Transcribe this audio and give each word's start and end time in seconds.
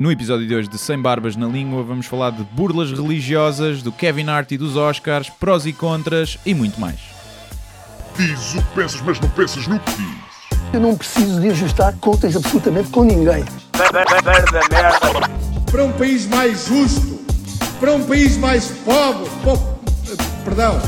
No 0.00 0.10
episódio 0.10 0.46
de 0.46 0.54
hoje 0.54 0.66
de 0.66 0.78
Sem 0.78 0.98
Barbas 0.98 1.36
na 1.36 1.46
Língua, 1.46 1.82
vamos 1.82 2.06
falar 2.06 2.30
de 2.30 2.42
burlas 2.42 2.90
religiosas, 2.90 3.82
do 3.82 3.92
Kevin 3.92 4.30
Hart 4.30 4.50
e 4.52 4.56
dos 4.56 4.74
Oscars, 4.74 5.28
prós 5.28 5.66
e 5.66 5.74
contras 5.74 6.38
e 6.46 6.54
muito 6.54 6.80
mais. 6.80 6.98
Diz 8.16 8.54
o 8.54 8.62
que 8.62 8.74
pensas, 8.74 9.00
mas 9.02 9.20
não 9.20 9.28
pensas 9.28 9.66
no 9.66 9.78
que 9.78 9.90
dizes. 9.92 10.30
Eu 10.72 10.80
não 10.80 10.96
preciso 10.96 11.38
de 11.38 11.50
ajustar 11.50 11.92
contas 12.00 12.34
absolutamente 12.34 12.88
com 12.88 13.04
ninguém. 13.04 13.44
para 15.70 15.84
um 15.84 15.92
país 15.92 16.26
mais 16.26 16.66
justo, 16.66 17.20
para 17.78 17.92
um 17.92 18.02
país 18.02 18.38
mais 18.38 18.68
pobre, 18.84 19.28
po- 19.44 19.78
perdão, 20.46 20.80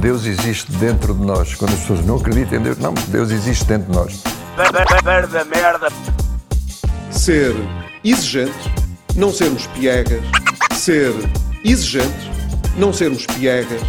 Deus 0.00 0.24
existe 0.24 0.72
dentro 0.72 1.12
de 1.14 1.20
nós. 1.26 1.54
Quando 1.54 1.74
as 1.74 1.80
pessoas 1.80 2.06
não 2.06 2.16
acreditam 2.16 2.58
em 2.58 2.62
Deus, 2.62 2.78
não, 2.78 2.94
Deus 3.08 3.30
existe 3.30 3.66
dentro 3.66 3.92
de 3.92 3.98
nós. 3.98 4.22
Ser 7.22 7.54
exigente, 8.02 8.52
não 9.14 9.32
sermos 9.32 9.68
piegas, 9.68 10.20
ser 10.74 11.12
exigente, 11.64 12.28
não 12.76 12.92
sermos 12.92 13.24
piegas, 13.26 13.80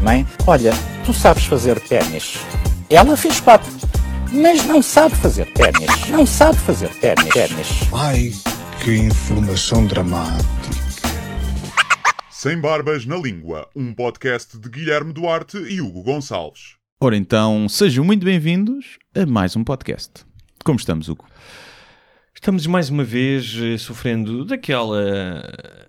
Mãe, 0.00 0.24
olha, 0.46 0.72
tu 1.04 1.12
sabes 1.12 1.46
fazer 1.46 1.80
ténis. 1.80 2.34
Ela 2.88 3.16
fez 3.16 3.40
quatro, 3.40 3.72
mas 4.32 4.64
não 4.66 4.80
sabe 4.80 5.16
fazer 5.16 5.52
ténis. 5.52 6.08
Não 6.10 6.24
sabe 6.24 6.56
fazer 6.58 6.90
ténis. 7.00 7.28
ténis. 7.34 7.68
ai 7.92 8.30
que 8.84 8.94
informação 8.94 9.84
dramática. 9.84 10.46
Sem 12.30 12.60
Barbas 12.60 13.04
na 13.04 13.16
Língua, 13.16 13.68
um 13.74 13.92
podcast 13.92 14.56
de 14.56 14.68
Guilherme 14.68 15.12
Duarte 15.12 15.56
e 15.56 15.80
Hugo 15.80 16.04
Gonçalves. 16.04 16.76
Ora 17.00 17.16
então, 17.16 17.68
sejam 17.68 18.04
muito 18.04 18.24
bem-vindos 18.24 18.96
a 19.12 19.26
mais 19.26 19.56
um 19.56 19.64
podcast. 19.64 20.27
Como 20.68 20.78
estamos, 20.78 21.08
Hugo? 21.08 21.24
Estamos 22.34 22.66
mais 22.66 22.90
uma 22.90 23.02
vez 23.02 23.56
eh, 23.58 23.78
sofrendo 23.78 24.44
daquela 24.44 25.42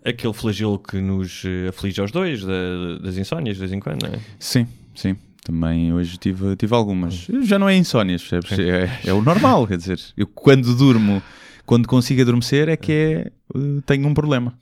aquele 0.05 0.31
flagelo 0.31 0.80
que 0.80 1.02
nos 1.02 1.44
eh, 1.45 1.67
aflige 1.67 1.99
aos 1.99 2.13
dois, 2.13 2.45
da- 2.45 2.97
das 3.03 3.17
insónias 3.17 3.58
de 3.58 3.59
vez 3.59 3.73
em 3.73 3.80
quando, 3.81 4.03
não 4.03 4.13
é? 4.13 4.19
Sim, 4.39 4.66
sim. 4.95 5.17
Também 5.44 5.91
hoje 5.91 6.17
tive, 6.17 6.55
tive 6.55 6.73
algumas. 6.73 7.27
Já 7.44 7.59
não 7.59 7.67
é 7.67 7.75
insónias, 7.75 8.23
percebes? 8.23 8.58
É, 8.58 9.09
é 9.09 9.11
o 9.13 9.21
normal, 9.21 9.67
quer 9.67 9.75
dizer. 9.75 9.99
Eu 10.16 10.27
quando 10.27 10.73
durmo, 10.73 11.21
quando 11.66 11.86
consigo 11.86 12.21
adormecer, 12.21 12.69
é 12.69 12.77
que 12.77 12.91
é, 12.93 13.31
eh, 13.53 13.81
tenho 13.86 14.08
um 14.08 14.14
problema. 14.14 14.58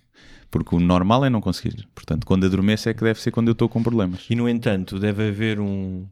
Porque 0.50 0.76
o 0.76 0.80
normal 0.80 1.26
é 1.26 1.30
não 1.30 1.42
conseguir. 1.42 1.88
Portanto, 1.94 2.26
quando 2.26 2.44
adormeço 2.48 2.90
é 2.90 2.94
que 2.96 3.04
deve 3.04 3.22
ser 3.22 3.30
quando 3.30 3.50
eu 3.50 3.52
estou 3.52 3.70
com 3.70 3.84
problemas. 3.84 4.26
E 4.32 4.36
no 4.36 4.50
entanto, 4.50 4.98
deve 4.98 5.28
haver 5.28 5.60
um- 5.60 6.08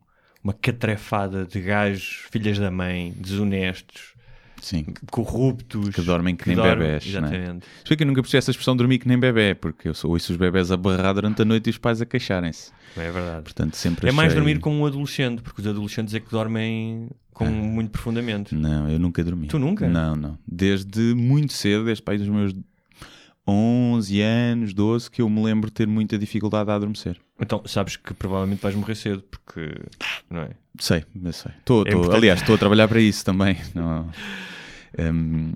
uma 0.45 0.53
catrefada 0.53 1.43
de 1.45 1.59
gajos, 1.59 2.21
filhas 2.31 2.59
da 2.59 2.69
mãe, 2.69 3.11
desonestos, 3.17 4.13
Sim. 4.61 4.85
corruptos, 5.11 5.89
Que 5.89 6.01
dormem 6.01 6.35
que 6.35 6.47
nem 6.47 6.55
dormem- 6.55 6.77
bebés, 6.77 7.03
é? 7.05 7.09
Exatamente. 7.09 7.65
Se 7.83 7.89
bem 7.89 7.97
que 7.97 8.03
eu 8.03 8.07
nunca 8.07 8.21
percebi 8.21 8.37
essa 8.37 8.51
expressão 8.51 8.75
dormir 8.77 8.99
que 8.99 9.07
nem 9.07 9.17
bebê, 9.19 9.55
porque 9.55 9.89
eu 9.89 9.93
sou, 9.95 10.11
ouço 10.11 10.31
os 10.31 10.37
bebés 10.37 10.71
a 10.71 10.77
berrar 10.77 11.13
durante 11.15 11.41
a 11.41 11.45
noite 11.45 11.67
e 11.67 11.69
os 11.71 11.79
pais 11.79 11.99
a 11.99 12.05
queixarem-se. 12.05 12.71
É 12.95 13.11
verdade. 13.11 13.41
Portanto, 13.43 13.75
sempre 13.75 14.07
É 14.07 14.11
mais 14.11 14.27
achei- 14.33 14.39
dormir 14.39 14.59
como 14.59 14.77
um 14.81 14.85
adolescente, 14.85 15.41
porque 15.41 15.61
os 15.61 15.67
adolescentes 15.67 16.13
é 16.13 16.19
que 16.19 16.29
dormem 16.29 17.09
com 17.33 17.45
muito 17.45 17.89
profundamente. 17.89 18.53
Não, 18.55 18.87
eu 18.87 18.99
nunca 18.99 19.23
dormi. 19.23 19.47
Tu 19.47 19.57
nunca? 19.59 19.89
Não, 19.89 20.15
não. 20.15 20.37
Desde 20.47 21.13
muito 21.15 21.51
cedo, 21.53 21.85
desde 21.85 22.03
pai 22.03 22.17
dos 22.19 22.29
meus 22.29 22.53
11 23.47 24.21
anos, 24.21 24.73
12, 24.73 25.09
que 25.11 25.21
eu 25.21 25.29
me 25.29 25.43
lembro 25.43 25.69
de 25.69 25.73
ter 25.73 25.87
muita 25.87 26.17
dificuldade 26.17 26.69
a 26.71 26.75
adormecer. 26.75 27.17
Então, 27.39 27.61
sabes 27.65 27.95
que 27.95 28.13
provavelmente 28.13 28.59
vais 28.61 28.75
morrer 28.75 28.95
cedo, 28.95 29.23
porque, 29.29 29.73
não 30.29 30.41
é? 30.41 30.49
Sei, 30.79 31.03
eu 31.23 31.33
sei. 31.33 31.51
Tô, 31.63 31.81
É 31.81 31.85
tô- 31.85 31.97
importante. 31.97 32.15
aliás, 32.17 32.39
estou 32.41 32.55
a 32.55 32.57
trabalhar 32.57 32.87
para 32.87 32.99
isso 32.99 33.23
também. 33.23 33.57
Não- 33.73 34.09
Hum, 34.97 35.51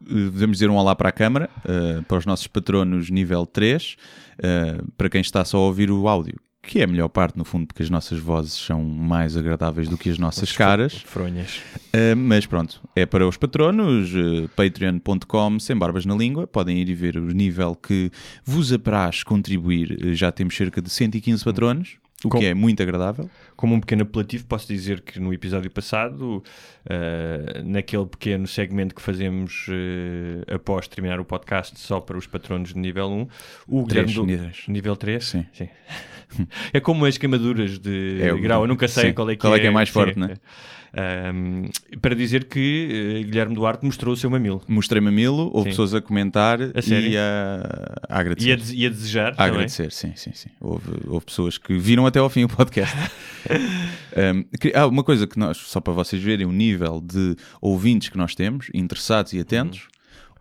devemos 0.00 0.56
dizer 0.56 0.70
um 0.70 0.76
olá 0.76 0.96
para 0.96 1.10
a 1.10 1.12
Câmara, 1.12 1.50
uh, 1.58 2.02
para 2.04 2.16
os 2.16 2.24
nossos 2.24 2.46
patronos 2.46 3.10
nível 3.10 3.44
3, 3.44 3.96
uh, 4.38 4.90
para 4.96 5.10
quem 5.10 5.20
está 5.20 5.44
só 5.44 5.58
a 5.58 5.60
ouvir 5.60 5.90
o 5.90 6.08
áudio, 6.08 6.36
que 6.68 6.80
é 6.80 6.84
a 6.84 6.86
melhor 6.86 7.08
parte, 7.08 7.38
no 7.38 7.46
fundo, 7.46 7.66
porque 7.66 7.82
as 7.82 7.88
nossas 7.88 8.18
vozes 8.18 8.52
são 8.52 8.84
mais 8.84 9.38
agradáveis 9.38 9.88
do 9.88 9.96
que 9.96 10.10
as 10.10 10.18
nossas 10.18 10.52
caras. 10.52 10.92
Fronhas. 11.06 11.62
Uh, 11.86 12.14
mas 12.14 12.44
pronto, 12.44 12.82
é 12.94 13.06
para 13.06 13.26
os 13.26 13.38
patronos, 13.38 14.12
uh, 14.14 14.50
patreon.com, 14.54 15.58
sem 15.58 15.74
barbas 15.74 16.04
na 16.04 16.14
língua, 16.14 16.46
podem 16.46 16.78
ir 16.78 16.90
e 16.90 16.94
ver 16.94 17.16
o 17.16 17.32
nível 17.32 17.74
que 17.74 18.10
vos 18.44 18.70
apraz 18.70 19.22
contribuir. 19.22 19.92
Uh, 19.92 20.14
já 20.14 20.30
temos 20.30 20.54
cerca 20.54 20.82
de 20.82 20.90
115 20.90 21.42
patronos, 21.42 21.96
o 22.24 22.30
que 22.30 22.46
é 22.46 22.54
muito 22.54 22.82
agradável. 22.82 23.30
Como 23.54 23.74
um 23.74 23.80
pequeno 23.80 24.02
apelativo, 24.02 24.44
posso 24.46 24.66
dizer 24.66 25.02
que 25.02 25.20
no 25.20 25.32
episódio 25.32 25.70
passado, 25.70 26.42
eh, 26.84 27.62
naquele 27.64 28.06
pequeno 28.06 28.46
segmento 28.46 28.92
que 28.92 29.00
fazemos 29.00 29.66
eh, 29.70 30.54
após 30.54 30.88
terminar 30.88 31.20
o 31.20 31.24
podcast 31.24 31.78
só 31.78 32.00
para 32.00 32.18
os 32.18 32.26
patronos 32.26 32.74
de 32.74 32.78
nível 32.78 33.08
1, 33.08 33.28
o 33.68 33.86
Guilherme 33.86 34.14
do... 34.14 34.26
níveis. 34.26 34.64
Nível 34.66 34.96
3? 34.96 35.24
Sim. 35.24 35.68
é 36.72 36.80
como 36.80 37.04
as 37.04 37.16
queimaduras 37.18 37.78
de 37.78 38.18
É 38.20 38.32
grau, 38.36 38.62
eu 38.62 38.68
nunca 38.68 38.86
sei 38.88 39.08
sim. 39.08 39.12
qual 39.12 39.30
é 39.30 39.34
que 39.34 39.40
Qual 39.40 39.54
é 39.54 39.58
que 39.60 39.66
é 39.66 39.70
mais 39.70 39.88
Sim. 39.88 39.92
forte, 39.92 40.18
né? 40.18 40.34
Ahm, 40.96 41.68
para 42.00 42.14
dizer 42.14 42.44
que 42.44 43.18
eh, 43.20 43.22
Guilherme 43.24 43.54
Duarte 43.54 43.84
mostrou 43.84 44.14
o 44.14 44.16
seu 44.16 44.30
mamilo. 44.30 44.62
Mostrei 44.66 45.02
mamilo, 45.02 45.50
houve 45.52 45.64
Sim. 45.64 45.70
pessoas 45.70 45.94
a 45.94 46.00
comentar 46.00 46.58
A 46.62 46.66
e 46.88 47.16
a, 47.16 47.98
a 48.08 48.18
agradecer. 48.20 48.48
E 48.48 48.52
a, 48.52 48.56
de- 48.56 48.74
e 48.76 48.86
a 48.86 48.88
desejar 48.88 49.28
A 49.32 49.34
também. 49.36 49.50
agradecer, 49.52 49.92
sim, 49.92 50.12
sim, 50.16 50.30
sim. 50.32 50.48
Houve, 50.58 50.88
houve 51.06 51.26
pessoas 51.26 51.58
que 51.58 51.76
viram 51.76 52.06
até 52.06 52.18
ao 52.18 52.30
fim 52.30 52.44
o 52.44 52.48
podcast. 52.48 52.96
Um, 54.16 54.42
que- 54.58 54.72
ah, 54.74 54.86
uma 54.86 55.04
coisa 55.04 55.26
que 55.26 55.38
nós, 55.38 55.56
só 55.58 55.80
para 55.80 55.92
vocês 55.92 56.20
verem 56.22 56.44
o 56.46 56.52
nível 56.52 57.00
de 57.00 57.36
ouvintes 57.60 58.08
que 58.08 58.18
nós 58.18 58.34
temos, 58.34 58.66
interessados 58.74 59.32
e 59.32 59.38
atentos, 59.40 59.86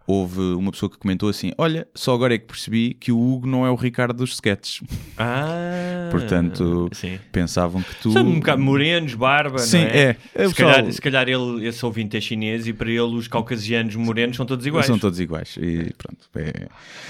houve 0.08 0.40
uma 0.40 0.72
pessoa 0.72 0.90
que 0.90 0.98
comentou 0.98 1.28
assim: 1.30 1.52
Olha, 1.58 1.86
só 1.94 2.16
agora 2.16 2.34
é 2.34 2.38
que 2.40 2.46
percebi 2.48 2.96
que 2.96 3.12
o 3.12 3.20
Hugo 3.20 3.46
não 3.46 3.66
é 3.66 3.70
o 3.70 3.76
Ricardo 3.76 4.18
dos 4.18 4.34
sketches. 4.34 4.82
Ah, 5.20 6.10
Portanto, 6.12 6.90
sim. 6.94 7.18
pensavam 7.32 7.82
que 7.82 7.96
tu. 7.96 8.12
São 8.12 8.22
um 8.26 8.36
bocado 8.40 8.62
morenos, 8.62 9.14
barba, 9.16 9.58
Sim, 9.58 9.80
não 9.80 9.88
é? 9.88 9.98
é. 9.98 10.18
É 10.36 10.48
se, 10.48 10.54
calhar, 10.56 10.76
pessoal- 10.76 10.92
se 10.92 11.02
calhar 11.02 11.28
ele, 11.28 11.68
esse 11.68 11.84
ouvinte 11.86 12.16
é 12.16 12.22
chinês 12.22 12.68
e 12.68 12.72
para 12.74 12.88
ele 12.90 13.02
os 13.16 13.28
caucasianos 13.28 13.96
morenos 13.96 14.38
são 14.38 14.46
todos 14.46 14.64
iguais. 14.66 14.86
São 14.86 15.00
todos 15.00 15.20
iguais. 15.20 15.58
E 15.60 15.92
pronto. 15.98 16.30
é- 16.36 16.68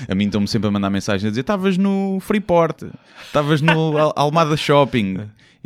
A 0.09 0.15
mim 0.15 0.25
estão-me 0.25 0.47
sempre 0.47 0.69
a 0.69 0.71
mandar 0.71 0.89
mensagem 0.89 1.27
a 1.27 1.29
dizer: 1.29 1.41
Estavas 1.41 1.77
no 1.77 2.17
Freeport, 2.21 2.83
estavas 3.25 3.61
no 3.61 3.97
Al- 3.97 4.13
Almada 4.15 4.55
Shopping. 4.55 5.17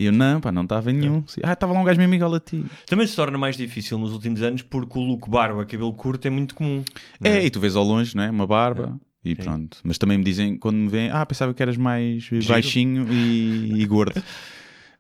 E 0.02 0.06
eu, 0.06 0.12
não, 0.12 0.42
pá, 0.42 0.52
não 0.52 0.64
estava 0.64 0.92
nenhum. 0.92 1.24
Ah, 1.44 1.54
estava 1.54 1.74
lá 1.74 1.80
um 1.80 1.84
gajo 1.84 2.00
mesmo 2.00 2.16
igual 2.16 2.34
a 2.34 2.40
ti. 2.40 2.66
Também 2.88 3.06
se 3.06 3.16
torna 3.16 3.38
mais 3.38 3.56
difícil 3.56 4.00
nos 4.00 4.14
últimos 4.14 4.42
anos 4.42 4.64
porque 4.64 4.98
o 4.98 5.02
look 5.04 5.30
barba, 5.30 5.64
cabelo 5.64 5.94
curto 5.94 6.26
é 6.26 6.32
muito 6.32 6.56
comum. 6.56 6.84
não 7.20 7.30
É, 7.30 7.46
e 7.46 7.52
tu 7.52 7.60
vês 7.60 7.76
ao 7.76 7.84
longe, 7.84 8.16
não 8.16 8.24
é? 8.24 8.32
Uma 8.32 8.48
barba. 8.48 9.00
E 9.24 9.36
Sim. 9.36 9.44
pronto. 9.44 9.78
Mas 9.84 10.00
também 10.00 10.18
me 10.18 10.24
dizem, 10.24 10.58
quando 10.58 10.78
me 10.78 10.88
veem, 10.88 11.12
ah, 11.12 11.24
pensava 11.24 11.54
que 11.54 11.62
eras 11.62 11.78
mais 11.78 12.28
baixinho 12.48 13.14
e, 13.14 13.80
e 13.80 13.86
gordo. 13.86 14.20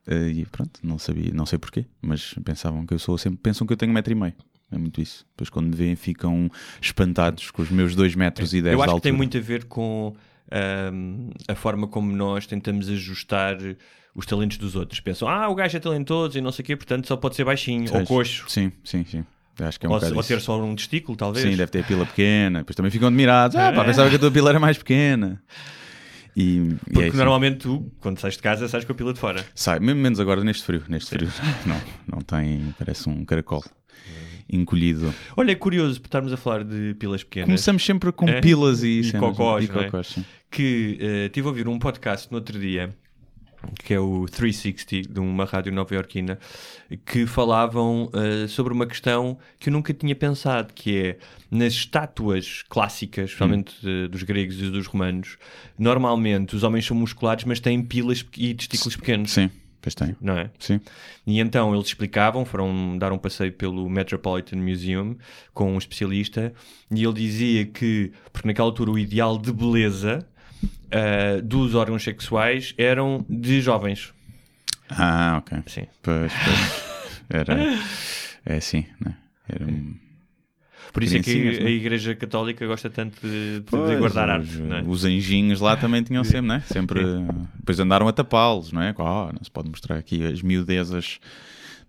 Eh, 0.07 0.29
e 0.29 0.45
pronto, 0.47 0.79
não 0.81 0.97
sabia, 0.97 1.31
não 1.31 1.45
sei 1.45 1.59
porquê, 1.59 1.85
mas 2.01 2.33
pensavam 2.43 2.87
que 2.87 2.93
eu 2.95 2.97
sou 2.97 3.19
sempre, 3.19 3.37
pensam 3.37 3.67
que 3.67 3.73
eu 3.73 3.77
tenho 3.77 3.91
um 3.91 3.93
metro 3.93 4.11
e 4.11 4.15
meio. 4.15 4.33
É 4.71 4.75
muito 4.75 4.99
isso. 4.99 5.27
Depois 5.29 5.47
quando 5.47 5.67
me 5.67 5.75
veem 5.75 5.95
ficam 5.95 6.49
espantados 6.81 7.51
com 7.51 7.61
os 7.61 7.69
meus 7.69 7.93
dois 7.93 8.15
metros 8.15 8.51
e 8.51 8.63
dez 8.63 8.73
Eu 8.73 8.79
de 8.79 8.83
acho 8.83 8.95
que 8.95 9.01
tem 9.01 9.11
muito 9.11 9.37
a 9.37 9.41
ver 9.41 9.65
com 9.65 10.15
a 11.47 11.55
forma 11.55 11.87
como 11.87 12.11
nós 12.11 12.47
tentamos 12.47 12.89
ajustar 12.89 13.57
os 14.15 14.25
talentos 14.25 14.57
dos 14.57 14.75
outros. 14.75 14.99
Pensam, 14.99 15.27
ah, 15.27 15.47
o 15.49 15.55
gajo 15.55 15.77
é 15.77 15.79
talentoso 15.79 16.37
e 16.37 16.41
não 16.41 16.51
sei 16.51 16.63
o 16.63 16.65
quê, 16.65 16.75
portanto 16.75 17.07
só 17.07 17.15
pode 17.15 17.35
ser 17.35 17.43
baixinho 17.43 17.85
ou 17.93 18.05
coxo. 18.05 18.45
Sim, 18.47 18.71
sim, 18.83 19.05
sim. 19.05 19.25
Acho 19.59 19.79
que 19.79 19.85
é 19.85 19.89
um 19.89 19.93
ou, 19.93 20.15
ou 20.15 20.23
ter 20.23 20.41
só 20.41 20.61
um 20.61 20.75
testículo, 20.75 21.15
talvez. 21.17 21.45
Sim, 21.45 21.55
deve 21.55 21.71
ter 21.71 21.79
a 21.79 21.83
pila 21.83 22.05
pequena. 22.05 22.59
Depois 22.59 22.75
também 22.75 22.91
ficam 22.91 23.07
admirados. 23.07 23.55
Ah, 23.55 23.71
pá, 23.71 23.83
pensava 23.83 24.09
que 24.09 24.15
a 24.15 24.19
tua 24.19 24.31
pila 24.31 24.49
era 24.49 24.59
mais 24.59 24.77
pequena. 24.77 25.41
E, 26.35 26.57
e 26.57 26.99
é 26.99 27.03
Porque 27.03 27.17
normalmente 27.17 27.57
tu, 27.57 27.91
quando 27.99 28.17
sais 28.19 28.35
de 28.35 28.41
casa, 28.41 28.67
sais 28.67 28.85
com 28.85 28.93
a 28.93 28.95
pila 28.95 29.13
de 29.13 29.19
fora. 29.19 29.45
Sai, 29.53 29.79
mesmo 29.79 30.01
menos 30.01 30.19
agora 30.19 30.43
neste 30.43 30.63
frio. 30.63 30.83
Neste 30.87 31.09
frio 31.09 31.29
não, 31.65 31.79
não 32.07 32.21
tem, 32.21 32.73
parece 32.79 33.09
um 33.09 33.23
caracol 33.25 33.63
encolhido. 34.49 35.13
Olha, 35.35 35.51
é 35.51 35.55
curioso 35.55 35.99
por 36.01 36.07
estarmos 36.07 36.33
a 36.33 36.37
falar 36.37 36.63
de 36.63 36.95
pilas 36.95 37.23
pequenas. 37.23 37.47
Começamos 37.47 37.85
sempre 37.85 38.11
com 38.11 38.27
É? 38.27 38.41
pilas 38.41 38.83
e, 38.83 39.01
E 39.01 39.11
cocós, 39.13 39.65
é? 39.67 40.03
sim. 40.03 40.25
que 40.49 40.97
eh, 40.99 41.29
tive 41.29 41.47
a 41.47 41.49
ouvir 41.49 41.67
um 41.67 41.77
podcast 41.79 42.29
no 42.31 42.37
outro 42.37 42.59
dia 42.59 42.93
que 43.83 43.93
é 43.93 43.99
o 43.99 44.25
360 44.25 45.13
de 45.13 45.19
uma 45.19 45.45
rádio 45.45 45.71
nova-iorquina 45.71 46.39
que 47.05 47.25
falavam 47.25 48.09
eh, 48.13 48.47
sobre 48.47 48.73
uma 48.73 48.85
questão 48.85 49.37
que 49.59 49.69
eu 49.69 49.73
nunca 49.73 49.93
tinha 49.93 50.15
pensado 50.15 50.73
que 50.73 50.97
é 50.97 51.17
nas 51.49 51.73
estátuas 51.73 52.63
clássicas 52.69 53.25
especialmente 53.25 53.75
eh, 53.83 54.07
dos 54.07 54.23
gregos 54.23 54.59
e 54.61 54.69
dos 54.69 54.87
romanos 54.87 55.37
normalmente 55.77 56.55
os 56.55 56.63
homens 56.63 56.85
são 56.85 56.97
musculados 56.97 57.45
mas 57.45 57.59
têm 57.59 57.81
pilas 57.81 58.25
e 58.37 58.53
testículos 58.53 58.95
pequenos 58.95 59.31
Sim, 59.31 59.49
pois 59.81 59.95
tem. 59.95 60.15
não 60.21 60.37
é? 60.37 60.49
Sim. 60.59 60.79
E 61.25 61.39
então 61.39 61.73
eles 61.73 61.87
explicavam, 61.87 62.45
foram 62.45 62.97
dar 62.97 63.11
um 63.11 63.17
passeio 63.17 63.51
pelo 63.51 63.89
Metropolitan 63.89 64.57
Museum 64.57 65.17
com 65.53 65.73
um 65.73 65.77
especialista, 65.77 66.53
e 66.89 67.03
ele 67.03 67.13
dizia 67.13 67.65
que, 67.65 68.11
porque 68.31 68.47
naquela 68.47 68.67
altura 68.67 68.91
o 68.91 68.99
ideal 68.99 69.37
de 69.37 69.51
beleza 69.51 70.25
ah, 70.91 71.41
dos 71.43 71.75
órgãos 71.75 72.03
sexuais 72.03 72.73
eram 72.77 73.25
de 73.29 73.61
jovens. 73.61 74.13
Ah, 74.89 75.37
ok. 75.39 75.59
Sim. 75.67 75.87
Pois, 76.01 76.31
pois. 76.43 77.21
Era, 77.29 77.55
É 78.45 78.55
assim, 78.57 78.85
né? 78.99 79.15
Era 79.47 79.65
um... 79.65 79.95
Por 80.91 81.03
isso 81.03 81.15
é 81.15 81.19
que 81.19 81.31
Criancinhas, 81.31 81.57
a 81.57 81.61
não 81.61 81.67
é? 81.67 81.71
Igreja 81.71 82.15
Católica 82.15 82.67
gosta 82.67 82.89
tanto 82.89 83.15
de, 83.25 83.59
de 83.61 83.65
Pois, 83.69 83.97
guardar 83.97 84.41
os, 84.41 84.49
arte. 84.49 84.61
não 84.61 84.75
é? 84.75 84.81
os 84.85 85.05
anjinhos 85.05 85.61
lá 85.61 85.77
também 85.77 86.03
tinham 86.03 86.21
sempre, 86.25 86.47
né? 86.49 86.63
Sempre. 86.67 86.99
Depois 87.59 87.79
andaram 87.79 88.05
a 88.09 88.11
tapá-los, 88.11 88.73
não 88.73 88.81
é? 88.81 88.89
Ah, 88.99 89.31
não 89.33 89.41
se 89.41 89.49
pode 89.49 89.69
mostrar 89.69 89.95
aqui 89.97 90.21
as 90.25 90.41
miudezas, 90.41 91.19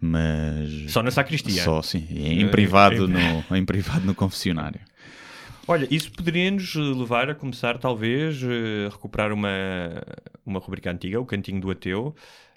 mas. 0.00 0.93
Só 0.93 1.02
na 1.02 1.10
sacristia. 1.10 1.64
Só, 1.64 1.82
sim. 1.82 2.06
Em 2.10 2.46
privado, 2.48 3.08
no, 3.50 3.56
em 3.56 3.64
privado 3.64 4.06
no 4.06 4.14
confessionário. 4.14 4.81
Olha, 5.68 5.86
isso 5.90 6.10
poderia-nos 6.12 6.74
levar 6.74 7.30
a 7.30 7.34
começar, 7.34 7.78
talvez, 7.78 8.42
eh, 8.42 8.86
a 8.86 8.90
recuperar 8.90 9.32
uma, 9.32 9.48
uma 10.44 10.58
rubrica 10.58 10.90
antiga, 10.90 11.20
o 11.20 11.24
Cantinho 11.24 11.60
do 11.60 11.70
Ateu, 11.70 12.14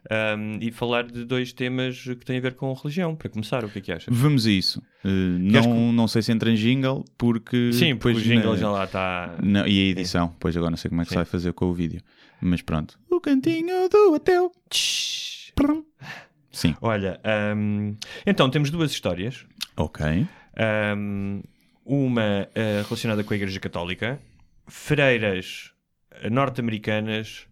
ahm, 0.09 0.57
e 0.59 0.71
falar 0.71 1.03
de 1.05 1.23
dois 1.23 1.53
temas 1.53 2.01
que 2.03 2.25
têm 2.25 2.37
a 2.37 2.41
ver 2.41 2.55
com 2.55 2.73
religião. 2.73 3.15
Para 3.15 3.29
começar, 3.29 3.63
o 3.63 3.69
que 3.69 3.77
é 3.77 3.81
que 3.81 3.91
achas? 3.91 4.07
Vamos 4.15 4.47
a 4.47 4.51
isso. 4.51 4.79
Uh, 5.03 5.09
não, 5.39 5.93
não 5.93 6.07
sei 6.07 6.23
se 6.23 6.31
entra 6.31 6.49
em 6.49 6.55
jingle, 6.55 7.05
porque. 7.17 7.71
Sim, 7.73 7.95
porque 7.95 8.17
o 8.17 8.21
jingle 8.21 8.53
na- 8.53 8.57
já 8.57 8.69
lá 8.71 8.83
está. 8.85 9.35
Não, 9.41 9.67
e 9.67 9.79
a 9.87 9.91
edição, 9.91 10.35
pois 10.39 10.57
agora 10.57 10.71
não 10.71 10.77
sei 10.77 10.89
como 10.89 11.01
é 11.01 11.03
que 11.03 11.09
se 11.09 11.13
Sim. 11.13 11.17
vai 11.17 11.25
fazer 11.25 11.53
com 11.53 11.65
o 11.65 11.73
vídeo. 11.73 12.01
Mas 12.41 12.61
pronto. 12.63 12.97
O 13.09 13.21
cantinho 13.21 13.87
do 13.87 14.15
ateu. 14.15 14.51
Sim, 16.51 16.73
Olha, 16.81 17.19
ahm, 17.23 17.95
então 18.25 18.49
temos 18.49 18.69
duas 18.71 18.91
histórias. 18.91 19.45
ok. 19.77 20.25
Um, 20.97 21.41
uma 21.85 22.47
eh, 22.55 22.81
relacionada 22.83 23.23
com 23.23 23.33
a 23.33 23.37
Igreja 23.37 23.59
Católica, 23.59 24.19
freiras 24.67 25.71
eh, 26.11 26.29
norte-americanas, 26.29 27.45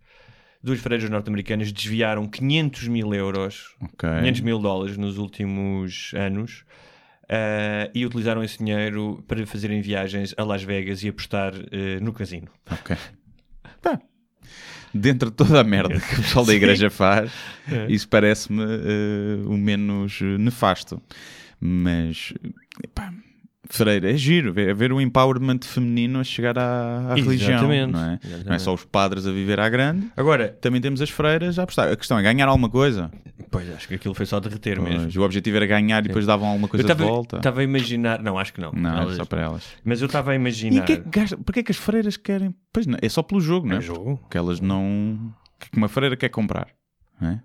duas 0.62 0.80
freiras 0.80 1.09
norte-americanas 1.09 1.71
desviaram 1.71 2.27
500 2.27 2.88
mil 2.88 3.13
euros, 3.13 3.75
Ok. 3.81 4.09
500 4.19 4.41
mil 4.41 4.59
dólares 4.59 4.97
nos 4.97 5.18
últimos 5.18 6.12
anos 6.15 6.65
eh, 7.30 7.91
e 7.94 8.06
utilizaram 8.06 8.44
esse 8.44 8.57
dinheiro 8.57 9.24
para 9.27 9.45
fazerem 9.45 9.81
viagens 9.81 10.33
a 10.38 10.44
Las 10.44 10.63
Vegas 10.63 11.03
e 11.03 11.09
apostar 11.09 11.53
eh, 11.71 12.00
no 12.01 12.12
casino. 12.12 12.47
Ok. 12.71 12.95
Pá, 13.81 14.00
Dentro 14.95 15.31
de 15.31 15.36
toda 15.36 15.59
a 15.59 15.63
merda 15.63 16.00
que 16.00 16.13
o 16.13 16.18
pessoal 16.18 16.45
da 16.45 16.53
igreja 16.53 16.88
faz, 16.91 17.31
É. 17.71 17.91
isso 17.91 18.07
parece-me 18.07 18.63
o 19.47 19.57
menos 19.57 20.21
nefasto. 20.39 21.01
Mas, 21.59 22.31
pá, 22.94 23.12
Freire, 23.69 24.07
é 24.10 24.18
giro 24.18 24.51
ver, 24.51 24.69
é 24.69 24.74
ver 24.74 24.92
o 24.92 25.00
empowerment 25.00 25.60
feminino 25.63 26.19
a 26.19 26.24
chegar 26.24 26.60
à, 26.60 27.12
à 27.12 27.15
religião. 27.15 27.51
Exatamente. 27.51 27.92
Não 27.94 28.00
é? 28.00 28.06
não 28.06 28.12
é 28.12 28.19
Exatamente. 28.36 28.62
só 28.62 28.74
os 28.74 28.83
padres 28.83 29.25
a 29.25 29.31
viver 29.31 29.60
à 29.60 29.69
grande, 29.69 30.07
Agora, 30.18 30.50
também 30.62 30.81
temos 30.81 31.01
as 31.01 31.10
freiras 31.10 31.57
a 31.57 31.63
apostar. 31.63 31.89
A 31.92 31.95
questão 31.95 32.19
é 32.19 32.21
ganhar 32.21 32.48
alguma 32.48 32.69
coisa. 32.69 33.10
pois 33.50 33.69
acho 33.74 33.88
que 33.88 33.95
aquilo 33.95 34.13
foi 34.13 34.25
só 34.25 34.39
derreter 34.42 34.81
mesmo. 34.81 35.04
Pois, 35.04 35.15
o 35.15 35.21
objetivo 35.21 35.56
era 35.57 35.65
ganhar 35.65 36.04
e 36.04 36.07
depois 36.10 36.25
davam 36.25 36.48
alguma 36.50 36.68
coisa 36.68 36.83
de 36.86 36.92
estava 36.92 37.10
volta. 37.10 37.38
estava 37.38 37.62
a 37.62 37.63
imaginar, 37.63 38.21
não, 38.21 38.38
acho 38.38 38.54
que 38.54 38.60
não. 38.60 38.71
Não, 38.74 38.98
Elas- 39.01 39.13
é 39.13 39.15
só 39.15 39.25
para 39.25 39.42
elas. 39.42 39.63
Mas 39.83 40.01
eu 40.01 40.07
estava 40.07 40.31
a 40.31 40.33
E 40.33 40.38
imaginar. 40.38 40.81
o 40.81 40.86
que 40.86 40.94
é 40.94 40.98
que 40.98 41.10
gasta? 41.10 41.38
Porquê 41.38 41.62
é 41.62 41.63
que 41.63 41.71
as 41.71 41.77
freiras 41.77 42.18
querem? 42.18 42.54
Pois 42.74 42.86
não, 42.86 42.98
é 43.01 43.07
só 43.07 43.24
pelo 43.24 43.39
jogo, 43.39 43.65
não 43.68 43.75
é? 43.75 43.80
É 43.80 43.81
jogo. 43.81 44.19
Que 44.30 44.38
elas 44.38 44.60
não. 44.60 44.83
O 44.83 45.65
é 45.65 45.69
que 45.71 45.77
uma 45.77 45.88
freira 45.88 46.18
quer 46.18 46.27
comprar? 46.30 46.68
Não 47.21 47.30
é? 47.30 47.42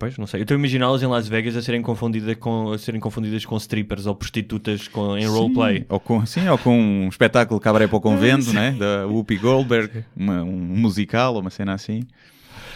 Pois, 0.00 0.16
não 0.16 0.26
sei. 0.26 0.40
Eu 0.40 0.42
estou 0.44 0.54
a 0.54 0.58
imaginá-las 0.58 1.02
em 1.02 1.06
Las 1.06 1.28
Vegas 1.28 1.54
a 1.54 1.60
serem, 1.60 1.82
confundida 1.82 2.34
com, 2.34 2.72
a 2.72 2.78
serem 2.78 2.98
confundidas 2.98 3.44
com 3.44 3.54
strippers 3.58 4.06
ou 4.06 4.14
prostitutas 4.14 4.88
com, 4.88 5.14
em 5.14 5.26
roleplay. 5.26 5.80
Sim, 5.80 5.84
ou 5.90 6.00
com, 6.00 6.24
sim, 6.26 6.48
ou 6.48 6.56
com 6.56 6.74
um 6.74 7.08
espetáculo 7.10 7.60
cabaré 7.60 7.86
para 7.86 7.98
o 7.98 8.00
convento, 8.00 8.50
né? 8.50 8.70
da 8.72 9.06
Whoopi 9.06 9.36
Goldberg, 9.36 10.02
uma- 10.16 10.42
um 10.42 10.56
musical 10.56 11.34
ou 11.34 11.42
uma 11.42 11.50
cena 11.50 11.74
assim. 11.74 12.00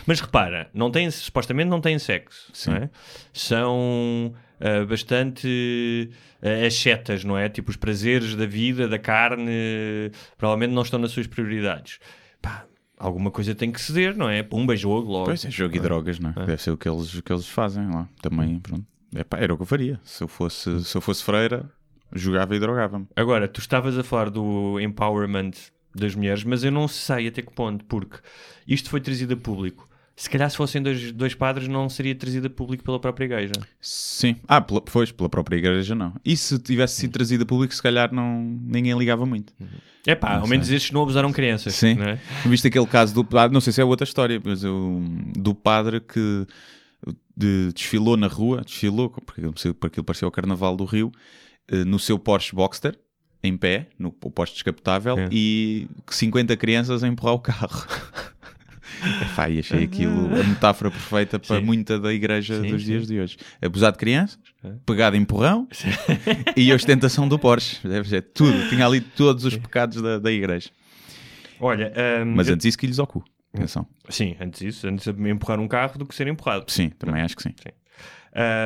Mas 0.06 0.20
repara, 0.20 0.68
não 0.74 0.90
têm, 0.90 1.10
supostamente 1.10 1.70
não 1.70 1.80
têm 1.80 1.98
sexo. 1.98 2.50
Sim. 2.52 2.70
não 2.72 2.76
é? 2.76 2.90
São 3.32 4.34
ah, 4.60 4.84
bastante 4.84 6.10
uh, 6.42 6.66
ascetas, 6.66 7.24
não 7.24 7.38
é? 7.38 7.48
Tipo, 7.48 7.70
os 7.70 7.76
prazeres 7.76 8.36
da 8.36 8.44
vida, 8.44 8.86
da 8.86 8.98
carne, 8.98 10.10
provavelmente 10.36 10.74
não 10.74 10.82
estão 10.82 10.98
nas 10.98 11.10
suas 11.10 11.26
prioridades. 11.26 11.98
Pá, 12.42 12.66
alguma 13.04 13.30
coisa 13.30 13.54
tem 13.54 13.70
que 13.70 13.80
ceder, 13.80 14.16
não 14.16 14.28
é? 14.28 14.42
Pumba, 14.42 14.74
jogo 14.74 15.10
logo. 15.10 15.26
Pois 15.26 15.44
é, 15.44 15.50
jogo 15.50 15.76
e 15.76 15.80
drogas, 15.80 16.18
não 16.18 16.30
é? 16.30 16.46
Deve 16.46 16.62
ser 16.62 16.70
o 16.70 16.76
que 16.76 16.88
eles, 16.88 17.14
o 17.14 17.22
que 17.22 17.32
eles 17.32 17.46
fazem 17.46 17.86
lá. 17.88 18.08
Também, 18.22 18.58
pronto. 18.58 18.86
Epá, 19.14 19.38
era 19.38 19.52
o 19.52 19.56
que 19.56 19.62
eu 19.62 19.66
faria. 19.66 20.00
Se 20.02 20.24
eu 20.24 20.28
fosse, 20.28 20.82
se 20.82 20.96
eu 20.96 21.00
fosse 21.00 21.22
freira, 21.22 21.70
jogava 22.12 22.56
e 22.56 22.58
drogava-me. 22.58 23.06
Agora, 23.14 23.46
tu 23.46 23.60
estavas 23.60 23.98
a 23.98 24.02
falar 24.02 24.30
do 24.30 24.80
empowerment 24.80 25.52
das 25.94 26.14
mulheres, 26.14 26.42
mas 26.44 26.64
eu 26.64 26.72
não 26.72 26.88
sei 26.88 27.28
até 27.28 27.42
que 27.42 27.52
ponto, 27.52 27.84
porque 27.84 28.18
isto 28.66 28.88
foi 28.88 29.00
trazido 29.00 29.34
a 29.34 29.36
público. 29.36 29.88
Se 30.16 30.30
calhar 30.30 30.48
se 30.48 30.56
fossem 30.56 30.80
dois, 30.80 31.12
dois 31.12 31.34
padres 31.34 31.68
não 31.68 31.88
seria 31.88 32.14
trazido 32.14 32.46
a 32.46 32.50
público 32.50 32.84
pela 32.84 33.00
própria 33.00 33.24
igreja. 33.24 33.52
Sim. 33.80 34.36
Ah, 34.46 34.60
pela, 34.60 34.80
pois, 34.80 35.10
pela 35.12 35.28
própria 35.28 35.56
igreja 35.56 35.94
não. 35.94 36.14
E 36.24 36.36
se 36.36 36.58
tivesse 36.58 37.00
sido 37.00 37.12
trazido 37.12 37.42
a 37.42 37.46
público, 37.46 37.74
se 37.74 37.82
calhar 37.82 38.12
não, 38.12 38.40
ninguém 38.40 38.96
ligava 38.96 39.26
muito. 39.26 39.52
É 40.06 40.14
pá, 40.14 40.36
ao 40.38 40.46
menos 40.46 40.70
estes 40.70 40.90
não 40.92 41.02
abusaram 41.02 41.32
crianças. 41.32 41.74
Sim. 41.74 41.94
não 41.94 42.04
é? 42.06 42.18
Viste 42.46 42.68
aquele 42.68 42.86
caso 42.86 43.14
do. 43.22 43.38
ah, 43.38 43.48
não 43.48 43.60
sei 43.60 43.72
se 43.72 43.80
é 43.80 43.84
outra 43.84 44.04
história, 44.04 44.40
mas 44.44 44.62
o, 44.64 45.00
do 45.36 45.54
padre 45.54 46.00
que 46.00 46.46
de- 47.36 47.72
desfilou 47.72 48.16
na 48.16 48.26
rua, 48.26 48.62
desfilou, 48.64 49.10
porque 49.10 49.40
porque 49.42 49.86
aquilo 49.86 50.04
parecia 50.04 50.28
o 50.28 50.30
Carnaval 50.30 50.76
do 50.76 50.84
Rio, 50.84 51.10
eh, 51.68 51.84
no 51.84 51.98
seu 51.98 52.18
Porsche 52.18 52.54
Boxster, 52.54 52.98
em 53.42 53.56
pé, 53.56 53.88
no 53.98 54.10
Porsche 54.12 54.54
descapotável, 54.54 55.18
É. 55.18 55.28
e 55.32 55.88
50 56.10 56.56
crianças 56.56 57.02
a 57.02 57.08
empurrar 57.08 57.34
o 57.34 57.38
carro. 57.40 57.86
Epá, 59.22 59.48
e 59.50 59.58
achei 59.58 59.84
aquilo 59.84 60.26
a 60.34 60.42
metáfora 60.44 60.90
perfeita 60.90 61.38
para 61.38 61.58
Sim. 61.58 61.64
muita 61.64 61.98
da 61.98 62.12
igreja 62.12 62.60
Sim, 62.62 62.70
dos 62.70 62.82
sim. 62.82 62.86
dias 62.92 63.06
de 63.06 63.20
hoje. 63.20 63.36
Abusar 63.60 63.92
de 63.92 63.98
crianças, 63.98 64.38
pegar 64.86 65.10
de 65.10 65.18
empurrão 65.18 65.68
e 66.56 66.70
a 66.72 66.74
ostentação 66.74 67.28
do 67.28 67.38
Porsche. 67.38 67.86
Deve 67.86 68.08
ser 68.08 68.22
tudo. 68.22 68.68
Tinha 68.68 68.86
ali 68.86 69.00
todos 69.00 69.44
os 69.44 69.56
pecados 69.56 70.00
da, 70.00 70.18
da 70.18 70.30
igreja. 70.32 70.70
Olha, 71.60 71.92
hum, 72.24 72.32
Mas 72.36 72.48
eu- 72.48 72.54
antes 72.54 72.66
isso 72.66 72.78
que 72.78 72.86
lhes 72.86 72.98
ao 72.98 73.06
cu. 73.06 73.24
Atenção. 73.54 73.86
sim, 74.08 74.34
antes 74.40 74.60
isso, 74.62 74.88
antes 74.88 75.06
de 75.06 75.30
empurrar 75.30 75.60
um 75.60 75.68
carro 75.68 75.96
do 75.98 76.04
que 76.06 76.14
ser 76.14 76.26
empurrado. 76.26 76.64
Sim, 76.68 76.88
também 76.90 77.22
acho 77.22 77.36
que 77.36 77.42
sim. 77.44 77.54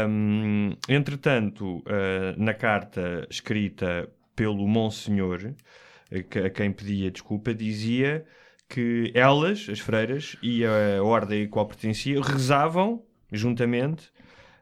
Hum, 0.09 0.73
entretanto, 0.89 1.83
ah, 1.87 2.35
na 2.39 2.55
carta 2.55 3.27
escrita 3.29 4.09
pelo 4.35 4.67
Monsenhor, 4.67 5.53
a 6.45 6.49
quem 6.51 6.73
pedia 6.73 7.11
desculpa, 7.11 7.53
dizia 7.53 8.25
que 8.69 9.11
elas, 9.15 9.67
as 9.71 9.79
freiras, 9.81 10.37
e 10.43 10.65
a 10.65 11.03
ordem 11.03 11.45
a 11.45 11.49
qual 11.49 11.67
pertencia, 11.67 12.21
rezavam 12.23 13.03
juntamente 13.33 14.11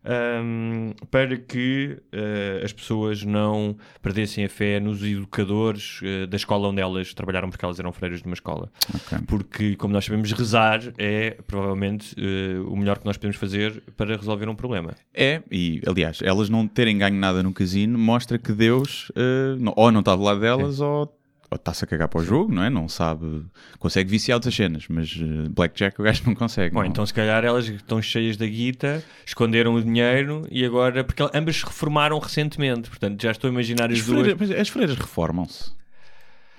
hum, 0.04 0.92
para 1.10 1.36
que 1.36 1.98
eh, 2.12 2.60
as 2.64 2.72
pessoas 2.72 3.24
não 3.24 3.76
perdessem 4.00 4.44
a 4.44 4.48
fé 4.48 4.78
nos 4.78 5.02
educadores 5.02 6.00
eh, 6.04 6.26
da 6.26 6.36
escola 6.36 6.68
onde 6.68 6.80
elas 6.80 7.12
trabalharam, 7.14 7.50
porque 7.50 7.64
elas 7.64 7.78
eram 7.80 7.90
freiras 7.92 8.20
de 8.20 8.26
uma 8.26 8.34
escola. 8.34 8.70
Ok. 8.94 9.18
Porque, 9.26 9.76
como 9.76 9.92
nós 9.92 10.04
sabemos, 10.04 10.30
rezar 10.32 10.80
é 10.98 11.36
provavelmente 11.46 12.14
eh, 12.16 12.58
o 12.60 12.76
melhor 12.76 12.98
que 12.98 13.04
nós 13.06 13.16
podemos 13.16 13.36
fazer 13.36 13.82
para 13.96 14.16
resolver 14.16 14.48
um 14.48 14.54
problema. 14.54 14.94
É, 15.12 15.42
e 15.50 15.80
aliás, 15.86 16.20
elas 16.22 16.48
não 16.48 16.66
terem 16.68 16.96
ganho 16.98 17.16
nada 17.16 17.42
no 17.42 17.52
casino 17.52 17.98
mostra 17.98 18.38
que 18.38 18.52
Deus 18.52 19.10
não- 19.58 19.72
ou 19.76 19.90
não 19.90 20.00
está 20.00 20.14
do 20.14 20.22
lado 20.22 20.40
delas 20.40 20.80
ou 20.80 20.86
ou 20.96 21.16
está-se 21.54 21.84
a 21.84 21.86
cagar 21.86 22.08
para 22.08 22.20
o 22.20 22.24
jogo, 22.24 22.52
não 22.52 22.62
é? 22.62 22.70
Não 22.70 22.88
sabe, 22.88 23.44
consegue 23.78 24.10
viciar 24.10 24.36
outras 24.36 24.54
cenas, 24.54 24.86
mas 24.88 25.16
eh, 25.20 25.48
Blackjack 25.48 26.00
o 26.00 26.04
gajo 26.04 26.22
não 26.26 26.34
consegue. 26.34 26.74
Bom, 26.74 26.80
não. 26.80 26.86
então 26.86 27.06
se 27.06 27.14
calhar 27.14 27.44
elas 27.44 27.68
estão 27.68 28.02
cheias 28.02 28.36
da 28.36 28.46
guita, 28.46 29.02
esconderam 29.24 29.74
o 29.74 29.82
dinheiro 29.82 30.46
e 30.50 30.64
agora. 30.64 31.04
Porque 31.04 31.22
ambas 31.32 31.56
se 31.56 31.64
reformaram 31.64 32.18
recentemente, 32.18 32.88
portanto 32.88 33.22
já 33.22 33.30
estou 33.30 33.48
a 33.48 33.52
imaginar 33.52 33.90
as, 33.90 34.00
as, 34.00 34.06
duas. 34.06 34.20
freiras, 34.20 34.48
mas 34.48 34.60
as 34.60 34.68
freiras 34.68 34.96
reformam-se. 34.96 35.75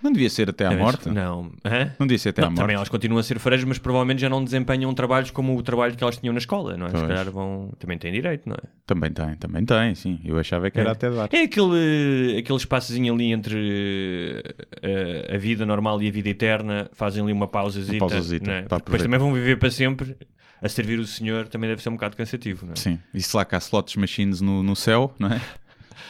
Não 0.01 0.11
devia 0.11 0.29
ser 0.29 0.49
até 0.49 0.65
à 0.65 0.69
Também- 0.69 0.83
morte? 0.83 1.09
Não. 1.09 1.51
Hã? 1.65 1.91
Não 1.99 2.05
devia 2.05 2.19
ser 2.19 2.29
até 2.29 2.41
Não, 2.41 2.47
à 2.47 2.51
morte. 2.51 2.61
também 2.61 2.75
elas 2.75 2.87
continuam 2.89 3.19
a 3.19 3.23
ser 3.23 3.39
freiras, 3.39 3.65
mas 3.65 3.77
provavelmente 3.79 4.21
já 4.21 4.29
não 4.29 4.43
desempenham 4.43 4.93
trabalhos 4.93 5.31
como 5.31 5.57
o 5.57 5.63
trabalho 5.63 5.95
que 5.95 6.03
elas 6.03 6.17
tinham 6.17 6.33
na 6.33 6.37
escola, 6.37 6.77
não 6.77 6.85
é? 6.85 6.89
Se 6.89 6.95
Pois. 6.95 7.07
calhar 7.07 7.31
vão. 7.31 7.71
Também 7.79 7.97
têm 7.97 8.11
direito, 8.11 8.47
não 8.47 8.55
é? 8.55 8.67
Também 8.85 9.11
tem, 9.11 9.35
também 9.35 9.65
tem, 9.65 9.95
sim. 9.95 10.19
Eu 10.23 10.37
achava 10.37 10.69
que 10.69 10.79
era 10.79 10.89
É. 10.89 10.91
até 10.91 11.09
dar. 11.09 11.29
É 11.31 11.41
aquele, 11.43 12.37
aquele 12.39 12.57
espaçozinho 12.57 13.13
ali 13.13 13.31
entre 13.31 14.43
eh, 14.81 15.33
a 15.33 15.37
vida 15.37 15.65
normal 15.65 16.01
e 16.01 16.07
a 16.07 16.11
vida 16.11 16.29
eterna, 16.29 16.89
fazem 16.93 17.23
ali 17.23 17.33
uma 17.33 17.47
pausazita. 17.47 18.03
Uma 18.03 18.09
pausazita, 18.09 18.51
é? 18.51 18.61
para 18.63 18.77
Depois 18.77 19.01
também 19.01 19.19
vão 19.19 19.33
viver 19.33 19.57
para 19.57 19.71
sempre. 19.71 20.15
A 20.59 20.67
servir 20.67 20.97
o 20.99 21.05
Senhor 21.05 21.47
também 21.47 21.69
deve 21.69 21.83
ser 21.83 21.89
um 21.89 21.93
bocado 21.93 22.17
cansativo, 22.17 22.65
não 22.65 22.73
é? 22.73 22.75
Sim. 22.75 22.97
E 23.13 23.21
se 23.21 23.35
lá 23.37 23.45
que 23.45 23.53
há 23.53 23.59
slots 23.59 23.95
machines 23.95 24.41
no, 24.41 24.63
no 24.63 24.75
céu, 24.75 25.13
não 25.19 25.29
é? 25.31 25.39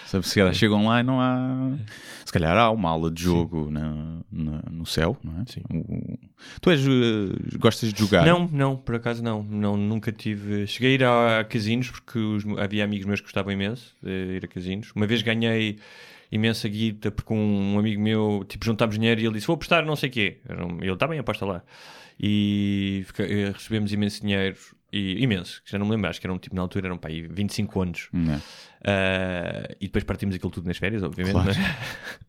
Sabe, 0.06 0.28
se 0.28 0.36
calhar 0.36 0.54
chegam 0.54 0.86
lá 0.88 1.00
e 1.00 1.04
não 1.04 1.20
há. 1.22 1.78
Se 2.26 2.32
calhar 2.34 2.58
há 2.58 2.70
uma 2.72 2.90
aula 2.90 3.10
de 3.10 3.24
jogo 3.24 3.70
na, 3.72 4.20
na- 4.32 4.64
no 4.72 4.86
céu, 4.86 5.18
não 5.24 5.42
é? 5.42 5.46
Sim. 5.48 5.62
O- 5.72 6.18
Tu 6.62 6.70
és, 6.72 6.82
eh, 6.86 7.58
gostas 7.58 7.94
de 7.94 8.00
jogar? 8.00 8.26
Não, 8.26 8.48
não, 8.52 8.76
por 8.76 8.96
acaso 8.96 9.24
não. 9.24 9.42
não. 9.44 9.76
Nunca 9.78 10.12
tive. 10.12 10.68
Cheguei 10.68 10.92
a 10.92 10.94
ir 10.96 11.04
a, 11.04 11.40
a 11.40 11.44
casinos 11.44 11.90
porque 11.90 12.20
os- 12.20 12.44
havia 12.60 12.84
amigos 12.84 13.06
meus 13.06 13.20
que 13.20 13.26
gostavam 13.26 13.52
imenso 13.52 13.96
de 14.04 14.36
ir 14.38 14.46
a 14.46 14.48
casinos. 14.48 14.92
Uma 14.96 15.08
vez 15.08 15.22
ganhei 15.22 15.80
imensa 16.32 16.68
guita 16.68 17.10
porque 17.10 17.34
um, 17.34 17.80
amigo 17.80 18.02
meu, 18.02 18.46
tipo, 18.48 18.66
juntámos 18.66 18.96
dinheiro 18.98 19.22
e 19.22 19.26
ele 19.26 19.34
disse: 19.36 19.48
Vou 19.48 19.54
apostar 19.56 19.86
não 19.86 19.96
sei 19.96 20.10
o 20.10 20.12
quê. 20.12 20.38
Ele 20.82 20.92
está 20.92 21.08
bem, 21.08 21.20
aposta 21.20 21.46
lá. 21.46 21.64
E 22.20 23.06
eh, 23.20 23.52
recebemos 23.54 23.92
imenso 23.94 24.22
dinheiro 24.22 24.58
E, 24.92 25.22
imenso, 25.22 25.62
já 25.66 25.78
não 25.78 25.86
me 25.86 25.92
lembro, 25.92 26.10
acho 26.10 26.20
que 26.20 26.28
eram 26.28 26.40
tipo 26.40 26.56
na 26.56 26.62
altura, 26.62 26.88
eram 26.88 26.98
pá, 26.98 27.10
aí 27.10 27.28
25 27.28 27.82
anos. 27.82 28.10
Ah, 28.84 29.68
e 29.80 29.86
depois 29.88 30.04
partimos 30.04 30.36
aquilo 30.36 30.52
tudo 30.52 30.68
nas 30.68 30.78
férias, 30.78 31.04
obviamente. 31.04 31.34
Claro. 31.34 31.52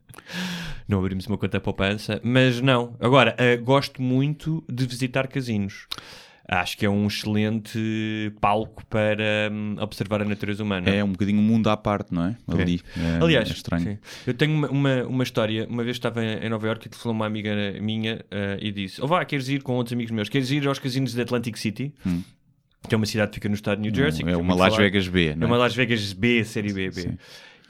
Não, 0.88 0.98
é? 0.98 1.00
Abrimos 1.00 1.26
uma 1.26 1.36
conta 1.36 1.60
poupança, 1.60 2.20
mas 2.24 2.60
não. 2.60 2.96
Agora, 2.98 3.36
ah, 3.38 3.56
gosto 3.56 4.00
muito 4.00 4.64
de 4.68 4.86
visitar 4.86 5.28
casinos. 5.28 5.86
Acho 6.50 6.78
que 6.78 6.86
é 6.86 6.88
um 6.88 7.06
excelente 7.06 8.32
palco 8.40 8.82
para 8.86 9.50
hum, 9.52 9.76
observar 9.78 10.22
a 10.22 10.24
natureza 10.24 10.62
humana. 10.62 10.88
É 10.88 11.04
um 11.04 11.12
bocadinho 11.12 11.38
um 11.38 11.42
mundo 11.42 11.68
à 11.68 11.76
parte, 11.76 12.14
não 12.14 12.24
é? 12.24 12.36
Ali. 12.48 12.80
É, 12.96 13.22
Aliás, 13.22 13.50
é 13.50 13.52
estranho. 13.52 13.84
sim. 13.84 13.98
eu 14.26 14.32
tenho 14.32 14.54
uma, 14.54 14.68
uma, 14.68 15.04
uma 15.04 15.22
história. 15.22 15.66
Uma 15.68 15.84
vez 15.84 15.96
estava 15.96 16.24
em 16.24 16.48
Nova 16.48 16.66
Iorque 16.66 16.86
e 16.86 16.88
telefonou 16.88 17.14
uma 17.14 17.26
amiga 17.26 17.54
minha 17.82 18.24
ah, 18.30 18.56
e 18.58 18.72
disse: 18.72 18.98
Oh, 19.02 19.06
vá, 19.06 19.22
queres 19.26 19.46
ir 19.50 19.62
com 19.62 19.74
outros 19.74 19.92
amigos 19.92 20.10
meus? 20.10 20.30
Queres 20.30 20.50
ir 20.50 20.66
aos 20.66 20.78
casinos 20.78 21.12
de 21.12 21.20
Atlantic 21.20 21.54
City? 21.58 21.92
Que 22.86 22.94
é 22.94 22.96
uma 22.96 23.06
cidade 23.06 23.30
que 23.30 23.34
fica 23.36 23.48
no 23.48 23.54
estado 23.54 23.80
de 23.80 23.88
New 23.88 23.94
Jersey. 23.94 24.24
que 24.24 24.30
é 24.30 24.36
uma 24.36 24.54
Las 24.54 24.74
falado. 24.74 24.80
Vegas 24.82 25.08
B, 25.08 25.28
É 25.28 25.34
não 25.34 25.46
é? 25.46 25.50
uma 25.50 25.56
Las 25.56 25.74
Vegas 25.74 26.12
B, 26.12 26.44
série 26.44 26.72
B. 26.72 26.90
B. 26.90 26.92
Sim. 26.92 27.18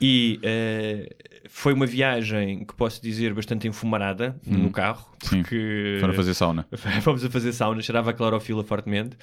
E 0.00 0.38
eh, 0.42 1.08
foi 1.48 1.72
uma 1.72 1.86
viagem 1.86 2.64
que 2.64 2.74
posso 2.74 3.02
dizer 3.02 3.34
bastante 3.34 3.66
enfumarada 3.66 4.38
no 4.46 4.70
carro. 4.70 5.06
Hum. 5.10 5.26
Sim. 5.26 5.42
Porque 5.42 5.96
Foram 6.00 6.14
fazer 6.14 6.34
sauna. 6.34 6.66
Fomos 7.02 7.24
a 7.24 7.30
fazer 7.30 7.52
sauna, 7.52 7.82
cheirava 7.82 8.10
a 8.10 8.12
clorofila 8.12 8.62
fortemente. 8.62 9.16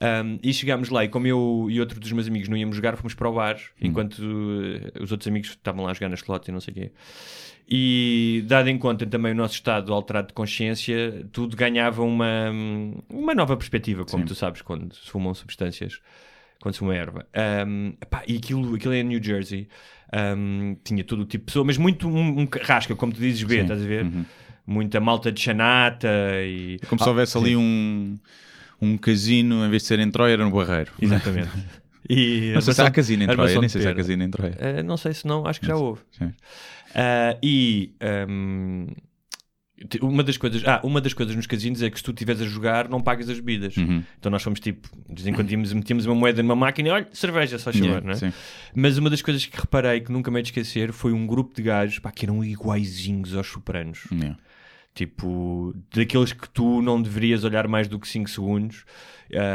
Um, 0.00 0.38
e 0.42 0.52
chegámos 0.52 0.88
lá, 0.90 1.04
e 1.04 1.08
como 1.08 1.26
eu 1.26 1.68
e 1.70 1.78
outro 1.80 2.00
dos 2.00 2.10
meus 2.12 2.26
amigos 2.26 2.48
não 2.48 2.56
íamos 2.56 2.74
jogar, 2.76 2.96
fomos 2.96 3.14
para 3.14 3.28
o 3.28 3.32
bar, 3.32 3.56
Hum. 3.80 3.86
enquanto 3.86 4.20
eh, 4.20 5.00
os 5.02 5.12
outros 5.12 5.28
amigos 5.28 5.50
estavam 5.50 5.84
lá 5.84 5.90
a 5.92 5.94
jogar 5.94 6.08
nas 6.08 6.18
slots 6.20 6.48
e 6.48 6.52
não 6.52 6.60
sei 6.60 6.72
o 6.72 6.74
quê. 6.74 6.92
E, 7.68 8.44
dado 8.46 8.68
em 8.68 8.78
conta 8.78 9.04
também 9.06 9.32
o 9.32 9.34
nosso 9.34 9.54
estado 9.54 9.92
alterado 9.92 10.28
de 10.28 10.34
consciência, 10.34 11.26
tudo 11.32 11.56
ganhava 11.56 12.02
uma, 12.02 12.50
uma 13.08 13.34
nova 13.34 13.56
perspectiva, 13.56 14.04
como 14.04 14.22
Sim. 14.22 14.26
tu 14.28 14.34
sabes, 14.34 14.62
quando 14.62 14.94
se 14.94 15.10
fumam 15.10 15.34
substâncias, 15.34 16.00
quando 16.60 16.74
se 16.74 16.78
fuma 16.78 16.94
erva. 16.94 17.26
Um, 17.66 17.94
e 18.28 18.36
aquilo, 18.36 18.74
aquilo 18.76 18.94
é 18.94 19.02
New 19.02 19.22
Jersey, 19.22 19.68
um, 20.36 20.76
tinha 20.84 21.02
todo 21.04 21.22
o 21.22 21.24
tipo 21.24 21.42
de 21.44 21.46
pessoa, 21.46 21.64
mas 21.64 21.76
muito 21.78 22.08
um, 22.08 22.40
um 22.40 22.48
rasca, 22.62 22.94
como 22.94 23.12
tu 23.12 23.20
dizes, 23.20 23.42
B, 23.42 23.56
Sim. 23.56 23.62
estás 23.62 23.82
a 23.82 23.86
ver? 23.86 24.04
Uhum. 24.04 24.24
Muita 24.66 25.00
malta 25.00 25.30
de 25.30 25.40
chanata 25.40 26.08
e. 26.42 26.78
É 26.82 26.86
como 26.86 26.98
se 27.00 27.04
Ah, 27.04 27.10
houvesse 27.10 27.38
ali 27.38 27.56
um, 27.56 28.18
um 28.82 28.96
casino, 28.98 29.64
em 29.64 29.70
vez 29.70 29.82
de 29.82 29.88
ser 29.88 29.98
em 30.00 30.10
Troia, 30.10 30.32
era 30.32 30.44
no 30.44 30.50
Barreiro. 30.50 30.92
Exatamente. 31.00 31.50
E 32.08 32.52
Não 32.54 32.60
sei 32.60 32.72
se 32.72 32.82
há 32.82 32.88
casino 32.90 33.24
em 33.24 33.26
Troia, 33.26 33.58
nem 33.58 33.68
sei 33.68 33.82
se 33.82 33.88
há 33.88 33.92
casino 33.94 34.22
em 34.22 34.30
Troia. 34.30 34.56
Ah, 34.60 34.80
não 34.84 34.96
sei 34.96 35.12
se 35.12 35.26
não, 35.26 35.44
acho 35.44 35.58
que 35.60 35.66
já 35.66 35.74
houve. 35.74 36.02
Sim. 36.12 36.32
Ah, 36.94 37.36
e 37.42 37.90
te- 37.98 38.96
uma 40.00 40.22
das 40.22 40.36
coisas, 40.38 40.62
ah, 40.66 40.80
uma 40.82 41.00
das 41.00 41.12
coisas 41.12 41.36
nos 41.36 41.46
casinos 41.46 41.82
é 41.82 41.90
que 41.90 41.98
se 41.98 42.04
tu 42.04 42.10
estiveres 42.10 42.40
a 42.40 42.46
jogar, 42.46 42.88
não 42.88 43.00
pagas 43.02 43.28
as 43.28 43.38
bebidas. 43.38 43.76
Uhum. 43.76 44.02
Então 44.18 44.30
nós 44.30 44.42
fomos 44.42 44.58
tipo, 44.58 44.88
de 45.08 45.14
vez 45.22 45.26
em 45.26 45.32
quando 45.34 45.50
íamos- 45.50 45.72
metíamos 45.72 46.06
uma 46.06 46.14
moeda 46.14 46.42
numa 46.42 46.56
máquina 46.56 46.88
e 46.88 46.92
olha, 46.92 47.08
cerveja, 47.12 47.58
só 47.58 47.70
chamar, 47.70 48.02
Yeah, 48.02 48.26
é? 48.28 48.32
Mas 48.74 48.96
uma 48.96 49.10
das 49.10 49.20
coisas 49.20 49.44
que 49.44 49.60
reparei 49.60 50.00
que 50.00 50.10
nunca 50.10 50.30
me 50.30 50.38
hei 50.38 50.42
de 50.42 50.48
esquecer 50.48 50.92
foi 50.92 51.12
um 51.12 51.26
grupo 51.26 51.54
de 51.54 51.62
gajos 51.62 51.98
pá, 51.98 52.10
que 52.10 52.24
eram 52.24 52.42
iguaizinhos 52.42 53.34
aos 53.36 53.46
sopranos. 53.48 54.00
Yeah. 54.10 54.36
Tipo, 54.94 55.74
daqueles 55.94 56.32
que 56.32 56.48
tu 56.48 56.80
não 56.80 57.00
deverias 57.02 57.44
olhar 57.44 57.68
mais 57.68 57.86
do 57.86 57.98
que 58.00 58.08
5 58.08 58.30
segundos 58.30 58.84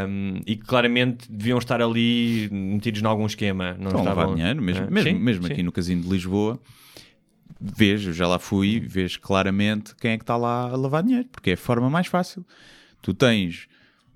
um, 0.07 0.39
e 0.45 0.55
que 0.55 0.63
claramente 0.63 1.31
deviam 1.31 1.57
estar 1.57 1.81
ali 1.81 2.47
metidos 2.51 3.01
em 3.01 3.05
algum 3.07 3.25
esquema. 3.25 3.73
Não 3.79 3.87
Estão 3.87 4.01
a 4.01 4.03
estavam, 4.09 4.35
dinheiro, 4.35 4.61
mesmo, 4.61 4.85
Ah, 4.87 4.91
mesmo, 4.91 5.09
sim, 5.09 5.15
mesmo 5.17 5.47
sim. 5.47 5.53
aqui 5.53 5.63
no 5.63 5.71
casino 5.71 6.03
de 6.03 6.09
Lisboa, 6.09 6.59
vês, 7.61 8.05
eu 8.05 8.13
já 8.13 8.27
lá 8.27 8.39
fui, 8.39 8.79
vês 8.79 9.15
claramente 9.17 9.95
quem 9.95 10.11
é 10.11 10.17
que 10.17 10.23
está 10.23 10.35
lá 10.35 10.63
a 10.63 10.75
lavar 10.75 11.03
dinheiro, 11.03 11.27
porque 11.31 11.51
é 11.51 11.53
a 11.53 11.57
forma 11.57 11.89
mais 11.89 12.07
fácil. 12.07 12.45
Tu 13.01 13.13
tens, 13.13 13.67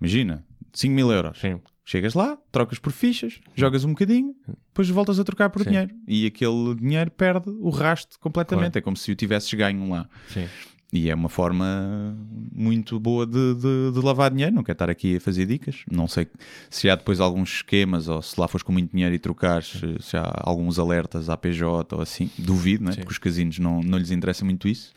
imagina, 0.02 0.44
5 0.74 0.94
mil 0.94 1.12
euros. 1.12 1.40
Sim. 1.40 1.62
Chegas 1.88 2.16
lá, 2.16 2.36
trocas 2.52 2.80
por 2.80 2.92
fichas, 2.92 3.40
jogas 3.54 3.86
um 3.86 3.90
bocadinho, 3.90 4.36
depois 4.48 4.90
voltas 4.90 5.20
a 5.20 5.24
trocar 5.24 5.52
por 5.52 5.62
Sim. 5.62 5.70
dinheiro. 5.70 5.96
E 6.08 6.26
aquele 6.26 6.74
dinheiro 6.74 7.12
perde 7.12 7.48
o 7.48 7.70
rasto 7.70 8.20
completamente. 8.20 8.80
É 8.80 8.82
como 8.82 8.98
se 8.98 9.12
o 9.12 9.16
tivesses 9.16 9.54
ganho 9.54 9.88
lá. 9.88 10.10
Sim. 10.28 10.50
E 10.98 11.10
é 11.10 11.16
uma 11.16 11.28
forma 11.28 12.16
muito 12.54 12.98
boa 13.00 13.26
de, 13.26 13.56
de- 13.56 13.92
de 13.94 14.00
lavar 14.00 14.32
dinheiro. 14.32 14.56
Não 14.56 14.64
quero 14.64 14.76
estar 14.76 14.90
aqui 14.90 15.18
a 15.18 15.20
fazer 15.20 15.46
dicas. 15.46 15.84
Não 15.92 16.08
sei 16.08 16.26
se 16.70 16.90
há 16.90 16.96
depois 16.96 17.20
alguns 17.20 17.56
esquemas 17.56 18.08
ou 18.08 18.22
se 18.22 18.40
lá 18.40 18.48
fores 18.48 18.64
com 18.64 18.72
muito 18.72 18.92
dinheiro 18.92 19.14
e 19.14 19.20
trocares, 19.20 19.68
se- 19.72 19.98
se 20.02 20.16
há 20.16 20.32
alguns 20.44 20.80
alertas 20.80 21.30
à 21.30 21.36
PJ 21.36 21.94
ou 21.96 22.02
assim. 22.02 22.30
Duvido, 22.38 22.86
né? 22.86 22.92
porque 23.02 23.12
os 23.12 23.18
casinos 23.18 23.60
não, 23.60 23.82
não 23.82 23.98
lhes 23.98 24.10
interessa 24.12 24.46
muito 24.46 24.68
isso. 24.70 24.94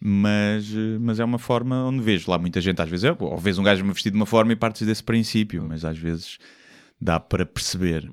Mas, 0.00 0.70
eh, 0.74 0.98
mas 1.00 1.18
é 1.20 1.24
uma 1.24 1.38
forma 1.38 1.84
onde 1.84 2.02
vejo 2.02 2.30
lá 2.30 2.38
muita 2.38 2.60
gente. 2.60 2.82
Às 2.82 2.88
vezes, 2.88 3.04
é, 3.04 3.16
ou 3.18 3.38
vês 3.38 3.58
um 3.58 3.62
gajo 3.62 3.84
vestido 3.86 4.12
de 4.14 4.18
uma 4.18 4.26
forma 4.26 4.52
e 4.52 4.56
partes 4.56 4.86
desse 4.86 5.02
princípio, 5.02 5.64
mas 5.68 5.84
às 5.84 5.96
vezes 5.96 6.38
dá 7.00 7.18
para 7.18 7.46
perceber. 7.46 8.10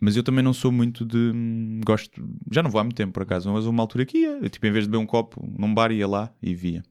Mas 0.00 0.16
eu 0.16 0.22
também 0.22 0.42
não 0.44 0.52
sou 0.52 0.70
muito 0.72 1.04
de. 1.04 1.16
hum, 1.34 1.80
Gosto. 1.86 2.22
Já 2.50 2.62
não 2.62 2.70
vou 2.70 2.80
há 2.80 2.84
muito 2.84 2.96
tempo, 2.96 3.12
por 3.12 3.22
acaso, 3.22 3.50
mas 3.52 3.64
uma 3.66 3.82
altura 3.82 4.04
que 4.04 4.18
ia. 4.18 4.38
Eu, 4.42 4.50
tipo, 4.50 4.66
em 4.66 4.70
vez 4.72 4.84
de 4.84 4.90
beber 4.90 5.02
um 5.02 5.06
copo 5.06 5.42
num 5.58 5.72
bar, 5.72 5.90
ia 5.92 6.06
lá 6.06 6.30
e 6.42 6.54
via. 6.54 6.82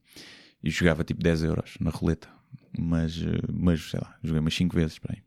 E 0.62 0.70
jogava 0.70 1.04
tipo 1.04 1.22
10 1.22 1.42
euros 1.44 1.74
na 1.80 1.90
roleta. 1.90 2.28
Mas, 2.76 3.20
eh, 3.22 3.38
mas 3.52 3.82
sei 3.90 4.00
lá, 4.02 4.14
joguei 4.22 4.40
umas 4.40 4.54
5 4.54 4.74
vezes. 4.74 4.98
Para 4.98 5.14
aí. 5.14 5.22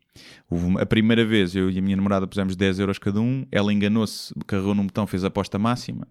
Uma- 0.50 0.82
a 0.82 0.86
primeira 0.86 1.24
vez 1.24 1.56
eu 1.56 1.70
e 1.70 1.78
a 1.78 1.82
minha 1.82 1.96
namorada 1.96 2.28
pusemos 2.28 2.56
10 2.56 2.80
euros 2.80 2.98
cada 2.98 3.22
um. 3.22 3.46
Ela 3.52 3.72
enganou-se, 3.72 4.34
carregou 4.48 4.74
num 4.76 4.86
botão, 4.88 5.06
fez 5.08 5.24
a 5.24 5.28
aposta 5.28 5.58
máxima 5.60 6.08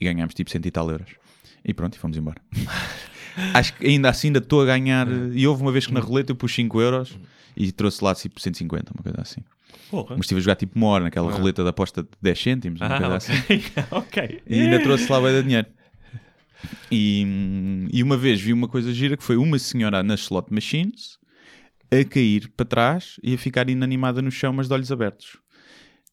e 0.00 0.04
ganhámos 0.04 0.32
tipo 0.34 0.50
100 0.50 0.60
e 0.64 0.70
tal 0.70 0.88
euros. 0.90 1.10
E 1.64 1.74
pronto, 1.74 1.96
e 1.96 1.98
fomos 1.98 2.16
embora. 2.16 2.40
Acho 3.54 3.74
que 3.76 3.86
ainda 3.86 4.08
assim 4.08 4.28
ainda 4.28 4.38
estou 4.38 4.62
a 4.62 4.66
ganhar. 4.66 5.06
E 5.34 5.46
houve 5.46 5.62
uma 5.62 5.72
vez 5.72 5.86
que 5.86 5.92
na 5.92 6.00
roleta 6.00 6.32
eu 6.32 6.36
pus 6.36 6.54
5 6.54 6.80
euros 6.80 7.18
e 7.56 7.70
trouxe 7.72 8.02
lá 8.04 8.14
tipo 8.14 8.40
150, 8.40 8.92
uma 8.94 9.02
coisa 9.02 9.20
assim. 9.20 9.40
Porra. 9.90 10.16
Mas 10.16 10.20
estive 10.26 10.38
a 10.38 10.42
jogar 10.42 10.56
tipo 10.56 10.76
uma 10.76 10.86
hora 10.88 11.04
naquela 11.04 11.30
roleta 11.30 11.62
de 11.62 11.68
aposta 11.68 12.02
de 12.02 12.08
10 12.20 12.42
cêntimos, 12.42 12.80
uma 12.80 12.94
Ah, 12.94 12.98
coisa 12.98 13.16
assim. 13.16 13.34
ok. 13.90 14.42
E 14.46 14.60
ainda 14.60 14.80
trouxe 14.82 15.10
lá 15.10 15.20
de 15.30 15.42
dinheiro. 15.42 15.66
E, 16.90 17.88
e 17.92 18.02
uma 18.02 18.16
vez 18.16 18.40
vi 18.40 18.52
uma 18.52 18.68
coisa 18.68 18.92
gira 18.92 19.16
que 19.16 19.24
foi 19.24 19.36
uma 19.36 19.58
senhora 19.58 20.02
nas 20.02 20.20
slot 20.20 20.52
machines 20.52 21.18
a 21.90 22.04
cair 22.04 22.48
para 22.56 22.66
trás 22.66 23.16
e 23.22 23.34
a 23.34 23.38
ficar 23.38 23.68
inanimada 23.68 24.20
no 24.22 24.30
chão, 24.30 24.52
mas 24.52 24.68
de 24.68 24.74
olhos 24.74 24.92
abertos. 24.92 25.38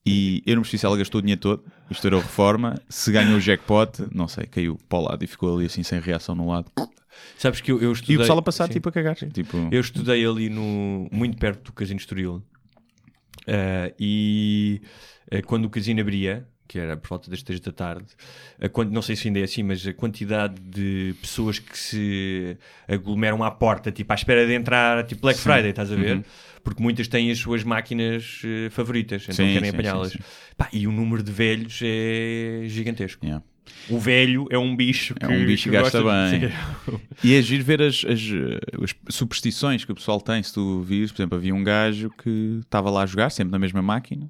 E 0.06 0.42
eu 0.46 0.56
não 0.56 0.62
percebi 0.64 0.80
se 0.80 0.86
ela 0.86 0.98
gastou 0.98 1.20
o 1.20 1.22
dinheiro 1.22 1.42
todo, 1.42 1.66
estourou 1.92 2.22
reforma, 2.22 2.82
se 2.88 3.12
ganhou 3.12 3.38
o 3.38 3.42
jackpot, 3.42 4.08
não 4.14 4.28
sei, 4.28 4.46
caiu 4.46 4.78
para 4.88 5.00
o 5.00 5.02
lado 5.02 5.24
e 5.24 5.28
ficou 5.28 5.56
ali 5.56 5.66
assim 5.66 5.84
sem 5.84 6.00
reação 6.00 6.34
no 6.34 6.50
lado. 6.50 6.72
Sabes 7.38 7.60
que 7.60 7.72
eu, 7.72 7.82
eu 7.82 7.92
estudei... 7.92 8.16
E 8.16 8.18
o 8.18 8.22
pessoal 8.22 8.40
a 8.40 8.42
passar 8.42 8.68
Sim. 8.68 8.74
tipo 8.74 8.88
a 8.90 8.92
cagar. 8.92 9.16
Tipo, 9.16 9.68
Eu 9.70 9.82
estudei 9.82 10.26
ali 10.26 10.50
no, 10.50 11.10
muito 11.12 11.38
perto 11.38 11.66
do 11.66 11.74
Casino 11.74 12.00
Estoril. 12.00 12.42
Ah, 13.48 13.92
e 14.00 14.82
ah, 15.32 15.42
quando 15.44 15.66
o 15.66 15.70
casino 15.70 16.02
abria, 16.02 16.48
que 16.68 16.78
era 16.78 16.98
por 16.98 17.08
volta 17.08 17.30
das 17.32 17.42
3 17.42 17.60
da 17.62 17.72
tarde, 17.72 18.08
a 18.62 18.68
quant- 18.68 18.92
não 18.92 19.02
sei 19.02 19.16
se 19.16 19.28
ainda 19.30 19.40
é 19.40 19.44
assim, 19.44 19.64
mas 19.64 19.88
a 19.88 19.94
quantidade 19.94 20.60
de 20.62 21.16
pessoas 21.22 21.60
que 21.60 21.78
se 21.78 22.58
aglomeram 22.88 23.42
à 23.44 23.50
porta, 23.50 23.90
tipo 23.92 24.12
à 24.12 24.16
espera 24.16 24.46
de 24.46 24.54
entrar, 24.54 25.06
tipo 25.06 25.22
Black 25.22 25.40
Friday, 25.40 25.70
estás 25.70 25.92
a 25.92 25.96
ver? 25.96 26.24
Porque 26.64 26.84
muitas 26.84 27.08
têm 27.08 27.32
as 27.32 27.38
suas 27.40 27.64
máquinas 27.64 28.42
eh, 28.44 28.70
favoritas, 28.70 29.24
então 29.24 29.34
Sim, 29.46 29.54
querem 29.54 29.70
sim, 29.72 29.78
apanhá-las. 29.78 30.12
sim, 30.12 30.18
sim. 30.20 30.24
E 30.74 30.86
o 30.88 30.92
número 30.92 31.24
de 31.24 31.32
velhos 31.32 31.80
é 31.82 32.64
gigantesco. 32.68 33.26
yeah. 33.26 33.42
O 33.90 34.00
velho 34.00 34.48
é 34.50 34.58
um 34.58 34.76
bicho 34.76 35.16
que, 35.16 35.26
É 35.26 35.30
um 35.30 35.46
bicho 35.46 35.64
que 35.66 35.70
gasta 35.70 36.02
gosta 36.02 36.30
de- 36.38 36.48
bem. 36.48 36.52
E 37.24 37.34
é 37.36 37.42
giro 37.42 37.64
ver 37.64 37.82
as, 37.82 38.04
as, 38.06 38.20
eh, 38.22 38.60
as 38.84 39.16
superstições 39.16 39.86
que 39.86 39.92
o 39.92 39.96
pessoal 39.96 40.20
tem. 40.20 40.42
Se 40.44 40.54
tu 40.54 40.82
vires, 40.82 41.12
por 41.12 41.22
exemplo, 41.22 41.38
havia 41.38 41.56
um 41.56 41.64
gajo 41.64 42.10
que 42.22 42.60
estava 42.62 42.90
lá 42.90 43.04
a 43.04 43.06
jogar, 43.06 43.30
sempre 43.30 43.52
na 43.52 43.60
mesma 43.60 43.82
máquina, 43.82 44.28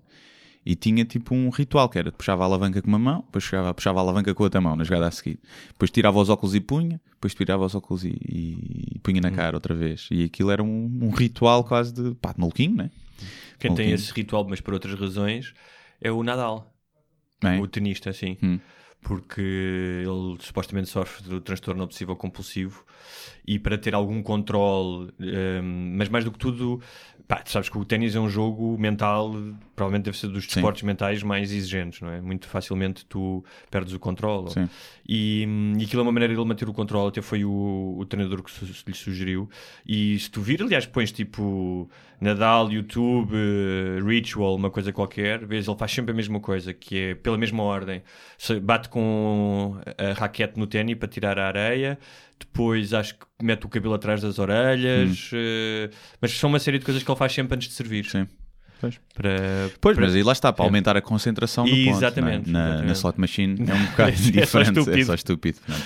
e 0.66 0.76
tinha 0.76 1.04
tipo 1.06 1.34
um 1.34 1.50
ritual 1.50 1.88
que 1.90 1.98
era 1.98 2.12
puxava 2.12 2.44
a 2.44 2.46
alavanca 2.46 2.82
com 2.82 2.88
uma 2.88 3.00
mão, 3.00 3.22
depois 3.26 3.44
puxava, 3.46 3.74
puxava 3.74 4.00
a 4.00 4.02
alavanca 4.04 4.34
com 4.36 4.44
a 4.44 4.46
outra 4.46 4.62
mão 4.62 4.76
na 4.76 4.84
jogada 4.84 5.08
a 5.08 5.12
seguir. 5.12 5.40
Depois 5.70 5.90
tirava 5.90 6.20
os 6.20 6.30
óculos 6.30 6.54
e 6.54 6.60
punha, 6.60 7.00
depois 7.14 7.34
tirava 7.34 7.66
os 7.66 7.74
óculos 7.74 8.04
e, 8.04 8.16
e 8.96 9.00
punha 9.02 9.22
na 9.22 9.32
cara 9.32 9.56
outra 9.58 9.74
vez. 9.74 10.08
E 10.12 10.24
aquilo 10.26 10.52
era 10.52 10.62
um, 10.62 11.00
um 11.02 11.10
ritual 11.10 11.64
quase 11.64 11.94
de 11.94 12.14
pá, 12.16 12.32
de 12.34 12.40
maluquinho, 12.40 12.76
né? 12.76 12.92
Quem 13.58 13.74
tem 13.74 13.86
Ok. 13.88 13.94
esse 13.96 14.12
ritual, 14.14 14.46
mas 14.48 14.62
por 14.62 14.74
outras 14.74 15.00
razões, 15.00 15.54
é 16.00 16.12
o 16.12 16.22
Nadal. 16.22 16.74
É? 17.42 17.60
O 17.60 17.68
tenista, 17.68 18.12
sim. 18.14 18.38
Hum. 18.44 18.60
Porque 19.02 19.40
ele 19.42 20.38
supostamente 20.40 20.90
sofre 20.90 21.24
do 21.30 21.40
transtorno 21.40 21.84
obsessivo 21.84 22.16
compulsivo 22.16 22.84
e 23.46 23.58
para 23.58 23.78
ter 23.78 23.96
algum 23.96 24.22
controle, 24.22 25.12
hum, 25.20 25.94
mas 25.98 26.10
mais 26.10 26.26
do 26.26 26.32
que 26.32 26.38
tudo, 26.38 26.82
pá, 27.26 27.38
tu 27.38 27.50
sabes 27.52 27.70
que 27.70 27.78
o 27.78 27.86
ténis 27.86 28.14
é 28.16 28.20
um 28.20 28.28
jogo 28.30 28.78
mental, 28.78 29.34
provavelmente 29.74 30.06
deve 30.06 30.18
ser 30.18 30.28
dos 30.28 30.46
desportos 30.46 30.82
mentais 30.84 31.24
mais 31.24 31.54
exigentes, 31.54 32.02
não 32.02 32.10
é? 32.10 32.20
Muito 32.20 32.48
facilmente 32.50 33.06
tu 33.06 33.46
perdes 33.72 33.94
o 33.94 34.00
controle. 34.00 34.50
Sim. 34.52 34.68
E, 35.08 35.48
e 35.80 35.84
aquilo 35.86 36.02
é 36.02 36.04
uma 36.04 36.12
maneira 36.12 36.34
dele 36.34 36.46
manter 36.46 36.68
o 36.68 36.74
controle, 36.74 37.08
até 37.08 37.22
foi 37.22 37.46
o, 37.46 37.96
o 37.98 38.06
treinador 38.06 38.44
que 38.44 38.52
su- 38.52 38.66
lhe 38.86 38.94
sugeriu. 38.94 39.50
E 39.88 40.20
se 40.20 40.30
tu 40.30 40.42
vir, 40.42 40.62
aliás, 40.62 40.86
pões 40.86 41.14
tipo 41.14 41.90
Nadal, 42.20 42.72
YouTube, 42.72 43.34
eh, 43.36 44.00
Ritual, 44.04 44.56
uma 44.56 44.72
coisa 44.72 44.92
qualquer, 44.92 45.46
vês, 45.46 45.68
ele 45.68 45.78
faz 45.78 45.92
sempre 45.92 46.12
a 46.12 46.16
mesma 46.16 46.40
coisa, 46.40 46.74
que 46.74 46.98
é 46.98 47.16
pela 47.16 47.38
mesma 47.38 47.62
ordem. 47.64 48.02
Se- 48.38 48.60
Bate 48.60 48.90
com 48.90 49.80
a 49.98 50.14
raquete 50.14 50.58
no 50.60 50.66
ténis 50.66 50.96
para 50.98 51.08
tirar 51.08 51.38
a 51.38 51.48
areia, 51.48 52.00
depois 52.40 52.94
acho 52.94 53.16
que 53.16 53.26
mete 53.44 53.66
o 53.66 53.70
cabelo 53.70 53.94
atrás 53.94 54.22
das 54.22 54.40
orelhas, 54.40 55.30
eh, 55.34 55.90
mas 56.20 56.32
são 56.32 56.50
uma 56.50 56.60
série 56.60 56.80
de 56.80 56.86
coisas 56.86 57.04
que 57.04 57.10
ele 57.12 57.18
faz 57.18 57.32
sempre 57.34 57.56
antes 57.56 57.68
de 57.68 57.74
servir. 57.76 58.06
Sim. 58.06 58.28
Pois. 58.80 59.00
Para, 59.14 59.70
Pois, 59.82 59.96
para- 59.96 60.06
mas 60.06 60.16
aí 60.16 60.24
lá 60.24 60.32
está, 60.34 60.54
para 60.54 60.66
É. 60.66 60.68
aumentar 60.68 60.96
a 60.98 61.02
concentração 61.02 61.66
do 61.66 61.72
ponto. 61.72 61.90
Exatamente, 61.90 62.50
é? 62.50 62.52
Na, 62.54 62.60
exatamente. 62.66 62.86
na 62.88 62.92
slot 62.94 63.20
machine 63.20 63.56
é 63.70 63.74
um 63.74 63.86
bocado 63.88 64.12
É 64.38 64.46
só 64.46 64.62
diferente. 64.62 64.78
É 64.78 64.82
estúpido. 64.82 65.06
só 65.06 65.14
estúpido. 65.16 65.60
não 65.68 65.76
é? 65.76 65.80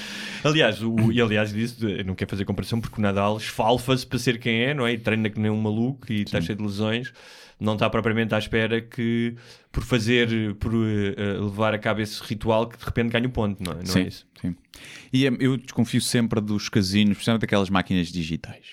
Aliás, 0.44 0.82
o, 0.82 1.12
e 1.12 1.22
aliás 1.22 1.54
disso, 1.54 1.88
eu 1.88 2.04
não 2.04 2.16
quero 2.16 2.30
fazer 2.32 2.46
comparação 2.46 2.82
porque 2.82 3.00
o 3.00 3.02
Nadal 3.02 3.38
esfalfa-se 3.38 4.06
para 4.08 4.18
ser 4.20 4.40
quem 4.40 4.62
é, 4.64 4.74
não 4.74 4.88
é? 4.88 4.94
E 4.94 4.98
treina 4.98 5.30
que 5.30 5.40
nem 5.40 5.52
um 5.52 5.62
maluco 5.62 6.12
e 6.12 6.22
está 6.24 6.42
cheio 6.42 6.58
de 6.58 6.64
lesões. 6.64 7.14
Não 7.60 7.74
está 7.76 7.88
propriamente 7.92 8.34
à 8.34 8.40
espera 8.40 8.82
que, 8.82 9.36
por 9.72 9.84
fazer, 9.84 10.56
por 10.56 10.74
eh, 10.74 11.38
levar 11.40 11.76
a 11.76 11.78
cabo 11.78 12.02
esse 12.02 12.20
ritual, 12.24 12.68
que 12.68 12.76
de 12.76 12.84
repente 12.84 13.12
ganha 13.12 13.28
um 13.28 13.30
ponto, 13.30 13.62
não 13.64 13.74
é? 13.74 13.76
Não 13.76 13.86
sim, 13.86 14.00
é 14.00 14.08
isso? 14.08 14.26
sim. 14.42 14.56
E 15.14 15.28
é- 15.28 15.32
eu 15.40 15.56
desconfio 15.58 16.02
sempre 16.02 16.42
dos 16.42 16.70
casinos, 16.70 17.18
principalmente 17.18 17.42
daquelas 17.42 17.70
máquinas 17.70 18.08
digitais. 18.08 18.66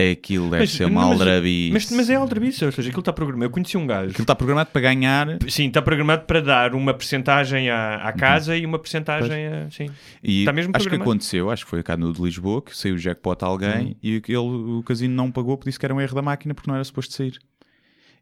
É 0.00 0.10
aquilo, 0.12 0.48
deve 0.50 0.66
ser 0.66 0.84
uma 0.84 1.02
mas- 1.02 1.10
aldrabice. 1.20 1.72
Mas, 1.72 1.90
mas 1.90 2.10
é 2.10 2.14
aldrabice, 2.14 2.64
ou 2.64 2.72
seja, 2.72 2.88
aquilo 2.88 3.00
está 3.00 3.12
programado. 3.12 3.44
Eu 3.46 3.50
conheci 3.50 3.76
um 3.76 3.86
gajo. 3.86 4.10
Aquilo 4.10 4.22
está 4.22 4.34
programado 4.34 4.70
para 4.70 4.80
ganhar 4.80 5.26
Sim, 5.48 5.66
está 5.68 5.82
programado 5.82 6.24
para 6.24 6.40
dar 6.40 6.74
uma 6.74 6.94
percentagem 6.94 7.68
à, 7.70 7.96
à 7.96 8.12
casa 8.12 8.56
e 8.56 8.64
uma 8.64 8.78
percentagem 8.78 9.46
a. 9.46 9.70
Sim. 9.70 9.90
E 10.22 10.40
Está 10.40 10.52
mesmo 10.52 10.72
acho 10.74 10.88
que 10.88 10.94
aconteceu, 10.96 11.50
acho 11.50 11.64
que 11.64 11.70
foi 11.70 11.82
cá 11.82 11.96
no 11.96 12.12
de 12.12 12.22
Lisboa, 12.22 12.62
que 12.62 12.76
saiu 12.76 12.94
o 12.94 12.98
jackpot 12.98 13.44
a 13.44 13.46
alguém 13.46 13.70
Uhum. 13.88 13.94
e 14.02 14.16
aquele, 14.16 14.38
o 14.38 14.82
casino 14.84 15.14
não 15.14 15.30
pagou 15.30 15.56
porque 15.56 15.70
disse 15.70 15.78
que 15.78 15.84
era 15.86 15.94
um 15.94 16.00
erro 16.00 16.14
da 16.14 16.22
máquina 16.22 16.54
porque 16.54 16.68
não 16.70 16.74
era 16.74 16.84
suposto 16.84 17.14
sair. 17.14 17.38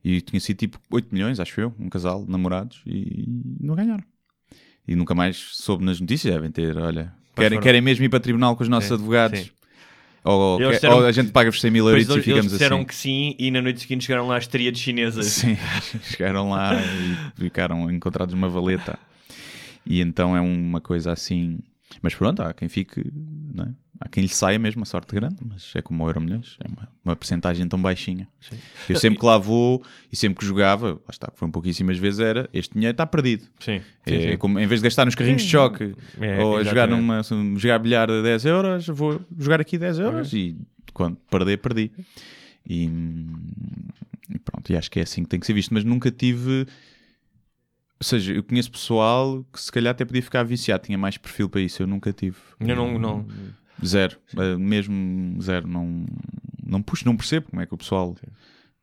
E 0.04 0.20
tinha 0.20 0.38
sido 0.40 0.56
tipo 0.56 0.78
8 0.90 1.08
milhões, 1.12 1.40
acho 1.40 1.60
eu, 1.60 1.74
um 1.78 1.88
casal 1.88 2.24
namorados 2.28 2.80
e 2.86 3.24
não 3.60 3.74
ganharam. 3.74 4.02
E 4.86 4.94
nunca 4.96 5.14
mais 5.14 5.36
soube 5.36 5.84
nas 5.84 6.00
notícias, 6.00 6.32
devem 6.32 6.50
ter, 6.50 6.76
olha, 6.78 7.12
querem, 7.36 7.60
querem 7.60 7.80
mesmo 7.80 8.04
ir 8.04 8.08
para 8.08 8.20
tribunal 8.20 8.56
com 8.56 8.62
os 8.62 8.68
nossos 8.68 8.88
Sim, 8.88 8.94
advogados. 8.94 9.40
sim. 9.40 9.50
Ou, 10.24 10.58
disseram 10.58 10.96
ou 10.96 11.06
a 11.06 11.12
gente 11.12 11.30
paga-vos 11.30 11.60
100 11.60 11.70
mil 11.70 11.88
euros 11.88 12.04
e 12.04 12.06
ficamos 12.06 12.28
eles 12.28 12.52
disseram 12.52 12.78
assim. 12.78 12.86
que 12.86 12.94
sim 12.94 13.34
e 13.38 13.50
na 13.50 13.62
noite 13.62 13.80
seguinte 13.80 14.04
chegaram 14.04 14.26
lá 14.26 14.36
as 14.36 14.46
tríades 14.46 14.80
chinesas. 14.80 15.26
Sim, 15.26 15.56
chegaram 16.04 16.50
lá 16.50 16.74
e 16.74 17.40
ficaram 17.40 17.90
encontrados 17.90 18.34
uma 18.34 18.48
valeta. 18.48 18.98
E 19.86 20.00
então 20.00 20.36
é 20.36 20.40
uma 20.40 20.80
coisa 20.80 21.12
assim. 21.12 21.58
Mas 22.02 22.14
pronto, 22.14 22.42
há 22.42 22.52
quem 22.52 22.68
fique, 22.68 23.10
não 23.54 23.64
é? 23.64 23.68
há 24.00 24.08
quem 24.08 24.22
lhe 24.22 24.28
saia 24.28 24.58
mesmo 24.58 24.82
a 24.82 24.84
sorte 24.84 25.14
grande, 25.14 25.36
mas 25.44 25.72
é 25.74 25.82
como 25.82 26.04
o 26.04 26.08
Euro 26.08 26.20
Milhões, 26.20 26.56
é 26.62 26.68
uma, 26.68 26.88
uma 27.04 27.16
percentagem 27.16 27.66
tão 27.66 27.80
baixinha. 27.80 28.28
Eu 28.88 28.96
sempre 28.96 29.18
que 29.18 29.26
lá 29.26 29.36
vou 29.38 29.82
e 30.12 30.16
sempre 30.16 30.38
que 30.38 30.46
jogava, 30.46 30.92
lá 30.92 31.10
está, 31.10 31.30
foram 31.34 31.50
pouquíssimas 31.50 31.98
vezes, 31.98 32.20
era 32.20 32.48
este 32.52 32.74
dinheiro 32.74 32.92
está 32.92 33.06
perdido. 33.06 33.46
Sim. 33.58 33.80
É, 34.06 34.10
sim, 34.10 34.30
sim. 34.30 34.36
como, 34.36 34.58
em 34.58 34.66
vez 34.66 34.80
de 34.80 34.84
gastar 34.84 35.04
nos 35.04 35.14
carrinhos 35.14 35.42
de 35.42 35.48
choque 35.48 35.94
É, 36.20 36.42
ou 36.42 36.62
jogar, 36.64 36.88
numa, 36.88 37.22
jogar 37.56 37.78
bilhar 37.78 38.10
a 38.10 38.22
10 38.22 38.44
euros, 38.44 38.86
vou 38.88 39.20
jogar 39.38 39.60
aqui 39.60 39.76
10 39.76 39.98
euros 39.98 40.32
e 40.32 40.56
quando 40.92 41.16
perder, 41.30 41.58
perdi. 41.58 41.90
E, 42.68 42.84
e 44.30 44.38
pronto, 44.38 44.70
e 44.70 44.76
acho 44.76 44.90
que 44.90 45.00
é 45.00 45.02
assim 45.02 45.22
que 45.22 45.28
tem 45.28 45.40
que 45.40 45.46
ser 45.46 45.54
visto. 45.54 45.72
Mas 45.72 45.84
nunca 45.84 46.10
tive. 46.10 46.66
Ou 48.00 48.04
seja, 48.04 48.32
eu 48.32 48.42
conheço 48.44 48.70
pessoal 48.70 49.44
que 49.52 49.60
se 49.60 49.72
calhar 49.72 49.90
até 49.90 50.04
podia 50.04 50.22
ficar 50.22 50.44
viciado, 50.44 50.84
tinha 50.84 50.96
mais 50.98 51.16
perfil 51.16 51.48
para 51.48 51.60
isso. 51.60 51.82
Eu 51.82 51.86
nunca 51.86 52.12
tive. 52.12 52.36
Eu 52.60 52.76
não, 52.76 52.98
não. 52.98 53.26
Zero. 53.84 54.16
Eh, 54.36 54.56
Mesmo 54.56 55.40
zero. 55.42 55.66
Não, 55.66 56.06
não 56.64 56.80
puxo, 56.82 57.04
não 57.04 57.16
percebo 57.16 57.48
como 57.50 57.60
é 57.62 57.66
que 57.66 57.74
o 57.74 57.78
pessoal 57.78 58.16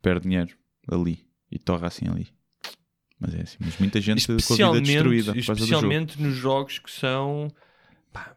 perde 0.01 0.21
dinheiro 0.27 0.51
ali 0.91 1.19
e 1.51 1.57
torra 1.57 1.87
assim 1.87 2.07
ali. 2.09 2.27
Mas 3.19 3.33
é 3.35 3.41
assim. 3.41 3.57
Mas 3.61 3.77
muita 3.77 4.01
gente 4.01 4.25
com 4.25 4.33
a 4.33 4.35
vida 4.35 4.41
Especialmente, 4.43 4.85
destruída 4.85 5.33
do 5.33 5.39
jogo. 5.41 5.59
especialmente 5.59 6.21
nos 6.21 6.35
jogos 6.35 6.79
que 6.79 6.91
são 6.91 7.47
pá, 8.11 8.35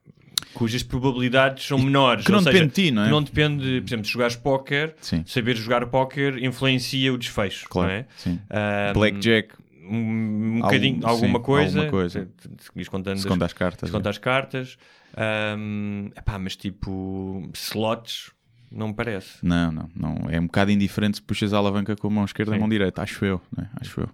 cujas 0.54 0.84
probabilidades 0.84 1.66
são 1.66 1.78
menores. 1.78 2.24
que 2.24 2.30
não 2.30 2.42
depende 2.42 2.66
de 2.68 2.72
ti, 2.84 2.90
não 2.92 3.02
é? 3.04 3.10
não 3.10 3.22
depende, 3.22 3.80
por 3.80 3.88
exemplo, 3.88 4.06
se 4.06 4.12
jogares 4.12 4.36
póquer, 4.36 4.94
Sim. 5.00 5.24
saber 5.26 5.56
jogar 5.56 5.84
póquer 5.86 6.40
influencia 6.42 7.12
o 7.12 7.18
desfecho. 7.18 7.68
Claro. 7.68 7.88
Não 7.88 7.94
é? 7.98 8.06
Sim. 8.16 8.40
Ah, 8.48 8.92
Blackjack, 8.94 9.54
um, 9.90 10.56
um 10.56 10.60
bocadinho, 10.60 11.06
alguma 11.06 11.38
sim, 11.38 11.44
coisa, 11.44 11.78
alguma 11.78 11.90
coisa. 11.90 12.28
se 12.58 12.90
contando 12.90 13.16
as- 13.18 13.24
as 13.46 13.52
cartas. 13.52 13.88
se 13.88 13.92
conta 13.94 14.10
as 14.10 14.18
cartas. 14.18 14.78
Ahm, 15.16 16.08
epá, 16.16 16.38
mas 16.38 16.54
tipo, 16.56 17.48
slots, 17.54 18.30
não 18.70 18.88
me 18.88 18.94
parece. 18.94 19.44
Não, 19.44 19.72
não, 19.72 19.90
não. 19.94 20.30
É 20.30 20.38
um 20.38 20.46
bocado 20.46 20.70
indiferente 20.70 21.16
se 21.16 21.22
puxas 21.22 21.52
a 21.52 21.58
alavanca 21.58 21.96
com 21.96 22.06
a 22.08 22.10
mão 22.10 22.24
esquerda 22.24 22.52
e 22.52 22.56
a 22.56 22.60
mão 22.60 22.68
direita, 22.68 23.02
acho 23.02 23.24
eu, 23.24 23.40
né? 23.56 23.68
acho 23.80 24.00
eu. 24.02 24.08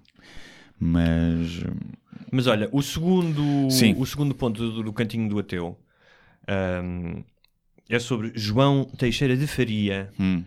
Mas 0.78 1.62
Mas 2.30 2.46
olha, 2.46 2.68
o 2.72 2.82
segundo, 2.82 3.70
Sim. 3.70 3.94
o 3.98 4.04
segundo 4.06 4.34
ponto 4.34 4.58
do, 4.70 4.82
do 4.82 4.92
cantinho 4.92 5.28
do 5.28 5.38
ateu 5.38 5.78
ahm, 6.48 7.22
é 7.88 7.98
sobre 7.98 8.32
João 8.34 8.84
Teixeira 8.84 9.36
de 9.36 9.46
Faria, 9.46 10.10
hum, 10.18 10.44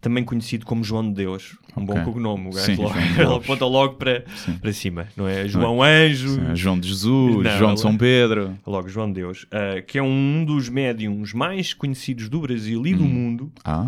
também 0.00 0.24
conhecido 0.24 0.64
como 0.64 0.82
João 0.84 1.08
de 1.08 1.14
Deus. 1.14 1.56
Um 1.76 1.84
bom 1.84 1.92
Ok. 1.94 2.04
cognome, 2.04 2.48
o 2.48 2.52
gajo 2.52 2.66
Sim, 2.66 2.82
logo, 2.82 2.98
ele 2.98 3.34
aponta 3.36 3.64
logo 3.66 3.94
para, 3.94 4.24
para 4.60 4.72
cima, 4.72 5.08
não 5.16 5.26
é? 5.28 5.46
João 5.48 5.82
Anjo, 5.82 6.28
sim, 6.28 6.56
João 6.56 6.78
de 6.80 6.88
Jesus, 6.88 7.44
Não, 7.44 7.58
João 7.58 7.74
de 7.74 7.80
São 7.80 7.96
Pedro. 7.96 8.58
logo 8.66 8.88
João 8.88 9.08
de 9.08 9.14
Deus, 9.14 9.46
ah, 9.50 9.80
que 9.82 9.98
é 9.98 10.02
um 10.02 10.44
dos 10.44 10.68
médiums 10.68 11.32
mais 11.32 11.72
conhecidos 11.74 12.28
do 12.28 12.40
Brasil 12.40 12.86
e 12.86 12.94
do 12.94 13.04
Hum. 13.04 13.08
mundo. 13.08 13.52
Ah, 13.64 13.86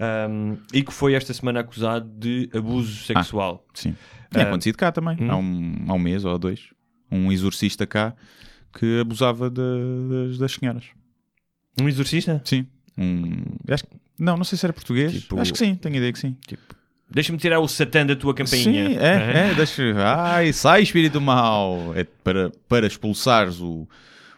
Um, 0.00 0.56
e 0.72 0.82
que 0.82 0.92
foi 0.92 1.12
esta 1.14 1.32
semana 1.34 1.60
acusado 1.60 2.08
de 2.18 2.48
abuso 2.54 3.04
sexual. 3.04 3.64
sim. 3.74 3.94
Tinha 4.30 4.44
Ah, 4.44 4.48
acontecido 4.48 4.76
cá 4.76 4.90
também, 4.90 5.16
hum. 5.20 5.30
há, 5.30 5.36
um, 5.36 5.84
há 5.88 5.92
um 5.94 5.98
mês 5.98 6.24
ou 6.24 6.34
há 6.34 6.38
dois. 6.38 6.70
Um 7.10 7.30
exorcista 7.30 7.86
cá 7.86 8.14
que 8.76 9.00
abusava 9.00 9.50
de- 9.50 9.60
das, 10.28 10.38
das 10.38 10.52
senhoras. 10.52 10.84
Um 11.80 11.88
exorcista? 11.88 12.40
Sim. 12.44 12.66
Um, 12.96 13.42
acho, 13.68 13.84
que- 13.84 13.90
não, 14.18 14.36
não 14.36 14.44
sei 14.44 14.56
se 14.58 14.64
era 14.66 14.72
português. 14.72 15.12
Tipo- 15.12 15.38
Acho 15.40 15.52
que 15.52 15.58
sim, 15.58 15.74
tenho 15.74 15.96
ideia 15.96 16.12
que 16.12 16.18
sim. 16.18 16.36
Deixa-me 17.10 17.36
tirar 17.38 17.60
o 17.60 17.68
satã 17.68 18.06
da 18.06 18.16
tua 18.16 18.32
campainha. 18.34 18.88
Sim, 18.88 18.96
é, 18.98 19.50
é, 19.50 19.54
deixa. 19.54 19.82
Ai, 19.98 20.52
sai 20.52 20.82
espírito 20.82 21.20
mau. 21.20 21.92
É 21.94 22.04
para, 22.04 22.50
para 22.68 22.86
expulsares 22.86 23.60
o. 23.60 23.86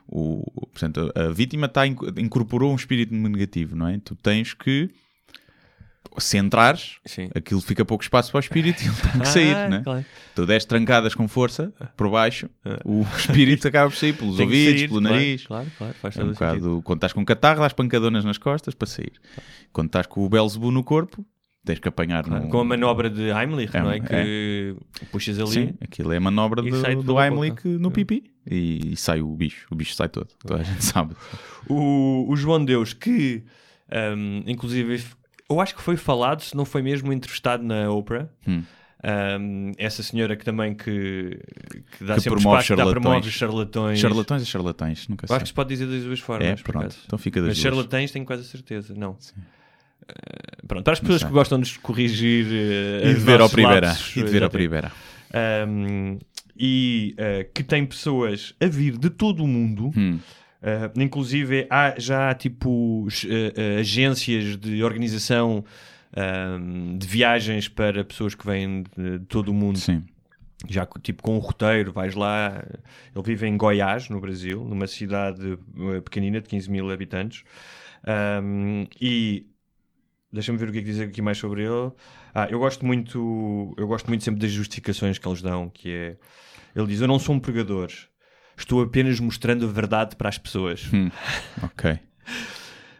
o 0.09 0.43
portanto, 0.73 1.13
a, 1.15 1.29
vítima 1.29 1.69
tá, 1.69 1.87
inc- 1.87 2.03
incorporou 2.19 2.73
um 2.73 2.75
espírito 2.75 3.15
negativo, 3.15 3.77
não 3.77 3.87
é? 3.87 3.99
Tu 4.05 4.17
tens 4.17 4.55
que. 4.55 4.91
Se 6.19 6.39
entrares, 6.39 6.99
Sim. 7.05 7.29
aquilo 7.35 7.61
fica 7.61 7.85
pouco 7.85 8.05
espaço 8.05 8.31
para 8.31 8.39
o 8.39 8.41
espírito 8.41 8.83
e 8.83 8.87
ele 8.87 8.95
tem 8.97 9.21
que 9.21 9.27
sair, 9.29 9.55
Ah, 9.55 9.69
não 9.69 9.77
é? 9.79 9.83
claro. 9.83 10.05
Tu 10.35 10.47
deste 10.47 10.69
trancadas 10.69 11.15
com 11.15 11.27
força 11.27 11.73
por 11.97 12.09
baixo, 12.11 12.49
o 12.85 13.03
espírito 13.19 13.67
acaba 13.67 13.91
por 13.91 13.97
sair 13.97 14.13
pelos 14.13 14.37
Tem 14.37 14.47
ouvidos, 14.47 14.79
sair, 14.81 14.89
pelo 14.89 15.01
claro, 15.01 15.15
nariz. 15.17 15.47
Claro, 15.47 15.67
claro, 15.77 15.95
faz 15.95 16.17
É 16.17 16.21
todo 16.21 16.29
um 16.29 16.33
o 16.33 16.35
sentido. 16.37 16.61
bocado. 16.61 16.83
Quando 16.83 16.99
estás 16.99 17.13
com 17.13 17.25
catarro, 17.25 17.61
dás 17.61 17.73
pancadonas 17.73 18.25
nas 18.25 18.39
costas 18.39 18.75
para 18.75 18.87
sair. 18.87 19.13
Quando 19.73 19.87
estás 19.89 20.07
com 20.07 20.25
o 20.25 20.29
Belzebu 20.29 20.71
no 20.71 20.85
corpo, 20.85 21.25
tens 21.65 21.79
que 21.81 21.89
apanhar 21.89 22.23
Claro, 22.23 22.45
no- 22.45 22.51
Com 22.51 22.61
a 22.61 22.65
manobra 22.65 23.11
de 23.11 23.31
Heimlich, 23.31 23.77
É, 23.77 23.81
não 23.83 23.91
é? 23.91 23.99
Que 23.99 24.77
puxas 25.11 25.39
ali. 25.41 25.51
Sim, 25.51 25.75
aquilo 25.81 26.13
é 26.13 26.17
a 26.19 26.21
manobra 26.21 26.63
do, 26.63 27.03
do 27.03 27.21
Heimlich 27.21 27.57
boca. 27.57 27.69
no 27.69 27.91
pipi 27.91 28.23
e, 28.49 28.93
e 28.93 28.97
sai 28.97 29.21
o 29.21 29.35
bicho. 29.35 29.67
O 29.71 29.75
bicho 29.75 29.95
sai 29.95 30.09
todo. 30.09 30.29
Toda 30.47 30.61
a 30.61 30.63
gente 30.63 30.85
sabe. 30.85 31.17
O, 31.69 32.27
o 32.29 32.37
João 32.37 32.65
Deus, 32.65 32.93
que 32.93 33.43
um, 34.17 34.43
inclusive 34.47 35.03
eu 35.51 35.61
acho 35.61 35.75
que 35.75 35.83
foi 35.83 35.97
falado, 35.97 36.43
se 36.43 36.57
não 36.57 36.65
foi 36.65 36.83
mesmo 36.83 37.13
entrevistado 37.13 37.63
na 37.63 37.91
Oprah. 37.91 38.29
Hum. 38.47 38.63
Um, 39.07 39.73
essa 39.77 40.03
senhora 40.03 40.35
que 40.35 40.43
também 40.47 40.75
que, 40.75 41.39
que 41.99 42.05
dá 42.05 42.15
Que 42.15 42.21
sempre 42.23 42.41
promove 42.41 42.63
espaço, 42.63 42.75
dá, 42.77 42.91
promove 42.91 43.31
charlatões. 43.31 43.35
charlatões. 43.35 43.99
Charlatões 43.99 44.43
e 44.43 44.47
charlatães, 44.47 45.09
nunca 45.09 45.27
sei. 45.27 45.37
acho 45.37 45.43
que 45.45 45.49
se 45.49 45.55
pode 45.55 45.69
dizer 45.69 45.87
das 45.87 46.03
duas 46.05 46.21
formas. 46.21 46.49
É, 46.49 46.55
pronto. 46.63 46.97
Então 47.05 47.19
fica 47.19 47.41
das 47.41 47.49
Mas 47.49 47.57
duas. 47.59 47.63
charlatães 47.75 48.11
tenho 48.11 48.25
quase 48.25 48.43
a 48.43 48.47
certeza, 48.47 48.95
não. 48.97 49.19
Eh, 50.09 50.67
pronto, 50.67 50.85
para 50.85 50.95
as 50.95 51.01
pessoas 51.01 51.23
que 51.23 51.31
gostam 51.31 51.59
de 51.61 51.69
nos 51.69 51.77
corrigir 51.77 52.47
eh, 52.51 53.11
E 53.11 53.13
de 53.13 53.17
os 53.19 53.23
ver 53.23 53.41
ao 53.43 53.51
primeira. 53.51 53.89
lapsos, 53.89 54.17
E 54.17 54.23
de 54.23 54.31
ver 54.31 54.43
ao 54.43 54.49
primeira. 54.51 54.91
Um, 55.69 56.19
e 56.57 57.15
uh, 57.19 57.53
que 57.53 57.63
tem 57.65 57.85
pessoas 57.85 58.55
a 58.61 58.67
vir 58.67 58.97
de 58.97 59.11
todo 59.11 59.43
o 59.43 59.47
mundo. 59.47 59.91
Hum. 59.97 60.19
Uh, 60.65 60.99
inclusive 61.03 61.67
há 61.69 61.95
já 61.99 62.31
há, 62.31 62.35
tipo 62.35 62.71
uh, 62.71 63.07
uh, 63.07 63.81
agências 63.81 64.57
de 64.57 64.83
organização 64.83 65.63
um, 66.17 66.97
de 66.97 67.07
viagens 67.07 67.69
para 67.69 68.03
pessoas 68.03 68.35
que 68.35 68.47
vêm 68.47 68.85
de, 68.97 69.19
de 69.19 69.27
todo 69.27 69.51
o 69.51 69.55
mundo 69.55 69.79
Sim. 69.79 70.03
já 70.67 70.87
tipo 71.03 71.23
com 71.23 71.37
um 71.37 71.39
roteiro, 71.39 71.93
vais 71.93 72.15
lá. 72.15 72.65
Ele 73.15 73.25
vive 73.25 73.47
em 73.47 73.59
Goiás, 73.59 74.09
no 74.09 74.21
Brasil, 74.21 74.65
numa 74.65 74.87
cidade 74.87 75.53
eh, 75.53 76.01
pequenina 76.01 76.41
de 76.41 76.49
15 76.49 76.71
mil 76.71 76.91
habitantes. 76.91 77.45
Um, 78.43 78.87
e 79.01 79.47
deixa-me 80.33 80.57
ver 80.57 80.69
o 80.69 80.73
que 80.73 80.79
é 80.79 80.81
que 80.81 80.87
dizer 80.87 81.09
aqui 81.09 81.21
mais 81.21 81.37
sobre 81.37 81.63
ele. 81.63 81.93
Ah, 82.35 82.49
eu 82.51 82.59
gosto 82.59 82.87
muito, 82.87 83.75
eu 83.77 83.87
gosto 83.87 84.07
muito 84.09 84.25
sempre 84.25 84.41
das 84.41 84.51
justificações 84.51 85.19
que 85.19 85.29
eles 85.29 85.43
dão, 85.43 85.69
que 85.69 85.91
é 85.91 86.17
ele 86.75 86.87
diz: 86.87 87.01
Eu 87.01 87.09
não 87.09 87.19
sou 87.19 87.35
um 87.35 87.41
pregador, 87.41 87.89
estou 88.57 88.83
apenas 88.83 89.21
mostrando 89.21 89.65
a 89.65 89.69
verdade 89.69 90.17
para 90.17 90.29
as 90.29 90.39
pessoas. 90.39 90.89
Hum. 90.93 91.11
Ok. 91.63 91.99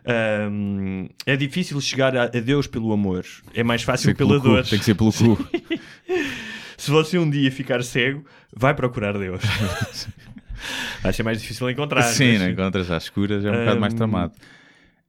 Ahm, 0.07 1.09
é 1.25 1.35
difícil 1.35 1.81
chegar 1.81 2.15
a, 2.17 2.27
Deus 2.27 2.67
pelo 2.67 2.93
amor, 2.93 3.25
é 3.55 3.63
mais 3.63 3.83
fácil 3.83 4.15
pela 4.15 4.39
cu, 4.39 4.49
dor. 4.49 4.67
Tem 4.67 4.79
que 4.79 4.85
ser 4.85 4.95
pelo 4.95 5.13
cu. 5.13 5.39
Se 6.77 6.91
você 6.91 7.19
um 7.19 7.31
dia 7.31 7.51
ficar 7.51 7.83
cego, 7.83 8.25
vai 8.55 8.75
procurar 8.75 9.17
Deus. 9.17 9.43
vai 11.03 11.13
ser 11.13 11.23
mais 11.23 11.41
difícil 11.41 11.71
encontrar. 11.71 12.03
Sim, 12.03 12.39
mas- 12.39 12.49
encontras 12.51 12.91
às 12.91 13.05
escuras, 13.05 13.45
é 13.45 13.51
um 13.51 13.59
bocado 13.61 13.81
mais 13.81 13.95
tramado. 13.95 14.35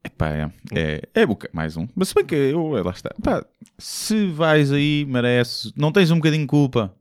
Epá, 0.02 0.30
é, 0.30 0.52
é, 0.74 1.02
é 1.16 1.26
mais 1.52 1.76
um. 1.76 1.88
Mas 1.96 2.10
se 2.10 2.16
bem 2.16 2.24
que 2.24 2.36
eu, 2.36 2.68
lá 2.84 2.92
está. 2.92 3.10
Pá, 3.22 3.44
se 3.78 4.28
vais 4.28 4.72
aí, 4.72 5.04
mereces. 5.06 5.74
Não 5.76 5.92
tens 5.92 6.12
um 6.12 6.16
bocadinho 6.18 6.44
de 6.44 6.48
culpa 6.48 6.94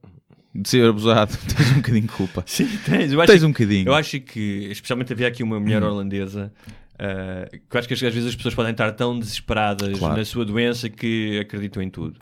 de 0.55 0.69
ser 0.69 0.89
abusado. 0.89 1.37
Tens 1.57 1.71
um 1.73 1.75
bocadinho 1.77 2.03
de 2.07 2.09
culpa. 2.13 2.43
Sim, 2.47 2.69
tens. 2.87 3.13
Eu 3.13 3.21
acho, 3.21 3.33
Tens 3.33 3.43
um 3.43 3.49
bocadinho. 3.49 3.89
eu 3.89 3.95
acho 3.95 4.21
que, 4.21 4.69
especialmente 4.71 5.13
havia 5.13 5.29
aqui 5.29 5.43
uma 5.43 5.59
mulher 5.59 5.83
Hum. 5.83 5.87
holandesa. 5.89 6.53
ah, 6.99 7.49
que 7.51 7.77
eu 7.77 7.79
acho 7.79 7.89
que 7.89 7.95
às 7.95 8.01
vezes 8.01 8.27
as 8.27 8.37
pessoas 8.37 8.55
podem 8.55 8.71
estar 8.73 8.93
tão 8.93 9.19
desesperadas 9.19 9.99
Claro. 9.99 10.17
na 10.17 10.25
sua 10.25 10.45
doença 10.45 10.89
que 10.89 11.39
acreditam 11.41 11.83
em 11.83 11.91
tudo. 11.91 12.19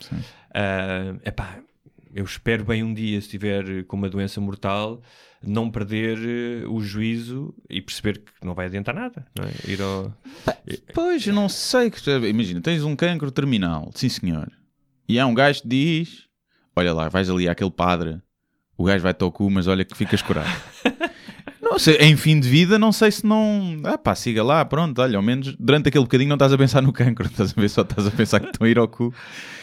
É 0.53 1.13
epá, 1.25 1.59
eu 2.13 2.23
espero 2.23 2.63
bem 2.65 2.83
um 2.83 2.93
dia, 2.93 3.19
se 3.21 3.27
estiver 3.27 3.83
com 3.85 3.95
uma 3.97 4.09
doença 4.09 4.39
mortal, 4.41 5.01
não 5.45 5.69
perder 5.69 6.17
eh, 6.17 6.67
o 6.67 6.79
juízo 6.81 7.53
e 7.69 7.81
perceber 7.81 8.19
que 8.19 8.45
não 8.45 8.53
vai 8.53 8.65
adiantar 8.67 8.95
nada. 8.95 9.25
Não 9.37 9.45
é? 9.45 9.51
Ir 9.71 9.81
ao... 9.81 10.11
Pois, 10.93 11.25
eu 11.27 11.33
não 11.33 11.49
sei. 11.49 11.91
que- 11.91 11.99
Imagina, 12.27 12.61
tens 12.61 12.83
um 12.83 12.95
cancro 12.95 13.29
terminal, 13.31 13.91
sim 13.93 14.09
senhor. 14.09 14.49
E 15.09 15.19
há 15.19 15.25
um 15.27 15.33
gajo 15.33 15.63
que 15.63 15.67
diz: 15.67 16.23
Olha 16.75 16.93
lá, 16.93 17.09
vais 17.09 17.29
ali 17.29 17.49
àquele 17.49 17.71
padre, 17.71 18.21
o 18.77 18.83
gajo 18.85 19.03
vai-te 19.03 19.23
ao 19.23 19.31
cu, 19.31 19.49
mas 19.49 19.67
olha 19.67 19.83
que 19.85 19.95
ficas 19.95 20.21
curado. 20.21 20.49
não 21.61 21.79
sei, 21.79 21.95
em 21.97 22.15
fim 22.17 22.39
de 22.39 22.47
vida, 22.49 22.77
não 22.77 22.91
sei 22.91 23.09
se 23.11 23.25
não. 23.25 23.79
Ah 23.83 23.97
pá, 23.97 24.13
siga 24.15 24.43
lá, 24.43 24.63
pronto, 24.65 25.01
olha, 25.01 25.15
ao 25.17 25.23
menos 25.23 25.55
durante 25.59 25.89
aquele 25.89 26.03
bocadinho 26.03 26.29
não 26.29 26.35
estás 26.35 26.51
a 26.53 26.57
pensar 26.57 26.81
no 26.81 26.91
cancro, 26.91 27.25
estás 27.31 27.53
a 27.57 27.61
ver, 27.61 27.69
só 27.69 27.81
estás 27.81 28.05
a 28.07 28.11
pensar 28.11 28.39
que 28.39 28.47
estão 28.47 28.65
a 28.65 28.69
ir 28.69 28.77
ao 28.77 28.87
cu. 28.87 29.13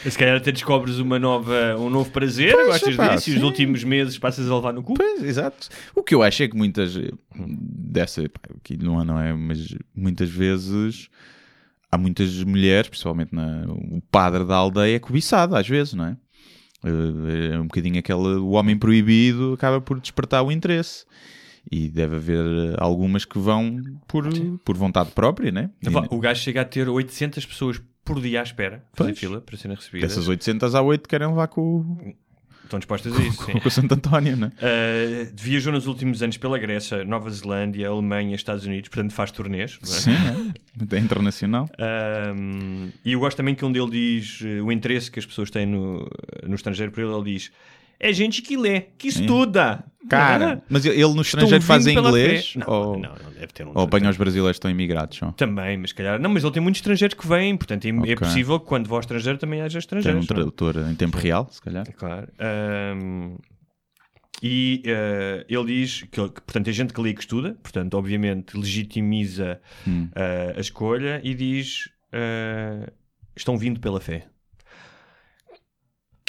Se 0.04 0.16
calhar 0.16 0.36
até 0.36 0.50
descobres 0.50 0.98
uma 0.98 1.18
nova, 1.18 1.76
um 1.78 1.90
novo 1.90 2.10
prazer, 2.10 2.52
Pois, 2.54 2.66
gostas 2.68 2.94
epá, 2.94 3.14
disso, 3.14 3.30
e 3.30 3.34
os 3.34 3.38
sim. 3.40 3.44
últimos 3.44 3.84
meses 3.84 4.18
passas 4.18 4.50
a 4.50 4.54
levar 4.56 4.72
no 4.72 4.82
cu. 4.82 4.94
Pois, 4.94 5.22
exato. 5.22 5.68
O 5.94 6.02
que 6.02 6.14
eu 6.14 6.22
acho 6.22 6.42
é 6.42 6.48
que 6.48 6.56
muitas 6.56 6.96
dessa, 7.36 8.22
pá, 8.28 8.40
aqui 8.56 8.76
não, 8.76 9.00
é- 9.00 9.04
não 9.04 9.20
é, 9.20 9.32
mas 9.34 9.74
muitas 9.94 10.28
vezes 10.30 11.08
há 11.92 11.98
muitas 11.98 12.42
mulheres, 12.44 12.88
principalmente 12.88 13.34
na, 13.34 13.64
o 13.68 14.00
padre 14.10 14.44
da 14.44 14.54
aldeia, 14.56 14.96
é 14.96 14.98
cobiçado 14.98 15.54
às 15.56 15.68
vezes, 15.68 15.92
não 15.94 16.06
é? 16.06 16.16
Eh, 16.84 17.54
É 17.54 17.58
um 17.58 17.64
bocadinho 17.64 17.98
aquele 17.98 18.18
o 18.18 18.50
homem 18.50 18.76
proibido 18.78 19.52
acaba 19.54 19.80
por 19.80 20.00
despertar 20.00 20.42
o 20.42 20.50
interesse. 20.52 21.04
E 21.70 21.88
deve 21.88 22.16
haver 22.16 22.74
algumas 22.80 23.24
que 23.26 23.38
vão 23.38 23.76
por, 24.08 24.24
por 24.64 24.76
vontade 24.76 25.10
própria, 25.10 25.52
né? 25.52 25.70
E 25.82 25.88
Epá, 25.88 26.06
O 26.10 26.18
gajo 26.18 26.40
chega 26.42 26.62
a 26.62 26.64
ter 26.64 26.88
800 26.88 27.44
pessoas 27.44 27.80
por 28.02 28.18
dia 28.20 28.40
à 28.40 28.42
espera, 28.42 28.82
fazer 28.94 29.10
Pois. 29.10 29.18
fila 29.18 29.40
para 29.42 29.56
serem 29.58 29.76
recebidas. 29.76 30.08
dessas 30.08 30.26
800 30.26 30.74
há 30.74 30.80
8 30.80 31.06
querem 31.08 31.28
levar 31.28 31.48
com, 31.48 31.60
o- 31.60 32.14
Estão 32.70 32.78
dispostas 32.78 33.12
a 33.16 33.22
isso. 33.24 33.44
com 33.60 33.66
o 33.66 33.70
Santo 33.70 33.94
António, 33.94 34.36
né? 34.36 34.52
Uh, 34.62 35.32
viajou 35.34 35.72
nos 35.72 35.88
últimos 35.88 36.22
anos 36.22 36.36
pela 36.36 36.56
Grécia, 36.56 37.04
Nova 37.04 37.28
Zelândia, 37.28 37.88
Alemanha, 37.88 38.36
Estados 38.36 38.64
Unidos, 38.64 38.88
portanto 38.88 39.12
faz 39.12 39.32
turnês. 39.32 39.76
é? 39.82 39.86
Sim, 39.86 40.12
é, 40.12 40.94
é 40.94 40.98
internacional. 41.00 41.68
Um, 42.36 42.90
e 43.04 43.14
eu 43.14 43.18
gosto 43.18 43.36
também 43.36 43.56
que 43.56 43.64
onde 43.64 43.80
ele 43.80 43.90
diz 43.90 44.40
uh, 44.42 44.64
o 44.64 44.70
interesse 44.70 45.10
que 45.10 45.18
as 45.18 45.26
pessoas 45.26 45.50
têm 45.50 45.66
no, 45.66 46.08
no 46.46 46.54
estrangeiro 46.54 46.92
por 46.92 47.00
ele, 47.02 47.12
ele 47.12 47.32
diz: 47.32 47.50
é 48.00 48.12
gente 48.12 48.42
que 48.42 48.56
lê, 48.56 48.80
que 48.98 49.08
estuda. 49.08 49.84
Cara, 50.08 50.60
mas 50.68 50.84
ele 50.84 51.04
no 51.14 51.20
estrangeiro 51.22 51.62
faz 51.62 51.86
em 51.86 51.96
inglês? 51.96 52.54
Não, 52.56 52.66
ou... 52.68 52.92
não, 52.98 53.10
não 53.22 53.30
deve 53.32 53.48
ter 53.48 53.64
um. 53.64 53.70
Ou 53.74 53.82
apanha 53.82 54.10
os 54.10 54.16
brasileiros 54.16 54.56
que 54.56 54.58
estão 54.58 54.70
imigrados 54.70 55.18
só? 55.18 55.30
Também, 55.32 55.76
mas 55.76 55.90
se 55.90 55.94
calhar. 55.94 56.18
Não, 56.18 56.28
mas 56.30 56.42
ele 56.42 56.52
tem 56.52 56.62
muitos 56.62 56.80
estrangeiros 56.80 57.14
que 57.16 57.28
vêm, 57.28 57.56
portanto 57.56 57.84
é, 57.84 57.90
é 57.90 57.92
Ok. 57.92 58.16
possível 58.16 58.58
que 58.58 58.66
quando 58.66 58.88
vá 58.88 58.96
ao 58.96 59.00
estrangeiro 59.00 59.38
também 59.38 59.60
haja 59.60 59.74
Tem 59.74 59.78
estrangeiros. 59.78 60.16
um 60.16 60.18
não 60.20 60.24
é? 60.24 60.26
tradutor 60.26 60.76
em 60.90 60.94
tempo 60.96 61.16
real, 61.16 61.46
se 61.52 61.60
calhar. 61.62 61.86
Claro. 61.94 62.26
Ahm, 62.40 63.36
e 64.42 64.82
eh, 64.86 65.44
ele 65.48 65.66
diz 65.66 66.02
que, 66.10 66.16
portanto, 66.18 66.66
é 66.68 66.72
gente 66.72 66.92
que 66.94 67.00
lê 67.00 67.10
e 67.10 67.14
que 67.14 67.20
estuda, 67.20 67.56
portanto, 67.62 67.94
obviamente, 67.94 68.56
legitimiza 68.56 69.60
Hum. 69.86 70.08
eh, 70.14 70.54
a 70.56 70.60
escolha 70.60 71.20
e 71.22 71.34
diz: 71.34 71.88
eh, 72.10 72.90
estão 73.36 73.56
vindo 73.58 73.78
pela 73.78 74.00
fé. 74.00 74.26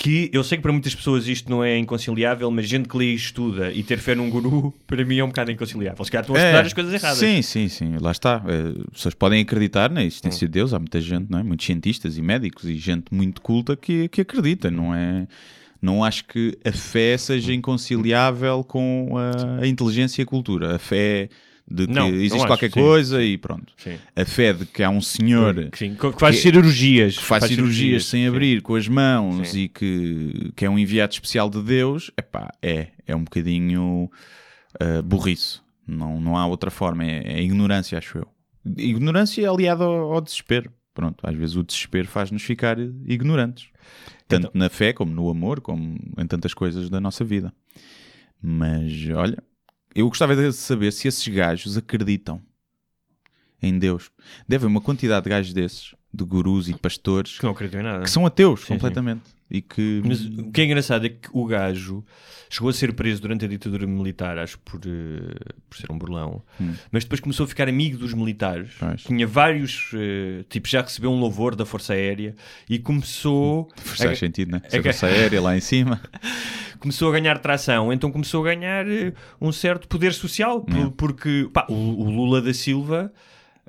Que 0.04 0.32
eu 0.34 0.44
sei 0.44 0.58
que 0.58 0.64
para 0.64 0.72
muitas 0.72 0.96
pessoas 0.96 1.28
isto 1.28 1.48
não 1.48 1.64
é 1.64 1.78
inconciliável, 1.78 2.50
mas 2.50 2.68
gente 2.68 2.90
que 2.90 2.98
lê 2.98 3.12
e 3.12 3.14
estuda 3.14 3.72
e 3.72 3.84
ter 3.84 4.00
fé 4.00 4.16
num 4.16 4.32
guru, 4.32 4.74
para 4.88 5.06
mim 5.06 5.20
é 5.20 5.24
um 5.24 5.28
bocado 5.28 5.52
inconciliável. 5.52 6.04
Se 6.04 6.10
calhar 6.10 6.24
estão 6.24 6.36
a 6.36 6.40
estudar 6.40 6.66
as 6.66 6.74
coisas 6.74 6.94
erradas. 6.96 7.20
Sim, 7.20 7.42
sim, 7.44 7.68
sim. 7.70 7.98
Lá 8.02 8.10
está. 8.10 8.38
As 8.38 8.94
pessoas 8.94 9.14
podem 9.14 9.42
acreditar 9.44 9.92
na 9.92 10.04
existência 10.04 10.46
Hum. 10.46 10.50
de 10.50 10.54
Deus. 10.54 10.74
Há 10.74 10.80
muita 10.80 11.00
gente, 11.00 11.30
não 11.30 11.38
é? 11.38 11.44
Muitos 11.44 11.68
cientistas 11.68 12.18
e 12.18 12.22
médicos 12.24 12.64
e 12.64 12.74
gente 12.80 13.14
muito 13.14 13.44
culta 13.44 13.76
que, 13.76 14.08
que 14.08 14.22
acredita. 14.22 14.72
Não 14.72 14.96
é? 14.96 15.28
Não 15.80 16.04
acho 16.04 16.26
que 16.26 16.58
a 16.66 16.72
fé 16.72 17.16
seja 17.16 17.54
inconciliável 17.54 18.64
com 18.64 19.12
a, 19.18 19.62
a 19.62 19.68
inteligência 19.68 20.22
e 20.22 20.24
a 20.24 20.26
cultura. 20.26 20.78
A 20.78 20.80
fé 20.80 21.30
de 21.73 21.88
que 21.88 21.93
Não, 21.93 22.10
não 22.10 22.15
existe 22.15 22.36
acho, 22.38 22.47
qualquer 22.47 22.71
sim. 22.71 22.79
coisa 22.79 23.23
e 23.23 23.38
pronto. 23.38 23.73
Sim. 23.77 23.97
A 24.15 24.25
fé 24.25 24.53
de 24.53 24.65
que 24.65 24.84
há 24.84 24.89
um 24.89 25.01
senhor 25.01 25.69
Que, 25.71 25.77
sim, 25.77 25.95
que 25.95 26.12
faz 26.19 26.36
que- 26.36 26.41
cirurgias. 26.41 27.17
que 27.17 27.23
faz 27.23 27.45
cirurgias 27.45 28.05
sem 28.05 28.23
sim. 28.23 28.27
abrir 28.27 28.62
com 28.62 28.75
as 28.75 28.88
mãos 28.88 29.49
Sim. 29.51 29.60
e 29.62 29.69
que, 29.69 30.51
que 30.55 30.65
é 30.65 30.69
um 30.69 30.77
enviado 30.77 31.13
especial 31.13 31.49
de 31.49 31.62
Deus, 31.62 32.12
epá, 32.17 32.49
é, 32.62 32.88
é 33.07 33.15
um 33.15 33.23
bocadinho 33.23 34.10
uh, 34.81 35.01
burrice. 35.03 35.60
Não, 35.88 36.19
não 36.19 36.38
há 36.38 36.45
outra 36.45 36.69
forma, 36.71 37.03
é, 37.05 37.39
é 37.39 37.41
ignorância, 37.41 37.97
acho 37.97 38.17
eu. 38.19 38.27
Ignorância 38.77 39.43
é 39.43 39.47
aliada 39.49 39.84
ao, 39.84 40.13
ao 40.13 40.21
desespero. 40.21 40.71
Pronto, 40.93 41.25
às 41.25 41.36
vezes 41.36 41.55
o 41.55 41.63
desespero 41.63 42.07
faz-nos 42.07 42.43
ficar 42.43 42.77
ignorantes. 43.07 43.69
Tanto 44.27 44.47
Então- 44.47 44.51
na 44.60 44.69
fé, 44.69 44.91
como 44.93 45.12
no 45.13 45.29
amor, 45.29 45.62
como 45.62 45.97
em 46.17 46.27
tantas 46.27 46.53
coisas 46.53 46.89
da 46.89 46.99
nossa 46.99 47.23
vida. 47.23 47.53
Mas, 48.41 48.91
olha, 49.15 49.38
eu 49.95 50.08
gostava 50.08 50.36
de 50.36 50.51
saber 50.54 50.91
se 50.91 51.08
esses 51.08 51.27
gajos 51.27 51.77
acreditam 51.77 52.41
em 53.62 53.77
Deus. 53.77 54.10
Deve 54.47 54.65
haver 54.65 54.67
uma 54.73 54.82
quantidade 54.82 55.23
de 55.23 55.30
gajos 55.30 55.54
desses, 55.54 55.93
de 56.13 56.23
gurus 56.23 56.67
e 56.67 56.73
pastores, 56.73 57.38
Que 57.38 57.43
não 57.45 57.51
acreditam 57.51 57.82
em 57.82 57.84
nada. 57.84 58.04
que 58.04 58.10
são 58.10 58.25
ateus 58.25 58.62
Sim, 58.62 58.73
sim. 58.80 59.01
E 59.52 59.62
que. 59.62 60.02
Mas 60.06 60.26
o 60.26 60.50
que 60.52 60.62
é 60.62 60.64
engraçado 60.66 61.06
é 61.06 61.10
que 61.10 61.28
o 61.34 61.46
gajo 61.46 62.04
chegou 62.50 62.70
a 62.70 62.74
ser 62.74 62.94
preso 62.94 63.22
durante 63.22 63.44
a 63.46 63.48
ditadura 63.48 63.86
militar, 63.86 64.38
acho 64.38 64.58
por, 64.60 64.80
eh, 64.86 65.36
por 65.70 65.78
ser 65.78 65.92
um 65.92 65.98
burlão, 65.98 66.42
mas 66.92 67.04
depois 67.04 67.20
começou 67.22 67.44
a 67.46 67.48
ficar 67.48 67.68
amigo 67.70 67.98
dos 67.98 68.14
militares. 68.14 68.70
Hum. 68.82 68.88
Pois. 68.88 69.04
Tinha 69.04 69.28
vários, 69.28 69.92
eh, 69.94 70.44
tipo, 70.50 70.68
já 70.68 70.82
recebeu 70.82 71.12
um 71.12 71.20
louvor 71.20 71.56
da 71.56 71.66
Força 71.66 71.94
Aérea 71.94 72.34
e 72.70 72.80
começou, 72.80 73.70
Faz 73.78 74.02
a, 74.12 74.16
sentido, 74.16 74.52
né? 74.54 74.62
a 74.66 74.82
força 74.84 75.08
aérea 75.08 75.42
lá 75.42 75.56
em 75.56 75.62
cima. 75.62 76.02
começou 76.80 77.10
a 77.10 77.12
ganhar 77.14 77.38
tração, 77.40 77.92
então 77.94 78.12
começou 78.12 78.42
a 78.42 78.54
ganhar 78.56 78.88
eh, 78.90 79.14
um 79.40 79.52
certo 79.52 79.88
poder 79.88 80.14
social, 80.14 80.62
por- 80.62 80.92
porque 80.92 81.50
pá, 81.54 81.66
o, 81.70 81.74
o 81.74 82.10
Lula 82.10 82.42
da 82.42 82.54
Silva. 82.54 83.12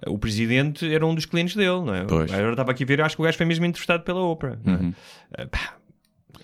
O 0.07 0.19
presidente 0.19 0.93
era 0.93 1.07
um 1.07 1.15
dos 1.15 1.25
clientes 1.27 1.55
dele, 1.57 1.81
não 1.83 1.95
é? 1.95 2.05
Pois. 2.05 2.31
Uhum. 2.31 2.37
Agora 2.37 2.51
estava 2.53 2.71
aqui 2.73 2.85
a 2.85 2.87
ver, 2.87 2.99
eu 2.99 3.05
acho 3.05 3.17
que 3.17 3.23
o 3.23 3.25
gajo 3.25 3.37
foi 3.37 3.47
mesmo 3.47 3.65
entrevistado 3.65 4.03
pela 4.03 4.21
Oprah. 4.21 4.59
não 4.65 4.75
é? 4.75 4.93
Eh, 5.43 5.47
pá, 5.47 5.75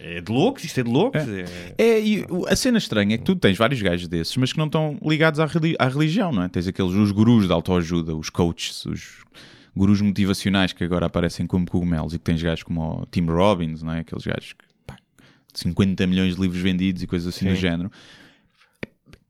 é 0.01 0.21
de 0.21 0.31
loucos, 0.31 0.63
isto 0.65 0.79
é 0.79 0.83
de 0.85 0.91
loucos. 0.91 1.21
é- 1.29 1.75
É, 1.77 2.01
e 2.01 2.25
o- 2.31 2.47
a 2.47 2.55
cena 2.55 2.79
estranha 2.79 3.15
é 3.15 3.19
que 3.19 3.25
tu 3.25 3.35
tens 3.35 3.59
vários 3.59 3.83
gajos 3.83 4.07
desses, 4.07 4.37
mas 4.37 4.53
que 4.53 4.59
não 4.59 4.67
estão 4.67 4.97
ligados 5.03 5.41
à, 5.41 5.45
à 5.79 5.89
religião, 5.89 6.31
não 6.31 6.43
é? 6.45 6.49
Tens 6.49 6.69
aqueles, 6.69 6.93
os 6.93 7.11
gurus 7.11 7.47
de 7.47 7.53
autoajuda, 7.53 8.15
os 8.15 8.31
coaches, 8.31 8.85
os 8.87 9.25
gurus 9.77 10.01
motivacionais 10.01 10.73
que 10.73 10.85
agora 10.85 11.07
aparecem 11.07 11.47
como 11.47 11.67
cogumelos 11.69 12.15
e 12.15 12.19
que 12.19 12.25
tens 12.25 12.43
gajos 12.43 12.63
como 12.63 13.03
o 13.03 13.07
Tim 13.07 13.27
Robbins, 13.27 13.83
não 13.83 13.93
é? 13.93 14.01
Aqueles 14.01 14.25
gajos 14.25 14.53
que, 14.53 14.65
pá, 14.87 14.97
50 15.53 16.07
milhões 16.07 16.37
de 16.37 16.41
livros 16.43 16.61
vendidos 16.61 17.03
e 17.03 17.07
coisas 17.07 17.35
assim 17.35 17.47
do 17.49 17.55
Sim. 17.57 17.61
género. 17.61 17.91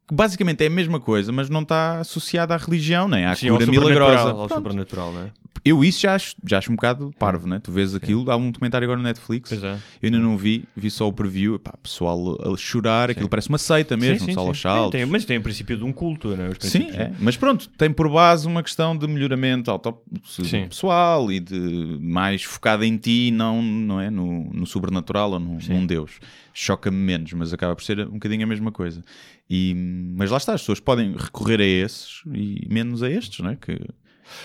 Que 0.08 0.14
Basicamente 0.14 0.64
é 0.64 0.66
a 0.66 0.70
mesma 0.70 0.98
coisa, 0.98 1.30
mas 1.30 1.50
não 1.50 1.60
está 1.62 2.00
associada 2.00 2.54
à 2.54 2.56
religião, 2.56 3.06
nem 3.08 3.24
à 3.26 3.34
Sim, 3.34 3.48
ao 3.50 3.56
cura 3.56 3.66
sobrenatural, 3.66 4.08
milagrosa. 4.08 4.42
ao 4.42 4.48
sobrenatural, 4.48 5.12
não 5.12 5.22
é? 5.24 5.30
Eu 5.64 5.84
isso 5.84 6.00
já 6.00 6.14
acho, 6.14 6.34
já 6.46 6.58
acho 6.58 6.72
um 6.72 6.76
bocado 6.76 7.10
parvo, 7.18 7.46
né? 7.46 7.60
Tu 7.62 7.70
vês 7.70 7.94
aquilo, 7.94 8.30
há 8.30 8.36
um 8.36 8.50
documentário 8.50 8.86
agora 8.86 8.96
no 8.96 9.04
Netflix. 9.04 9.52
É. 9.52 9.56
Eu 9.56 9.78
ainda 10.04 10.18
não 10.18 10.36
vi, 10.38 10.64
vi 10.74 10.88
só 10.90 11.06
o 11.06 11.12
preview. 11.12 11.60
Pessoal 11.82 12.38
a 12.54 12.56
chorar, 12.56 13.10
aquilo 13.10 13.28
parece 13.28 13.48
uma 13.50 13.58
seita 13.58 13.94
mesmo, 13.96 14.20
Sim, 14.20 14.32
sim, 14.34 14.54
sim. 14.54 14.90
tem- 14.90 15.04
mas 15.04 15.24
tem 15.26 15.36
o 15.36 15.42
princípio 15.42 15.76
de 15.76 15.84
um 15.84 15.92
culto, 15.92 16.28
não 16.34 16.44
é? 16.44 16.48
Os 16.48 16.56
Sim, 16.60 16.88
é. 16.92 17.12
mas 17.18 17.36
pronto, 17.36 17.68
tem 17.76 17.90
por 17.92 18.08
base 18.08 18.46
uma 18.46 18.62
questão 18.62 18.96
de 18.96 19.06
melhoramento 19.06 19.70
auto 19.70 19.98
Sim. 20.24 20.68
pessoal 20.68 21.30
e 21.30 21.38
de 21.40 21.98
mais 22.00 22.44
focada 22.44 22.86
em 22.86 22.96
ti, 22.96 23.30
não, 23.30 23.60
não 23.60 24.00
é? 24.00 24.08
No, 24.10 24.44
no 24.50 24.64
sobrenatural 24.64 25.32
ou 25.32 25.40
no, 25.40 25.58
num 25.68 25.84
Deus. 25.84 26.12
Choca-me 26.54 26.96
menos, 26.96 27.32
mas 27.34 27.52
acaba 27.52 27.74
por 27.76 27.84
ser 27.84 28.00
um 28.06 28.12
bocadinho 28.12 28.44
a 28.44 28.46
mesma 28.46 28.72
coisa. 28.72 29.04
E, 29.50 29.74
mas 30.16 30.30
lá 30.30 30.36
está, 30.36 30.52
as 30.54 30.60
pessoas 30.60 30.78
podem 30.80 31.12
recorrer 31.16 31.60
a 31.60 31.64
esses 31.64 32.22
e 32.34 32.66
menos 32.68 33.02
a 33.02 33.10
estes, 33.10 33.40
não 33.40 33.50
é? 33.50 33.56
Que, 33.56 33.78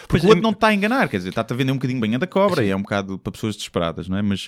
Pois 0.07 0.21
porque 0.21 0.25
o 0.25 0.27
é, 0.27 0.29
outro 0.29 0.43
não 0.43 0.53
te 0.53 0.57
está 0.57 0.67
a 0.67 0.73
enganar, 0.73 1.09
quer 1.09 1.17
dizer, 1.17 1.29
está-te 1.29 1.51
a 1.51 1.55
vender 1.57 1.71
um 1.73 1.75
bocadinho 1.75 1.99
banha 1.99 2.17
da 2.17 2.25
cobra 2.25 2.63
e 2.63 2.69
é 2.69 2.75
um 2.75 2.81
bocado 2.81 3.19
para 3.19 3.31
pessoas 3.33 3.55
desesperadas, 3.55 4.07
não 4.07 4.17
é? 4.17 4.21
Mas 4.21 4.47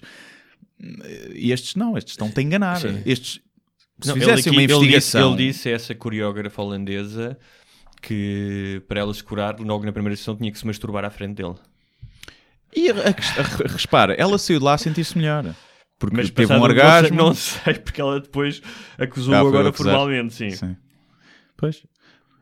estes 1.33 1.75
não, 1.75 1.97
estes 1.97 2.13
estão-te 2.13 2.39
a 2.39 2.43
enganar. 2.43 2.79
Sim. 2.79 3.01
Estes, 3.05 3.41
se 4.01 4.07
Não, 4.07 4.15
ele 4.15 4.25
fizessem 4.25 4.51
uma 4.53 4.61
ele 4.61 4.67
disse- 4.67 4.79
investigação. 4.85 5.33
Ele 5.35 5.47
disse, 5.47 5.69
essa 5.69 5.93
coreógrafa 5.95 6.61
holandesa 6.61 7.37
que 8.01 8.81
para 8.87 8.99
ela 8.99 9.13
se 9.13 9.23
curar, 9.23 9.59
logo 9.59 9.83
na 9.85 9.91
primeira 9.91 10.15
sessão 10.15 10.35
tinha 10.35 10.51
que 10.51 10.57
se 10.59 10.65
masturbar 10.67 11.03
à 11.03 11.09
frente 11.09 11.35
dele. 11.35 11.55
E 12.75 12.89
a, 12.89 12.93
a, 12.93 12.97
a, 12.97 13.09
a- 13.09 13.77
repara, 13.77 14.13
ela 14.13 14.37
saiu 14.37 14.59
de 14.59 14.65
lá 14.65 14.73
a 14.73 14.77
sentir-se 14.77 15.17
melhor. 15.17 15.53
Porque 15.97 16.15
Mas 16.17 16.29
teve 16.29 16.53
um 16.53 16.61
orgasmo. 16.61 17.15
Não 17.17 17.33
sei, 17.33 17.75
porque 17.75 18.01
ela 18.01 18.19
depois 18.19 18.61
acusou 18.97 19.33
Ah, 19.33 19.39
agora 19.39 19.69
acusar. 19.69 19.93
formalmente, 19.93 20.33
sim. 20.33 20.49
Sim. 20.51 20.75
Pois. 21.55 21.85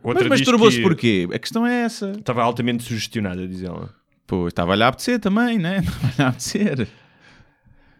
Outra 0.02 0.28
mas 0.28 0.39
masturbou-se 0.39 0.78
que 0.78 0.84
porquê? 0.84 1.28
A 1.34 1.39
questão 1.39 1.66
é 1.66 1.82
essa. 1.84 2.12
Estava 2.12 2.42
altamente 2.44 2.84
sugestionada, 2.84 3.48
diz 3.48 3.62
ela. 3.63 3.94
Pô, 4.28 4.48
estava-lhe 4.48 4.84
a 4.84 4.88
apetecer 4.88 5.20
também, 5.20 5.58
né? 5.60 5.78
Estava-lhe 5.86 6.22
a 6.24 6.28
apetecer. 6.30 6.88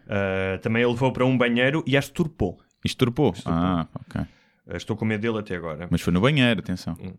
Ah, 0.08 0.58
também 0.60 0.82
a 0.84 0.88
levou 0.88 1.12
para 1.12 1.24
um 1.24 1.36
banheiro 1.36 1.82
e 1.86 1.96
a 1.96 2.00
esturpou. 2.00 2.58
Isto 2.84 2.98
turpou. 2.98 3.34
Ah, 3.46 3.86
ok. 3.94 4.20
Ah, 4.68 4.76
estou 4.76 4.96
com 4.96 5.04
medo 5.04 5.20
dele 5.22 5.38
até 5.38 5.56
agora. 5.56 5.86
Mas 5.90 6.00
foi 6.00 6.12
no 6.12 6.20
banheiro, 6.20 6.60
atenção. 6.60 6.94
Uh, 6.94 7.16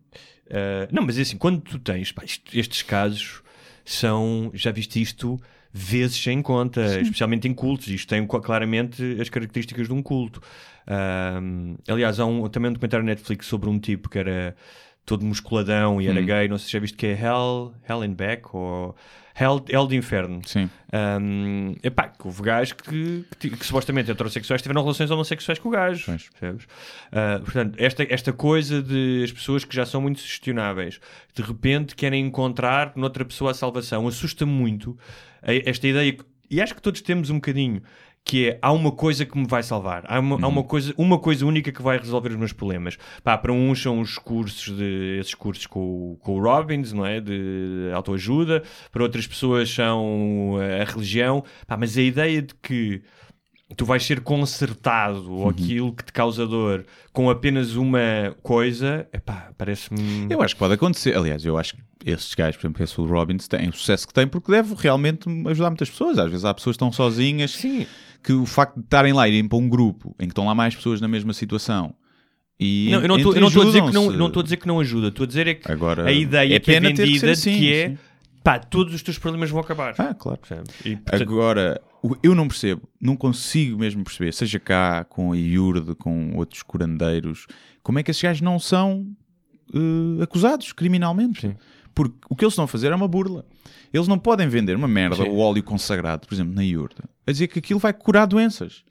não, 0.92 1.04
mas 1.04 1.18
é 1.18 1.22
assim, 1.22 1.38
quando 1.38 1.62
tu 1.62 1.80
tens 1.80 2.12
pá, 2.12 2.24
isto- 2.24 2.56
estes 2.58 2.82
casos 2.84 3.42
são, 3.84 4.52
já 4.54 4.72
viste 4.72 5.02
isto 5.02 5.40
vezes 5.78 6.16
sem 6.16 6.42
conta, 6.42 7.02
especialmente 7.02 7.50
em 7.50 7.54
cultos. 7.54 7.90
Isto 7.90 8.08
tem 8.08 8.26
claramente 8.26 9.18
as 9.20 9.28
características 9.28 9.88
de 9.88 9.94
um 9.94 10.02
culto. 10.02 10.42
Um, 10.88 11.76
aliás, 11.86 12.18
há 12.18 12.26
um, 12.26 12.48
também 12.48 12.70
um 12.70 12.74
documentário 12.74 13.06
na 13.06 13.12
Netflix 13.12 13.46
sobre 13.46 13.70
um 13.70 13.78
tipo 13.78 14.10
que 14.10 14.18
era 14.18 14.56
todo 15.06 15.26
musculadão 15.26 16.02
e 16.02 16.08
era 16.08 16.22
gay. 16.22 16.48
Não 16.48 16.58
sei 16.58 16.68
se 16.68 16.72
já 16.72 16.80
viste 16.80 16.96
que 16.96 17.06
é 17.06 17.12
Hell, 17.12 17.74
Hell 17.90 18.04
and 18.04 18.14
Back 18.14 18.48
ou 18.54 18.96
Hell, 19.38 19.66
Hell 19.68 19.86
de 19.86 19.98
Inferno. 19.98 20.40
Sim. 20.46 20.70
Um, 20.94 21.76
epá, 21.84 22.08
que 22.08 22.26
houve 22.26 22.42
gajos 22.42 22.72
que, 22.72 23.26
que, 23.38 23.50
que 23.50 23.66
supostamente 23.66 24.10
heterossexuais 24.10 24.62
tiveram 24.62 24.82
relações 24.82 25.12
homossexuais 25.12 25.60
com 25.60 25.68
o 25.68 25.72
gajo. 25.74 26.06
Pois. 26.06 26.30
percebes? 26.30 26.68
Ah, 27.12 27.42
portanto, 27.44 27.76
esta, 27.78 28.08
esta 28.10 28.32
coisa 28.32 28.82
de 28.82 29.24
as 29.26 29.32
pessoas 29.34 29.66
que 29.66 29.76
já 29.76 29.86
são 29.86 30.00
muito 30.00 30.22
sugestionáveis 30.22 31.02
de 31.36 31.42
repente 31.42 31.96
querem 31.96 32.26
encontrar 32.26 32.94
noutra 32.96 33.26
pessoa 33.26 33.52
a 33.52 33.54
salvação 33.54 34.08
assusta-me 34.08 34.54
muito 34.54 34.98
esta 35.46 35.88
ideia, 35.88 36.18
e 36.50 36.62
acho 36.62 36.76
que 36.76 36.82
todos 36.82 37.02
temos 37.02 37.30
um 37.30 37.36
bocadinho. 37.36 37.82
Que 38.28 38.50
é, 38.50 38.60
há 38.60 38.72
uma 38.72 38.92
coisa 38.92 39.24
que 39.24 39.38
me 39.38 39.46
vai 39.46 39.62
salvar, 39.62 40.04
há 40.08 40.20
uma, 40.20 40.44
há 40.44 40.48
uma, 40.48 40.64
coisa, 40.64 40.92
uma 40.98 41.20
coisa 41.20 41.46
única 41.46 41.72
que 41.72 41.80
vai 41.80 42.00
resolver 42.00 42.30
os 42.30 42.36
meus 42.36 42.52
problemas. 42.52 42.98
Pá, 43.24 43.38
para 43.38 43.54
uns 43.54 43.80
são 43.80 44.00
os 44.00 44.18
cursos, 44.18 44.76
de, 44.76 45.20
esses 45.20 45.36
cursos 45.36 45.68
com, 45.68 45.80
o- 46.14 46.18
com 46.20 46.32
o 46.40 46.42
Robbins, 46.42 46.92
não 46.92 47.06
é? 47.06 47.22
De 47.22 47.92
autoajuda, 47.94 48.64
para 48.92 49.04
outras 49.04 49.28
pessoas 49.28 49.70
são 49.70 50.58
eh, 50.60 50.82
a 50.82 50.86
religião, 50.86 51.44
Pá, 51.68 51.78
mas 51.78 51.96
a 52.00 52.02
ideia 52.02 52.42
de 52.42 52.56
que 52.64 53.04
tu 53.76 53.86
vais 53.86 54.04
ser 54.04 54.22
consertado 54.22 55.32
ou 55.32 55.50
aquilo 55.50 55.92
que 55.94 56.06
te 56.06 56.14
causa 56.14 56.46
dor 56.46 56.86
com 57.12 57.30
apenas 57.30 57.76
uma 57.76 58.36
coisa, 58.44 59.08
epá, 59.12 59.52
parece-me. 59.58 60.28
Eu 60.30 60.42
acho 60.42 60.54
que 60.54 60.60
pode 60.60 60.76
acontecer. 60.76 61.16
Aliás, 61.16 61.44
eu 61.44 61.58
acho 61.58 61.76
que 61.76 61.82
esses 62.06 62.34
gajos, 62.36 62.58
por 62.58 62.68
exemplo, 62.68 62.84
esse 62.84 63.02
o 63.02 63.06
Robbins, 63.06 63.48
tem 63.48 63.68
o 63.68 63.74
sucesso 63.74 64.08
que 64.08 64.14
tem 64.14 64.28
porque 64.28 64.52
deve 64.52 64.76
realmente 64.78 65.28
ajudar 65.50 65.70
muitas 65.70 65.90
pessoas. 65.90 66.20
Às 66.20 66.30
vezes 66.30 66.46
há 66.46 66.54
pessoas 66.54 66.76
que 66.76 66.84
estão 66.84 66.92
sozinhas 66.92 67.52
Sim. 67.52 67.88
que 68.24 68.34
o 68.34 68.46
facto 68.46 68.76
de 68.76 68.84
estarem 68.84 69.14
lá 69.14 69.28
e 69.28 69.32
irem 69.32 69.48
para 69.48 69.58
um 69.58 69.68
grupo 69.68 70.16
em 70.20 70.26
que 70.26 70.32
estão 70.32 70.46
lá 70.46 70.54
mais 70.54 70.76
pessoas 70.76 71.02
na 71.02 71.08
mesma 71.08 71.34
situação 71.34 71.96
e 72.60 72.90
Não, 72.92 73.02
eu 73.02 73.08
não 73.08 73.18
estou 73.18 73.34
eu 73.34 73.42
não 73.42 73.48
estou 73.50 73.64
a 73.64 73.66
dizer 73.66 73.84
que 73.84 73.92
não, 73.92 74.12
não 74.12 74.28
estou 74.28 74.40
a 74.40 74.44
dizer 74.44 74.58
que 74.58 74.68
não 74.68 74.80
ajuda, 74.80 75.08
estou 75.10 75.26
a 75.26 75.28
dizer 75.28 75.48
é 75.48 75.54
que 75.56 75.70
Agora, 75.70 76.06
a 76.06 76.12
ideia 76.12 76.56
é 76.56 76.60
que 76.60 76.72
é 76.72 76.80
ter 76.80 76.92
que 76.92 76.96
ser 76.96 77.06
vendida 77.06 77.32
assim, 77.32 77.58
que 77.58 77.74
é 77.74 77.90
sim. 77.90 77.98
pá, 78.44 78.60
todos 78.60 78.94
os 78.94 79.04
teus 79.04 79.18
problemas 79.18 79.50
vão 79.50 79.60
acabar. 79.60 79.94
Ah, 79.98 80.14
claro. 80.14 80.40
E, 80.86 80.96
portanto, 80.96 81.22
Agora, 81.22 81.82
eu 82.22 82.36
não 82.36 82.48
percebo, 82.48 82.88
não 83.00 83.16
consigo 83.16 83.78
mesmo 83.78 84.04
perceber, 84.04 84.34
seja 84.34 84.60
cá 84.60 85.04
com 85.04 85.32
a 85.32 85.38
Iurde, 85.38 85.96
com 85.96 86.36
outros 86.36 86.62
curandeiros, 86.62 87.48
como 87.82 88.00
é 88.00 88.04
que 88.04 88.12
esses 88.12 88.22
gajos 88.22 88.42
não 88.42 88.60
são 88.60 89.06
eh, 89.74 90.24
acusados 90.24 90.72
criminalmente? 90.74 91.56
Porque 91.94 92.18
o 92.30 92.36
que 92.36 92.44
eles 92.44 92.52
estão 92.52 92.66
a 92.66 92.68
fazer 92.68 92.92
é 92.92 92.96
uma 92.96 93.08
burla. 93.08 93.46
Eles 93.94 94.08
não 94.08 94.20
podem 94.20 94.50
vender 94.50 94.76
uma 94.76 94.88
merda, 94.88 95.24
Sim. 95.24 95.30
o 95.30 95.38
óleo 95.38 95.64
consagrado, 95.64 96.28
por 96.28 96.34
exemplo, 96.34 96.54
na 96.54 96.64
Iurde, 96.64 96.98
a 97.26 97.32
dizer 97.32 97.48
que 97.48 97.60
aquilo 97.60 97.80
vai 97.80 97.94
curar 97.94 98.26
doenças. 98.28 98.84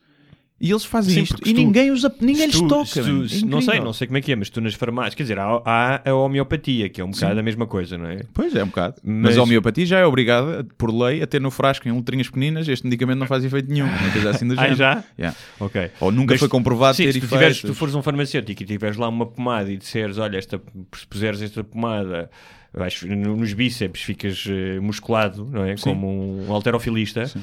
E 0.60 0.70
eles 0.70 0.84
fazem 0.84 1.14
Sim, 1.14 1.22
isto 1.22 1.36
e 1.44 1.52
tu- 1.52 1.56
ninguém, 1.60 1.90
usa, 1.90 2.14
ninguém 2.20 2.46
lhes 2.46 2.54
tu- 2.58 2.68
toca. 2.68 3.02
tu-. 3.02 3.24
É 3.26 3.44
não 3.44 3.60
sei, 3.60 3.80
não 3.80 3.92
sei 3.92 4.06
como 4.06 4.18
é 4.18 4.20
que 4.20 4.30
é, 4.32 4.36
mas 4.36 4.48
tu 4.48 4.60
nas 4.60 4.72
farmácias, 4.72 5.14
quer 5.14 5.24
dizer, 5.24 5.38
há, 5.38 5.60
há 5.64 6.08
a 6.10 6.14
homeopatia, 6.14 6.88
que 6.88 7.00
é 7.00 7.04
um 7.04 7.10
bocado 7.10 7.40
a 7.40 7.42
mesma 7.42 7.66
coisa, 7.66 7.98
não 7.98 8.06
é? 8.06 8.20
Pois 8.32 8.54
é, 8.54 8.62
um 8.62 8.68
bocado. 8.68 8.94
Mas, 9.02 9.22
Mas- 9.30 9.38
a 9.38 9.42
homeopatia 9.42 9.84
já 9.84 9.98
é 9.98 10.06
obrigada, 10.06 10.64
por 10.78 10.94
lei, 10.94 11.22
a 11.22 11.26
ter 11.26 11.40
no 11.40 11.50
frasco 11.50 11.88
em 11.88 11.92
letrinhas 11.92 12.28
pequeninas 12.28 12.68
este 12.68 12.84
medicamento 12.84 13.18
não 13.18 13.26
faz 13.26 13.44
efeito 13.44 13.68
nenhum. 13.70 13.86
Uma 13.86 14.10
coisa 14.12 14.30
assim 14.30 14.46
do 14.46 14.54
Ah, 14.58 14.62
género. 14.62 14.76
já? 14.76 15.04
Yeah. 15.18 15.36
Ok. 15.58 15.90
Ou 16.00 16.12
nunca 16.12 16.34
Mas- 16.34 16.40
foi 16.40 16.48
comprovado 16.48 16.96
Sim, 16.96 17.04
ter 17.06 17.12
se 17.14 17.18
tu, 17.20 17.24
efeitos. 17.24 17.38
tiveres, 17.38 17.56
se 17.58 17.66
tu 17.66 17.74
fores 17.74 17.94
um 17.96 18.02
farmacêutico 18.02 18.62
e 18.62 18.64
tiveres 18.66 18.96
lá 18.96 19.08
uma 19.08 19.26
pomada 19.26 19.70
e 19.72 19.76
disseres, 19.76 20.18
olha, 20.18 20.38
esta, 20.38 20.62
se 20.96 21.06
puseres 21.06 21.42
esta 21.42 21.64
pomada 21.64 22.30
vais, 22.72 23.02
nos 23.02 23.52
bíceps 23.52 24.02
ficas 24.02 24.44
eh, 24.48 24.80
musculado, 24.80 25.48
não 25.52 25.64
é? 25.64 25.74
Como 25.76 26.44
um 26.48 26.52
alterofilista, 26.52 27.22
eh, 27.22 27.40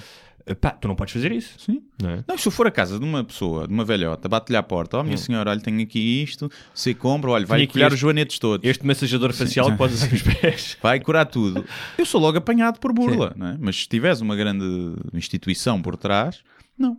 pá, 0.59 0.71
tu 0.71 0.87
não 0.87 0.95
podes 0.95 1.13
fazer 1.13 1.31
isso. 1.31 1.59
Sim. 1.59 1.81
Não 2.01 2.09
é? 2.09 2.23
Não, 2.27 2.37
se 2.37 2.47
eu 2.47 2.51
for 2.51 2.67
a 2.67 2.71
casa 2.71 2.97
de 2.99 3.05
uma 3.05 3.23
pessoa, 3.23 3.67
de 3.67 3.73
uma 3.73 3.83
velhota, 3.85 4.27
bate-lhe 4.29 4.57
à 4.57 4.63
porta, 4.63 4.97
ó 4.97 5.03
minha 5.03 5.17
senhora, 5.17 5.49
olha, 5.51 5.59
tenho 5.59 5.81
aqui 5.81 6.21
isto, 6.23 6.49
você 6.73 6.93
compra, 6.93 7.31
olha, 7.31 7.45
vai 7.45 7.65
colher 7.67 7.85
este- 7.85 7.93
os 7.95 7.99
joanetes 7.99 8.39
todos, 8.39 8.67
Este 8.67 8.85
massajador 8.85 9.33
facial 9.33 9.71
que 9.71 9.77
podes 9.77 9.97
usar 9.97 10.11
nos 10.11 10.21
pés. 10.21 10.77
vai 10.83 10.99
curar 10.99 11.25
tudo. 11.25 11.63
Eu 11.97 12.05
sou 12.05 12.19
logo 12.19 12.37
apanhado 12.37 12.79
por 12.79 12.91
burla, 12.93 13.33
não 13.35 13.47
é? 13.47 13.57
Mas 13.59 13.75
se 13.81 13.87
tivesse 13.87 14.21
uma 14.21 14.35
grande 14.35 14.65
instituição 15.13 15.81
por 15.81 15.95
trás, 15.97 16.41
não. 16.77 16.97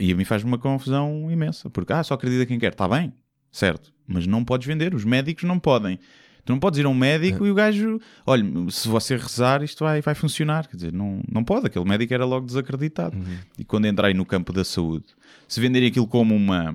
E 0.00 0.10
a 0.12 0.14
mim 0.16 0.24
faz-me 0.24 0.48
uma 0.48 0.58
confusão 0.58 1.28
imensa, 1.30 1.68
porque, 1.68 1.92
ah, 1.92 2.02
só 2.02 2.14
acredita 2.14 2.46
quem 2.46 2.58
quer, 2.58 2.72
está 2.72 2.88
bem, 2.88 3.12
certo, 3.50 3.92
mas 4.06 4.26
não 4.26 4.42
podes 4.44 4.66
vender, 4.66 4.94
os 4.94 5.04
médicos 5.04 5.44
não 5.44 5.58
podem. 5.58 5.98
Tu 6.44 6.52
não 6.52 6.58
podes 6.58 6.80
ir 6.80 6.86
a 6.86 6.88
um 6.88 6.94
médico 6.94 7.46
e 7.46 7.50
o 7.50 7.54
gajo, 7.54 8.00
olha, 8.26 8.44
se 8.70 8.88
você 8.88 9.16
rezar, 9.16 9.62
isto 9.62 9.84
vai, 9.84 10.00
vai 10.00 10.14
funcionar. 10.14 10.66
Quer 10.66 10.76
dizer, 10.76 10.92
não, 10.92 11.20
não 11.30 11.44
pode. 11.44 11.66
Aquele 11.66 11.84
médico 11.84 12.12
era 12.12 12.24
logo 12.24 12.46
desacreditado. 12.46 13.16
E 13.56 13.64
quando 13.64 13.86
entrei 13.86 14.12
no 14.12 14.26
campo 14.26 14.52
da 14.52 14.64
saúde, 14.64 15.06
se 15.46 15.60
venderem 15.60 15.88
aquilo 15.88 16.06
como 16.06 16.34
uma, 16.34 16.74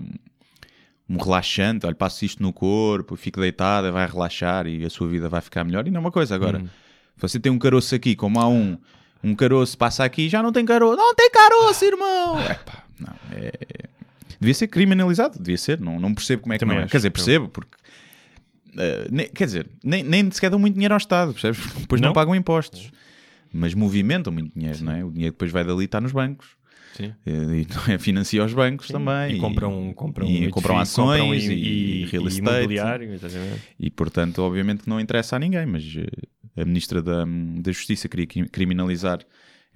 um 1.09 1.17
relaxante, 1.17 1.85
olha, 1.85 1.95
passo 1.95 2.23
isto 2.23 2.41
no 2.41 2.53
corpo, 2.53 3.17
fico 3.17 3.41
deitada, 3.41 3.91
vai 3.91 4.07
relaxar 4.07 4.67
e 4.67 4.85
a 4.85 4.89
sua 4.89 5.07
vida 5.09 5.27
vai 5.27 5.41
ficar 5.41 5.65
melhor. 5.65 5.85
E 5.85 5.91
não 5.91 5.97
é 5.97 6.01
uma 6.01 6.11
coisa. 6.11 6.33
Agora, 6.33 6.63
você 7.17 7.37
tem 7.37 7.51
um 7.51 7.59
caroço 7.59 7.93
aqui, 7.93 8.15
como 8.15 8.39
há 8.39 8.47
um, 8.47 8.77
um 9.21 9.35
caroço 9.35 9.77
passa 9.77 10.05
aqui 10.05 10.29
já 10.29 10.41
não 10.41 10.53
tem 10.53 10.65
caroço. 10.65 10.95
Não 10.95 11.13
tem 11.13 11.29
caroço, 11.29 11.83
irmão! 11.83 12.39
Epá, 12.49 12.83
não, 12.99 13.13
é... 13.33 13.51
Devia 14.39 14.53
ser 14.53 14.67
criminalizado, 14.67 15.39
devia 15.39 15.57
ser. 15.57 15.79
Não, 15.79 15.99
não 15.99 16.13
percebo 16.13 16.43
como 16.43 16.53
é 16.53 16.57
que 16.57 16.59
Também 16.59 16.75
não 16.75 16.81
é. 16.81 16.83
acho, 16.85 16.91
Quer 16.91 16.97
dizer, 16.97 17.09
percebo, 17.09 17.49
porque 17.49 17.75
Uh, 18.77 19.07
ne- 19.11 19.27
quer 19.29 19.45
dizer, 19.45 19.67
nem, 19.83 20.03
nem 20.03 20.29
sequer 20.31 20.49
dão 20.51 20.59
muito 20.59 20.75
dinheiro 20.75 20.93
ao 20.93 20.97
Estado, 20.99 21.33
percebes? 21.33 21.59
Depois 21.81 21.99
não, 21.99 22.09
Não? 22.09 22.13
pagam 22.13 22.35
impostos, 22.35 22.91
mas 23.51 23.73
movimentam 23.73 24.31
muito 24.31 24.51
dinheiro, 24.57 24.83
não 24.83 24.91
é? 24.93 25.03
O 25.03 25.11
dinheiro 25.11 25.33
depois 25.33 25.51
vai 25.51 25.63
dali 25.63 25.81
e 25.81 25.85
está 25.85 25.99
nos 25.99 26.11
bancos. 26.11 26.55
Sim. 26.95 27.13
E, 27.25 27.31
e 27.31 27.67
não 27.73 27.93
é, 27.93 27.97
financia 27.99 28.43
os 28.43 28.53
bancos 28.53 28.87
também. 28.87 29.35
E 29.35 29.39
compram, 29.39 29.93
compram, 29.93 30.27
e, 30.27 30.49
compram 30.49 30.77
ações 30.79 31.19
compram 31.21 31.35
e, 31.35 32.05
real 32.05 32.23
e 32.23 32.27
estate. 32.27 32.39
imobiliário, 32.39 33.13
exatamente. 33.13 33.61
E 33.79 33.89
portanto, 33.91 34.39
obviamente 34.39 34.83
que 34.83 34.89
não 34.89 34.99
interessa 34.99 35.35
a 35.35 35.39
ninguém, 35.39 35.65
mas 35.65 35.83
eh, 35.95 36.61
a 36.61 36.65
Ministra 36.65 37.01
da, 37.01 37.23
da 37.25 37.71
Justiça 37.71 38.07
queria 38.09 38.25
cri- 38.25 38.49
criminalizar 38.49 39.19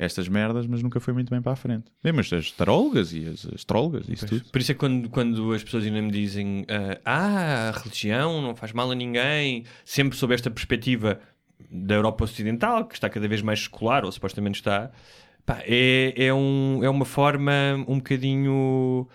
estas 0.01 0.27
merdas, 0.27 0.65
mas 0.65 0.81
nunca 0.81 0.99
foi 0.99 1.13
muito 1.13 1.29
bem 1.29 1.41
para 1.41 1.51
a 1.51 1.55
frente. 1.55 1.85
Bem, 2.03 2.11
mas 2.11 2.33
as 2.33 2.51
tarólogas 2.51 3.13
e 3.13 3.27
as 3.27 3.45
astrólogas, 3.53 4.09
isso 4.09 4.25
tudo. 4.25 4.45
Por 4.51 4.59
isso 4.59 4.71
é 4.71 4.73
que 4.73 4.79
quando, 4.79 5.09
quando 5.09 5.53
as 5.53 5.63
pessoas 5.63 5.85
ainda 5.85 6.01
me 6.01 6.11
dizem 6.11 6.65
ah, 6.67 6.99
ah, 7.05 7.69
a 7.69 7.71
religião 7.71 8.41
não 8.41 8.55
faz 8.55 8.73
mal 8.73 8.89
a 8.89 8.95
ninguém, 8.95 9.63
sempre 9.85 10.17
sob 10.17 10.33
esta 10.33 10.49
perspectiva 10.49 11.19
da 11.69 11.95
Europa 11.95 12.23
Ocidental, 12.23 12.85
que 12.85 12.95
está 12.95 13.09
cada 13.09 13.27
vez 13.27 13.43
mais 13.43 13.61
secular, 13.61 14.03
ou 14.03 14.11
supostamente 14.11 14.59
está, 14.59 14.91
pá, 15.45 15.61
é, 15.65 16.13
é, 16.17 16.33
um, 16.33 16.83
é 16.83 16.89
uma 16.89 17.05
forma 17.05 17.53
um 17.87 17.97
bocadinho 17.97 19.07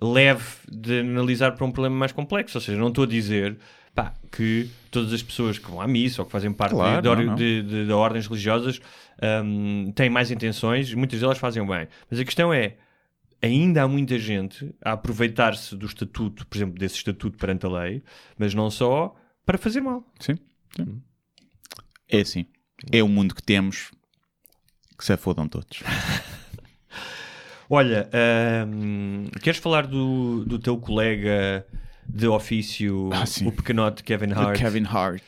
leve 0.00 0.44
de 0.68 1.00
analisar 1.00 1.52
para 1.52 1.64
um 1.64 1.70
problema 1.70 1.94
mais 1.94 2.10
complexo. 2.10 2.58
Ou 2.58 2.62
seja, 2.62 2.78
não 2.78 2.88
estou 2.88 3.04
a 3.04 3.06
dizer 3.06 3.58
pá, 3.94 4.12
que 4.30 4.68
todas 4.92 5.12
as 5.12 5.22
pessoas 5.22 5.58
que 5.58 5.68
vão 5.68 5.80
à 5.80 5.88
missa 5.88 6.22
ou 6.22 6.26
que 6.26 6.30
fazem 6.30 6.52
parte 6.52 6.74
Claro, 6.74 7.02
de, 7.02 7.08
não, 7.08 7.24
não. 7.24 7.34
de- 7.34 7.62
de- 7.62 7.86
de 7.86 7.92
ordens 7.92 8.26
religiosas 8.28 8.80
hum, 9.44 9.90
têm 9.96 10.08
mais 10.08 10.30
intenções, 10.30 10.94
muitas 10.94 11.18
delas 11.18 11.38
fazem 11.38 11.66
bem. 11.66 11.88
Mas 12.08 12.20
a 12.20 12.24
questão 12.24 12.52
é, 12.54 12.76
ainda 13.42 13.82
há 13.82 13.88
muita 13.88 14.18
gente 14.18 14.72
a 14.84 14.92
aproveitar-se 14.92 15.74
do 15.74 15.86
estatuto, 15.86 16.46
por 16.46 16.56
exemplo, 16.56 16.78
desse 16.78 16.94
estatuto 16.96 17.36
perante 17.36 17.66
a 17.66 17.68
lei, 17.68 18.02
mas 18.38 18.54
não 18.54 18.70
só 18.70 19.16
para 19.44 19.58
fazer 19.58 19.80
mal. 19.80 20.04
Sim. 20.20 20.38
sim. 20.76 21.02
É 22.08 22.20
assim. 22.20 22.46
É 22.92 23.02
o 23.02 23.08
mundo 23.08 23.34
que 23.34 23.42
temos. 23.42 23.90
Que 24.98 25.04
se 25.04 25.16
fodam 25.16 25.48
todos. 25.48 25.82
Olha, 27.70 28.08
hum, 28.68 29.24
queres 29.42 29.58
falar 29.58 29.86
do, 29.86 30.44
do 30.44 30.58
teu 30.58 30.76
colega 30.76 31.66
de 32.08 32.26
ofício, 32.26 33.10
Ah, 33.12 33.24
o 33.46 33.52
pequenote 33.52 34.02
Kevin 34.02 34.32
Hart? 34.32 34.58
Kevin 34.58 34.84
Hart. 34.84 35.22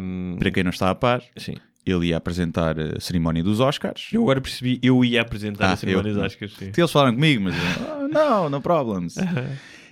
Hum, 0.00 0.36
Para 0.38 0.50
quem 0.50 0.62
não 0.64 0.70
está 0.70 0.90
a 0.90 0.94
par, 0.94 1.22
sim. 1.36 1.54
ele 1.86 2.06
ia 2.08 2.16
apresentar 2.16 2.78
a 2.78 2.98
cerimónia 3.00 3.42
dos 3.42 3.60
Oscars. 3.60 4.08
Eu 4.12 4.22
agora 4.22 4.40
percebi, 4.40 4.80
eu 4.82 5.04
ia 5.04 5.20
apresentar 5.22 5.66
Ah, 5.68 5.72
a 5.72 5.76
cerimónia 5.76 6.10
eu- 6.10 6.14
dos 6.14 6.24
Oscars. 6.24 6.54
Sim. 6.54 6.72
Eles 6.76 6.90
falaram 6.90 7.14
comigo, 7.14 7.42
mas 7.44 7.54
"Ah, 7.88 8.08
não, 8.10 8.50
no 8.50 8.60
problems. 8.60 9.16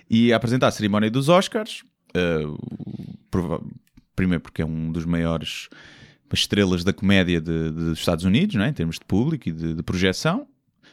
E 0.09 0.27
ia 0.27 0.35
apresentar 0.35 0.67
a 0.67 0.71
cerimónia 0.71 1.09
dos 1.09 1.29
Oscars. 1.29 1.83
uh, 2.15 2.57
prova- 3.31 3.63
primeiro 4.15 4.39
porque 4.41 4.61
é 4.61 4.65
um 4.65 4.91
dos 4.91 5.03
maiores 5.05 5.67
estrelas 6.31 6.83
da 6.83 6.93
comédia 6.93 7.39
de- 7.41 7.69
de- 7.69 7.71
dos 7.71 7.99
Estados 7.99 8.23
Unidos, 8.25 8.55
não 8.55 8.63
é? 8.65 8.69
em 8.69 8.73
termos 8.73 8.97
de 8.99 9.05
público 9.05 9.49
e 9.49 9.51
de, 9.51 9.73
de 9.75 9.81
projeção. 9.83 10.47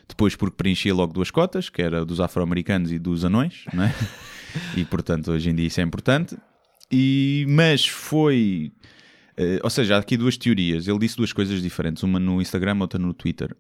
Depois 0.08 0.34
porque 0.34 0.56
preenchia 0.56 0.94
logo 0.94 1.12
duas 1.12 1.30
cotas, 1.30 1.68
que 1.68 1.80
era 1.82 2.04
dos 2.04 2.20
afro-americanos 2.20 2.90
e 2.92 2.98
dos 2.98 3.24
anões, 3.24 3.64
não 3.72 3.84
é? 3.84 3.94
e 4.76 4.84
portanto 4.84 5.30
hoje 5.32 5.50
em 5.50 5.54
dia 5.54 5.66
isso 5.66 5.80
é 5.80 5.84
importante. 5.84 6.36
E, 6.90 7.46
mas 7.48 7.86
foi. 7.86 8.72
eh, 9.36 9.60
ou 9.62 9.70
seja, 9.70 9.96
há 9.96 9.98
aqui 9.98 10.16
duas 10.16 10.36
teorias. 10.36 10.88
Ele 10.88 10.98
disse 10.98 11.16
duas 11.16 11.32
coisas 11.32 11.62
diferentes, 11.62 12.02
uma 12.02 12.18
no 12.18 12.40
Instagram, 12.42 12.78
outra 12.80 12.98
no 12.98 13.14
Twitter. 13.14 13.54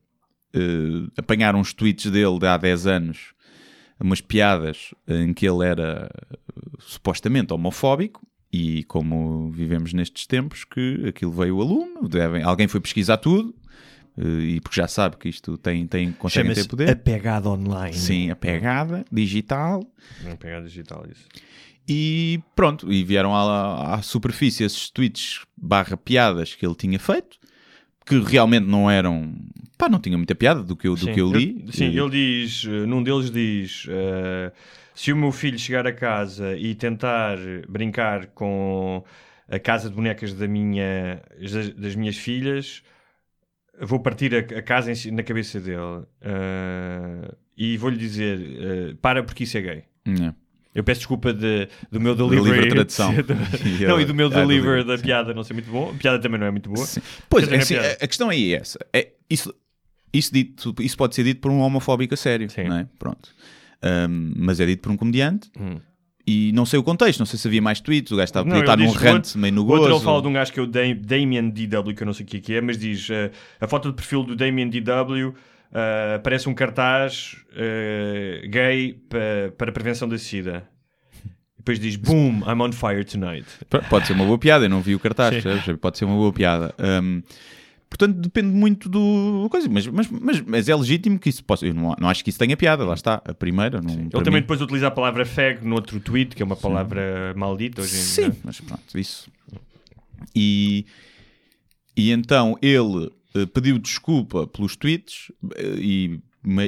Eh, 0.52 1.06
apanharam 1.16 1.60
os 1.60 1.72
tweets 1.72 2.10
dele 2.10 2.38
de 2.38 2.46
há 2.46 2.56
10 2.56 2.86
anos, 2.86 3.32
umas 4.00 4.20
piadas 4.20 4.92
em 5.06 5.32
que 5.32 5.46
ele 5.48 5.64
era 5.64 6.10
supostamente 6.80 7.52
homofóbico. 7.52 8.26
E 8.52 8.82
como 8.84 9.48
vivemos 9.52 9.92
nestes 9.92 10.26
tempos, 10.26 10.64
que 10.64 11.04
aquilo 11.08 11.30
veio 11.30 11.60
aluno, 11.60 12.08
devem, 12.08 12.42
alguém 12.42 12.66
foi 12.66 12.80
pesquisar 12.80 13.18
tudo, 13.18 13.54
e 14.18 14.60
porque 14.60 14.80
já 14.80 14.86
sabe 14.88 15.16
que 15.16 15.28
isto 15.28 15.56
tem, 15.58 15.86
tem, 15.86 16.12
consegue 16.12 16.52
ter 16.54 16.66
poder. 16.68 16.90
a 16.90 16.96
pegada 16.96 17.48
online. 17.48 17.94
Sim, 17.94 18.30
a 18.30 18.36
pegada 18.36 19.04
digital. 19.10 19.82
A 20.30 20.36
pegada 20.36 20.66
digital, 20.66 21.04
isso. 21.10 21.26
E 21.88 22.40
pronto, 22.54 22.92
e 22.92 23.02
vieram 23.02 23.34
à, 23.34 23.94
à 23.94 24.02
superfície 24.02 24.62
esses 24.64 24.90
tweets 24.90 25.40
barra 25.56 25.96
piadas 25.96 26.54
que 26.54 26.64
ele 26.64 26.74
tinha 26.74 26.98
feito, 26.98 27.38
que 28.06 28.18
realmente 28.20 28.66
não 28.66 28.90
eram. 28.90 29.34
pá, 29.78 29.88
não 29.88 29.98
tinha 29.98 30.16
muita 30.16 30.34
piada 30.34 30.62
do 30.62 30.76
que 30.76 30.86
eu, 30.86 30.94
do 30.94 31.06
Sim, 31.06 31.12
que 31.12 31.20
eu 31.20 31.32
li. 31.32 31.62
ele- 31.62 31.72
sim, 31.72 31.86
E- 31.90 31.98
ele 31.98 32.10
diz, 32.10 32.64
eh, 32.66 32.86
num 32.86 33.02
deles 33.02 33.30
diz, 33.30 33.86
eh, 33.88 34.52
se 34.94 35.12
o 35.12 35.16
meu 35.16 35.32
filho 35.32 35.58
chegar 35.58 35.86
a 35.86 35.92
casa 35.92 36.56
e 36.56 36.74
tentar 36.74 37.38
brincar 37.68 38.26
com 38.28 39.02
a 39.48 39.58
casa 39.58 39.88
de 39.88 39.94
bonecas 39.96 40.32
da 40.34 40.46
minha, 40.46 41.20
das, 41.40 41.70
das 41.74 41.94
minhas 41.96 42.16
filhas, 42.16 42.82
vou 43.80 44.00
partir 44.00 44.34
a, 44.34 44.38
a 44.58 44.62
casa 44.62 44.92
em 44.92 45.10
na 45.12 45.22
cabeça 45.22 45.58
dele 45.60 46.04
Eh, 46.20 47.34
e 47.56 47.76
vou-lhe 47.76 47.96
dizer, 47.96 48.38
eh, 48.40 48.94
para 49.00 49.22
porque 49.22 49.44
isso 49.44 49.56
é 49.58 49.60
gay. 49.60 49.84
Yeah. 50.06 50.34
Eu 50.74 50.84
peço 50.84 51.00
desculpa 51.00 51.32
de- 51.34 51.68
do 51.90 52.00
meu 52.00 52.14
delivery. 52.14 52.52
livre 52.52 52.68
tradução. 52.74 53.12
do- 53.12 53.34
E 53.68 53.84
não, 53.86 54.00
e 54.00 54.04
do 54.04 54.14
meu 54.14 54.26
Ah, 54.28 54.30
do 54.30 54.34
delivery 54.46 54.84
da 54.84 54.96
piada 54.98 55.34
não 55.34 55.42
ser 55.42 55.52
muito 55.54 55.70
bom. 55.70 55.90
A 55.90 55.94
piada 55.94 56.18
também 56.20 56.38
não 56.38 56.46
é 56.46 56.50
muito 56.50 56.70
boa. 56.70 56.86
Sim. 56.86 57.00
Pois, 57.28 57.44
é 57.44 57.50
não 57.50 57.54
é 57.56 57.58
assim, 57.58 57.74
a, 57.76 57.90
a 57.92 58.06
questão 58.06 58.28
aí 58.30 58.54
é 58.54 58.58
essa. 58.58 58.78
É, 58.92 59.08
isso, 59.28 59.52
isso, 60.12 60.32
dito, 60.32 60.74
isso 60.80 60.96
pode 60.96 61.14
ser 61.14 61.24
dito 61.24 61.40
por 61.40 61.50
um 61.50 61.58
homofóbico 61.60 62.14
a 62.14 62.16
sério, 62.16 62.48
Sim. 62.48 62.64
não 62.64 62.78
é? 62.78 62.88
Pronto. 62.98 63.30
Ahm, 63.82 64.32
mas 64.36 64.60
é 64.60 64.66
dito 64.66 64.80
por 64.82 64.92
um 64.92 64.96
comediante. 64.96 65.50
Hum. 65.58 65.76
E 66.26 66.52
não 66.52 66.64
sei 66.66 66.78
o 66.78 66.82
contexto, 66.82 67.18
não 67.18 67.26
sei 67.26 67.38
se 67.38 67.48
havia 67.48 67.62
mais 67.62 67.80
tweets, 67.80 68.12
o 68.12 68.16
gajo 68.16 68.24
estava, 68.24 68.44
podia 68.46 68.60
estar 68.60 68.76
num 68.76 68.90
rant 68.90 69.14
outro- 69.26 69.38
meio 69.38 69.54
no 69.54 69.62
Outro 69.66 69.78
gozo. 69.88 69.94
ele 69.96 70.04
fala 70.04 70.22
de 70.22 70.28
um 70.28 70.32
gajo 70.32 70.52
que 70.52 70.60
é 70.60 70.62
o 70.62 70.66
Da- 70.66 70.80
Damien 71.00 71.48
DW, 71.50 71.94
que 71.94 72.02
eu 72.02 72.06
não 72.06 72.12
sei 72.12 72.24
o 72.24 72.28
que 72.28 72.52
é 72.52 72.56
é, 72.56 72.60
mas 72.60 72.78
diz 72.78 73.08
eh, 73.10 73.30
a 73.60 73.66
foto 73.66 73.88
de 73.88 73.94
perfil 73.94 74.22
do 74.22 74.36
Damien 74.36 74.68
DW 74.68 75.34
eh, 75.72 76.20
parece 76.22 76.48
um 76.48 76.54
cartaz 76.54 77.36
eh, 77.56 78.42
gay 78.48 78.92
pa- 79.08 79.52
para 79.56 79.70
a 79.70 79.72
prevenção 79.72 80.08
da 80.08 80.18
SIDA. 80.18 80.68
Depois 81.58 81.78
diz 81.78 81.96
Boom, 81.96 82.40
I'm 82.46 82.60
on 82.62 82.72
fire 82.72 83.04
tonight. 83.04 83.46
Pode 83.88 84.06
ser 84.06 84.12
uma 84.14 84.24
boa 84.24 84.38
piada, 84.38 84.64
eu 84.64 84.70
não 84.70 84.80
vi 84.80 84.94
o 84.94 84.98
cartaz, 84.98 85.42
pode 85.80 85.98
ser 85.98 86.04
uma 86.06 86.14
boa 86.16 86.32
piada. 86.32 86.74
Hum, 86.78 87.22
portanto, 87.90 88.16
depende 88.16 88.48
muito 88.48 88.88
do 88.88 89.46
coisa, 89.50 89.68
mas, 89.68 89.86
mas, 89.88 90.08
mas, 90.08 90.40
mas 90.40 90.68
é 90.68 90.74
legítimo 90.74 91.18
que 91.18 91.28
isso 91.28 91.44
possa. 91.44 91.66
Eu 91.66 91.74
não, 91.74 91.94
não 92.00 92.08
acho 92.08 92.22
que 92.24 92.30
isso 92.30 92.38
tenha 92.38 92.56
piada, 92.56 92.84
lá 92.86 92.94
está, 92.94 93.20
a 93.24 93.34
primeira. 93.34 93.82
Não, 93.82 93.92
Ele 93.92 94.08
também 94.10 94.34
mim- 94.34 94.40
depois 94.40 94.60
utiliza 94.62 94.86
a 94.86 94.90
palavra 94.90 95.26
fag 95.26 95.62
no 95.66 95.74
outro 95.74 96.00
tweet, 96.00 96.34
que 96.34 96.42
é 96.42 96.46
uma 96.46 96.56
palavra 96.56 97.34
maldita 97.36 97.82
hoje 97.82 97.94
em 97.94 97.98
Sim, 97.98 98.22
dia. 98.30 98.36
mas 98.44 98.60
pronto, 98.60 98.98
isso. 98.98 99.28
E, 100.34 100.86
e 101.96 102.10
então 102.10 102.56
ele 102.62 103.10
eh, 103.34 103.46
pediu 103.46 103.78
desculpa 103.78 104.46
pelos 104.46 104.76
tweets 104.76 105.32
eh, 105.56 105.74
e, 105.78 106.20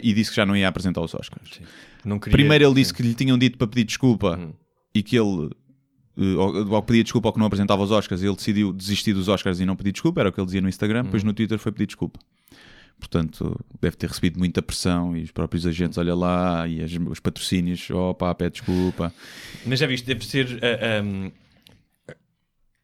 e 0.03 0.13
disse 0.15 0.31
que 0.31 0.37
já 0.37 0.47
não 0.47 0.57
ia 0.57 0.69
apresentar 0.69 1.01
os 1.03 1.15
Oscars. 1.15 1.51
Queria- 1.51 2.19
Primeiro 2.31 2.65
ele 2.65 2.71
sim. 2.75 2.81
disse 2.81 2.95
que 2.95 3.03
lhe 3.03 3.15
tinham 3.15 3.39
dito 3.39 3.57
para 3.59 3.67
pedir 3.67 3.85
desculpa 3.85 4.37
Hum. 4.39 4.53
e 4.95 5.03
que 5.03 5.17
ele, 5.17 5.51
eh, 6.19 6.75
ao, 6.75 6.83
pedir 6.83 7.03
desculpa 7.03 7.29
ao 7.29 7.33
que 7.33 7.39
não 7.39 7.47
apresentava 7.47 7.83
os 7.83 7.91
Oscars, 7.91 8.23
ele 8.23 8.35
decidiu 8.37 8.73
desistir 8.73 9.13
dos 9.13 9.29
Oscars 9.29 9.61
e 9.61 9.67
não 9.67 9.77
pedir 9.77 9.93
desculpa, 9.93 10.21
era 10.21 10.29
o 10.29 10.33
que 10.33 10.41
ele 10.41 10.47
dizia 10.47 10.61
no 10.61 10.69
Instagram, 10.69 11.05
depois 11.05 11.23
no 11.25 11.33
Twitter 11.33 11.59
foi 11.59 11.73
pedir 11.73 11.87
desculpa. 11.87 12.19
Portanto, 12.99 13.59
deve 13.81 13.97
ter 13.97 14.07
recebido 14.09 14.39
muita 14.39 14.63
pressão 14.63 15.17
e 15.17 15.23
os 15.25 15.31
próprios 15.33 15.67
agentes, 15.67 15.99
olha 15.99 16.15
lá, 16.15 16.69
e 16.69 16.81
as- 16.83 16.93
os 17.11 17.19
patrocínios, 17.19 17.91
opa, 17.91 18.33
pede 18.35 18.53
desculpa. 18.53 19.13
Mas 19.67 19.81
já 19.81 19.87
viste, 19.89 20.07
deve 20.07 20.25
ser. 20.25 20.61
ah, 20.63 21.03
um, 21.03 21.31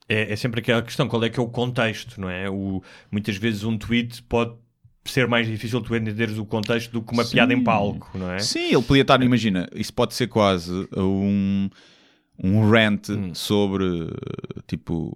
é, 0.09 0.33
é 0.33 0.37
sempre 0.37 0.61
aquela 0.61 0.83
questão: 0.83 1.07
qual 1.07 1.23
é 1.23 1.29
que 1.31 1.38
é 1.38 1.43
o 1.43 1.47
contexto, 1.49 2.21
não 2.21 2.29
é? 2.29 2.49
O, 2.51 2.83
muitas 3.12 3.37
vezes 3.37 3.62
um 3.62 3.77
tweet 3.79 4.23
pode 4.25 4.55
ser 5.05 5.27
mais 5.29 5.47
difícil 5.47 5.81
tu 5.81 5.95
entenderes 5.95 6.37
o 6.37 6.45
contexto 6.45 6.91
do 6.93 7.01
que 7.03 7.12
uma 7.12 7.25
Sim. 7.25 7.33
piada 7.33 7.55
em 7.55 7.62
palco, 7.62 8.11
não 8.19 8.31
é? 8.33 8.38
Sim, 8.41 8.75
ele 8.75 8.83
podia 8.83 9.03
estar, 9.03 9.23
imagina, 9.23 9.69
isso 9.75 9.93
pode 9.93 10.14
ser 10.14 10.27
quase 10.27 10.71
um, 10.97 11.71
um 12.42 12.68
rant 12.70 13.09
Hum. 13.11 13.35
sobre, 13.35 14.11
tipo, 14.66 15.12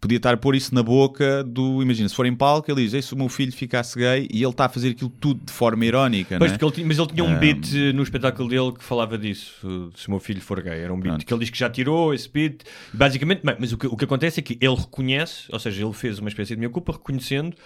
podia 0.00 0.18
estar 0.18 0.34
a 0.34 0.36
pôr 0.36 0.54
isso 0.54 0.74
na 0.74 0.82
boca 0.82 1.42
do, 1.42 1.82
imagina, 1.82 2.06
se 2.08 2.14
for 2.14 2.26
em 2.26 2.34
palco, 2.34 2.70
ele 2.70 2.82
diz, 2.82 2.92
"Ei, 2.92 3.00
se 3.00 3.14
o 3.14 3.16
meu 3.16 3.28
filho 3.30 3.50
ficasse 3.52 3.98
gay, 3.98 4.28
e 4.30 4.42
ele 4.42 4.50
está 4.50 4.66
a 4.66 4.68
fazer 4.68 4.90
aquilo 4.90 5.08
tudo 5.18 5.42
de 5.46 5.52
forma 5.52 5.82
irónica, 5.86 6.36
Pois, 6.38 6.52
é? 6.52 6.56
ele 6.60 6.84
mas 6.84 6.98
ele 6.98 7.06
tinha 7.08 7.24
um 7.24 7.38
beat 7.38 7.72
eh, 7.74 7.92
no 7.92 8.02
espetáculo 8.02 8.48
dele 8.48 8.72
que 8.72 8.84
falava 8.84 9.16
disso, 9.16 9.90
se 9.96 10.08
o 10.08 10.10
meu 10.10 10.20
filho 10.20 10.42
for 10.42 10.60
gay. 10.62 10.78
Era 10.80 10.92
um 10.92 10.96
beat 11.00 11.14
Pronto. 11.14 11.26
que 11.26 11.32
ele 11.32 11.40
diz 11.40 11.48
que 11.50 11.58
já 11.58 11.70
tirou 11.70 12.12
esse 12.12 12.28
beat. 12.28 12.64
Basicamente, 12.92 13.40
mas 13.58 13.72
o 13.72 13.78
que, 13.78 13.86
o 13.86 13.96
que 13.96 14.04
acontece 14.04 14.40
é 14.40 14.42
que 14.42 14.58
ele 14.60 14.74
reconhece, 14.74 15.44
ou 15.50 15.58
seja, 15.58 15.82
ele 15.82 15.92
fez 15.94 16.18
uma 16.18 16.28
espécie 16.28 16.54
de 16.54 16.58
minha 16.58 16.70
culpa 16.70 16.92
reconhecendo 16.92 17.56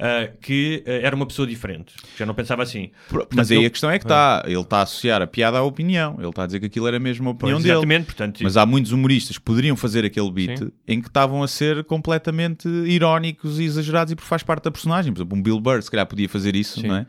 ah, 0.00 0.28
que 0.40 0.82
ah, 0.86 0.90
era 0.90 1.14
uma 1.16 1.26
pessoa 1.26 1.46
diferente. 1.46 1.92
Já 2.16 2.24
não 2.24 2.34
pensava 2.34 2.62
assim. 2.62 2.90
Portanto, 3.08 3.34
Mas 3.36 3.50
aí 3.50 3.58
ele- 3.58 3.66
a 3.66 3.70
questão 3.70 3.90
é 3.90 3.98
que 3.98 4.04
está, 4.04 4.42
ele 4.46 4.60
está 4.60 4.78
a 4.78 4.82
associar 4.82 5.20
a 5.22 5.26
piada 5.26 5.58
à 5.58 5.62
opinião, 5.62 6.16
ele 6.18 6.28
está 6.28 6.44
a 6.44 6.46
dizer 6.46 6.60
que 6.60 6.66
aquilo 6.66 6.86
era 6.86 6.98
mesmo 6.98 7.28
a 7.30 7.34
Pois, 7.34 7.52
opinião 7.52 7.58
dele. 7.60 7.72
exatamente, 7.72 8.06
portanto, 8.06 8.40
Mas 8.42 8.56
há 8.56 8.64
muitos 8.64 8.92
humoristas 8.92 9.36
que 9.38 9.44
poderiam 9.44 9.76
fazer 9.76 10.04
aquele 10.04 10.30
beat 10.30 10.58
Sim. 10.58 10.70
em 10.86 11.00
que 11.00 11.08
estavam 11.08 11.42
a 11.42 11.48
ser 11.48 11.82
completamente 11.84 12.68
irónicos 12.68 13.58
e 13.58 13.64
exagerados 13.64 14.12
e 14.12 14.16
por 14.16 14.24
faz 14.24 14.42
parte 14.42 14.64
da 14.64 14.70
personagem. 14.70 15.12
Por 15.12 15.18
exemplo, 15.20 15.36
um 15.38 15.42
Bill 15.42 15.60
Burr 15.60 15.82
se 15.82 15.90
calhar 15.90 16.06
podia 16.06 16.28
fazer 16.28 16.54
isso, 16.54 16.80
Sim. 16.80 16.88
não 16.88 16.96
é? 16.96 17.06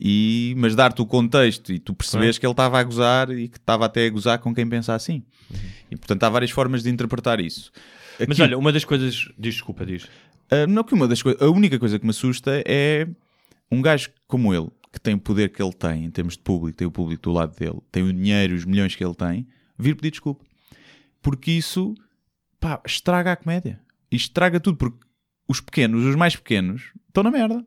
E, 0.00 0.54
mas 0.56 0.76
dar-te 0.76 1.02
o 1.02 1.06
contexto 1.06 1.72
e 1.72 1.78
tu 1.80 1.92
percebes 1.92 2.38
que 2.38 2.46
ele 2.46 2.52
estava 2.52 2.78
a 2.78 2.82
gozar 2.84 3.30
e 3.30 3.48
que 3.48 3.58
estava 3.58 3.84
até 3.86 4.06
a 4.06 4.10
gozar 4.10 4.38
com 4.38 4.54
quem 4.54 4.68
pensa 4.68 4.94
assim. 4.94 5.24
E 5.90 5.96
portanto 5.96 6.22
há 6.22 6.28
várias 6.30 6.50
formas 6.52 6.84
de 6.84 6.90
interpretar 6.90 7.40
isso. 7.40 7.72
Mas 8.20 8.30
Aqui- 8.32 8.42
olha, 8.42 8.58
uma 8.58 8.70
das 8.72 8.84
coisas. 8.84 9.28
Diz 9.38 9.54
desculpa, 9.54 9.84
diz. 9.84 10.06
Uh, 10.50 10.66
não 10.68 10.82
que 10.82 10.94
uma 10.94 11.06
das 11.06 11.22
coisas, 11.22 11.40
a 11.40 11.50
única 11.50 11.78
coisa 11.78 11.98
que 11.98 12.04
me 12.04 12.10
assusta 12.10 12.62
é 12.66 13.06
um 13.70 13.82
gajo 13.82 14.10
como 14.26 14.54
ele, 14.54 14.68
que 14.92 15.00
tem 15.00 15.14
o 15.14 15.18
poder 15.18 15.50
que 15.50 15.62
ele 15.62 15.72
tem 15.72 16.04
em 16.04 16.10
termos 16.10 16.34
de 16.34 16.40
público, 16.40 16.76
tem 16.76 16.86
o 16.86 16.90
público 16.90 17.22
do 17.22 17.32
lado 17.32 17.54
dele, 17.56 17.78
tem 17.92 18.02
o 18.02 18.12
dinheiro, 18.12 18.54
os 18.54 18.64
milhões 18.64 18.96
que 18.96 19.04
ele 19.04 19.14
tem, 19.14 19.46
vir 19.78 19.94
pedir 19.94 20.10
desculpa. 20.10 20.44
Porque 21.20 21.50
isso, 21.50 21.94
pá, 22.58 22.80
estraga 22.86 23.32
a 23.32 23.36
comédia. 23.36 23.80
Isto 24.10 24.30
estraga 24.30 24.58
tudo, 24.58 24.78
porque 24.78 24.98
os 25.46 25.60
pequenos, 25.60 26.04
os 26.04 26.16
mais 26.16 26.34
pequenos, 26.34 26.92
estão 27.06 27.22
na 27.22 27.30
merda. 27.30 27.64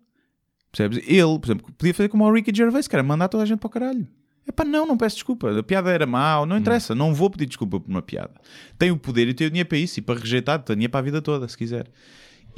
Percebes? 0.71 0.99
Ele, 1.05 1.39
por 1.39 1.45
exemplo, 1.45 1.73
podia 1.73 1.93
fazer 1.93 2.09
como 2.09 2.25
o 2.25 2.33
Ricky 2.33 2.51
Gervais, 2.55 2.87
que 2.87 2.95
era 2.95 3.03
mandar 3.03 3.27
toda 3.27 3.43
a 3.43 3.45
gente 3.45 3.59
para 3.59 3.67
o 3.67 3.71
caralho. 3.71 4.07
Epá, 4.47 4.63
não, 4.63 4.87
não 4.87 4.97
peço 4.97 5.17
desculpa. 5.17 5.59
A 5.59 5.63
piada 5.63 5.91
era 5.91 6.07
mau, 6.07 6.45
não 6.45 6.57
interessa. 6.57 6.95
Não 6.95 7.13
vou 7.13 7.29
pedir 7.29 7.45
desculpa 7.45 7.79
por 7.79 7.89
uma 7.89 8.01
piada. 8.01 8.33
Tenho 8.77 8.95
o 8.95 8.97
poder 8.97 9.27
e 9.27 9.33
tenho 9.33 9.49
o 9.49 9.51
dinheiro 9.51 9.69
para 9.69 9.77
isso 9.77 9.99
e 9.99 10.01
para 10.01 10.19
rejeitar, 10.19 10.59
tenho 10.63 10.77
dinheiro 10.77 10.91
para 10.91 10.99
a 10.99 11.03
vida 11.03 11.21
toda, 11.21 11.47
se 11.47 11.57
quiser. 11.57 11.87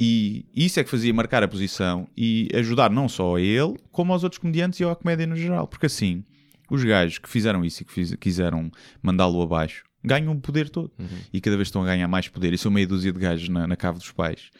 E 0.00 0.44
isso 0.54 0.80
é 0.80 0.84
que 0.84 0.90
fazia 0.90 1.12
marcar 1.14 1.42
a 1.42 1.48
posição 1.48 2.08
e 2.16 2.48
ajudar 2.54 2.90
não 2.90 3.08
só 3.08 3.36
a 3.36 3.40
ele, 3.40 3.76
como 3.92 4.12
aos 4.12 4.24
outros 4.24 4.38
comediantes 4.38 4.80
e 4.80 4.84
à 4.84 4.94
comédia 4.94 5.26
no 5.26 5.36
geral. 5.36 5.66
Porque 5.68 5.86
assim, 5.86 6.24
os 6.70 6.82
gajos 6.82 7.18
que 7.18 7.28
fizeram 7.28 7.64
isso 7.64 7.82
e 7.82 7.84
que 7.86 7.92
fiz- 7.92 8.14
quiseram 8.16 8.70
mandá-lo 9.02 9.40
abaixo 9.42 9.84
ganham 10.02 10.32
o 10.32 10.40
poder 10.40 10.68
todo. 10.68 10.90
E 11.32 11.40
cada 11.40 11.56
vez 11.56 11.68
estão 11.68 11.82
a 11.82 11.86
ganhar 11.86 12.08
mais 12.08 12.28
poder. 12.28 12.52
E 12.52 12.58
são 12.58 12.70
meia 12.70 12.86
dúzia 12.86 13.12
de 13.12 13.18
gajos 13.18 13.48
na, 13.48 13.66
na 13.66 13.76
cave 13.76 13.98
dos 13.98 14.10
pais. 14.12 14.50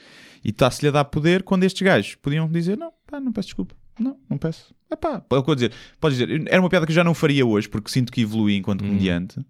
E 0.45 0.51
está-se-lhe 0.51 0.89
a 0.89 0.93
dar 0.93 1.05
poder 1.05 1.43
quando 1.43 1.65
estes 1.65 1.83
gajos 1.83 2.15
podiam 2.15 2.49
dizer: 2.49 2.77
Não, 2.79 2.93
pá, 3.07 3.19
não 3.21 3.33
peço 3.33 3.49
desculpa. 3.49 3.75
Não, 3.99 4.19
não 4.29 4.39
peço. 4.39 4.75
É 4.91 4.97
pá, 4.97 5.21
pode 5.21 5.55
dizer, 5.55 5.73
pode 6.01 6.17
dizer, 6.17 6.45
era 6.49 6.61
uma 6.61 6.69
piada 6.71 6.87
que 6.87 6.93
eu 6.93 6.97
já 6.97 7.03
não 7.05 7.15
faria 7.15 7.45
hoje 7.45 7.69
porque 7.69 7.91
sinto 7.91 8.13
que 8.13 8.21
evolui 8.23 8.55
enquanto 8.57 8.85
comediante 8.85 9.45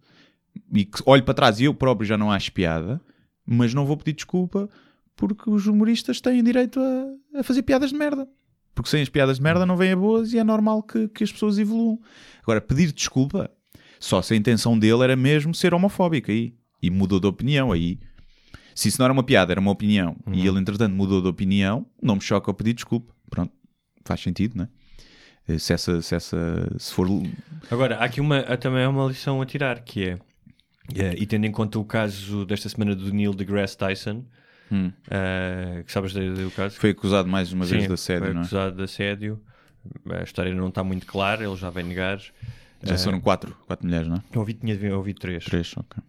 e 0.73 0.85
que 0.85 1.03
olho 1.07 1.23
para 1.23 1.35
trás 1.35 1.61
e 1.61 1.65
eu 1.65 1.75
próprio 1.75 2.07
já 2.07 2.17
não 2.17 2.31
acho 2.31 2.53
piada, 2.53 3.01
mas 3.47 3.75
não 3.75 3.85
vou 3.87 3.97
pedir 3.97 4.15
desculpa 4.15 4.69
porque 5.17 5.49
os 5.49 5.67
humoristas 5.67 6.21
têm 6.21 6.43
direito 6.43 6.81
a, 6.81 7.41
a 7.41 7.43
fazer 7.43 7.63
piadas 7.63 7.91
de 7.91 7.97
merda. 7.97 8.29
Porque 8.75 8.91
sem 8.91 9.03
as 9.03 9.09
piadas 9.09 9.37
de 9.37 9.43
merda 9.43 9.65
não 9.65 9.77
vêm 9.77 9.93
a 9.93 9.97
boas 9.97 10.33
e 10.33 10.39
é 10.39 10.45
normal 10.45 10.83
que, 10.83 11.09
que 11.09 11.23
as 11.23 11.31
pessoas 11.31 11.59
evoluam. 11.59 12.01
Agora, 12.43 12.61
pedir 12.61 12.93
desculpa, 12.93 13.51
só 14.01 14.21
se 14.21 14.35
a 14.35 14.37
intenção 14.37 14.79
dele 14.79 15.05
era 15.05 15.17
mesmo 15.17 15.55
ser 15.55 15.73
homofóbico 15.73 16.31
aí. 16.31 16.55
E 16.83 16.91
mudou 16.91 17.19
de 17.19 17.27
opinião 17.27 17.73
aí. 17.73 17.99
Se 18.75 18.89
isso 18.89 18.99
não 18.99 19.05
era 19.05 19.13
uma 19.13 19.23
piada, 19.23 19.53
era 19.53 19.61
uma 19.61 19.71
opinião, 19.71 20.17
e 20.33 20.47
ele 20.47 20.59
entretanto 20.59 20.93
mudou 20.93 21.23
de 21.23 21.29
opinião, 21.29 21.87
não 22.03 22.17
me 22.17 22.21
choca 22.21 22.51
eu 22.51 22.55
pedir 22.55 22.75
desculpa. 22.75 23.15
Pronto, 23.31 23.53
faz 24.05 24.21
sentido, 24.21 24.57
não 24.57 24.65
é? 25.49 25.59
Se 25.59 25.73
essa, 25.73 26.03
se 26.03 26.15
essa, 26.15 26.77
se 26.77 26.93
for 26.93 27.07
Agora, 27.71 27.99
há 27.99 28.05
aqui 28.05 28.21
uma, 28.21 28.41
há 28.41 28.57
também 28.57 28.87
uma 28.87 29.07
lição 29.07 29.41
a 29.41 29.47
tirar, 29.47 29.81
que 29.85 30.09
é 30.09 30.19
Eh, 30.93 31.15
e 31.19 31.27
tendo 31.27 31.47
em 31.47 31.53
conta 31.53 31.79
o 31.79 31.85
caso 31.85 32.45
desta 32.45 32.69
semana 32.69 32.95
do 32.95 33.13
Neil 33.13 33.33
deGrasse 33.33 33.77
Tyson, 33.77 34.25
eh, 35.11 35.83
que 35.85 35.93
sabes 35.93 36.13
do, 36.13 36.51
caso? 36.51 36.77
Foi 36.77 36.91
acusado 36.91 37.29
mais 37.29 37.53
uma 37.53 37.65
vez 37.65 37.83
Sim, 37.83 37.89
de 37.89 37.95
assédio, 37.95 38.25
foi 38.25 38.35
não 38.35 38.41
é? 38.41 38.45
acusado 38.45 38.77
de 38.77 38.83
assédio. 38.83 39.41
A 40.11 40.23
história 40.23 40.55
não 40.55 40.69
está 40.69 40.83
muito 40.83 41.07
clara, 41.07 41.45
ele 41.45 41.57
já 41.57 41.71
vem 41.71 41.85
negar. 41.85 42.21
Já 42.83 42.99
foram 42.99 43.21
quatro, 43.21 43.57
quatro 43.67 43.87
mulheres, 43.87 44.09
não 44.09 44.17
é? 44.17 44.39
Ouvi, 44.39 44.55
tinha 44.55 44.75
eu 44.75 44.97
ouvi 44.97 45.15
três. 45.15 45.45
Três, 45.45 45.75
ok. 45.77 46.03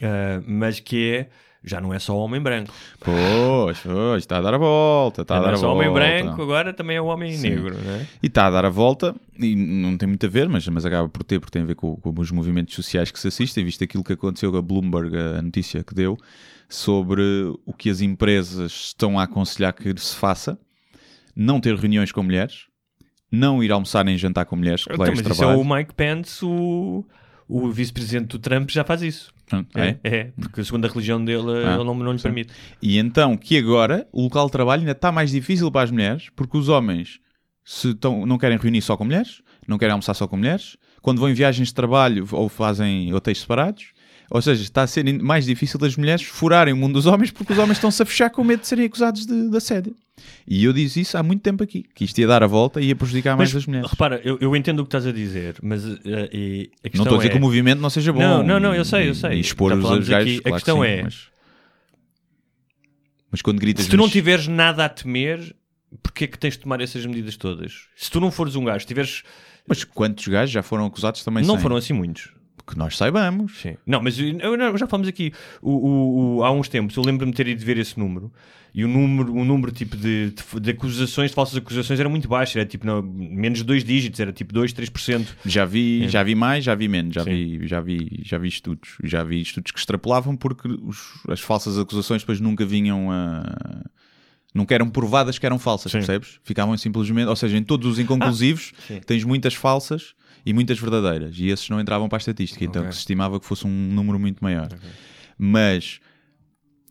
Eh, 0.00 0.40
mas 0.46 0.80
que 0.80 1.12
é, 1.12 1.30
já 1.68 1.80
não 1.80 1.92
é 1.94 1.98
só 1.98 2.16
homem 2.16 2.40
branco. 2.40 2.72
Pois, 3.00 3.78
pois, 3.80 4.22
está 4.22 4.38
a 4.38 4.40
dar 4.40 4.54
a 4.54 4.58
volta, 4.58 5.22
está 5.22 5.36
a 5.36 5.38
não 5.38 5.44
dar 5.46 5.50
é 5.52 5.54
a 5.54 5.58
só 5.58 5.68
volta. 5.68 5.88
homem 5.88 5.94
branco, 5.94 6.42
agora 6.42 6.72
também 6.72 6.96
é 6.96 7.00
homem 7.00 7.32
Sim. 7.32 7.50
negro, 7.50 7.76
não 7.82 7.92
é? 7.94 8.06
E 8.22 8.26
está 8.26 8.46
a 8.46 8.50
dar 8.50 8.64
a 8.64 8.70
volta, 8.70 9.14
e 9.38 9.54
não 9.54 9.96
tem 9.96 10.08
muito 10.08 10.24
a 10.26 10.28
ver, 10.28 10.48
mas, 10.48 10.66
mas 10.68 10.84
acaba 10.84 11.08
por 11.08 11.22
ter, 11.22 11.38
porque 11.38 11.52
tem 11.52 11.62
a 11.62 11.66
ver 11.66 11.74
com, 11.74 11.96
com 11.96 12.14
os 12.18 12.30
movimentos 12.30 12.74
sociais 12.74 13.10
que 13.10 13.20
se 13.20 13.28
assistem, 13.28 13.64
visto 13.64 13.84
aquilo 13.84 14.02
que 14.02 14.12
aconteceu 14.14 14.56
a 14.56 14.62
Bloomberg, 14.62 15.16
a 15.16 15.42
notícia 15.42 15.84
que 15.84 15.94
deu, 15.94 16.16
sobre 16.68 17.22
o 17.64 17.72
que 17.72 17.88
as 17.90 18.00
empresas 18.00 18.72
estão 18.88 19.18
a 19.18 19.22
aconselhar 19.22 19.72
que 19.72 19.94
se 19.98 20.14
faça, 20.16 20.58
não 21.34 21.60
ter 21.60 21.74
reuniões 21.76 22.10
com 22.12 22.22
mulheres, 22.22 22.66
não 23.30 23.62
ir 23.62 23.70
almoçar 23.72 24.04
nem 24.04 24.16
jantar 24.18 24.44
com 24.44 24.56
mulheres, 24.56 24.82
Então, 24.82 24.96
colegas 24.96 25.18
mas 25.18 25.26
de 25.26 25.32
isso 25.32 25.44
é 25.44 25.54
o 25.54 25.64
Mike 25.64 25.94
Pence, 25.94 26.44
o, 26.44 27.04
o 27.48 27.70
vice-presidente 27.70 28.28
do 28.28 28.38
Trump, 28.38 28.70
já 28.70 28.84
faz 28.84 29.02
isso. 29.02 29.32
É? 29.74 29.96
É, 30.04 30.24
porque 30.40 30.62
segundo 30.64 30.84
a 30.84 30.88
religião 30.88 31.24
dele, 31.24 31.64
Ah, 31.64 31.74
ele 31.74 31.84
não, 31.84 31.94
não 31.94 32.12
lhe 32.12 32.18
sim. 32.18 32.22
permite. 32.24 32.52
E 32.82 32.98
então 32.98 33.36
que 33.36 33.56
agora 33.58 34.06
o 34.12 34.22
local 34.22 34.46
de 34.46 34.52
trabalho 34.52 34.80
ainda 34.80 34.92
está 34.92 35.10
mais 35.10 35.30
difícil 35.30 35.70
para 35.70 35.82
as 35.84 35.90
mulheres, 35.90 36.28
porque 36.36 36.56
os 36.56 36.68
homens 36.68 37.18
se 37.64 37.90
estão, 37.90 38.24
não 38.24 38.38
querem 38.38 38.56
reunir 38.58 38.80
só 38.82 38.96
com 38.96 39.04
mulheres, 39.04 39.42
não 39.66 39.76
querem 39.78 39.92
almoçar 39.92 40.14
só 40.14 40.26
com 40.26 40.36
mulheres, 40.36 40.76
quando 41.02 41.18
vão 41.20 41.28
em 41.28 41.34
viagens 41.34 41.68
de 41.68 41.74
trabalho 41.74 42.26
ou 42.32 42.48
fazem 42.48 43.12
hotéis 43.12 43.40
separados, 43.40 43.92
ou 44.30 44.40
seja, 44.42 44.62
está 44.62 44.82
a 44.82 44.86
ser 44.86 45.04
mais 45.22 45.44
difícil 45.46 45.78
das 45.78 45.96
mulheres 45.96 46.22
furarem 46.22 46.72
o 46.74 46.76
mundo 46.76 46.94
dos 46.94 47.06
homens 47.06 47.30
porque 47.30 47.52
os 47.52 47.58
homens 47.58 47.76
estão-se 47.78 48.02
a 48.02 48.06
fechar 48.06 48.30
com 48.30 48.42
medo 48.44 48.60
de 48.60 48.66
serem 48.66 48.86
acusados 48.86 49.24
de, 49.26 49.50
de 49.50 49.56
assédio. 49.56 49.94
E 50.46 50.64
eu 50.64 50.72
disse 50.72 51.00
isso 51.00 51.16
há 51.16 51.22
muito 51.22 51.42
tempo 51.42 51.62
aqui, 51.62 51.84
que 51.94 52.04
isto 52.04 52.18
ia 52.18 52.26
dar 52.26 52.42
a 52.42 52.46
volta 52.46 52.80
e 52.80 52.86
ia 52.86 52.96
prejudicar 52.96 53.36
mais 53.36 53.52
Mas 53.52 53.62
as 53.62 53.66
mulheres. 53.66 53.90
repara, 53.90 54.20
eu, 54.24 54.38
eu 54.40 54.54
entendo 54.56 54.80
o 54.80 54.82
que 54.84 54.88
estás 54.88 55.06
a 55.06 55.12
dizer, 55.12 55.56
mas 55.62 55.84
e 55.84 55.88
a 55.88 55.90
Não 55.90 56.90
questão 56.90 57.02
estou 57.02 57.14
a 57.14 57.16
dizer 57.18 57.28
é... 57.28 57.30
que 57.32 57.38
o 57.38 57.40
movimento 57.40 57.80
não 57.80 57.90
seja 57.90 58.12
bom. 58.12 58.20
Não, 58.20 58.42
não, 58.42 58.60
não, 58.60 58.74
eu 58.74 58.84
sei, 58.84 59.08
eu 59.08 59.14
sei. 59.14 59.32
E 59.32 59.40
expor 59.40 59.72
os 59.72 60.08
gajos, 60.08 60.10
aqui. 60.10 60.38
A 60.38 60.42
claro 60.42 60.42
que 60.42 60.50
questão 60.52 60.82
sim, 60.82 60.86
é- 60.88 61.02
Mas, 61.02 61.28
mas 63.30 63.42
quando 63.42 63.58
gritas... 63.60 63.84
Se 63.84 63.90
tu 63.90 63.96
não 63.96 64.08
tiveres 64.08 64.46
nada 64.46 64.84
a 64.84 64.88
temer, 64.88 65.54
porquê 66.02 66.24
é 66.24 66.26
que 66.26 66.38
tens 66.38 66.54
de 66.54 66.60
tomar 66.60 66.80
essas 66.80 67.04
medidas 67.04 67.36
todas? 67.36 67.86
Se 67.96 68.10
tu 68.10 68.20
não 68.20 68.30
fores 68.30 68.56
um 68.56 68.64
gajo, 68.64 68.86
tiveres... 68.86 69.22
Mas 69.66 69.84
quantos 69.84 70.26
gajos 70.26 70.50
já 70.50 70.62
foram 70.62 70.86
acusados 70.86 71.22
também 71.22 71.44
não 71.44 71.54
sem? 71.54 71.62
foram 71.62 71.76
assim 71.76 71.92
muitos. 71.92 72.30
Que 72.68 72.76
nós 72.78 72.96
saibamos. 72.96 73.60
Sim. 73.60 73.76
Não, 73.86 74.02
mas 74.02 74.18
eu, 74.18 74.38
eu- 74.38 74.76
já 74.78 74.86
falamos 74.86 75.08
aqui 75.08 75.32
o, 75.62 75.70
o- 75.70 76.36
o- 76.36 76.44
há 76.44 76.50
uns 76.52 76.68
tempos, 76.68 76.94
eu 76.96 77.02
lembro-me 77.02 77.32
de 77.32 77.36
ter 77.36 77.48
ido 77.48 77.64
ver 77.64 77.78
esse 77.78 77.98
número 77.98 78.30
e 78.74 78.84
o 78.84 78.88
número, 78.88 79.32
o 79.34 79.42
número 79.44 79.72
tipo 79.72 79.96
de, 79.96 80.30
de, 80.30 80.60
de 80.60 80.70
acusações, 80.70 81.30
de 81.30 81.34
falsas 81.34 81.56
acusações 81.56 81.98
era 81.98 82.08
muito 82.08 82.28
baixo, 82.28 82.58
era 82.58 82.66
tipo 82.68 82.86
não, 82.86 83.00
menos 83.02 83.60
de 83.60 83.64
dois 83.64 83.82
dígitos, 83.82 84.20
era 84.20 84.30
tipo 84.32 84.52
2, 84.52 84.74
3%. 84.74 85.26
Já 85.46 85.64
vi, 85.64 86.04
É. 86.04 86.08
já 86.08 86.22
vi 86.22 86.34
mais, 86.34 86.62
já 86.64 86.74
vi 86.74 86.86
menos, 86.88 87.14
já 87.14 87.24
Sim. 87.24 87.30
vi, 87.30 87.66
já 87.66 87.80
vi, 87.80 88.20
já 88.22 88.36
vi 88.36 88.48
estudos, 88.48 88.90
já 89.02 89.24
vi 89.24 89.40
estudos 89.40 89.72
que 89.72 89.78
extrapolavam 89.78 90.36
porque 90.36 90.68
os- 90.68 91.14
as 91.28 91.40
falsas 91.40 91.78
acusações 91.78 92.20
depois 92.22 92.38
nunca 92.38 92.64
vinham 92.66 93.10
a 93.10 93.82
nunca 94.54 94.74
eram 94.74 94.88
provadas 94.90 95.38
que 95.38 95.46
eram 95.46 95.58
falsas, 95.58 95.90
Sim. 95.92 95.98
percebes? 95.98 96.40
Ficavam 96.42 96.76
simplesmente, 96.76 97.28
ou 97.28 97.36
seja, 97.36 97.56
em 97.56 97.62
todos 97.62 97.86
os 97.92 97.98
inconclusivos 97.98 98.72
Ah, 98.90 98.94
tens 99.06 99.22
muitas 99.24 99.54
falsas 99.54 100.14
e 100.48 100.52
muitas 100.54 100.78
verdadeiras 100.78 101.34
e 101.38 101.48
esses 101.48 101.68
não 101.68 101.80
entravam 101.80 102.08
para 102.08 102.16
a 102.16 102.20
estatística, 102.20 102.64
então 102.64 102.80
Ok. 102.82 102.88
que 102.90 102.94
se 102.94 103.00
estimava 103.00 103.38
que 103.38 103.46
fosse 103.46 103.66
um 103.66 103.70
número 103.70 104.18
muito 104.18 104.42
maior. 104.42 104.68
Mas 105.36 106.00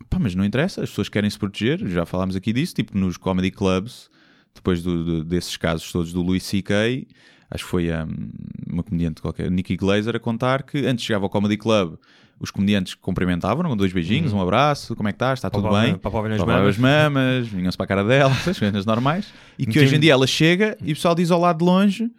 Pá, 0.09 0.19
mas 0.19 0.35
não 0.35 0.45
interessa, 0.45 0.81
as 0.83 0.89
pessoas 0.89 1.09
querem 1.09 1.29
se 1.29 1.37
proteger, 1.39 1.85
já 1.87 2.05
falámos 2.05 2.35
aqui 2.35 2.53
disso, 2.53 2.73
tipo 2.75 2.95
nos 2.97 3.17
comedy 3.17 3.49
clubs, 3.51 4.09
depois 4.53 4.81
do- 4.83 5.03
do- 5.03 5.23
desses 5.23 5.57
casos 5.57 5.91
todos 5.91 6.13
do 6.13 6.21
Louis 6.21 6.43
C.K., 6.43 7.05
acho 7.49 7.63
que 7.63 7.69
foi 7.69 7.89
hum, 7.91 8.29
uma 8.71 8.83
comediante 8.83 9.21
qualquer, 9.21 9.49
Nikki 9.51 9.75
Glazer, 9.75 10.15
a 10.15 10.19
contar 10.19 10.63
que 10.63 10.85
antes 10.85 11.03
chegava 11.03 11.25
ao 11.25 11.29
comedy 11.29 11.57
club, 11.57 11.95
os 12.39 12.51
comediantes 12.51 12.93
cumprimentavam, 12.93 13.67
com 13.67 13.75
dois 13.75 13.91
beijinhos, 13.91 14.31
um 14.31 14.39
abraço, 14.39 14.95
como 14.95 15.09
é 15.09 15.11
que 15.11 15.15
estás, 15.15 15.39
está 15.39 15.49
tudo 15.49 15.63
Papavam- 15.63 15.83
bem? 15.85 15.97
papavam-lhe 15.97 16.33
as 16.35 16.39
Papavam 16.39 16.61
mamas. 16.61 16.75
as 16.75 16.81
mamas, 16.81 17.47
vinham-se 17.47 17.75
para 17.77 17.83
a 17.83 17.87
cara 17.87 18.03
dela, 18.03 18.31
essas 18.31 18.59
coisas 18.59 18.85
normais, 18.85 19.33
e 19.57 19.65
que 19.65 19.79
hoje 19.79 19.95
em 19.95 19.99
dia 19.99 20.13
ela 20.13 20.27
chega 20.27 20.77
e 20.81 20.91
o 20.91 20.95
pessoal 20.95 21.15
diz 21.15 21.31
ao 21.31 21.39
lado 21.41 21.57
de 21.57 21.65
longe 21.65 22.09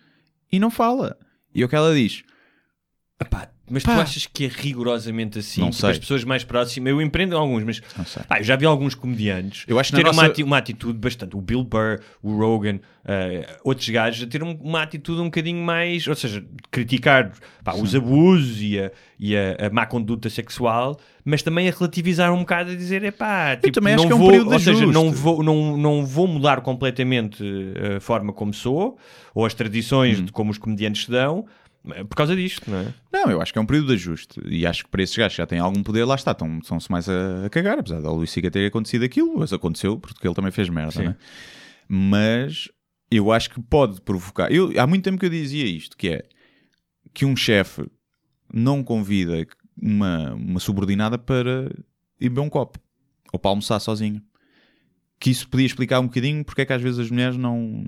e 0.53 0.59
não 0.59 0.71
fala. 0.71 1.17
E 1.55 1.65
o 1.65 1.69
que 1.69 1.77
ela 1.77 1.95
diz? 1.95 2.25
Epá, 3.21 3.51
mas 3.71 3.83
Pá. 3.83 3.95
tu 3.95 4.01
achas 4.01 4.27
que 4.27 4.45
é 4.45 4.49
rigorosamente 4.49 5.39
assim? 5.39 5.61
Não 5.61 5.71
Tipo, 5.71 5.81
sei. 5.81 5.91
As 5.91 5.99
pessoas 5.99 6.25
mais 6.25 6.45
próximas, 6.45 6.91
eu 6.91 7.01
empreendo 7.03 7.37
alguns, 7.37 7.63
mas 7.65 7.81
eu 8.39 8.45
já 8.45 8.57
vi 8.57 8.67
alguns 8.67 8.95
comediantes 8.95 9.65
Eu 9.69 9.79
acho 9.79 9.91
terem 9.93 10.07
uma, 10.07 10.13
nossa- 10.13 10.27
ati- 10.33 10.43
uma 10.43 10.59
atitude 10.59 10.99
bastante. 10.99 11.37
O 11.37 11.41
Bill 11.41 11.65
Burr, 11.65 12.01
o 12.23 12.37
Rogan, 12.37 12.81
eh, 13.05 13.57
outros 13.65 13.89
gajos 13.89 14.23
a 14.25 14.27
ter 14.27 14.43
um- 14.43 14.55
uma 14.61 14.83
atitude 14.83 15.21
um 15.21 15.25
bocadinho 15.25 15.63
mais, 15.65 16.07
ou 16.07 16.15
seja, 16.15 16.45
criticar 16.71 17.33
pá, 17.65 17.75
os 17.75 17.95
abusos 17.95 18.61
e, 18.61 18.79
a, 18.79 18.91
e 19.19 19.37
a, 19.37 19.67
a 19.67 19.71
má 19.71 19.87
conduta 19.87 20.29
sexual, 20.31 20.99
mas 21.25 21.43
também 21.43 21.69
a 21.69 21.73
relativizar 21.73 22.33
um 22.33 22.39
bocado 22.41 22.71
a 22.71 22.75
dizer, 22.75 23.03
é 23.05 23.11
pá, 23.11 23.57
tipo, 23.57 23.73
também 23.73 23.95
não 23.97 24.05
acho 24.05 24.07
que 24.07 24.13
é 24.13 24.17
um 24.17 24.19
vou, 24.45 24.53
ou 24.53 24.59
seja, 24.59 24.87
não 24.87 25.11
vou, 25.13 25.43
não, 25.43 25.77
não 25.77 26.07
vou 26.07 26.27
mudar 26.27 26.61
completamente 26.61 27.43
eh, 27.77 27.97
a 27.97 28.01
forma 28.01 28.33
como 28.33 28.53
sou 28.55 28.99
ou 29.35 29.45
as 29.45 29.53
Hum. 29.53 29.57
tradições 29.57 30.25
de 30.25 30.33
como 30.33 30.51
os 30.51 30.59
comediantes 30.59 31.05
se 31.05 31.11
dão. 31.11 31.47
Eh, 31.91 32.05
Por 32.05 32.15
causa 32.17 32.35
disto, 32.37 32.71
não 32.71 32.79
é? 32.79 32.95
Não, 33.13 33.31
eu 33.31 33.41
acho 33.41 33.53
que 33.53 33.59
é 33.59 33.63
um 33.63 33.67
período 33.67 33.89
de 33.89 33.95
ajuste. 33.95 34.41
E 34.47 34.67
acho 34.67 34.85
que 34.85 34.91
para 34.91 35.03
esses 35.03 35.17
gajos 35.17 35.35
que 35.35 35.43
já 35.43 35.47
têm 35.47 35.59
algum 35.59 35.83
poder, 35.83 36.05
lá 36.05 36.15
está, 36.15 36.33
estão- 36.33 36.59
estão-se 36.59 36.91
mais 36.91 37.09
a, 37.09 37.47
a 37.47 37.51
cagar. 37.51 37.79
Apesar 37.79 38.01
da 38.01 38.11
Luís 38.11 38.31
Siga 38.31 38.51
ter 38.51 38.67
acontecido 38.67 39.05
aquilo, 39.05 39.39
mas 39.39 39.53
aconteceu 39.53 39.99
porque 39.99 40.27
ele 40.27 40.35
também 40.35 40.51
fez 40.51 40.69
merda, 40.69 41.03
né? 41.03 41.17
Mas 41.89 42.69
eu 43.11 43.33
acho 43.33 43.51
que 43.51 43.61
pode 43.63 44.01
provocar. 44.03 44.53
Eu, 44.53 44.73
há 44.79 44.87
muito 44.87 45.05
tempo 45.05 45.19
que 45.19 45.27
eu 45.27 45.31
dizia 45.31 45.65
isto: 45.67 45.97
que 45.97 46.09
é 46.09 46.25
que 47.15 47.25
um 47.25 47.35
chefe 47.37 47.87
não 48.53 48.83
convida 48.83 49.47
uma, 49.81 50.35
uma 50.35 50.61
subordinada 50.61 51.19
para 51.19 51.71
ir 52.21 52.29
beber 52.29 52.41
um 52.41 52.51
copo 52.51 52.79
ou 53.33 53.39
para 53.39 53.51
almoçar 53.51 53.79
sozinho. 53.81 54.23
Que 55.21 55.31
isso 55.31 55.49
podia 55.49 55.67
explicar 55.67 55.99
um 56.01 56.05
bocadinho 56.07 56.45
porque 56.45 56.63
é 56.63 56.65
que 56.67 56.73
às 56.73 56.81
vezes 56.83 56.99
as 57.01 57.11
mulheres 57.11 57.37
não 57.37 57.85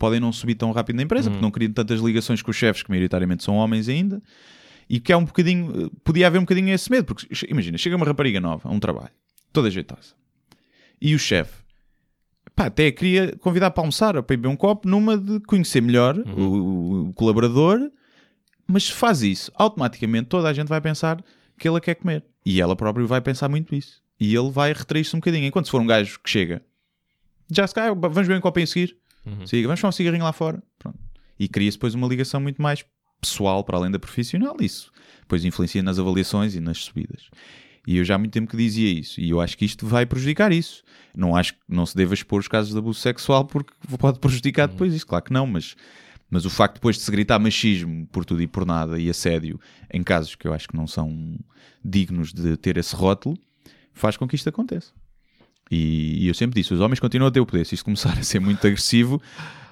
podem 0.00 0.18
não 0.18 0.32
subir 0.32 0.54
tão 0.54 0.72
rápido 0.72 0.96
na 0.96 1.02
empresa, 1.02 1.30
porque 1.30 1.42
não 1.42 1.50
criam 1.50 1.70
tantas 1.72 2.00
ligações 2.00 2.40
com 2.40 2.50
os 2.50 2.56
chefes, 2.56 2.82
que 2.82 2.88
maioritariamente 2.88 3.44
são 3.44 3.54
homens 3.56 3.86
ainda, 3.86 4.20
e 4.88 4.98
que 4.98 5.12
é 5.12 5.16
um 5.16 5.26
bocadinho, 5.26 5.86
eh, 5.86 5.90
podia 6.02 6.26
haver 6.26 6.38
um 6.38 6.42
bocadinho 6.42 6.72
esse 6.72 6.90
medo, 6.90 7.04
porque 7.04 7.28
imagina, 7.48 7.76
chega 7.76 7.94
uma 7.94 8.06
rapariga 8.06 8.40
nova 8.40 8.66
a 8.66 8.72
um 8.72 8.80
trabalho, 8.80 9.12
toda 9.52 9.70
jeitosa, 9.70 10.14
e 11.00 11.14
o 11.14 11.18
chefe, 11.18 11.52
pá, 12.56 12.64
até 12.66 12.90
queria 12.90 13.36
convidar 13.40 13.70
para 13.72 13.82
almoçar 13.82 14.14
para 14.22 14.34
ir 14.34 14.38
beber 14.38 14.48
um 14.48 14.56
copo, 14.56 14.88
numa 14.88 15.18
de 15.18 15.38
conhecer 15.40 15.82
melhor 15.82 16.16
o, 16.18 17.08
o 17.08 17.12
colaborador, 17.12 17.78
mas 18.66 18.84
se 18.84 18.92
faz 18.92 19.20
isso, 19.20 19.52
automaticamente 19.54 20.28
toda 20.28 20.48
a 20.48 20.52
gente 20.54 20.68
vai 20.68 20.80
pensar 20.80 21.22
que 21.58 21.68
ele 21.68 21.76
a 21.76 21.80
quer 21.80 21.96
comer, 21.96 22.24
e 22.44 22.58
ela 22.58 22.74
própria 22.74 23.06
vai 23.06 23.20
pensar 23.20 23.50
muito 23.50 23.74
isso, 23.74 24.00
e 24.18 24.34
ele 24.34 24.50
vai 24.50 24.72
retrair-se 24.72 25.14
um 25.14 25.20
bocadinho, 25.20 25.44
enquanto 25.44 25.66
se 25.66 25.70
for 25.70 25.82
um 25.82 25.86
gajo 25.86 26.18
que 26.24 26.30
chega, 26.30 26.62
já 27.50 27.66
se 27.66 27.74
cai, 27.74 27.90
vamos 27.94 28.14
beber 28.14 28.38
um 28.38 28.40
copo 28.40 28.60
em 28.60 28.64
seguir, 28.64 28.96
Siga, 29.46 29.68
vamos 29.68 29.80
fumar 29.80 29.90
um 29.90 29.92
cigarrinho 29.92 30.24
lá 30.24 30.32
fora. 30.32 30.62
Pronto. 30.78 30.98
E 31.38 31.48
cria-se 31.48 31.76
depois 31.76 31.94
uma 31.94 32.06
ligação 32.06 32.40
muito 32.40 32.60
mais 32.60 32.84
pessoal 33.20 33.62
para 33.64 33.76
além 33.76 33.90
da 33.90 33.98
profissional. 33.98 34.56
Isso 34.60 34.90
depois 35.20 35.44
influencia 35.44 35.82
nas 35.82 35.98
avaliações 35.98 36.54
e 36.54 36.60
nas 36.60 36.78
subidas. 36.78 37.30
E 37.86 37.96
eu 37.96 38.04
já 38.04 38.16
há 38.16 38.18
muito 38.18 38.32
tempo 38.32 38.50
que 38.50 38.56
dizia 38.56 38.90
isso. 38.90 39.20
E 39.20 39.30
eu 39.30 39.40
acho 39.40 39.56
que 39.56 39.64
isto 39.64 39.86
vai 39.86 40.04
prejudicar 40.04 40.52
isso. 40.52 40.82
Não 41.14 41.34
acho 41.34 41.54
que 41.54 41.60
não 41.68 41.86
se 41.86 41.96
deva 41.96 42.14
expor 42.14 42.40
os 42.40 42.48
casos 42.48 42.72
de 42.72 42.78
abuso 42.78 43.00
sexual 43.00 43.44
porque 43.44 43.72
pode 43.98 44.18
prejudicar 44.18 44.68
depois 44.68 44.92
isso. 44.92 45.06
Claro 45.06 45.24
que 45.24 45.32
não, 45.32 45.46
mas, 45.46 45.76
mas 46.28 46.44
o 46.44 46.50
facto 46.50 46.74
depois 46.74 46.96
de 46.96 47.02
se 47.02 47.10
gritar 47.10 47.38
machismo 47.38 48.06
por 48.08 48.24
tudo 48.24 48.42
e 48.42 48.46
por 48.46 48.66
nada 48.66 48.98
e 48.98 49.08
assédio 49.08 49.58
em 49.92 50.02
casos 50.02 50.34
que 50.34 50.46
eu 50.46 50.52
acho 50.52 50.68
que 50.68 50.76
não 50.76 50.86
são 50.86 51.38
dignos 51.84 52.32
de 52.32 52.56
ter 52.56 52.76
esse 52.76 52.94
rótulo 52.94 53.38
faz 53.94 54.16
com 54.16 54.26
que 54.26 54.36
isto 54.36 54.48
aconteça. 54.48 54.92
E, 55.70 56.24
e 56.24 56.28
eu 56.28 56.34
sempre 56.34 56.60
disse: 56.60 56.74
os 56.74 56.80
homens 56.80 56.98
continuam 57.00 57.28
a 57.28 57.30
ter 57.30 57.40
o 57.40 57.46
poder. 57.46 57.64
Se 57.64 57.74
isto 57.74 57.84
começar 57.84 58.18
a 58.18 58.22
ser 58.22 58.40
muito 58.40 58.66
agressivo, 58.66 59.20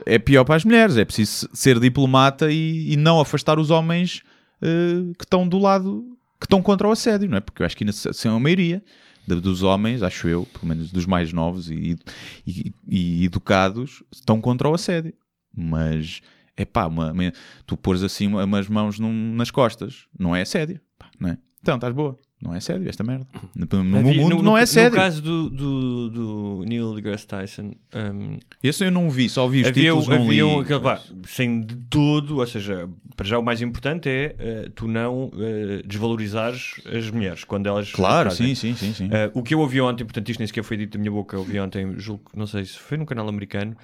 é 0.06 0.18
pior 0.18 0.44
para 0.44 0.54
as 0.56 0.64
mulheres. 0.64 0.96
É 0.96 1.04
preciso 1.04 1.48
ser 1.52 1.78
diplomata 1.80 2.50
e, 2.52 2.92
e 2.92 2.96
não 2.96 3.20
afastar 3.20 3.58
os 3.58 3.70
homens 3.70 4.22
eh, 4.62 5.12
que 5.18 5.24
estão 5.24 5.46
do 5.48 5.58
lado, 5.58 6.04
que 6.40 6.46
estão 6.46 6.62
contra 6.62 6.86
o 6.88 6.92
assédio, 6.92 7.28
não 7.28 7.36
é? 7.36 7.40
Porque 7.40 7.62
eu 7.62 7.66
acho 7.66 7.76
que 7.76 7.82
ainda 7.84 7.92
são 7.92 8.36
a 8.36 8.40
maioria 8.40 8.82
dos 9.26 9.62
homens, 9.62 10.02
acho 10.02 10.26
eu, 10.26 10.46
pelo 10.54 10.66
menos 10.66 10.90
dos 10.90 11.04
mais 11.04 11.32
novos 11.34 11.70
e, 11.70 11.98
e- 12.46 12.72
e 12.88 13.24
educados, 13.26 14.02
estão 14.10 14.40
contra 14.40 14.66
o 14.68 14.74
assédio. 14.74 15.12
Mas 15.54 16.22
é 16.56 16.64
pá, 16.64 16.86
uma, 16.86 17.12
uma- 17.12 17.32
tu 17.66 17.76
pôres 17.76 18.02
assim 18.02 18.26
uma- 18.26 18.44
umas 18.44 18.68
mãos 18.68 18.98
num- 18.98 19.34
nas 19.34 19.50
costas, 19.50 20.06
não 20.18 20.34
é 20.34 20.42
assédio, 20.42 20.80
pá, 20.98 21.10
não 21.20 21.28
é? 21.30 21.38
Então, 21.60 21.74
estás 21.74 21.92
boa. 21.92 22.16
Não 22.40 22.54
é 22.54 22.60
sério 22.60 22.88
esta 22.88 23.02
merda. 23.02 23.26
No, 23.54 23.82
no 23.82 23.98
Havia- 23.98 24.14
mundo 24.22 24.36
no- 24.36 24.42
não 24.42 24.56
é 24.56 24.64
sério. 24.64 24.90
No 24.92 24.96
caso 24.96 25.20
do, 25.20 25.50
do, 25.50 26.10
do 26.10 26.64
Neil 26.64 26.94
deGrasse 26.94 27.26
Tyson, 27.26 27.72
um, 27.92 28.38
Esse 28.62 28.84
eu 28.84 28.92
não 28.92 29.10
vi, 29.10 29.28
só 29.28 29.48
vi 29.48 29.62
os 29.62 29.66
havia, 29.68 29.82
títulos, 29.90 30.06
não 30.06 30.18
li. 30.18 30.40
havia 30.40 30.46
um, 30.46 30.60
aquele, 30.60 30.78
vá, 30.78 31.00
sem 31.26 31.60
de 31.60 31.74
todo, 31.90 32.38
ou 32.38 32.46
seja, 32.46 32.88
para 33.16 33.26
já 33.26 33.38
o 33.40 33.42
mais 33.42 33.60
importante 33.60 34.08
é 34.08 34.36
eh, 34.38 34.68
tu 34.72 34.86
não 34.86 35.32
eh, 35.36 35.82
desvalorizares 35.84 36.74
as 36.86 37.10
mulheres 37.10 37.42
quando 37.42 37.66
elas 37.66 37.90
Claro, 37.90 38.30
sim, 38.30 38.54
sim, 38.54 38.72
sim. 38.76 38.92
sim. 38.94 39.08
Eh, 39.12 39.30
o 39.34 39.42
que 39.42 39.52
eu 39.54 39.58
ouvi 39.58 39.80
ontem, 39.80 40.04
portanto, 40.04 40.28
isto 40.28 40.38
nem 40.38 40.46
sequer 40.46 40.62
foi 40.62 40.76
dito 40.76 40.92
da 40.96 40.98
minha 41.00 41.10
boca, 41.10 41.34
eu 41.34 41.40
ouvi 41.40 41.58
ontem, 41.58 41.92
julgo, 41.98 42.22
não 42.36 42.46
sei 42.46 42.64
se 42.64 42.78
foi 42.78 42.96
num 42.96 43.04
canal 43.04 43.28
americano, 43.28 43.76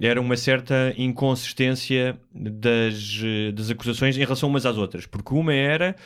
era 0.00 0.20
uma 0.20 0.36
certa 0.36 0.94
inconsistência 0.96 2.16
das, 2.32 3.20
das 3.54 3.70
acusações 3.70 4.16
em 4.16 4.20
relação 4.20 4.48
umas 4.48 4.64
às 4.64 4.76
outras. 4.76 5.06
Porque 5.06 5.34
uma 5.34 5.52
era, 5.52 5.96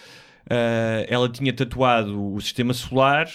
eh, 0.50 1.06
ela 1.08 1.28
tinha 1.28 1.52
tatuado 1.52 2.34
o 2.34 2.40
sistema 2.40 2.74
solar 2.74 3.28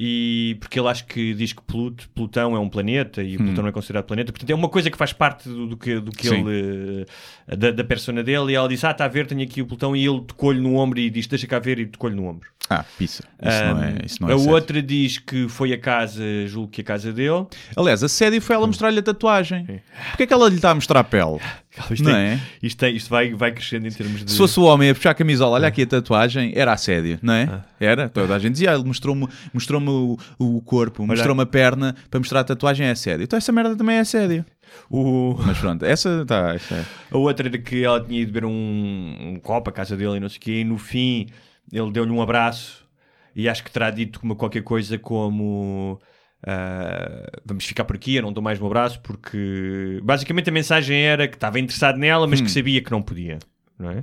e 0.00 0.56
porque 0.60 0.78
ele 0.78 0.88
acho 0.88 1.06
que 1.06 1.34
diz 1.34 1.52
que 1.52 1.60
Pluto, 1.62 2.08
Plutão 2.10 2.54
é 2.54 2.58
um 2.60 2.68
planeta 2.68 3.20
e 3.20 3.36
Plutão 3.36 3.62
não 3.62 3.68
é 3.68 3.72
considerado 3.72 4.04
planeta, 4.04 4.30
portanto 4.30 4.50
é 4.50 4.54
uma 4.54 4.68
coisa 4.68 4.90
que 4.90 4.96
faz 4.96 5.12
parte 5.12 5.48
do, 5.48 5.66
do 5.66 5.76
que, 5.76 5.98
do 5.98 6.12
que 6.12 6.28
Sim. 6.28 6.46
ele 6.46 7.06
eh, 7.48 7.56
da, 7.56 7.72
da 7.72 7.82
persona 7.82 8.22
dele. 8.22 8.52
E 8.52 8.54
ela 8.54 8.68
diz, 8.68 8.84
ah, 8.84 8.92
está 8.92 9.06
a 9.06 9.08
ver, 9.08 9.26
tenho 9.26 9.42
aqui 9.42 9.60
o 9.60 9.66
Plutão. 9.66 9.96
E 9.96 10.06
ele 10.06 10.20
tocou-lhe 10.20 10.60
no 10.60 10.76
ombro 10.76 11.00
e 11.00 11.10
diz, 11.10 11.26
deixa 11.26 11.48
cá 11.48 11.58
ver. 11.58 11.80
E 11.80 11.86
tocou-lhe 11.86 12.14
no 12.14 12.26
ombro. 12.26 12.48
Ah, 12.70 12.84
pizza. 12.98 13.22
Isso 13.40 13.64
não 13.64 13.82
é, 13.82 13.94
isso 14.04 14.22
não 14.22 14.28
é 14.28 14.32
a 14.32 14.36
outra 14.36 14.82
diz 14.82 15.16
que 15.18 15.48
foi 15.48 15.72
a 15.72 15.78
casa, 15.78 16.22
julgo 16.46 16.68
que 16.70 16.82
a 16.82 16.84
casa 16.84 17.12
dele. 17.12 17.46
Aliás, 17.76 18.02
a 18.04 18.08
sério 18.08 18.42
foi 18.42 18.56
ela 18.56 18.66
mostrar-lhe 18.66 18.98
a 18.98 19.02
tatuagem. 19.02 19.64
Porquê 20.10 20.24
é 20.24 20.26
que 20.26 20.32
ela 20.34 20.48
lhe 20.48 20.56
está 20.56 20.70
a 20.72 20.74
mostrar 20.74 21.00
a 21.00 21.04
pele? 21.04 21.38
Isto, 21.90 22.04
Não 22.04 22.12
tem- 22.12 22.20
é? 22.20 22.40
isto, 22.62 22.76
tem- 22.78 22.96
isto 22.96 23.08
vai, 23.08 23.32
vai 23.34 23.52
crescendo 23.52 23.86
em 23.86 23.90
termos 23.90 24.24
de. 24.24 24.32
Se 24.32 24.36
fosse 24.36 24.58
o 24.58 24.64
homem 24.64 24.90
a 24.90 24.94
puxar 24.94 25.10
a 25.10 25.14
camisola, 25.14 25.54
olha 25.54 25.68
aqui 25.68 25.82
a 25.82 25.86
tatuagem, 25.86 26.52
era 26.56 26.72
assédio, 26.72 27.18
não 27.22 27.32
é? 27.32 27.44
Ah. 27.50 27.64
Era. 27.78 28.08
Toda 28.08 28.34
a 28.34 28.38
gente 28.38 28.52
dizia, 28.52 28.72
ah, 28.72 28.74
ele 28.74 28.82
mostrou-me 28.84 29.28
mostrou 29.54 29.80
o, 29.80 30.56
o 30.56 30.60
corpo, 30.62 31.06
mostrou-me 31.06 31.42
a 31.42 31.46
perna 31.46 31.94
para 32.10 32.18
mostrar 32.18 32.40
a 32.40 32.44
tatuagem 32.44 32.86
é 32.86 32.90
assédio. 32.90 33.22
Então 33.24 33.36
essa 33.36 33.52
merda 33.52 33.76
também 33.76 33.96
é 33.96 34.00
assédio. 34.00 34.44
O... 34.90 35.36
Mas 35.46 35.56
pronto, 35.58 35.84
essa 35.84 36.22
está. 36.22 36.54
é. 36.54 36.84
A 37.12 37.16
outra 37.16 37.46
era 37.48 37.56
que 37.58 37.84
ela 37.84 38.00
tinha 38.04 38.20
ido 38.22 38.32
beber 38.32 38.46
um, 38.46 39.16
um 39.34 39.38
copo 39.40 39.70
à 39.70 39.72
casa 39.72 39.96
dele 39.96 40.16
e 40.16 40.20
não 40.20 40.28
sei 40.28 40.38
o 40.38 40.40
quê, 40.40 40.60
e 40.60 40.64
no 40.64 40.78
fim 40.78 41.28
ele 41.72 41.90
deu-lhe 41.92 42.10
um 42.10 42.20
abraço 42.22 42.86
e 43.34 43.48
acho 43.48 43.62
que 43.64 43.70
terá 43.70 43.90
dito 43.90 44.20
uma, 44.22 44.34
qualquer 44.34 44.62
coisa 44.62 44.98
como. 44.98 46.00
ah, 46.46 47.26
vamos 47.44 47.64
ficar 47.64 47.84
por 47.84 47.96
aqui, 47.96 48.16
eu 48.16 48.22
não 48.22 48.32
dou 48.32 48.42
mais 48.42 48.60
um 48.60 48.66
abraço 48.66 49.00
porque 49.00 50.00
basicamente 50.02 50.48
a 50.48 50.52
mensagem 50.52 50.96
era 51.04 51.26
que 51.28 51.34
estava 51.36 51.58
interessado 51.58 51.96
nela, 51.98 52.26
mas 52.26 52.40
Hum. 52.40 52.44
que 52.44 52.50
sabia 52.50 52.80
que 52.82 52.90
não 52.90 53.02
podia, 53.02 53.38
não 53.78 53.90
é? 53.90 54.02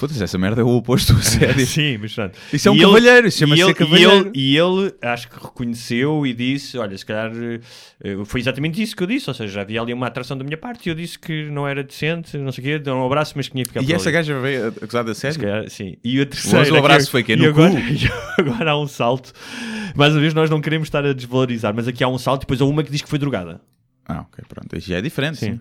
Foda-se, 0.00 0.24
essa 0.24 0.38
merda 0.38 0.62
é 0.62 0.64
o 0.64 0.68
oposto 0.68 1.12
do 1.12 1.18
assédio. 1.20 1.66
Sim, 1.66 1.98
mas 1.98 2.14
pronto. 2.14 2.38
Isso 2.50 2.68
é 2.68 2.72
um 2.72 2.74
E 2.76 2.80
cavalheiro, 2.80 3.28
isso 3.28 3.38
chama-se 3.38 3.74
cavalheiro. 3.74 4.30
E 4.34 4.56
ele, 4.56 4.56
e 4.56 4.56
ele 4.56 4.94
acho 5.02 5.28
que 5.28 5.34
reconheceu 5.34 6.26
e 6.26 6.32
disse: 6.32 6.78
Olha, 6.78 6.96
se 6.96 7.04
calhar 7.04 7.30
eh, 8.02 8.16
foi 8.24 8.40
exatamente 8.40 8.82
isso 8.82 8.96
que 8.96 9.02
eu 9.02 9.06
disse. 9.06 9.28
Ou 9.28 9.34
seja, 9.34 9.60
havia 9.60 9.80
ali 9.82 9.92
uma 9.92 10.06
atração 10.06 10.38
da 10.38 10.42
minha 10.42 10.56
parte 10.56 10.86
e 10.86 10.90
eu 10.90 10.94
disse 10.94 11.18
que 11.18 11.50
não 11.50 11.68
era 11.68 11.84
decente, 11.84 12.38
não 12.38 12.50
sei 12.50 12.62
o 12.62 12.66
quê, 12.66 12.78
deu 12.78 12.94
um 12.94 13.04
abraço, 13.04 13.34
mas 13.36 13.46
que 13.46 13.52
tinha 13.52 13.64
que 13.64 13.68
ficar 13.70 13.82
E 13.82 13.92
essa 13.92 14.08
ali. 14.08 14.12
gaja 14.14 14.40
veio 14.40 14.68
acusada 14.68 15.04
de 15.04 15.10
assédio? 15.10 15.40
calhar, 15.42 15.68
sim. 15.68 15.96
E 16.02 16.18
a 16.20 16.24
terceira. 16.24 16.58
Mas 16.60 16.70
o 16.70 16.76
abraço 16.76 17.04
que- 17.06 17.12
foi 17.12 17.22
quê? 17.22 17.34
e 17.34 17.36
No 17.36 17.48
agora, 17.48 17.74
e 17.78 18.08
agora 18.40 18.70
há 18.70 18.80
um 18.80 18.86
salto. 18.88 19.32
Mais 19.94 20.14
uma 20.14 20.20
vez, 20.20 20.32
nós 20.32 20.48
não 20.48 20.60
queremos 20.62 20.86
estar 20.88 21.04
a 21.04 21.12
desvalorizar, 21.12 21.74
mas 21.74 21.86
aqui 21.86 22.02
há 22.02 22.08
um 22.08 22.16
salto 22.16 22.40
e 22.42 22.44
depois 22.44 22.60
há 22.60 22.64
uma 22.64 22.82
que 22.82 22.90
diz 22.90 23.02
que 23.02 23.08
foi 23.08 23.18
drogada. 23.18 23.60
Ah, 24.08 24.20
ok, 24.22 24.42
pronto. 24.48 24.76
Isso 24.76 24.88
já 24.88 24.96
é 24.96 25.02
diferente, 25.02 25.38
sim. 25.38 25.52
Sim. 25.52 25.60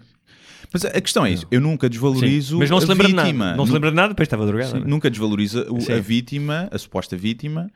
Mas 0.72 0.86
a 0.86 1.01
questão 1.01 1.26
é 1.26 1.32
isso, 1.32 1.45
eu 1.49 1.60
nunca 1.62 1.89
desvalorizo 1.89 2.60
Mas 2.60 2.70
não 2.70 2.80
se 2.80 2.86
a 2.86 2.89
lembra 2.89 3.07
de 3.07 3.14
vítima. 3.16 3.45
nada. 3.45 3.57
Não 3.57 3.66
se 3.66 3.72
lembra 3.72 3.89
de 3.89 3.95
nada, 3.95 4.10
depois 4.10 4.26
estava 4.28 4.45
drogada. 4.45 4.72
Sim, 4.72 4.84
é? 4.84 4.88
nunca 4.88 5.10
desvaloriza 5.10 5.66
Sim. 5.80 5.93
a 5.93 5.99
vítima, 5.99 6.68
a 6.72 6.78
suposta 6.78 7.16
vítima, 7.18 7.70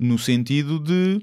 no 0.00 0.18
sentido 0.18 0.78
de 0.78 1.20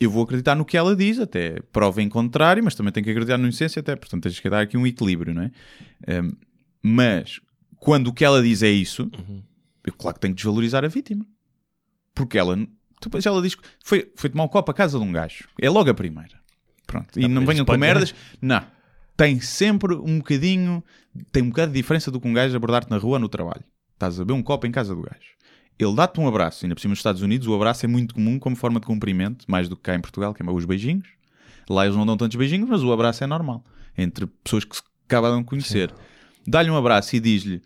eu 0.00 0.10
vou 0.10 0.22
acreditar 0.24 0.54
no 0.54 0.64
que 0.64 0.76
ela 0.76 0.94
diz, 0.94 1.18
até 1.18 1.60
prova 1.72 2.02
em 2.02 2.08
contrário, 2.08 2.62
mas 2.62 2.74
também 2.74 2.92
tenho 2.92 3.04
que 3.04 3.10
acreditar 3.10 3.38
na 3.38 3.44
inocência, 3.44 3.80
até, 3.80 3.96
portanto 3.96 4.22
tens 4.24 4.38
que 4.38 4.50
dar 4.50 4.60
aqui 4.60 4.76
um 4.76 4.86
equilíbrio, 4.86 5.32
não 5.32 5.42
é? 5.42 5.50
Ehm, 6.06 6.32
mas 6.82 7.40
quando 7.76 8.08
o 8.08 8.12
que 8.12 8.24
ela 8.24 8.42
diz 8.42 8.62
é 8.62 8.70
isso, 8.70 9.04
Uhum. 9.04 9.40
eu 9.86 9.92
claro 9.92 10.14
que 10.16 10.20
tenho 10.20 10.34
que 10.34 10.38
desvalorizar 10.42 10.84
a 10.84 10.88
vítima, 10.88 11.24
porque 12.14 12.36
ela 12.38 12.56
depois 13.00 13.24
ela 13.26 13.40
diz 13.42 13.54
que 13.54 13.62
foi, 13.84 14.10
foi 14.16 14.30
tomar 14.30 14.44
um 14.44 14.48
copo 14.48 14.70
à 14.70 14.74
casa 14.74 14.98
de 14.98 15.04
um 15.04 15.12
gajo, 15.12 15.44
é 15.60 15.68
logo 15.70 15.90
a 15.90 15.94
primeira, 15.94 16.40
pronto, 16.86 17.18
e 17.18 17.22
Não, 17.22 17.40
não 17.40 17.46
venham 17.46 17.64
com 17.64 17.76
merdas, 17.76 18.14
não. 18.40 18.62
Tem 19.16 19.40
sempre 19.40 19.94
um 19.94 20.18
bocadinho, 20.18 20.82
tem 21.30 21.42
um 21.42 21.48
bocado 21.48 21.72
de 21.72 21.78
diferença 21.78 22.10
do 22.10 22.20
que 22.20 22.26
um 22.26 22.32
gajo 22.32 22.56
abordar-te 22.56 22.90
na 22.90 22.98
rua 22.98 23.14
ou 23.14 23.18
no 23.18 23.28
trabalho. 23.28 23.64
Estás 23.92 24.18
a 24.18 24.24
beber 24.24 24.38
um 24.38 24.42
copo 24.42 24.66
em 24.66 24.72
casa 24.72 24.94
do 24.94 25.02
gajo. 25.02 25.34
Ele 25.78 25.94
dá-te 25.94 26.20
um 26.20 26.28
abraço, 26.28 26.64
ainda 26.64 26.74
por 26.74 26.80
cima 26.80 26.92
nos 26.92 26.98
Estados 26.98 27.22
Unidos, 27.22 27.46
o 27.46 27.54
abraço 27.54 27.84
é 27.84 27.88
muito 27.88 28.14
comum 28.14 28.38
como 28.38 28.54
forma 28.54 28.78
de 28.80 28.86
cumprimento, 28.86 29.44
mais 29.48 29.68
do 29.68 29.76
que 29.76 29.82
cá 29.82 29.94
em 29.94 30.00
Portugal, 30.00 30.32
que 30.32 30.42
é 30.42 30.50
os 30.50 30.64
beijinhos. 30.64 31.08
Lá 31.68 31.84
eles 31.84 31.96
não 31.96 32.06
dão 32.06 32.16
tantos 32.16 32.36
beijinhos, 32.36 32.68
mas 32.68 32.82
o 32.82 32.92
abraço 32.92 33.24
é 33.24 33.26
normal. 33.26 33.64
Entre 33.96 34.26
pessoas 34.26 34.64
que 34.64 34.76
se 34.76 34.82
acabam 35.06 35.40
de 35.40 35.44
conhecer. 35.44 35.92
Dá-lhe 36.46 36.70
um 36.70 36.76
abraço 36.76 37.16
e 37.16 37.20
diz-lhe: 37.20 37.62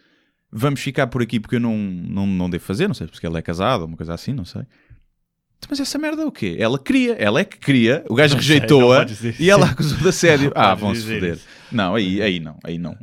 Vamos 0.51 0.81
ficar 0.81 1.07
por 1.09 1.23
aqui 1.23 1.41
porque 1.41 1.57
eu 1.57 1.61
não, 1.61 1.77
não, 1.77 2.27
não 2.27 2.49
devo 2.49 2.65
fazer, 2.65 2.87
não 2.87 2.95
sei, 2.95 3.07
porque 3.07 3.27
ele 3.27 3.37
é 3.37 3.43
casado 3.43 3.83
ou 3.83 3.89
uma 3.89 3.97
coisa 3.97 4.15
assim, 4.15 4.33
não 4.33 4.45
sei. 4.45 4.63
Mas 5.69 5.81
essa 5.81 5.99
merda 5.99 6.23
é 6.23 6.25
o 6.25 6.33
quê? 6.33 6.57
Ela 6.59 6.79
queria, 6.79 7.13
ela 7.15 7.41
é 7.41 7.45
que 7.45 7.59
queria, 7.59 8.05
o 8.09 8.15
gajo 8.15 8.35
Não 8.37 8.41
não 8.41 8.49
rejeitou-a 8.49 9.07
e 9.39 9.51
ela 9.51 9.67
acusou 9.67 9.99
de 9.99 10.09
assédio. 10.09 10.53
ah, 10.57 10.75
vão-se 10.75 11.03
foder. 11.03 11.35
isso. 11.35 11.47
Não, 11.71 11.95
aí, 11.95 12.23
aí 12.23 12.41
não, 12.41 12.57
aí 12.65 12.79
não. 12.79 12.97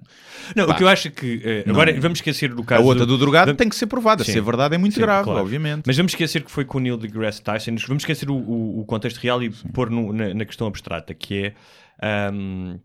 Não, 0.55 0.67
Pá. 0.67 0.73
o 0.73 0.77
que 0.77 0.83
eu 0.83 0.87
acho 0.87 1.07
é 1.07 1.11
que. 1.11 1.41
eh, 1.43 1.63
agora 1.67 1.91
vamos 1.99 2.19
esquecer 2.19 2.53
do 2.53 2.61
A 2.61 2.65
caso. 2.65 2.83
outra 2.83 3.05
do 3.05 3.17
drogado 3.17 3.47
Vamos- 3.47 3.57
tem 3.57 3.67
que 3.69 3.75
ser 3.75 3.87
provada. 3.87 4.23
Sim. 4.23 4.31
Se 4.33 4.37
é 4.37 4.41
verdade, 4.41 4.75
é 4.75 4.77
muito 4.77 4.93
Sim, 4.93 5.01
grave, 5.01 5.23
claro. 5.25 5.41
obviamente. 5.41 5.83
Mas 5.87 5.97
vamos 5.97 6.11
esquecer 6.11 6.43
que 6.43 6.51
foi 6.51 6.63
com 6.65 6.77
o 6.77 6.81
Neil 6.81 6.97
deGrasse 6.97 7.41
Tyson. 7.41 7.75
Vamos 7.87 8.03
esquecer 8.03 8.29
o, 8.29 8.35
o- 8.35 8.79
o 8.81 8.85
contexto 8.85 9.17
real 9.17 9.41
e 9.43 9.49
pôr 9.73 9.89
no- 9.89 10.13
na, 10.13 10.33
na 10.35 10.45
questão 10.45 10.67
abstrata, 10.67 11.13
que 11.15 11.45
é 11.45 11.53
ahm, 12.29 12.77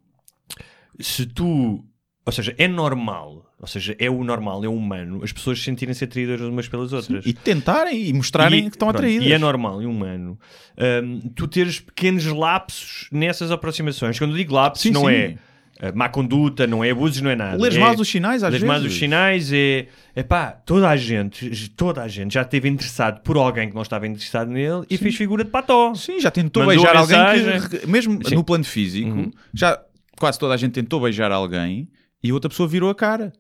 se 0.99 1.27
tu. 1.27 1.85
Ou 2.27 2.33
seja, 2.33 2.55
é 2.59 2.69
normal, 2.69 3.51
ou 3.59 3.67
seja, 3.67 3.97
é 3.99 4.11
o 4.11 4.23
normal, 4.23 4.63
é 4.63 4.69
o 4.69 4.75
humano, 4.75 5.21
as 5.25 5.33
pessoas 5.33 5.61
sentirem-se 5.63 6.05
atraídas 6.05 6.41
umas 6.43 6.69
pelas 6.69 6.93
outras. 6.93 7.25
E 7.25 7.33
tentarem 7.33 8.09
e 8.09 8.13
mostrarem 8.13 8.59
E- 8.61 8.63
que 8.65 8.77
estão 8.77 8.89
pronto, 8.89 8.99
atraídas. 8.99 9.27
E 9.27 9.33
é 9.33 9.39
normal 9.39 9.83
e 9.83 9.87
humano 9.87 10.39
ahm, 10.77 11.21
tu 11.35 11.49
teres 11.49 11.81
pequenos 11.81 12.25
lapsos 12.27 13.09
nessas 13.11 13.51
aproximações. 13.51 14.19
Quando 14.19 14.33
eu 14.33 14.37
digo 14.37 14.55
lapsos, 14.55 14.83
Sim, 14.83 14.91
não 14.91 15.03
sim. 15.07 15.13
é 15.13 15.35
ah, 15.83 15.93
má 15.95 16.11
conduta, 16.11 16.67
não 16.67 16.85
é 16.85 16.91
abusos, 16.91 17.23
não 17.23 17.31
é 17.31 17.35
nada. 17.37 17.57
Lês 17.61 17.75
é, 17.75 17.79
mais 17.79 17.99
os 17.99 18.07
sinais, 18.07 18.43
às 18.45 18.51
Lês 18.51 18.61
vezes. 18.63 18.69
mais 18.69 18.85
os 18.85 18.99
sinais 18.99 19.51
é, 19.51 19.87
é 20.15 20.23
pá, 20.23 20.53
toda 20.53 20.91
a 20.91 20.97
gente, 20.99 21.71
toda 21.71 22.03
a 22.03 22.07
gente 22.09 22.35
já 22.35 22.43
esteve 22.43 22.69
interessado 22.69 23.23
por 23.23 23.39
alguém 23.39 23.71
que 23.71 23.75
não 23.75 23.81
estava 23.81 24.07
interessado 24.07 24.51
nele 24.51 24.85
e 24.91 24.99
fez 24.99 25.17
figura 25.17 25.43
de 25.43 25.49
pató. 25.51 25.95
Sim, 25.95 26.21
já 26.21 26.31
tentou 26.31 26.65
Mandou 26.67 26.85
beijar 26.85 26.97
alguém 26.99 27.19
que, 27.81 27.87
mesmo 27.87 28.21
Sim. 28.29 28.35
no 28.35 28.45
plano 28.45 28.63
físico, 28.65 29.09
Uhum. 29.09 29.31
já 29.55 29.81
quase 30.19 30.39
toda 30.39 30.53
a 30.53 30.57
gente 30.59 30.73
tentou 30.73 31.01
beijar 31.01 31.33
alguém 31.33 31.89
e 32.23 32.33
outra 32.33 32.49
pessoa 32.49 32.69
virou 32.69 32.91
a 32.91 32.95
cara, 32.95 33.33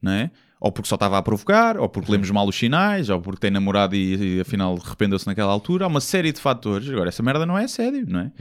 não 0.00 0.12
é? 0.12 0.30
Ou 0.60 0.72
porque 0.72 0.88
só 0.88 0.96
estava 0.96 1.16
a 1.18 1.22
provocar, 1.22 1.76
ou 1.78 1.88
porque 1.88 2.10
lemos 2.10 2.30
mal 2.32 2.46
os 2.48 2.56
sinais, 2.56 3.08
ou 3.08 3.20
porque 3.20 3.40
tem 3.40 3.50
namorado 3.50 3.94
e, 3.94 4.36
e 4.38 4.40
afinal 4.40 4.76
arrependeu-se 4.84 5.26
naquela 5.26 5.52
altura. 5.52 5.84
Há 5.84 5.88
uma 5.88 6.00
série 6.00 6.32
de 6.32 6.40
fatores. 6.40 6.88
Agora, 6.90 7.08
essa 7.10 7.22
merda 7.22 7.46
não 7.46 7.56
é 7.56 7.68
sério, 7.68 8.04
não 8.08 8.20
é? 8.20 8.32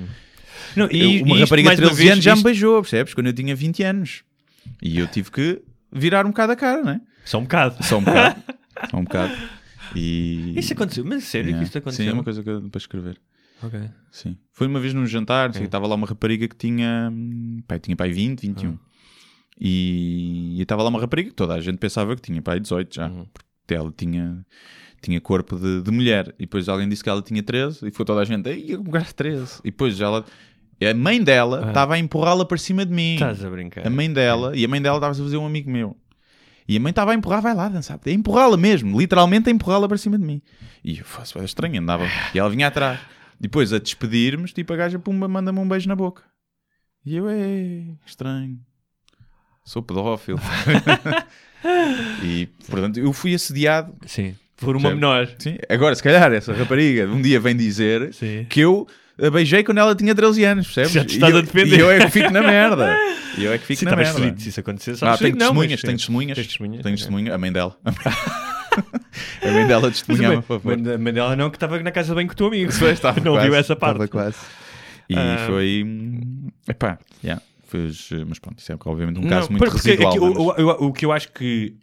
Não, 0.76 0.86
Eu- 0.88 0.92
e, 0.92 1.22
uma 1.22 1.30
e 1.30 1.34
isto, 1.34 1.44
rapariga 1.44 1.76
de 1.76 1.82
uma 1.82 1.88
13 1.90 1.98
vez, 2.02 2.12
anos 2.14 2.24
já 2.24 2.32
me 2.32 2.38
isto- 2.38 2.46
beijou, 2.46 2.82
percebes? 2.82 3.14
Quando 3.14 3.28
eu 3.28 3.34
tinha 3.34 3.56
20 3.56 3.84
anos. 3.84 4.24
E 4.82 4.98
eu 4.98 5.08
tive 5.08 5.30
que 5.32 5.62
virar 5.92 6.26
um 6.26 6.30
bocado 6.30 6.54
a 6.54 6.56
cara, 6.56 6.82
não 6.82 6.92
é? 6.94 7.02
Só 7.24 7.38
um 7.38 7.44
bocado. 7.44 7.84
Só 7.84 8.00
um 8.00 8.04
bocado. 8.04 8.44
Só 8.90 8.98
um 8.98 9.04
bocado. 9.04 9.34
E... 9.96 10.54
Isso 10.58 10.74
aconteceu, 10.74 11.06
mas 11.06 11.24
sério 11.24 11.48
Yeah. 11.50 11.60
que 11.60 11.68
isto 11.68 11.78
aconteceu? 11.78 12.04
Sim, 12.06 12.12
é 12.12 12.14
uma 12.14 12.24
coisa 12.24 12.44
que 12.44 12.50
eu- 12.50 12.62
para 12.70 12.78
escrever. 12.80 13.18
Ok. 13.62 13.80
Sim. 14.12 14.38
Foi 14.52 14.68
uma 14.68 14.80
vez 14.80 14.94
num 14.94 15.06
jantar, 15.06 15.54
sei, 15.54 15.66
estava 15.66 15.88
lá 15.88 15.96
uma 15.96 16.06
rapariga 16.08 16.48
que 16.48 16.56
tinha, 16.56 17.10
hum, 17.12 17.60
pai, 17.68 17.80
tinha 17.80 17.96
pai 17.96 18.12
20, 18.12 18.42
21. 18.42 18.72
E 18.74 18.78
e 19.60 20.62
estava 20.62 20.84
lá 20.84 20.90
uma 20.90 21.00
rapariga 21.00 21.30
que 21.30 21.36
toda 21.36 21.54
a 21.56 21.60
gente 21.60 21.78
pensava 21.78 22.16
que 22.16 22.22
tinha 22.22 22.42
pai 22.42 22.60
18 22.60 22.96
já, 22.96 23.10
porque 23.10 23.74
ela 23.74 23.92
tinha, 23.96 24.46
tinha 25.02 25.20
corpo 25.20 25.58
de, 25.58 25.82
de 25.82 25.92
mulher. 25.92 26.34
E 26.38 26.42
depois 26.42 26.70
alguém 26.70 26.88
disse 26.88 27.04
que 27.04 27.10
ela 27.10 27.22
tinha 27.22 27.42
13 27.42 27.88
e 27.88 27.92
foi 27.92 28.06
toda 28.06 28.22
a 28.22 28.26
gente, 28.26 28.48
ei, 28.50 28.66
eu 28.70 28.82
lugar 28.82 29.12
13. 29.12 29.60
E 29.64 29.72
depois 29.72 30.00
ela, 30.00 30.24
a 30.82 30.94
mãe 30.94 31.24
dela 31.24 31.68
estava 31.68 31.96
a 31.96 32.00
empurrá-la 32.00 32.46
para 32.46 32.58
cima 32.58 32.86
de 32.86 32.94
mim. 32.94 33.16
Estás 33.16 33.44
a 33.44 33.50
brincar. 33.50 33.86
A 33.86 33.90
mãe 33.90 34.12
dela, 34.12 34.56
e 34.56 34.64
a 34.64 34.68
mãe 34.68 34.82
dela 34.82 34.98
estava 34.98 35.12
a 35.12 35.16
fazer 35.16 35.38
um 35.38 35.46
amigo 35.46 35.70
meu. 35.72 35.98
E 36.68 36.76
a 36.76 36.80
mãe 36.80 36.90
estava 36.90 37.12
a 37.12 37.16
empurrar, 37.16 37.42
vai 37.42 37.56
lá 37.56 37.70
dançar. 37.70 37.98
A 38.06 38.10
empurrá-la 38.10 38.58
mesmo, 38.58 39.00
literalmente 39.00 39.50
a 39.50 39.52
empurrá-la 39.52 39.88
para 39.88 39.98
cima 39.98 40.20
de 40.20 40.26
mim. 40.26 40.42
E 40.84 41.00
eu 41.00 41.06
faço, 41.06 41.40
estranho, 41.40 41.82
andava. 41.82 42.04
E 42.36 42.40
ela 42.40 42.50
vinha 42.50 42.68
atrás. 42.68 43.00
Depois 43.40 43.72
a 43.72 43.80
despedirmos, 43.80 44.52
tipo 44.52 44.74
a 44.74 44.76
gaja, 44.76 45.00
pumba, 45.00 45.28
manda-me 45.28 45.60
um 45.60 45.68
beijo 45.68 45.88
na 45.88 45.96
boca. 45.96 46.24
E 47.06 47.16
eu, 47.16 47.30
é 47.30 47.96
estranho. 48.06 48.60
Sou 49.68 49.82
pedófilo. 49.84 50.40
e, 52.24 52.48
portanto, 52.70 52.98
eu 53.00 53.12
fui 53.12 53.34
assediado. 53.36 53.94
Sim. 54.06 54.34
Por 54.56 54.78
uma 54.78 54.90
menor. 54.92 55.28
Sim. 55.38 55.58
Agora, 55.70 55.94
se 55.94 56.02
calhar, 56.02 56.32
essa 56.32 56.54
rapariga 56.54 57.06
um 57.06 57.22
dia 57.22 57.38
vem 57.38 57.54
dizer 57.56 58.14
Sim. 58.14 58.46
que 58.50 58.62
eu 58.62 58.88
a 59.22 59.30
beijei 59.30 59.64
quando 59.66 59.80
ela 59.80 59.94
tinha 59.94 60.16
13 60.16 60.44
anos, 60.46 60.68
percebes? 60.68 60.92
Já 60.94 61.04
te 61.04 61.16
estás 61.16 61.34
eu- 61.34 61.40
a 61.40 61.42
defender. 61.42 61.76
E 61.78 61.80
eu 61.82 61.92
é 61.92 62.00
que 62.06 62.12
fico 62.12 62.32
na 62.32 62.42
merda. 62.42 62.96
E 63.38 63.44
eu 63.44 63.52
é 63.52 63.58
que 63.58 63.66
fico 63.66 63.80
Sim, 63.80 63.86
na 63.86 63.92
estavas 63.92 64.08
merda. 64.08 64.20
ferido 64.22 64.42
se 64.42 64.50
isso 64.50 64.60
acontecer. 64.62 64.92
Ah, 64.92 64.96
sabes 64.96 65.20
ferido? 65.20 65.38
Não, 65.38 65.48
testemunhas, 65.48 65.82
tem 65.82 65.96
testemunhas. 65.98 66.36
Tens 66.38 66.48
testemunhas? 66.48 66.84
Tem 66.84 66.96
testemunha, 66.96 67.36
a 67.36 67.38
mãe 67.38 67.52
dela. 67.52 67.76
A 69.42 69.52
mãe 69.52 69.66
dela 69.66 69.90
testemunhava, 69.90 70.44
Mas 70.64 70.88
a 70.88 70.98
mãe 71.00 71.12
dela 71.14 71.36
não, 71.36 71.50
que 71.50 71.56
estava 71.56 71.80
na 71.82 71.92
casa 71.92 72.14
bem 72.14 72.28
com 72.28 72.34
o 72.34 72.36
teu 72.36 72.46
amigo. 72.48 72.72
Estava 72.72 73.20
não 73.22 73.34
quase, 73.34 73.48
viu 73.48 73.56
essa 73.56 73.76
parte. 73.76 74.04
estava 74.04 74.08
quase. 74.08 74.38
E 75.10 75.16
Ah. 75.18 75.44
foi. 75.48 75.84
hum, 75.84 76.50
Epá, 76.68 77.00
yeah, 77.24 77.42
fez, 77.68 78.10
mas 78.28 78.40
pronto, 78.40 78.60
isso 78.60 78.72
é 78.72 78.76
obviamente 78.86 79.20
um 79.20 79.24
Não, 79.24 79.30
caso 79.30 79.52
muito 79.52 79.70
residual. 79.70 80.10
aqui, 80.10 80.20
mas- 80.20 80.38
o, 80.38 80.42
o- 80.42 80.88
o 80.88 80.94
que 80.94 81.06
eu 81.06 81.12
acho 81.12 81.32
que 81.32 81.76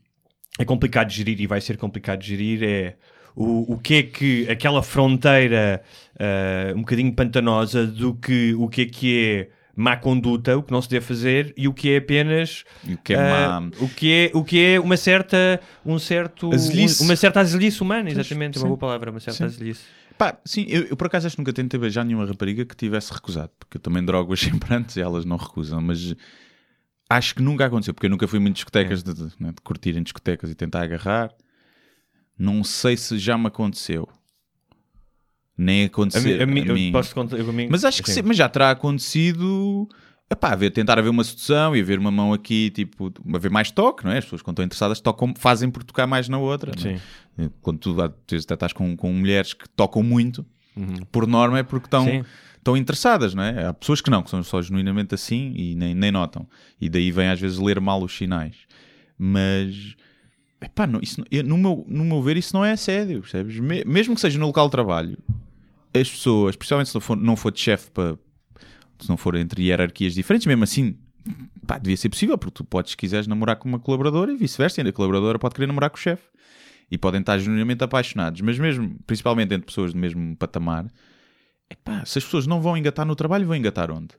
é 0.58 0.64
complicado 0.64 1.08
de 1.08 1.16
gerir 1.16 1.40
e 1.40 1.46
vai 1.46 1.60
ser 1.60 1.76
complicado 1.76 2.20
de 2.20 2.28
gerir 2.28 2.62
é 2.62 2.94
o, 3.36 3.74
o 3.74 3.78
que 3.78 3.94
é 3.94 4.02
que 4.02 4.48
aquela 4.50 4.82
fronteira 4.82 5.82
ah, 6.18 6.72
um 6.74 6.80
bocadinho 6.80 7.12
pantanosa 7.12 7.86
do 7.86 8.14
que 8.14 8.54
o 8.54 8.68
que 8.68 8.82
é 8.82 8.86
que 8.86 9.24
é 9.24 9.48
má 9.76 9.96
conduta, 9.96 10.56
o 10.56 10.62
que 10.62 10.70
não 10.70 10.80
se 10.80 10.88
deve 10.88 11.04
fazer 11.04 11.52
e 11.56 11.66
o 11.66 11.74
que 11.74 11.90
é 11.90 11.96
apenas 11.96 12.62
o 12.88 12.96
que 12.98 13.12
é 13.12 13.16
ah, 13.18 13.60
má- 13.60 13.70
o 13.80 13.88
que 13.88 14.12
é 14.12 14.30
o 14.32 14.44
que 14.44 14.64
é 14.64 14.78
uma 14.78 14.96
certa 14.96 15.60
um 15.84 15.98
certo 15.98 16.54
Azelice. 16.54 17.02
uma 17.02 17.16
certa 17.16 17.40
azelice 17.40 17.82
humana, 17.82 18.08
exatamente, 18.08 18.56
é 18.56 18.60
uma 18.60 18.66
sim. 18.66 18.68
boa 18.68 18.78
palavra, 18.78 19.10
uma 19.10 19.18
certa 19.18 19.38
Sim. 19.38 19.44
azelice. 19.46 19.82
Pá, 20.18 20.38
sim, 20.44 20.64
eu, 20.68 20.82
eu 20.84 20.96
por 20.96 21.06
acaso 21.08 21.26
acho 21.26 21.36
que 21.36 21.40
nunca 21.42 21.52
tentei 21.52 21.78
beijar 21.78 22.04
nenhuma 22.04 22.24
rapariga 22.26 22.64
que 22.64 22.76
tivesse 22.76 23.12
recusado, 23.12 23.50
porque 23.58 23.76
eu 23.78 23.80
também 23.80 24.04
drogo-as 24.04 24.38
sempre 24.40 24.74
antes 24.74 24.96
e 24.96 25.00
elas 25.00 25.24
não 25.24 25.36
recusam, 25.36 25.80
mas 25.80 26.14
acho 27.10 27.34
que 27.34 27.42
nunca 27.42 27.66
aconteceu, 27.66 27.92
porque 27.94 28.06
eu 28.06 28.10
nunca 28.10 28.26
fui 28.28 28.38
muito 28.38 28.54
discotecas 28.56 29.02
de, 29.02 29.12
de, 29.12 29.22
né, 29.40 29.50
de 29.50 29.60
curtir 29.62 29.96
em 29.96 30.02
discotecas 30.02 30.50
e 30.50 30.54
tentar 30.54 30.82
agarrar. 30.82 31.30
Não 32.38 32.64
sei 32.64 32.96
se 32.96 33.18
já 33.18 33.36
me 33.38 33.46
aconteceu. 33.46 34.08
Nem 35.56 35.84
A 35.84 35.86
aconteceu 35.86 36.22
mim, 36.24 36.42
a 36.42 36.46
mim- 36.46 36.70
a 36.70 36.74
mim. 36.74 36.86
eu 36.86 36.92
posso 36.92 37.14
contar, 37.14 37.38
eu, 37.38 37.48
a 37.48 37.52
mim- 37.52 37.68
Mas 37.70 37.84
acho 37.84 38.02
que 38.02 38.10
Sim. 38.10 38.22
mas 38.22 38.36
já 38.36 38.48
terá 38.48 38.70
acontecido. 38.70 39.88
Epá, 40.28 40.52
haver, 40.52 40.70
tentar 40.70 40.98
haver 40.98 41.10
uma 41.10 41.22
sedução 41.22 41.76
e 41.76 41.80
haver 41.80 41.98
uma 41.98 42.10
mão 42.10 42.32
aqui, 42.32 42.70
tipo, 42.70 43.12
haver 43.32 43.50
mais 43.50 43.70
toque, 43.70 44.04
não 44.04 44.10
é? 44.10 44.18
As 44.18 44.24
pessoas, 44.24 44.42
quando 44.42 44.54
estão 44.54 44.64
interessadas, 44.64 44.98
tocam, 45.00 45.32
fazem 45.36 45.70
por 45.70 45.84
tocar 45.84 46.06
mais 46.06 46.28
na 46.28 46.38
outra. 46.38 46.72
não 46.76 46.90
é? 46.90 46.96
Sim. 46.96 47.02
Quando 47.60 47.78
tu 47.78 47.96
estás 48.34 48.72
com, 48.72 48.96
com 48.96 49.12
mulheres 49.12 49.52
que 49.52 49.68
tocam 49.70 50.02
muito, 50.02 50.44
por 51.10 51.26
norma 51.26 51.58
é 51.58 51.62
porque 51.62 51.86
estão, 51.86 52.04
Sim. 52.04 52.24
estão 52.56 52.76
interessadas, 52.76 53.34
não 53.34 53.42
é? 53.42 53.66
Há 53.66 53.72
pessoas 53.74 54.00
que 54.00 54.10
não, 54.10 54.22
que 54.22 54.30
são 54.30 54.42
só 54.42 54.60
genuinamente 54.62 55.14
assim 55.14 55.52
e 55.56 55.74
nem, 55.74 55.94
nem 55.94 56.10
notam. 56.12 56.46
E 56.80 56.88
daí 56.88 57.10
vem 57.10 57.28
às 57.28 57.40
vezes 57.40 57.58
ler 57.58 57.80
mal 57.80 58.02
os 58.02 58.16
sinais. 58.16 58.56
Mas, 59.18 59.94
epá, 60.60 60.86
não, 60.86 61.00
isso, 61.00 61.22
eu- 61.30 61.44
no, 61.44 61.56
meu, 61.58 61.84
no 61.88 62.04
meu 62.04 62.22
ver, 62.22 62.36
isso 62.36 62.54
não 62.54 62.64
é 62.64 62.72
assédio, 62.72 63.20
percebes? 63.20 63.58
Me- 63.58 63.84
mesmo 63.84 64.14
que 64.14 64.20
seja 64.20 64.38
no 64.38 64.46
local 64.46 64.66
de 64.66 64.72
trabalho, 64.72 65.18
as 65.94 66.10
pessoas, 66.10 66.56
principalmente 66.56 66.88
se 66.88 66.94
não 66.94 67.00
for, 67.00 67.16
não 67.16 67.36
for 67.36 67.52
de 67.52 67.60
chefe 67.60 67.90
para. 67.90 68.18
Se 68.98 69.08
não 69.08 69.16
for 69.16 69.34
entre 69.34 69.64
hierarquias 69.64 70.14
diferentes, 70.14 70.46
mesmo 70.46 70.62
assim, 70.64 70.96
pá, 71.66 71.78
devia 71.78 71.96
ser 71.96 72.08
possível, 72.08 72.38
porque 72.38 72.54
tu 72.54 72.64
podes, 72.64 72.92
se 72.92 72.96
quiseres, 72.96 73.26
namorar 73.26 73.56
com 73.56 73.68
uma 73.68 73.78
colaboradora 73.78 74.32
e 74.32 74.36
vice-versa, 74.36 74.80
ainda 74.80 74.90
a 74.90 74.92
colaboradora 74.92 75.38
pode 75.38 75.54
querer 75.54 75.66
namorar 75.66 75.90
com 75.90 75.96
o 75.96 76.00
chefe. 76.00 76.22
E 76.90 76.98
podem 76.98 77.20
estar 77.20 77.38
genuinamente 77.38 77.82
apaixonados, 77.82 78.40
mas 78.40 78.58
mesmo, 78.58 78.96
principalmente 79.06 79.54
entre 79.54 79.66
pessoas 79.66 79.92
do 79.92 79.98
mesmo 79.98 80.36
patamar, 80.36 80.86
epá, 81.70 82.04
se 82.04 82.18
as 82.18 82.24
pessoas 82.24 82.46
não 82.46 82.60
vão 82.60 82.76
engatar 82.76 83.06
no 83.06 83.16
trabalho, 83.16 83.46
vão 83.46 83.56
engatar 83.56 83.90
onde? 83.90 84.14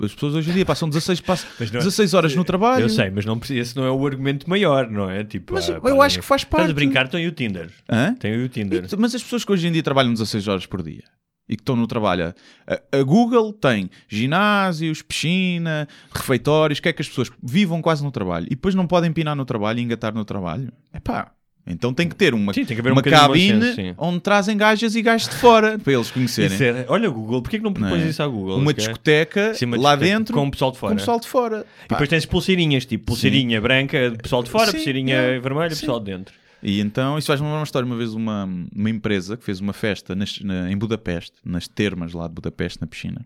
As 0.00 0.14
pessoas 0.14 0.34
hoje 0.36 0.50
em 0.50 0.54
dia 0.54 0.64
passam 0.64 0.88
16, 0.88 1.20
passam 1.22 1.50
não 1.58 1.66
é- 1.66 1.70
16 1.70 2.14
horas 2.14 2.34
no 2.36 2.44
trabalho. 2.44 2.84
Eu 2.84 2.88
sei, 2.88 3.10
mas 3.10 3.24
não 3.24 3.38
esse 3.50 3.76
não 3.76 3.84
é 3.84 3.90
o 3.90 4.06
argumento 4.06 4.48
maior, 4.48 4.88
não 4.88 5.10
é? 5.10 5.24
Tipo, 5.24 5.54
Mas 5.54 5.68
ah, 5.68 5.72
eu 5.74 5.96
pá, 5.96 6.06
acho 6.06 6.20
que 6.20 6.24
faz 6.24 6.42
Estás 6.42 6.60
parte. 6.62 6.70
a 6.70 6.74
brincar, 6.74 7.08
tem 7.08 7.26
o 7.26 7.32
Tinder. 7.32 7.70
Hã? 7.90 8.14
Tem 8.14 8.40
o 8.44 8.48
Tinder. 8.48 8.84
E- 8.84 8.96
Mas 8.96 9.14
as 9.16 9.22
pessoas 9.24 9.44
que 9.44 9.50
hoje 9.50 9.66
em 9.66 9.72
dia 9.72 9.82
trabalham 9.82 10.12
16 10.12 10.46
horas 10.46 10.66
por 10.66 10.82
dia 10.84 11.02
e 11.48 11.56
que 11.56 11.62
estão 11.62 11.74
no 11.74 11.86
trabalho, 11.88 12.32
a, 12.66 12.98
a 12.98 13.02
Google 13.02 13.52
tem 13.54 13.90
ginásios, 14.06 15.02
piscina, 15.02 15.88
refeitórios, 16.12 16.78
quer 16.78 16.92
que 16.92 17.02
as 17.02 17.08
pessoas 17.08 17.30
vivam 17.42 17.82
quase 17.82 18.04
no 18.04 18.12
trabalho 18.12 18.46
e 18.46 18.50
depois 18.50 18.74
não 18.76 18.86
podem 18.86 19.12
pinar 19.12 19.34
no 19.34 19.44
trabalho 19.44 19.80
e 19.80 19.82
engatar 19.82 20.14
no 20.14 20.24
trabalho. 20.24 20.70
Epá, 20.94 21.32
então 21.68 21.92
tem 21.92 22.08
que 22.08 22.14
ter 22.16 22.34
uma, 22.34 22.52
Sim, 22.54 22.64
que 22.64 22.74
um 22.80 22.84
uma 22.92 23.02
bom 23.02 23.10
cabine 23.10 23.72
sim. 23.74 23.94
onde 23.98 24.20
trazem 24.20 24.56
gajas 24.56 24.94
e 24.94 25.02
gajos 25.02 25.28
de 25.28 25.34
fora 25.36 25.78
para 25.78 25.92
eles 25.92 26.10
conhecerem. 26.10 26.56
Era- 26.60 26.86
Olha, 26.88 27.08
Google, 27.10 27.42
porquê 27.42 27.58
que 27.58 27.64
não 27.64 27.72
propões 27.72 28.00
Não 28.00 28.06
é? 28.06 28.10
isso 28.10 28.22
à 28.22 28.26
Google? 28.26 28.58
Uma 28.58 28.72
discoteca 28.74 29.54
Sim, 29.54 29.66
uma 29.66 29.76
lá 29.76 29.90
discoteca 29.94 30.18
dentro 30.18 30.34
com 30.34 30.46
o 30.46 30.50
pessoal 30.50 30.72
de 30.72 30.78
fora. 30.78 30.94
pessoal 30.96 31.20
de 31.20 31.28
fora. 31.28 31.66
E 31.84 31.88
depois 31.88 32.08
tens 32.08 32.24
pulseirinhas, 32.26 32.84
tipo 32.86 33.04
pulseirinha 33.06 33.60
branca, 33.60 34.12
pessoal 34.22 34.42
de 34.42 34.50
fora, 34.50 34.66
Sim, 34.66 34.72
pulseirinha 34.78 35.14
é. 35.16 35.38
vermelha, 35.38 35.74
Sim. 35.74 35.80
pessoal 35.80 36.00
de 36.00 36.06
dentro. 36.06 36.34
E 36.62 36.80
então, 36.80 37.16
isso 37.16 37.28
faz-me 37.28 37.46
lembrar 37.46 37.60
uma 37.60 37.64
história. 37.64 37.86
Uma 37.86 37.96
vez, 37.96 38.14
uma, 38.14 38.48
uma 38.74 38.90
empresa 38.90 39.36
que 39.36 39.44
fez 39.44 39.60
uma 39.60 39.72
festa 39.72 40.16
nas- 40.16 40.40
na- 40.40 40.70
em 40.72 40.76
Budapeste, 40.76 41.34
nas 41.44 41.68
termas 41.68 42.12
lá 42.12 42.26
de 42.26 42.34
Budapeste, 42.34 42.80
na 42.80 42.86
piscina. 42.88 43.24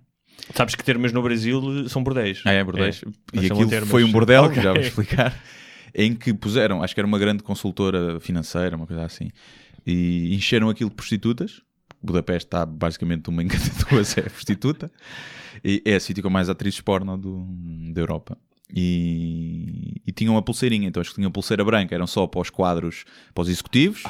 Sabes 0.54 0.74
que 0.74 0.82
termas 0.84 1.12
no 1.12 1.22
Brasil 1.22 1.88
são 1.88 2.02
bordéis. 2.02 2.42
Ah, 2.44 2.52
é, 2.52 2.62
bordéis. 2.64 3.02
É. 3.32 3.38
E 3.40 3.46
São 3.48 3.56
aquilo 3.62 3.86
foi 3.86 4.02
um 4.04 4.10
bordel, 4.12 4.44
Ok. 4.44 4.56
que 4.56 4.62
já 4.62 4.72
vou 4.72 4.82
explicar, 4.82 5.34
em 5.94 6.14
que 6.14 6.32
puseram, 6.32 6.82
acho 6.82 6.94
que 6.94 7.00
era 7.00 7.06
uma 7.06 7.18
grande 7.18 7.42
consultora 7.42 8.18
financeira, 8.20 8.76
uma 8.76 8.86
coisa 8.86 9.04
assim, 9.04 9.30
e 9.86 10.34
encheram 10.34 10.68
aquilo 10.68 10.90
de 10.90 10.96
prostitutas. 10.96 11.60
Budapeste 12.02 12.46
está 12.48 12.66
basicamente 12.66 13.28
uma 13.28 13.42
duas 13.90 14.16
é 14.18 14.22
prostituta. 14.22 14.90
E 15.64 15.82
é 15.84 15.94
a 15.94 16.00
sítio 16.00 16.22
com 16.22 16.30
mais 16.30 16.48
atrizes 16.48 16.80
porno 16.80 17.16
do, 17.16 17.46
da 17.92 18.00
Europa. 18.00 18.36
E, 18.74 20.00
e 20.06 20.12
tinham 20.12 20.34
uma 20.34 20.42
pulseirinha, 20.42 20.88
então 20.88 21.00
as 21.00 21.08
que 21.08 21.14
tinham 21.14 21.30
pulseira 21.30 21.64
branca 21.64 21.94
eram 21.94 22.06
só 22.06 22.26
para 22.26 22.40
os 22.40 22.50
quadros, 22.50 23.04
para 23.34 23.42
os 23.42 23.48
executivos. 23.48 24.02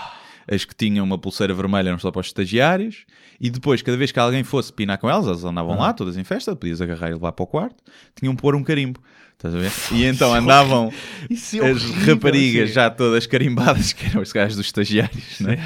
As 0.50 0.64
que 0.64 0.74
tinham 0.74 1.04
uma 1.04 1.18
pulseira 1.18 1.54
vermelha 1.54 1.88
eram 1.88 1.98
só 1.98 2.10
para 2.10 2.20
os 2.20 2.26
estagiários. 2.26 3.04
E 3.40 3.50
depois, 3.50 3.82
cada 3.82 3.96
vez 3.96 4.10
que 4.12 4.18
alguém 4.18 4.42
fosse 4.42 4.72
pinar 4.72 4.98
com 4.98 5.08
elas, 5.08 5.26
elas 5.26 5.44
andavam 5.44 5.78
lá, 5.78 5.92
todas 5.92 6.16
em 6.16 6.24
festa, 6.24 6.54
podias 6.56 6.80
agarrar 6.80 7.10
e 7.10 7.14
levar 7.14 7.32
para 7.32 7.42
o 7.42 7.46
quarto, 7.46 7.82
tinham 8.14 8.34
que 8.34 8.42
pôr 8.42 8.54
um 8.54 8.62
carimbo. 8.62 9.00
Estás 9.44 9.54
a 9.56 9.58
ver? 9.58 9.72
E 9.90 10.04
então 10.04 10.32
andavam 10.32 10.92
é 11.28 11.34
as 11.34 11.52
horrível, 11.84 12.14
raparigas 12.14 12.68
sim. 12.68 12.74
já 12.76 12.88
todas 12.88 13.26
carimbadas, 13.26 13.92
que 13.92 14.06
eram 14.06 14.22
os 14.22 14.30
gajos 14.32 14.56
dos 14.56 14.66
estagiários, 14.66 15.40
né? 15.40 15.58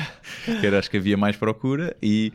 que 0.61 0.67
era 0.67 0.79
as 0.79 0.89
que 0.89 0.97
havia 0.97 1.17
mais 1.17 1.37
procura. 1.37 1.95
E 2.03 2.33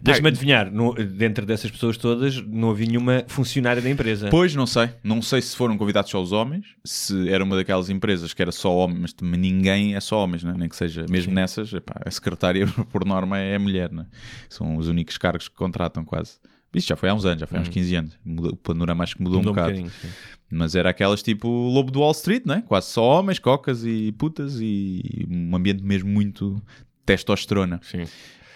Deixa-me 0.00 0.28
adivinhar, 0.28 0.72
no- 0.72 0.94
dentro 0.94 1.44
dessas 1.44 1.70
pessoas 1.70 1.98
todas 1.98 2.40
não 2.46 2.70
havia 2.70 2.86
nenhuma 2.86 3.22
funcionária 3.28 3.82
da 3.82 3.90
empresa. 3.90 4.28
Pois, 4.30 4.54
não 4.54 4.66
sei. 4.66 4.88
Não 5.04 5.20
sei 5.20 5.42
se 5.42 5.54
foram 5.54 5.76
convidados 5.76 6.10
só 6.10 6.20
os 6.22 6.32
homens, 6.32 6.64
se 6.82 7.28
era 7.28 7.44
uma 7.44 7.54
daquelas 7.56 7.90
empresas 7.90 8.32
que 8.32 8.40
era 8.40 8.50
só 8.50 8.74
homens, 8.74 9.14
mas 9.20 9.38
ninguém 9.38 9.94
é 9.94 10.00
só 10.00 10.24
homens, 10.24 10.42
né? 10.42 10.54
nem 10.56 10.68
que 10.68 10.74
seja. 10.76 11.04
Mesmo 11.10 11.34
nessas, 11.34 11.70
epá, 11.74 12.00
a 12.04 12.10
secretária, 12.10 12.66
por 12.90 13.04
norma, 13.04 13.38
é 13.38 13.58
mulher. 13.58 13.92
Né? 13.92 14.06
São 14.48 14.76
os 14.78 14.88
únicos 14.88 15.18
cargos 15.18 15.46
que 15.46 15.54
contratam 15.54 16.04
quase. 16.04 16.38
Isso 16.74 16.88
já 16.88 16.96
foi 16.96 17.08
há 17.08 17.14
uns 17.14 17.24
anos, 17.24 17.40
já 17.40 17.46
foi 17.46 17.58
há 17.58 17.62
uns 17.62 17.68
15 17.68 17.94
anos. 17.94 18.18
Muda- 18.24 18.50
O 18.50 18.56
panorama 18.56 19.04
acho 19.04 19.16
que 19.16 19.22
mudou, 19.22 19.38
Mudou 19.42 19.52
um 19.52 19.56
um 19.56 19.56
bocado. 19.72 19.90
sim. 19.90 20.08
Mas 20.50 20.74
era 20.74 20.90
aquelas 20.90 21.22
tipo 21.22 21.48
Lobo 21.48 21.90
do 21.90 22.00
Wall 22.00 22.12
Street, 22.12 22.44
né? 22.46 22.62
quase 22.66 22.88
só 22.88 23.02
homens, 23.18 23.38
cocas 23.38 23.84
e 23.84 24.12
putas 24.12 24.58
e 24.60 25.26
um 25.28 25.56
ambiente 25.56 25.82
mesmo 25.82 26.08
muito 26.08 26.62
testosterona. 27.04 27.80
Sim. 27.82 28.04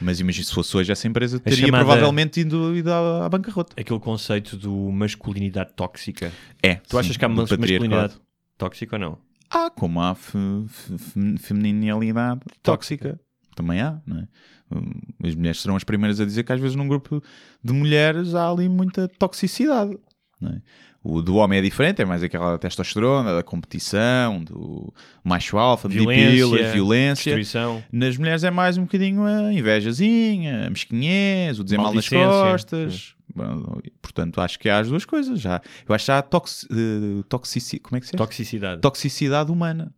Mas 0.01 0.21
imagina 0.21 0.45
se 0.47 0.55
fosse 0.55 0.77
hoje 0.77 0.93
essa 0.93 1.09
empresa 1.09 1.39
A 1.39 1.41
teria 1.41 1.67
chamada- 1.67 1.85
provavelmente 1.85 2.41
ido, 2.41 2.77
ido 2.77 2.93
à, 2.93 3.27
à 3.27 3.29
bancarrota. 3.29 3.75
Aquele 3.81 3.99
conceito 3.99 4.57
do 4.57 4.73
masculinidade 4.93 5.73
tóxica. 5.75 6.31
É. 6.63 6.77
Tu 6.77 6.97
achas 6.97 7.13
sim, 7.15 7.19
que 7.19 7.25
há 7.25 7.29
mas- 7.29 7.51
masculinidade 7.51 8.15
tóxica 8.57 8.95
ou 8.97 9.01
não? 9.01 9.19
Há, 9.51 9.71
como 9.71 10.01
há 10.01 10.15
fe- 10.15 10.39
fe- 10.69 11.37
feminilidade 11.39 12.41
tóxica. 12.63 13.19
Também 13.57 13.81
há, 13.81 14.01
não 14.07 14.19
é? 14.21 14.29
Hum, 14.71 14.91
As 15.25 15.35
mulheres 15.35 15.61
serão 15.61 15.77
as 15.77 15.85
primeiras 15.85 16.21
a 16.21 16.25
dizer 16.25 16.45
que 16.45 16.53
às 16.53 16.61
vezes 16.61 16.77
num 16.77 16.87
grupo 16.89 17.23
de 17.65 17.73
mulheres 17.73 18.35
há 18.35 18.51
ali 18.51 18.69
muita 18.69 19.09
toxicidade. 19.09 19.97
é? 20.43 20.61
O 21.03 21.23
do 21.23 21.37
homem 21.37 21.61
é 21.61 21.63
diferente, 21.63 22.03
é 22.03 22.05
mais 22.05 22.23
aquela 22.23 22.59
testosterona, 22.59 23.35
da 23.37 23.43
competição, 23.43 24.43
do 24.43 24.93
macho 25.25 25.57
alfa, 25.57 25.89
Violência, 25.89 26.73
violência. 26.73 27.37
Destruição. 27.37 27.83
Nas 27.91 28.17
mulheres 28.19 28.43
é 28.45 28.51
mais 28.51 28.77
um 28.77 28.83
bocadinho 28.83 29.25
a 29.25 29.53
invejazinha, 29.53 30.67
a 30.67 30.71
mesquinhez, 30.71 31.59
o 31.61 31.65
dizer 31.65 31.77
mal 31.79 31.95
nas 31.95 32.09
costas. 32.09 33.15
Bom, 33.35 33.81
Portanto, 34.03 34.41
acho 34.41 34.59
que 34.59 34.69
há 34.69 34.79
as 34.81 34.89
duas 34.89 35.05
coisas. 35.05 35.41
Já. 35.41 35.63
Eu 35.89 35.95
acho 35.95 36.05
que 36.05 36.11
há 36.11 36.21
toxi, 36.21 36.67
eh, 36.71 37.23
toxici- 37.29 37.79
como 37.79 37.97
é 37.97 38.01
que 38.01 38.07
se? 38.09 38.13
Toxicidade. 38.17 38.81
toxicidade 38.81 39.53
humana. 39.53 39.95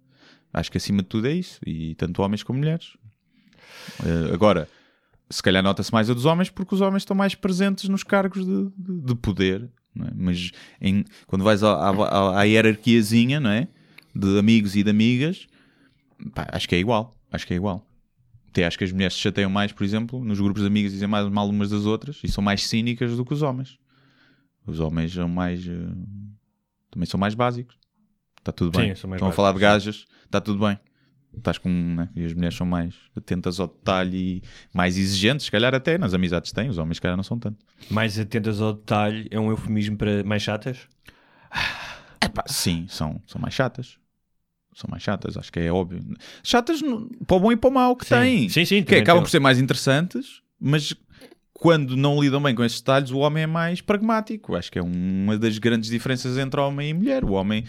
Acho 0.52 0.70
que 0.70 0.76
acima 0.76 1.00
de 1.02 1.08
tudo 1.08 1.28
é 1.28 1.32
isso. 1.32 1.58
E 1.66 1.94
tanto 1.94 2.20
homens 2.22 2.42
como 2.42 2.58
mulheres. 2.58 2.92
Eh, 4.04 4.32
agora, 4.34 4.68
se 5.28 5.42
calhar 5.42 5.62
nota-se 5.62 5.92
mais 5.92 6.08
a 6.10 6.14
dos 6.14 6.24
homens 6.24 6.50
porque 6.50 6.74
os 6.74 6.80
homens 6.80 7.02
estão 7.02 7.16
mais 7.16 7.34
presentes 7.34 7.88
nos 7.88 8.02
cargos 8.02 8.44
de, 8.44 8.70
de- 8.76 9.00
de 9.02 9.14
poder. 9.14 9.68
é? 9.98 10.10
Mas 10.14 10.50
em- 10.80 11.04
quando 11.26 11.44
vais 11.44 11.62
à, 11.62 11.72
à, 11.72 12.40
à 12.40 12.42
hierarquiazinha 12.44 13.40
não 13.40 13.50
é? 13.50 13.68
de 14.14 14.38
amigos 14.38 14.74
e 14.76 14.82
de 14.82 14.90
amigas, 14.90 15.46
pá, 16.34 16.46
acho 16.52 16.68
que 16.68 16.74
é 16.74 16.78
igual. 16.78 17.14
Acho 17.30 17.46
que 17.46 17.52
é 17.52 17.56
igual. 17.56 17.86
Até 18.48 18.66
acho 18.66 18.76
que 18.76 18.82
as 18.82 18.90
mulheres 18.90 19.14
se 19.14 19.20
chateiam 19.20 19.48
mais, 19.50 19.70
por 19.70 19.84
exemplo, 19.84 20.24
nos 20.24 20.40
grupos 20.40 20.62
de 20.62 20.66
amigas 20.66 20.90
dizem 20.92 21.06
mais 21.06 21.28
mal 21.28 21.48
umas 21.48 21.70
das 21.70 21.86
outras 21.86 22.20
e 22.24 22.28
são 22.28 22.42
mais 22.42 22.66
cínicas 22.66 23.16
do 23.16 23.24
que 23.24 23.32
os 23.32 23.42
homens. 23.42 23.78
Os 24.66 24.80
homens 24.80 25.12
são 25.12 25.28
mais. 25.28 25.64
eh, 25.66 25.72
também 26.90 27.06
são 27.06 27.18
mais 27.20 27.34
básicos. 27.34 27.76
Está 28.38 28.50
tudo 28.50 28.72
Sim, 28.74 28.78
bem. 28.82 28.86
mais 28.88 29.04
Estão 29.04 29.28
a 29.28 29.32
falar 29.32 29.52
de 29.52 29.60
gajas, 29.60 30.06
está 30.24 30.40
tudo 30.40 30.58
bem. 30.66 30.76
Estás 31.36 31.58
com. 31.58 31.68
né? 31.70 32.08
E 32.16 32.24
as 32.24 32.34
mulheres 32.34 32.56
são 32.56 32.66
mais 32.66 32.94
atentas 33.16 33.60
ao 33.60 33.68
detalhe 33.68 34.16
e 34.18 34.42
mais 34.74 34.98
exigentes, 34.98 35.46
se 35.46 35.50
calhar 35.50 35.74
até 35.74 35.96
nas 35.96 36.12
amizades 36.14 36.52
têm, 36.52 36.68
os 36.68 36.76
homens, 36.78 36.96
se 36.96 37.00
calhar, 37.00 37.16
não 37.16 37.24
são 37.24 37.38
tanto. 37.38 37.64
Mais 37.88 38.18
atentas 38.18 38.60
ao 38.60 38.72
detalhe 38.74 39.28
é 39.30 39.38
um 39.38 39.50
eufemismo 39.50 39.96
para 39.96 40.22
mais 40.24 40.42
chatas? 40.42 40.78
Epá, 42.22 42.44
sim, 42.46 42.86
são, 42.88 43.20
são 43.26 43.40
mais 43.40 43.54
chatas. 43.54 43.98
São 44.74 44.88
mais 44.88 45.02
chatas, 45.02 45.36
acho 45.36 45.52
que 45.52 45.58
é 45.60 45.72
óbvio. 45.72 46.00
Chatas 46.44 46.80
no- 46.80 47.08
para 47.26 47.36
o 47.36 47.40
bom 47.40 47.50
e 47.52 47.56
para 47.56 47.70
o 47.70 47.72
mau 47.72 47.96
que 47.96 48.04
Sim. 48.06 48.14
têm. 48.14 48.48
Sim, 48.48 48.64
sim, 48.64 48.82
Que 48.84 48.96
acabam 48.96 49.22
por 49.22 49.28
ser 49.30 49.40
mais 49.40 49.58
interessantes, 49.58 50.42
mas 50.60 50.94
quando 51.52 51.96
não 51.96 52.20
lidam 52.22 52.40
bem 52.42 52.54
com 52.54 52.62
esses 52.64 52.80
detalhes, 52.80 53.10
o 53.10 53.18
homem 53.18 53.42
é 53.42 53.46
mais 53.46 53.80
pragmático. 53.80 54.54
Acho 54.54 54.70
que 54.70 54.78
é 54.78 54.82
uma 54.82 55.36
das 55.36 55.58
grandes 55.58 55.90
diferenças 55.90 56.38
entre 56.38 56.60
homem 56.60 56.90
e 56.90 56.94
mulher. 56.94 57.24
O 57.24 57.32
homem, 57.32 57.64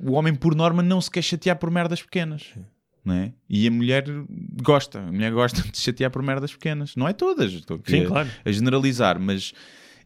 o 0.00 0.12
homem 0.12 0.34
por 0.34 0.54
norma, 0.54 0.82
não 0.82 1.00
se 1.00 1.10
quer 1.10 1.22
chatear 1.22 1.56
por 1.56 1.70
merdas 1.70 2.02
pequenas. 2.02 2.54
Não 3.04 3.14
é? 3.14 3.32
E 3.48 3.66
a 3.66 3.70
mulher 3.70 4.04
gosta, 4.62 4.98
a 4.98 5.12
mulher 5.12 5.32
gosta 5.32 5.60
de 5.62 5.76
se 5.76 5.84
chatear 5.84 6.10
por 6.10 6.22
merdas 6.22 6.52
pequenas. 6.52 6.96
Não 6.96 7.06
é 7.06 7.12
todas, 7.12 7.52
estou 7.52 7.76
aqui 7.76 7.90
Sim, 7.90 8.04
a, 8.04 8.08
claro. 8.08 8.30
a 8.44 8.52
generalizar, 8.52 9.20
mas 9.20 9.52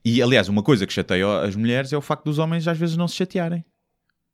e 0.05 0.23
aliás, 0.23 0.49
uma 0.49 0.63
coisa 0.63 0.87
que 0.87 0.93
chateia 0.93 1.41
as 1.41 1.55
mulheres 1.55 1.93
é 1.93 1.97
o 1.97 2.01
facto 2.01 2.25
dos 2.25 2.39
homens 2.39 2.67
às 2.67 2.79
vezes 2.79 2.97
não 2.97 3.07
se 3.07 3.17
chatearem. 3.17 3.65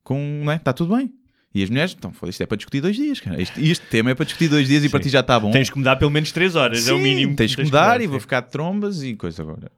Com, 0.03 0.43
não 0.45 0.53
é? 0.53 0.57
Está 0.57 0.73
tudo 0.73 0.97
bem. 0.97 1.13
E 1.55 1.63
as 1.63 1.71
mulheres, 1.71 1.95
então, 1.97 2.13
isto 2.27 2.43
é 2.43 2.47
para 2.47 2.57
discutir 2.57 2.81
dois 2.81 2.97
dias, 2.97 3.21
cara. 3.21 3.41
Este, 3.41 3.65
este 3.65 3.87
tema 3.87 4.11
é 4.11 4.15
para 4.15 4.25
discutir 4.25 4.49
dois 4.49 4.67
dias 4.67 4.85
e 4.85 4.89
para 4.89 4.99
ti 4.99 5.09
já 5.09 5.21
está 5.21 5.39
bom. 5.39 5.53
Tens 5.53 5.71
que 5.71 5.79
mudar 5.79 5.97
pelo 5.97 6.11
menos 6.11 6.33
3 6.33 6.57
horas, 6.57 6.89
é 6.89 6.93
o 6.93 6.97
Sim, 6.97 7.03
mínimo. 7.03 7.37
Tens 7.37 7.55
que 7.55 7.63
mudar 7.63 8.01
e 8.01 8.05
sim. 8.05 8.09
vou 8.09 8.19
ficar 8.19 8.41
de 8.41 8.51
trombas 8.51 9.03
e 9.03 9.15
coisa 9.15 9.43
agora. 9.43 9.71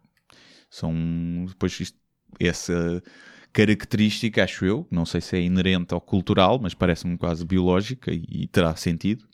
São 0.70 1.44
depois 1.46 1.78
isto, 1.78 1.98
essa 2.40 3.02
característica, 3.56 4.44
acho 4.44 4.66
eu, 4.66 4.86
não 4.90 5.06
sei 5.06 5.18
se 5.22 5.34
é 5.34 5.40
inerente 5.40 5.94
ao 5.94 6.00
cultural, 6.00 6.58
mas 6.60 6.74
parece-me 6.74 7.16
quase 7.16 7.42
biológica 7.42 8.12
e, 8.12 8.22
e 8.28 8.46
terá 8.46 8.76
sentido. 8.76 9.26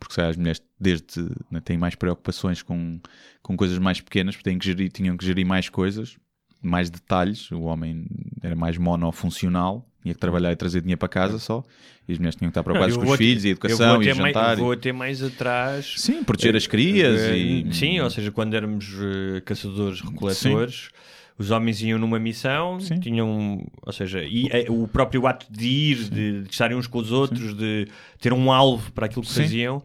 Porque 0.00 0.18
as 0.22 0.38
mulheres 0.38 0.62
desde 0.80 1.20
né, 1.50 1.60
têm 1.60 1.76
mais 1.76 1.94
preocupações 1.94 2.62
com, 2.62 2.98
com 3.42 3.54
coisas 3.54 3.78
mais 3.78 4.00
pequenas, 4.00 4.34
porque 4.34 4.48
têm 4.48 4.58
que 4.58 4.64
gerir, 4.64 4.90
tinham 4.90 5.18
que 5.18 5.26
gerir 5.26 5.44
mais 5.44 5.68
coisas, 5.68 6.16
mais 6.62 6.88
detalhes. 6.88 7.50
O 7.50 7.64
homem 7.64 8.06
era 8.42 8.56
mais 8.56 8.78
monofuncional, 8.78 9.86
tinha 10.02 10.14
que 10.14 10.20
trabalhar 10.20 10.52
e 10.52 10.56
trazer 10.56 10.80
dinheiro 10.80 10.98
para 10.98 11.08
casa 11.08 11.38
só, 11.38 11.62
e 12.08 12.12
as 12.12 12.18
mulheres 12.18 12.34
tinham 12.36 12.50
que 12.50 12.52
estar 12.52 12.62
preocupadas 12.62 12.96
com 12.96 13.04
os 13.04 13.08
até- 13.10 13.16
filhos 13.18 13.44
e 13.44 13.46
a 13.46 13.50
vou 13.50 13.52
educação 13.52 14.02
e 14.02 14.12
o 14.12 14.16
mais- 14.16 14.16
jantar. 14.34 14.56
e- 14.58 14.60
Vou 14.60 14.72
até 14.72 14.92
mais 14.92 15.22
atrás. 15.22 15.94
Sim, 15.96 16.24
proteger 16.24 16.56
as 16.56 16.66
crias 16.66 17.20
Eh, 17.20 17.36
e... 17.38 17.74
Sim, 17.74 18.00
ou 18.00 18.10
seja, 18.10 18.30
quando 18.32 18.54
éramos 18.54 18.92
eh, 19.00 19.40
caçadores-recoletores, 19.42 20.90
os 21.38 21.50
homens 21.50 21.80
iam 21.82 21.98
numa 21.98 22.18
missão, 22.18 22.78
Sim. 22.80 23.00
tinham, 23.00 23.64
ou 23.80 23.92
seja, 23.92 24.22
e, 24.22 24.48
eh, 24.50 24.66
o 24.68 24.86
próprio 24.86 25.26
ato 25.26 25.46
de 25.50 25.66
ir, 25.66 25.96
de, 26.10 26.42
de 26.42 26.50
estarem 26.50 26.76
uns 26.76 26.86
com 26.86 26.98
os 26.98 27.10
outros, 27.12 27.56
de 27.56 27.88
ter 28.20 28.32
um 28.32 28.50
alvo 28.52 28.92
para 28.92 29.06
aquilo 29.06 29.22
que 29.22 29.28
Sim. 29.30 29.42
faziam, 29.42 29.82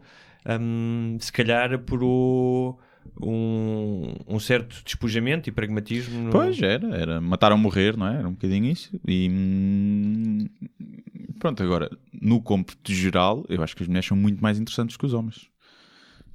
hum, 0.60 1.16
se 1.20 1.32
calhar 1.32 1.72
apurou 1.72 2.78
um, 3.20 4.14
um 4.26 4.38
certo 4.40 4.82
despojamento 4.84 5.48
e 5.48 5.52
pragmatismo. 5.52 6.20
no- 6.24 6.30
Pois 6.30 6.60
era, 6.60 6.88
era 6.96 7.20
matar 7.20 7.52
ou 7.52 7.58
morrer, 7.58 7.96
não 7.96 8.06
é? 8.06 8.18
Era 8.18 8.28
um 8.28 8.32
bocadinho 8.32 8.66
isso. 8.66 8.90
E 9.06 9.28
hum, 9.30 10.48
pronto, 11.38 11.62
agora, 11.62 11.90
no 12.12 12.40
cômputo 12.42 12.92
geral, 12.92 13.44
eu 13.48 13.62
acho 13.62 13.74
que 13.76 13.82
as 13.82 13.88
mulheres 13.88 14.06
são 14.08 14.16
muito 14.16 14.42
mais 14.42 14.58
interessantes 14.58 14.96
que 14.96 15.06
os 15.06 15.12
homens. 15.14 15.46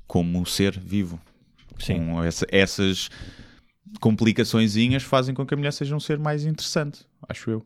Como 0.07 0.45
ser 0.45 0.77
vivo. 0.79 1.19
Sim. 1.79 1.95
Com 2.05 2.23
essa- 2.23 2.45
essas 2.51 3.09
complicaçõezinhas 3.99 5.03
fazem 5.03 5.33
com 5.35 5.45
que 5.45 5.53
a 5.53 5.57
mulher 5.57 5.71
seja 5.73 5.95
um 5.95 5.99
ser 5.99 6.19
mais 6.19 6.45
interessante, 6.45 7.05
acho 7.27 7.49
eu. 7.49 7.63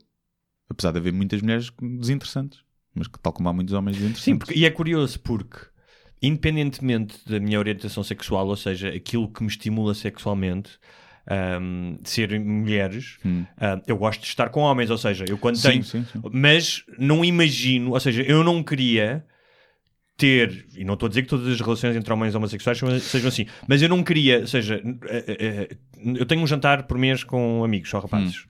Apesar 0.69 0.91
de 0.91 0.97
haver 0.99 1.13
muitas 1.13 1.41
mulheres 1.41 1.71
desinteressantes. 1.99 2.59
Mas 2.93 3.07
que, 3.07 3.19
tal 3.19 3.31
como 3.31 3.47
há 3.47 3.53
muitos 3.53 3.73
homens 3.73 3.95
desinteressantes. 3.97 4.23
Sim, 4.23 4.37
porque- 4.37 4.57
e 4.57 4.65
é 4.65 4.69
curioso 4.71 5.19
porque, 5.19 5.57
independentemente 6.21 7.17
da 7.27 7.39
minha 7.39 7.59
orientação 7.59 8.03
sexual, 8.03 8.47
ou 8.47 8.55
seja, 8.55 8.89
aquilo 8.89 9.27
que 9.31 9.41
me 9.43 9.49
estimula 9.49 9.93
sexualmente, 9.93 10.71
ahm, 11.29 11.95
ser 12.03 12.39
mulheres, 12.39 13.17
ah, 13.59 13.81
eu 13.87 13.97
gosto 13.97 14.21
de 14.21 14.27
estar 14.27 14.49
com 14.49 14.61
homens, 14.61 14.89
ou 14.89 14.97
seja, 14.97 15.25
eu 15.27 15.37
quando 15.37 15.57
Sim, 15.57 15.69
tenho. 15.69 15.83
sim, 15.83 16.03
sim. 16.11 16.21
Mas 16.31 16.83
não 16.97 17.23
imagino, 17.23 17.91
ou 17.91 17.99
seja, 17.99 18.21
eu 18.23 18.43
não 18.43 18.63
queria 18.63 19.25
ter, 20.15 20.65
e 20.75 20.83
não 20.83 20.95
estou 20.95 21.05
a 21.05 21.09
dizer 21.09 21.21
que 21.21 21.27
todas 21.27 21.47
as 21.47 21.61
relações 21.61 21.95
entre 21.95 22.11
homens 22.11 22.33
homossexuais 22.33 22.79
sejam- 23.03 23.27
assim, 23.27 23.45
mas 23.67 23.81
eu 23.83 23.89
não 23.89 24.03
queria, 24.03 24.39
ou 24.39 24.47
seja, 24.47 24.81
eh, 25.07 25.25
eh, 25.27 25.37
eh, 25.71 25.77
eu 26.15 26.25
tenho 26.25 26.41
um 26.41 26.47
jantar 26.47 26.83
por 26.83 26.97
mês 26.97 27.23
com 27.23 27.63
amigos, 27.63 27.89
só 27.89 27.99
rapazes. 27.99 28.45
Hum. 28.45 28.49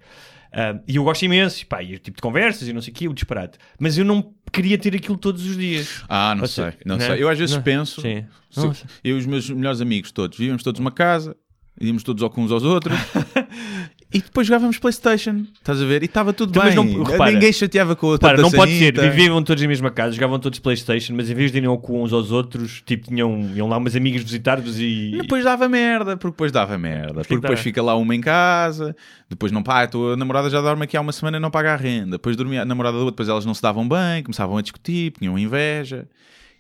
Ah, 0.52 0.80
e 0.88 0.96
eu 0.96 1.04
gosto 1.04 1.24
imenso, 1.24 1.62
e 1.62 1.66
pá, 1.66 1.84
e 1.84 1.96
o 1.96 2.00
tipo 2.00 2.16
de 2.18 2.22
conversas 2.22 2.68
e 2.68 2.74
não 2.74 2.82
sei 2.82 2.92
o 2.92 2.96
que, 2.96 3.08
o 3.08 3.14
disparate. 3.14 3.58
Mas 3.80 3.98
eu 3.98 4.06
não 4.06 4.34
queria 4.52 4.78
ter 4.78 4.96
aquilo 4.96 5.18
todos 5.18 5.46
os 5.46 5.58
dias. 5.58 6.04
Ah, 6.08 6.34
não 6.36 6.44
Ou 6.44 6.48
sei, 6.48 6.74
não 6.86 6.98
né? 6.98 7.06
sei. 7.08 7.22
Eu 7.24 7.30
às 7.30 7.38
vezes 7.38 7.56
Não. 7.56 7.62
penso, 7.64 8.02
Sim. 8.02 8.26
se- 8.50 8.60
Não 8.62 8.74
eu 9.04 9.16
e 9.18 9.20
os 9.20 9.26
meus 9.26 9.50
melhores 9.50 9.82
amigos 9.82 10.12
todos, 10.12 10.38
vivíamos 10.38 10.64
todos 10.64 10.80
numa 10.80 10.92
casa, 10.92 11.36
íamos 11.80 12.02
todos 12.04 12.24
ao- 12.24 12.34
uns 12.38 12.52
aos 12.52 12.64
outros 12.64 12.98
e 14.14 14.20
depois 14.22 14.48
jogávamos 14.48 14.78
Playstation, 14.80 15.46
estás 15.54 15.82
a 15.82 15.86
ver? 15.86 16.02
E 16.02 16.06
estava 16.06 16.32
tudo 16.32 16.58
mas 16.58 16.74
bem. 16.74 16.76
não- 16.96 17.04
repara- 17.04 17.32
Ninguém 17.32 17.52
chateava 17.52 17.96
com 17.96 18.08
o 18.08 18.10
outro. 18.12 18.26
Para, 18.28 18.38
da 18.38 18.44
não 18.44 18.50
pode 18.52 18.78
ser, 18.78 18.98
viviam 19.00 19.44
todos 19.44 19.62
na 19.62 19.68
mesma 19.68 19.92
casa, 19.92 20.14
jogavam 20.14 20.40
todos 20.40 20.60
Playstation, 20.60 21.14
mas 21.14 21.30
em 21.30 21.34
vez 21.36 21.52
de 21.52 21.58
irem 21.58 21.68
ao 21.70 21.78
cu 21.78 22.02
uns 22.02 22.14
aos 22.14 22.32
outros, 22.32 22.82
tipo, 22.86 23.08
tinham, 23.10 23.52
iam 23.54 23.68
lá 23.68 23.78
umas 23.78 23.96
amigas 23.96 24.24
visitar-vos 24.24 24.80
e... 24.80 25.12
E 25.14 25.18
depois 25.22 25.44
dava 25.44 25.68
merda, 25.68 26.16
porque 26.16 26.32
depois 26.34 26.52
dava 26.52 26.78
merda. 26.78 27.16
Porque 27.16 27.36
que 27.36 27.42
depois 27.42 27.60
fica 27.60 27.82
lá 27.82 27.96
uma 27.96 28.16
em 28.16 28.22
casa, 28.22 28.96
depois 29.30 29.52
não 29.52 29.62
paga, 29.62 29.84
a 29.84 29.88
tua 29.88 30.16
namorada 30.18 30.50
já 30.50 30.62
dorme 30.62 30.84
aqui 30.86 30.96
há 30.96 31.02
uma 31.02 31.12
semana 31.12 31.38
e 31.38 31.40
não 31.40 31.52
paga 31.52 31.74
a 31.74 31.76
renda. 31.76 32.12
Depois 32.12 32.36
dormia 32.38 32.62
a 32.62 32.66
namorada 32.66 32.94
da 32.98 33.04
outra, 33.04 33.12
depois 33.12 33.28
elas 33.30 33.46
não 33.46 33.54
se 33.54 33.62
davam 33.62 33.88
bem, 33.88 34.24
começavam 34.24 34.58
a 34.58 34.62
discutir, 34.62 35.12
tinham 35.12 35.38
inveja. 35.38 36.08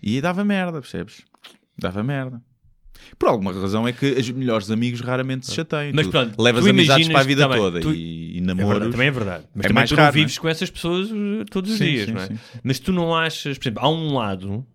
E 0.03 0.19
dava 0.21 0.43
merda, 0.43 0.81
percebes? 0.81 1.21
Dava 1.79 2.03
merda. 2.03 2.41
Por 3.17 3.29
alguma 3.29 3.51
razão 3.53 3.87
é 3.87 3.93
que 3.93 4.05
os 4.05 4.29
melhores 4.31 4.69
amigos 4.69 5.01
raramente 5.01 5.45
se 5.47 5.55
chateiam. 5.55 5.91
Mas 5.93 6.05
Tu 6.07 6.11
pronto, 6.11 6.41
levas 6.41 6.63
tu 6.63 6.69
amizades 6.69 7.07
para 7.07 7.19
a 7.19 7.23
vida 7.23 7.43
também, 7.43 7.59
toda 7.59 7.79
tu- 7.81 7.93
e, 7.93 8.37
e 8.37 8.41
É 8.41 8.53
verdade, 8.65 8.91
também 8.91 9.07
é 9.07 9.11
verdade. 9.11 9.43
Mas 9.55 9.65
É 9.65 9.67
também 9.67 9.81
mais 9.81 9.89
tu 9.89 9.95
raro, 9.95 10.05
não 10.07 10.13
vives 10.13 10.35
não 10.35 10.41
com 10.41 10.49
essas 10.49 10.69
pessoas 10.69 11.11
uh, 11.11 11.45
todos 11.49 11.71
os 11.71 11.77
Sim, 11.77 11.85
dias, 11.85 12.05
sim, 12.05 12.13
não 12.13 12.21
é? 12.21 12.27
sim, 12.27 12.39
Mas 12.63 12.79
tu 12.79 12.91
não 12.91 13.15
achas, 13.15 13.57
por 13.57 13.63
exemplo, 13.65 13.83
há 13.83 13.89
um 13.89 14.13
lado 14.13 14.65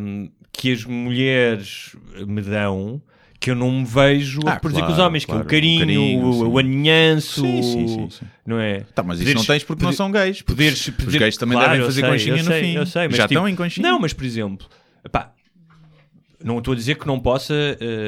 hum, 0.00 0.30
que 0.52 0.72
as 0.72 0.84
mulheres 0.84 1.96
me 2.26 2.40
dão 2.42 3.00
que 3.40 3.50
eu 3.50 3.56
não 3.56 3.72
me 3.72 3.84
vejo 3.84 4.40
a 4.46 4.50
Ah, 4.50 4.54
reproduzir 4.54 4.84
com 4.84 4.90
os 4.90 4.94
claro, 4.96 5.08
homens, 5.08 5.24
claro, 5.24 5.44
que 5.44 5.54
é 5.56 5.58
o 5.58 5.60
carinho, 5.60 5.76
o 5.76 5.78
carinho, 5.80 6.26
o, 6.26 6.52
o 6.54 6.58
aninhanço, 6.58 7.40
Sim, 7.40 7.62
sim, 7.62 7.86
sim, 7.88 8.10
sim. 8.10 8.26
não 8.46 8.60
é? 8.60 8.80
Tá, 8.94 9.02
mas 9.02 9.18
isso 9.18 9.24
Poderes- 9.24 9.34
não 9.34 9.44
tens 9.44 9.64
porque 9.64 9.84
não 9.84 9.92
são 9.92 10.12
gays. 10.12 10.42
Poderes, 10.42 10.88
os 11.04 11.16
gays 11.16 11.36
também 11.36 11.58
claro, 11.58 11.70
devem 11.72 11.86
fazer 11.86 12.02
sei, 12.02 12.10
conchinha 12.10 12.36
no 12.36 12.50
sei, 12.52 12.60
fim. 12.62 12.86
Sei, 12.86 13.08
mas 13.08 13.16
Já 13.16 13.24
tipo, 13.24 13.34
estão 13.34 13.48
em 13.48 13.56
conchinha. 13.56 13.90
Não, 13.90 13.98
mas 13.98 14.12
por 14.12 14.24
exemplo, 14.24 14.68
pá, 15.10 15.31
não 16.44 16.58
estou 16.58 16.72
a 16.72 16.76
dizer 16.76 16.96
que 16.96 17.06
não 17.06 17.18
possa 17.18 17.54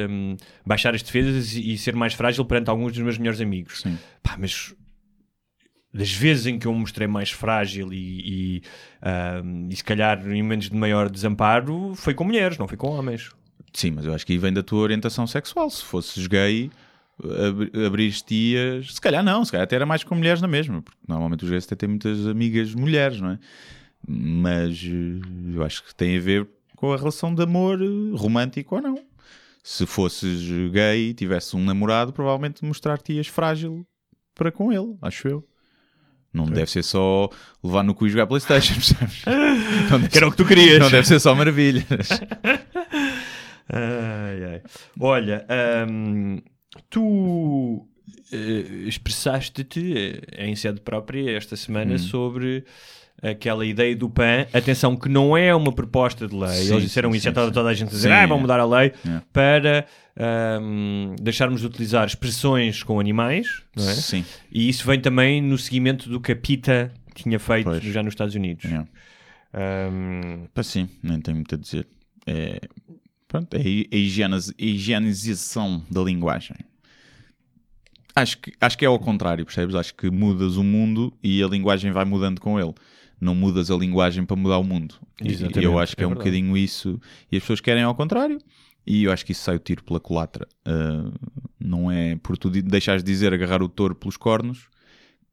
hum, 0.09 0.37
baixar 0.65 0.95
as 0.95 1.03
defesas 1.03 1.55
e, 1.55 1.73
e 1.73 1.79
ser 1.79 1.95
mais 1.95 2.15
frágil 2.15 2.45
perante 2.45 2.71
alguns 2.71 2.93
dos 2.93 3.03
meus 3.03 3.19
melhores 3.19 3.41
amigos. 3.41 3.81
Sim. 3.81 3.99
Pá, 4.23 4.37
mas 4.39 4.75
das 5.93 6.13
vezes 6.13 6.47
em 6.47 6.59
que 6.59 6.67
eu 6.67 6.73
me 6.73 6.81
mostrei 6.81 7.07
mais 7.07 7.31
frágil 7.31 7.93
e, 7.93 8.59
e, 8.59 8.63
hum, 9.43 9.69
e 9.71 9.77
se 9.77 9.85
calhar 9.85 10.21
em 10.27 10.43
momentos 10.43 10.69
de 10.69 10.77
maior 10.77 11.09
desamparo 11.09 11.95
foi 11.95 12.15
com 12.15 12.25
mulheres, 12.25 12.59
não 12.59 12.67
foi 12.67 12.77
com 12.77 12.89
homens. 12.89 13.31
Sim, 13.73 13.93
mas 13.93 14.07
eu 14.07 14.15
acho 14.15 14.25
que 14.25 14.33
aí 14.33 14.39
vem 14.39 14.53
da 14.53 14.63
tua 14.63 14.81
orientação 14.81 15.27
sexual. 15.27 15.69
Se 15.69 15.83
fosses 15.85 16.27
gay, 16.27 16.71
ab 17.23 17.87
abririas. 17.87 18.95
Se 18.95 19.01
calhar 19.01 19.23
não, 19.23 19.45
se 19.45 19.53
calhar 19.53 19.65
até 19.65 19.77
era 19.77 19.87
mais 19.87 20.05
com 20.05 20.15
mulheres 20.15 20.41
na 20.41 20.49
mesma, 20.49 20.83
porque 20.83 20.99
normalmente 21.07 21.45
os 21.45 21.51
gays 21.51 21.65
até 21.65 21.75
têm 21.75 21.89
muitas 21.89 22.27
amigas 22.27 22.75
mulheres, 22.75 23.21
não 23.21 23.31
é? 23.31 23.39
Mas 24.07 24.83
eh, 24.85 25.55
eu 25.55 25.63
acho 25.65 25.83
que 25.85 25.95
tem 25.95 26.17
a 26.17 26.21
ver 26.21 26.47
com 26.85 26.93
a 26.93 26.97
relação 26.99 27.35
de 27.35 27.43
amor 27.43 27.81
eh, 27.81 27.87
romântico 28.15 28.77
ou 28.77 28.83
não. 28.83 28.99
Se 29.63 29.87
fosses 29.87 30.43
gay 30.71 31.09
e 31.11 31.15
tivesse 31.15 31.57
um 31.57 31.65
namorado, 31.65 32.13
provavelmente 32.13 32.63
mostrar-te-ias 32.63 33.27
frágil 33.27 33.87
para 34.35 34.53
com 34.53 34.71
ele, 34.71 34.95
acho 35.01 35.27
eu. 35.27 35.49
Não 36.31 36.45
deve 36.47 36.71
ser 36.71 36.83
só 36.83 37.31
levar 37.63 37.83
no 37.85 37.95
cu 37.95 38.07
e 38.07 38.11
jogar 38.11 38.27
Playstation, 38.27 38.75
percebes? 38.77 39.23
Que 40.11 40.19
era 40.19 40.29
o 40.29 40.31
que 40.31 40.37
tu 40.37 40.45
querias. 40.45 40.79
Não 40.81 40.91
deve 40.91 41.07
ser 41.07 41.19
só 41.21 41.35
maravilhas. 41.35 41.87
Ai, 43.67 44.45
ai. 44.45 44.63
Olha, 45.01 45.47
hum, 45.89 46.39
tu 46.91 47.89
eh, 48.31 48.85
expressaste-te 48.87 49.95
eh, 50.37 50.47
em 50.47 50.55
sede 50.55 50.83
própria 50.83 51.35
esta 51.35 51.55
Hum. 51.55 51.57
semana 51.57 51.99
sobre 51.99 52.67
aquela 53.31 53.65
ideia 53.65 53.97
do 53.97 54.09
PAN. 54.11 54.47
Atenção, 54.53 54.97
que 54.97 55.09
não 55.09 55.37
é 55.37 55.55
uma 55.55 55.73
proposta 55.73 56.27
de 56.29 56.35
lei. 56.35 56.49
Sim, 56.51 56.73
Eles 56.73 56.83
disseram 56.85 57.11
sim, 57.11 57.17
isso, 57.19 57.29
sim, 57.29 57.33
toda 57.35 57.69
a 57.69 57.75
gente 57.75 57.89
a 57.89 57.91
dizer, 57.93 58.13
ah, 58.13 58.27
vão 58.27 58.39
é. 58.39 58.41
mudar 58.41 58.61
a 58.61 58.67
lei 58.67 58.93
É. 59.07 59.21
para 59.33 59.87
hum, 60.63 61.15
deixarmos 61.21 61.61
de 61.61 61.67
utilizar 61.67 62.07
expressões 62.07 62.83
com 62.83 63.01
animais, 63.01 63.63
não 63.77 63.89
é? 63.89 63.95
Sim. 63.95 64.25
E 64.53 64.69
isso 64.69 64.87
vem 64.87 65.01
também 65.01 65.41
no 65.41 65.57
seguimento 65.59 66.09
do 66.09 66.21
que 66.21 66.33
a 66.33 66.37
PITA 66.37 66.93
tinha 67.15 67.39
feito 67.39 67.65
Pois. 67.65 67.83
já 67.83 68.03
nos 68.03 68.13
Estados 68.13 68.35
Unidos. 68.35 68.65
É. 68.67 68.85
Pá, 70.53 70.63
sim, 70.63 70.89
nem 71.03 71.21
tenho 71.21 71.37
muito 71.37 71.55
a 71.55 71.59
dizer. 71.59 71.87
É, 72.27 72.61
pronto, 73.29 73.55
é 73.55 73.61
a 73.61 73.97
higieniz- 73.97 74.51
a 74.51 74.55
higienização 74.59 75.83
da 75.91 76.01
linguagem. 76.03 76.57
Acho 78.17 78.39
que, 78.39 78.53
acho 78.61 78.79
que 78.79 78.85
é 78.85 78.89
ao 78.89 78.99
contrário, 78.99 79.45
percebes? 79.45 79.75
Acho 79.75 79.95
que 79.95 80.09
mudas 80.11 80.57
o 80.57 80.63
mundo 80.63 81.13
e 81.23 81.43
a 81.43 81.47
linguagem 81.49 81.91
vai 81.91 82.05
mudando 82.05 82.41
com 82.41 82.59
ele. 82.61 82.73
Não 83.21 83.35
mudas 83.35 83.71
a 83.71 83.77
linguagem 83.77 84.25
para 84.25 84.37
mudar 84.37 84.59
o 84.59 84.65
mundo. 84.65 84.97
Exatamente, 85.23 85.61
E 85.61 85.65
eu 85.65 85.79
acho 85.79 85.97
que 85.97 86.03
é, 86.03 86.05
é 86.05 86.07
um 86.07 86.11
verdade. 86.11 86.31
bocadinho 86.31 86.57
isso. 86.57 87.01
E 87.31 87.37
as 87.37 87.43
pessoas 87.43 87.61
querem 87.61 87.83
ao 87.83 87.95
contrário. 87.95 88.39
E 88.87 89.05
eu 89.05 89.13
acho 89.13 89.25
que 89.25 89.33
isso 89.33 89.43
sai 89.43 89.57
o 89.57 89.59
tiro 89.59 89.83
pela 89.83 89.99
culatra. 90.01 90.47
Ah, 90.67 91.11
não 91.59 91.91
é 91.91 92.17
por 92.17 92.37
tu 92.37 92.51
deixares 92.51 93.03
de 93.03 93.11
dizer 93.11 93.33
agarrar 93.33 93.63
o 93.63 93.69
touro 93.69 93.95
pelos 93.95 94.17
cornos 94.17 94.69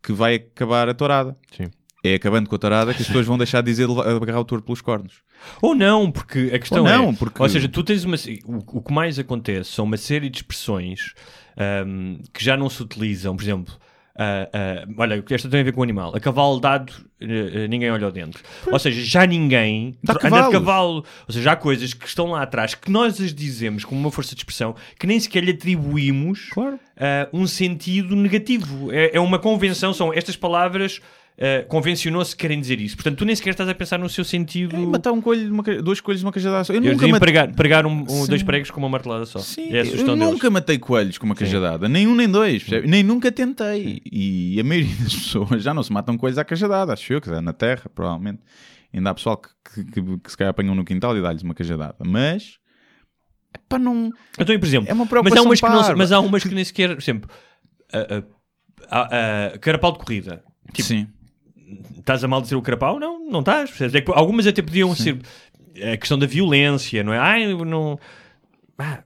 que 0.02 0.14
vai 0.14 0.36
acabar 0.36 0.88
a 0.88 0.94
tourada. 0.94 1.36
Sim. 1.56 1.66
é 2.04 2.16
acabando 2.16 2.50
com 2.50 2.56
a 2.56 2.60
tarada 2.60 2.94
que 2.94 3.02
as 3.02 3.08
pessoas 3.08 3.28
vão 3.28 3.38
deixar 3.38 3.62
de 3.62 3.70
dizer 3.70 3.88
agarrar 3.90 4.40
o 4.40 4.46
touro 4.46 4.64
pelos 4.64 4.82
cornos. 4.82 5.22
Ou 5.62 5.76
não, 5.76 6.10
porque 6.12 6.50
a 6.54 6.58
questão 6.60 6.80
Ou 6.80 6.84
não, 6.90 7.10
é. 7.10 7.14
porque- 7.14 7.42
Ou 7.44 7.50
seja, 7.50 7.68
tu 7.68 7.84
tens 7.84 8.04
uma. 8.06 8.16
O, 8.46 8.78
o 8.80 8.82
que 8.82 8.94
mais 8.94 9.20
acontece 9.20 9.72
são 9.72 9.86
uma 9.86 9.98
série 9.98 10.30
de 10.30 10.38
expressões 10.38 11.14
ahm, 11.58 12.18
que 12.34 12.44
já 12.44 12.56
não 12.58 12.70
se 12.70 12.82
utilizam. 12.82 13.36
Por 13.36 13.44
exemplo, 13.44 13.74
ah, 14.16 14.50
ah, 14.54 14.86
olha, 14.98 15.24
esta 15.30 15.50
tem 15.50 15.62
a 15.62 15.64
ver 15.64 15.72
com 15.74 15.82
o 15.82 15.84
animal. 15.84 16.14
A 16.16 16.20
cavalo 16.20 16.60
dado, 16.60 16.94
eh, 17.20 17.68
ninguém 17.68 17.90
olha 17.92 18.06
ao 18.06 18.12
dentro. 18.12 18.44
Ou 18.72 18.80
seja, 18.80 19.02
já 19.04 19.26
ninguém 19.26 19.96
Dá 20.04 20.14
anda 20.14 20.44
de 20.44 20.52
cavalo. 20.52 21.06
Ou 21.28 21.34
seja, 21.34 21.52
há 21.52 21.56
coisas 21.56 21.94
que 21.94 22.06
estão 22.06 22.28
lá 22.28 22.42
atrás 22.44 22.76
que 22.76 22.92
nós 22.92 23.20
as 23.22 23.34
dizemos 23.34 23.86
como 23.86 24.00
uma 24.00 24.12
força 24.12 24.36
de 24.36 24.42
expressão 24.42 24.76
que 25.00 25.08
nem 25.08 25.20
sequer 25.20 25.44
lhe 25.44 25.52
atribuímos 25.52 26.50
Claro. 26.52 26.80
ah, 26.98 27.30
um 27.32 27.48
sentido 27.48 28.16
negativo. 28.16 28.92
É, 28.92 29.12
é 29.16 29.20
uma 29.20 29.40
convenção, 29.40 29.94
são 29.94 30.14
estas 30.14 30.36
palavras. 30.36 31.00
Ah, 31.40 31.66
convencionou-se 31.68 32.36
que 32.36 32.42
querem 32.42 32.60
dizer 32.60 32.80
isso. 32.80 32.96
Portanto, 32.96 33.18
tu 33.18 33.26
nem 33.26 33.36
sequer 33.36 33.52
estás 33.52 33.68
a 33.70 33.74
pensar 33.76 33.98
no 33.98 34.08
seu 34.10 34.24
sentido. 34.24 34.76
E 34.78 34.86
matar 34.86 35.12
um 35.12 35.22
coelho, 35.22 35.52
uma 35.52 35.64
dois 35.64 36.00
coelhos 36.02 36.22
uma 36.24 36.32
cajadada 36.32 36.64
só. 36.64 36.74
Eu, 36.74 36.84
Eu 36.84 36.92
nunca 36.94 37.08
matei... 37.08 37.20
pregar, 37.20 37.52
pregar 37.54 37.86
um, 37.86 38.06
um- 38.10 38.28
dois 38.28 38.44
pregos 38.44 38.70
com 38.72 38.80
uma 38.80 38.90
martelada 38.90 39.26
só. 39.26 39.40
Sim, 39.40 39.74
é 39.74 39.82
eu 39.82 39.84
deles. 39.86 40.06
nunca 40.06 40.50
matei 40.50 40.78
coelhos 40.78 41.18
com 41.18 41.26
uma 41.26 41.36
cajadada, 41.36 41.88
nem 41.90 42.08
um 42.08 42.16
nem 42.16 42.30
dois, 42.30 42.64
percebe? 42.64 42.88
nem 42.88 43.02
nunca 43.04 43.32
tentei. 43.32 44.02
E 44.12 44.60
a 44.60 44.64
maioria 44.64 44.96
das 45.04 45.14
pessoas 45.16 45.64
já 45.64 45.74
não 45.74 45.82
se 45.84 45.92
matam 45.92 46.18
coelhos 46.18 46.38
à 46.38 46.44
cajadada, 46.46 46.94
acho 46.94 47.12
eu, 47.14 47.22
que 47.22 47.30
é 47.30 47.42
na 47.42 47.54
terra, 47.54 47.84
provavelmente. 47.94 48.40
Ainda 48.94 49.10
há 49.10 49.14
pessoal 49.14 49.38
que, 49.38 49.50
que, 49.74 49.86
que, 49.86 50.18
que 50.20 50.30
se 50.32 50.36
calhar 50.38 50.52
apanham 50.52 50.76
no 50.76 50.84
quintal 50.84 51.18
e 51.18 51.22
dá-lhes 51.22 51.42
uma 51.44 51.54
cajadada, 51.54 51.96
mas 52.06 52.58
pá, 53.70 53.80
não. 53.80 54.12
Então, 54.38 54.60
por 54.60 54.66
exemplo, 54.66 54.90
É 54.90 54.94
uma 54.94 55.08
mas 55.24 55.34
há, 55.34 55.42
umas 55.42 55.62
que 55.62 55.68
não, 55.70 55.96
mas 55.98 56.12
há 56.12 56.20
umas 56.20 56.44
que 56.44 56.54
nem 56.54 56.64
sequer, 56.66 56.90
por 56.96 57.02
exemplo, 57.02 57.30
a, 57.92 58.18
a- 58.90 59.54
a 59.54 59.58
carapau 59.60 59.94
de 59.94 60.00
corrida. 60.00 60.44
Tipo, 60.74 60.88
Sim, 60.88 61.08
estás 61.98 62.24
a 62.24 62.28
mal 62.28 62.42
dizer 62.42 62.56
o 62.56 62.62
carapau? 62.62 63.00
Não, 63.00 63.30
não 63.30 63.40
estás. 63.42 63.72
É 63.82 64.04
algumas 64.14 64.48
até 64.48 64.62
podiam 64.62 64.94
ser 64.96 65.18
a 65.94 65.98
questão 65.98 66.18
da 66.18 66.26
violência, 66.26 67.04
não 67.04 67.14
é? 67.14 67.20
Ai, 67.20 67.54
não. 67.54 68.00
Ah, 68.78 69.04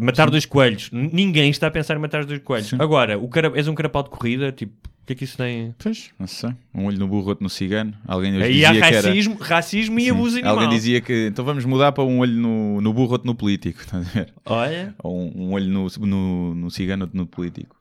matar 0.00 0.30
dois 0.30 0.46
coelhos. 0.46 0.90
Ninguém 0.92 1.50
está 1.50 1.66
a 1.68 1.70
pensar 1.70 1.96
em 1.96 2.00
matar 2.00 2.24
dois 2.24 2.40
coelhos. 2.42 2.72
Agora, 2.74 3.18
o 3.18 3.28
cara, 3.28 3.52
és 3.54 3.68
um 3.68 3.74
carapau 3.74 4.02
de 4.02 4.10
corrida, 4.10 4.52
tipo, 4.52 4.72
o 5.02 5.06
que 5.06 5.12
é 5.14 5.16
que 5.16 5.24
isso 5.24 5.36
tem? 5.36 5.74
pois, 5.78 6.10
não 6.18 6.26
sei. 6.26 6.50
Um 6.74 6.84
olho 6.86 6.98
no 6.98 7.08
burro, 7.08 7.28
outro 7.30 7.42
no 7.42 7.50
cigano. 7.50 7.94
Alguém 8.06 8.36
hoje 8.36 8.44
Aí 8.44 8.64
há 8.64 8.68
dizia 8.72 8.86
que 8.88 8.94
era. 8.94 9.08
racismo, 9.08 9.36
racismo 9.40 9.98
e 9.98 10.04
Sim. 10.04 10.10
abuso 10.10 10.36
animal. 10.36 10.54
Alguém 10.54 10.68
dizia 10.68 11.00
que 11.00 11.26
então 11.26 11.44
vamos 11.44 11.64
mudar 11.64 11.92
para 11.92 12.04
um 12.04 12.18
olho 12.20 12.34
no, 12.34 12.80
no 12.80 12.92
burro, 12.92 13.12
outro 13.12 13.26
no 13.26 13.34
político. 13.34 13.80
Olha, 14.44 14.94
ou 15.02 15.18
um, 15.18 15.32
um 15.34 15.52
olho 15.52 15.68
no, 15.68 15.88
no, 16.06 16.54
no 16.54 16.70
cigano, 16.70 17.04
outro 17.04 17.16
no 17.16 17.26
político. 17.26 17.76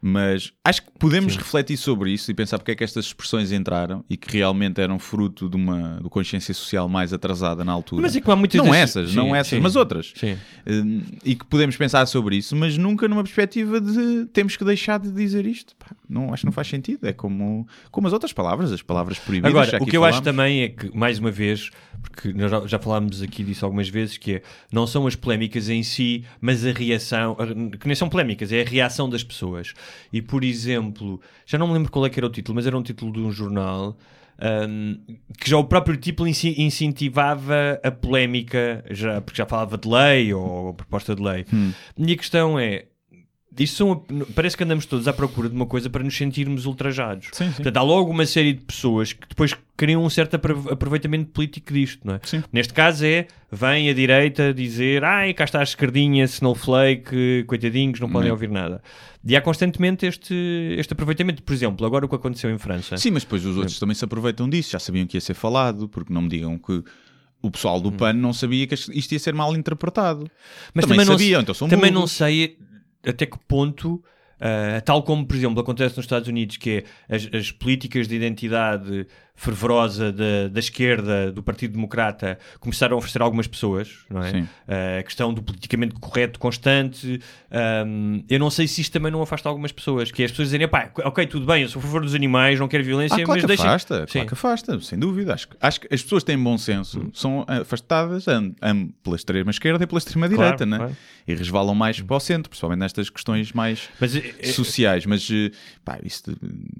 Mas 0.00 0.52
acho 0.64 0.82
que 0.82 0.92
podemos 0.96 1.36
refletir 1.36 1.76
sobre 1.76 2.12
isso 2.12 2.30
e 2.30 2.34
pensar 2.34 2.58
porque 2.58 2.70
é 2.70 2.74
que 2.76 2.84
estas 2.84 3.06
expressões 3.06 3.50
entraram 3.50 4.04
e 4.08 4.16
que 4.16 4.30
realmente 4.36 4.80
eram 4.80 4.96
fruto 4.98 5.48
de 5.48 5.56
uma 5.56 5.98
de 6.00 6.08
consciência 6.08 6.54
social 6.54 6.88
mais 6.88 7.12
atrasada 7.12 7.64
na 7.64 7.72
altura. 7.72 8.02
Mas 8.02 8.14
é 8.14 8.20
que 8.20 8.30
há 8.30 8.36
muitas 8.36 8.58
não 8.64 8.72
essas, 8.72 9.10
Sim, 9.10 9.16
não 9.16 9.34
essas, 9.34 9.50
sim. 9.56 9.60
mas 9.60 9.74
outras. 9.74 10.12
sim. 10.14 10.36
Hum, 10.68 11.02
E 11.24 11.34
que 11.34 11.44
podemos 11.46 11.76
pensar 11.76 12.06
sobre 12.06 12.36
isso, 12.36 12.54
mas 12.54 12.78
nunca 12.78 13.08
numa 13.08 13.24
perspectiva 13.24 13.80
de 13.80 14.26
temos 14.32 14.56
que 14.56 14.64
deixar 14.64 15.00
de 15.00 15.10
dizer 15.10 15.44
isto. 15.46 15.74
Pá, 15.76 15.88
não, 16.08 16.32
acho 16.32 16.42
que 16.42 16.46
não 16.46 16.52
faz 16.52 16.68
sentido. 16.68 17.04
É 17.06 17.12
como, 17.12 17.66
como 17.90 18.06
as 18.06 18.12
outras 18.12 18.32
palavras, 18.32 18.70
as 18.70 18.82
palavras 18.82 19.18
proibidas. 19.18 19.50
Agora, 19.50 19.82
o 19.82 19.86
que 19.86 19.96
eu 19.96 20.04
acho 20.04 20.18
falámos. 20.18 20.24
também 20.38 20.62
é 20.62 20.68
que, 20.68 20.96
mais 20.96 21.18
uma 21.18 21.30
vez, 21.30 21.70
porque 22.00 22.32
nós 22.32 22.50
já, 22.50 22.66
já 22.66 22.78
falámos 22.78 23.20
aqui 23.20 23.42
disso 23.42 23.64
algumas 23.64 23.88
vezes, 23.88 24.16
que 24.16 24.36
é, 24.36 24.42
não 24.72 24.86
são 24.86 25.06
as 25.08 25.16
polémicas 25.16 25.68
em 25.68 25.82
si, 25.82 26.24
mas 26.40 26.64
a 26.64 26.70
reação, 26.72 27.36
que 27.80 27.86
nem 27.86 27.96
são 27.96 28.08
polémicas, 28.08 28.52
é 28.52 28.62
a 28.62 28.64
reação 28.64 29.08
das 29.10 29.24
pessoas. 29.24 29.74
E, 30.12 30.20
por 30.22 30.42
exemplo, 30.44 31.20
já 31.46 31.58
não 31.58 31.66
me 31.68 31.74
lembro 31.74 31.90
qual 31.90 32.06
é 32.06 32.10
que 32.10 32.18
era 32.18 32.26
o 32.26 32.30
título, 32.30 32.56
mas 32.56 32.66
era 32.66 32.76
um 32.76 32.82
título 32.82 33.12
de 33.12 33.20
um 33.20 33.30
jornal. 33.32 33.96
hum, 34.68 34.98
que 35.38 35.50
já 35.50 35.56
o 35.58 35.64
próprio 35.64 35.96
título 35.96 36.28
inci- 36.28 36.54
incentivava 36.60 37.80
a 37.82 37.90
polémica, 37.90 38.84
já, 38.90 39.20
porque 39.20 39.36
já 39.38 39.46
falava 39.46 39.76
de 39.76 39.88
lei 39.88 40.32
ou 40.32 40.74
proposta 40.74 41.14
de 41.14 41.22
lei. 41.22 41.44
Hum. 41.52 41.72
E 41.96 42.12
a 42.12 42.16
questão 42.16 42.58
é: 42.58 42.84
isto 43.64 43.76
são, 43.76 44.04
parece 44.34 44.56
que 44.56 44.64
andamos 44.64 44.86
todos 44.86 45.06
à 45.08 45.12
procura 45.12 45.48
de 45.48 45.54
uma 45.54 45.66
coisa 45.66 45.88
para 45.90 46.02
nos 46.04 46.16
sentirmos 46.16 46.66
ultrajados. 46.66 47.28
Sim, 47.32 47.46
sim. 47.48 47.52
Portanto, 47.54 47.76
há 47.76 47.82
logo 47.82 48.10
uma 48.10 48.26
série 48.26 48.52
de 48.52 48.60
pessoas 48.62 49.12
que 49.12 49.28
depois 49.28 49.54
criam 49.76 50.04
um 50.04 50.10
certo 50.10 50.34
apro- 50.34 50.66
aproveitamento 50.70 51.30
político 51.30 51.72
disto, 51.72 52.00
não 52.06 52.14
é? 52.14 52.20
Sim. 52.24 52.42
Neste 52.52 52.72
caso 52.74 53.04
é, 53.04 53.26
vem 53.50 53.88
a 53.88 53.94
direita 53.94 54.52
dizer 54.52 55.04
ai, 55.04 55.32
cá 55.34 55.44
está 55.44 55.60
a 55.60 55.62
esquerdinha, 55.62 56.24
snowflake, 56.24 57.44
coitadinhos, 57.46 58.00
não 58.00 58.08
podem 58.10 58.28
Não. 58.28 58.34
ouvir 58.34 58.50
nada. 58.50 58.82
E 59.24 59.36
há 59.36 59.40
constantemente 59.40 60.06
este, 60.06 60.34
este 60.78 60.92
aproveitamento. 60.92 61.42
Por 61.42 61.52
exemplo, 61.52 61.86
agora 61.86 62.06
o 62.06 62.08
que 62.08 62.14
aconteceu 62.14 62.50
em 62.50 62.58
França. 62.58 62.96
Sim, 62.96 63.10
mas 63.12 63.22
depois 63.24 63.44
os 63.44 63.56
outros 63.56 63.78
também 63.78 63.94
se 63.94 64.04
aproveitam 64.04 64.48
disso, 64.48 64.70
já 64.72 64.78
sabiam 64.78 65.06
que 65.06 65.16
ia 65.16 65.20
ser 65.20 65.34
falado, 65.34 65.88
porque 65.88 66.12
não 66.12 66.22
me 66.22 66.28
digam 66.28 66.56
que 66.58 66.82
o 67.40 67.50
pessoal 67.50 67.78
Hum. 67.78 67.82
do 67.82 67.92
PAN 67.92 68.14
não 68.14 68.32
sabia 68.32 68.66
que 68.66 68.74
isto 68.74 69.12
ia 69.12 69.18
ser 69.18 69.32
mal 69.34 69.54
interpretado. 69.54 70.28
Mas 70.74 70.84
também, 70.84 70.96
também, 70.98 71.06
não, 71.06 71.12
sabiam, 71.18 71.38
se- 71.40 71.42
então 71.42 71.54
são 71.54 71.68
também 71.68 71.90
não 71.90 72.00
burros. 72.00 72.12
sei 72.12 72.58
até 73.06 73.26
que 73.26 73.38
ponto, 73.46 74.02
ah, 74.40 74.80
tal 74.84 75.02
como, 75.02 75.26
por 75.26 75.36
exemplo, 75.36 75.60
acontece 75.60 75.96
nos 75.96 76.04
Estados 76.04 76.28
Unidos, 76.28 76.56
que 76.56 76.84
é 77.08 77.14
as, 77.14 77.28
as 77.32 77.50
políticas 77.50 78.06
de 78.08 78.16
identidade 78.16 79.06
fervorosa 79.40 80.12
da, 80.12 80.48
da 80.50 80.58
esquerda, 80.58 81.30
do 81.30 81.42
Partido 81.44 81.72
Democrata, 81.72 82.36
começaram 82.58 82.96
a 82.96 82.98
oferecer 82.98 83.22
a 83.22 83.24
algumas 83.24 83.46
pessoas, 83.46 84.00
não 84.10 84.20
é? 84.22 84.30
Sim. 84.32 84.48
Ah, 84.66 84.98
a 84.98 85.02
questão 85.04 85.32
do 85.32 85.40
politicamente 85.40 85.94
correto 85.94 86.38
constante. 86.40 87.20
ahm, 87.50 88.20
eu 88.28 88.38
não 88.40 88.50
sei 88.50 88.66
se 88.66 88.80
isto 88.80 88.92
também 88.92 89.12
não 89.12 89.22
afasta 89.22 89.48
algumas 89.48 89.70
pessoas, 89.70 90.10
que 90.10 90.22
é 90.22 90.24
as 90.26 90.32
pessoas 90.32 90.48
dizerem, 90.48 90.66
pá, 90.68 90.90
ok, 91.04 91.24
tudo 91.26 91.46
bem, 91.46 91.62
eu 91.62 91.68
sou 91.68 91.78
a 91.78 91.82
favor 91.82 92.02
dos 92.02 92.14
animais, 92.16 92.58
não 92.58 92.66
quero 92.66 92.82
violência, 92.82 93.14
Ah, 93.14 93.24
claro 93.24 93.40
mas 93.40 93.46
deixem... 93.46 93.64
afasta, 93.66 93.94
Sim. 93.98 94.02
Hum. 94.02 94.06
claro 94.12 94.26
que 94.26 94.34
afasta, 94.34 94.80
sem 94.80 94.98
dúvida. 94.98 95.34
Acho, 95.34 95.48
que- 95.48 95.56
acho 95.60 95.80
que 95.82 95.94
as 95.94 96.02
pessoas 96.02 96.24
têm 96.24 96.36
bom 96.36 96.58
senso, 96.58 97.08
são 97.14 97.46
afastadas 97.46 98.26
am- 98.26 98.52
am- 98.60 98.88
pela 99.04 99.14
extrema 99.14 99.50
esquerda 99.52 99.84
e 99.84 99.86
pela 99.86 99.98
extrema 99.98 100.28
Claro, 100.28 100.42
direita, 100.42 100.66
né? 100.66 100.78
claro. 100.78 100.96
E 101.28 101.34
resvalam 101.34 101.74
mais 101.76 102.00
para 102.00 102.16
o 102.16 102.20
centro, 102.20 102.48
principalmente 102.48 102.80
nestas 102.80 103.08
questões 103.08 103.52
mais 103.52 103.88
Mas, 104.00 104.16
eh, 104.16 104.34
eh, 104.40 104.46
sociais. 104.52 105.04
Mas, 105.06 105.28
pá, 105.84 105.98
isso, 106.02 106.24
de- 106.30 106.36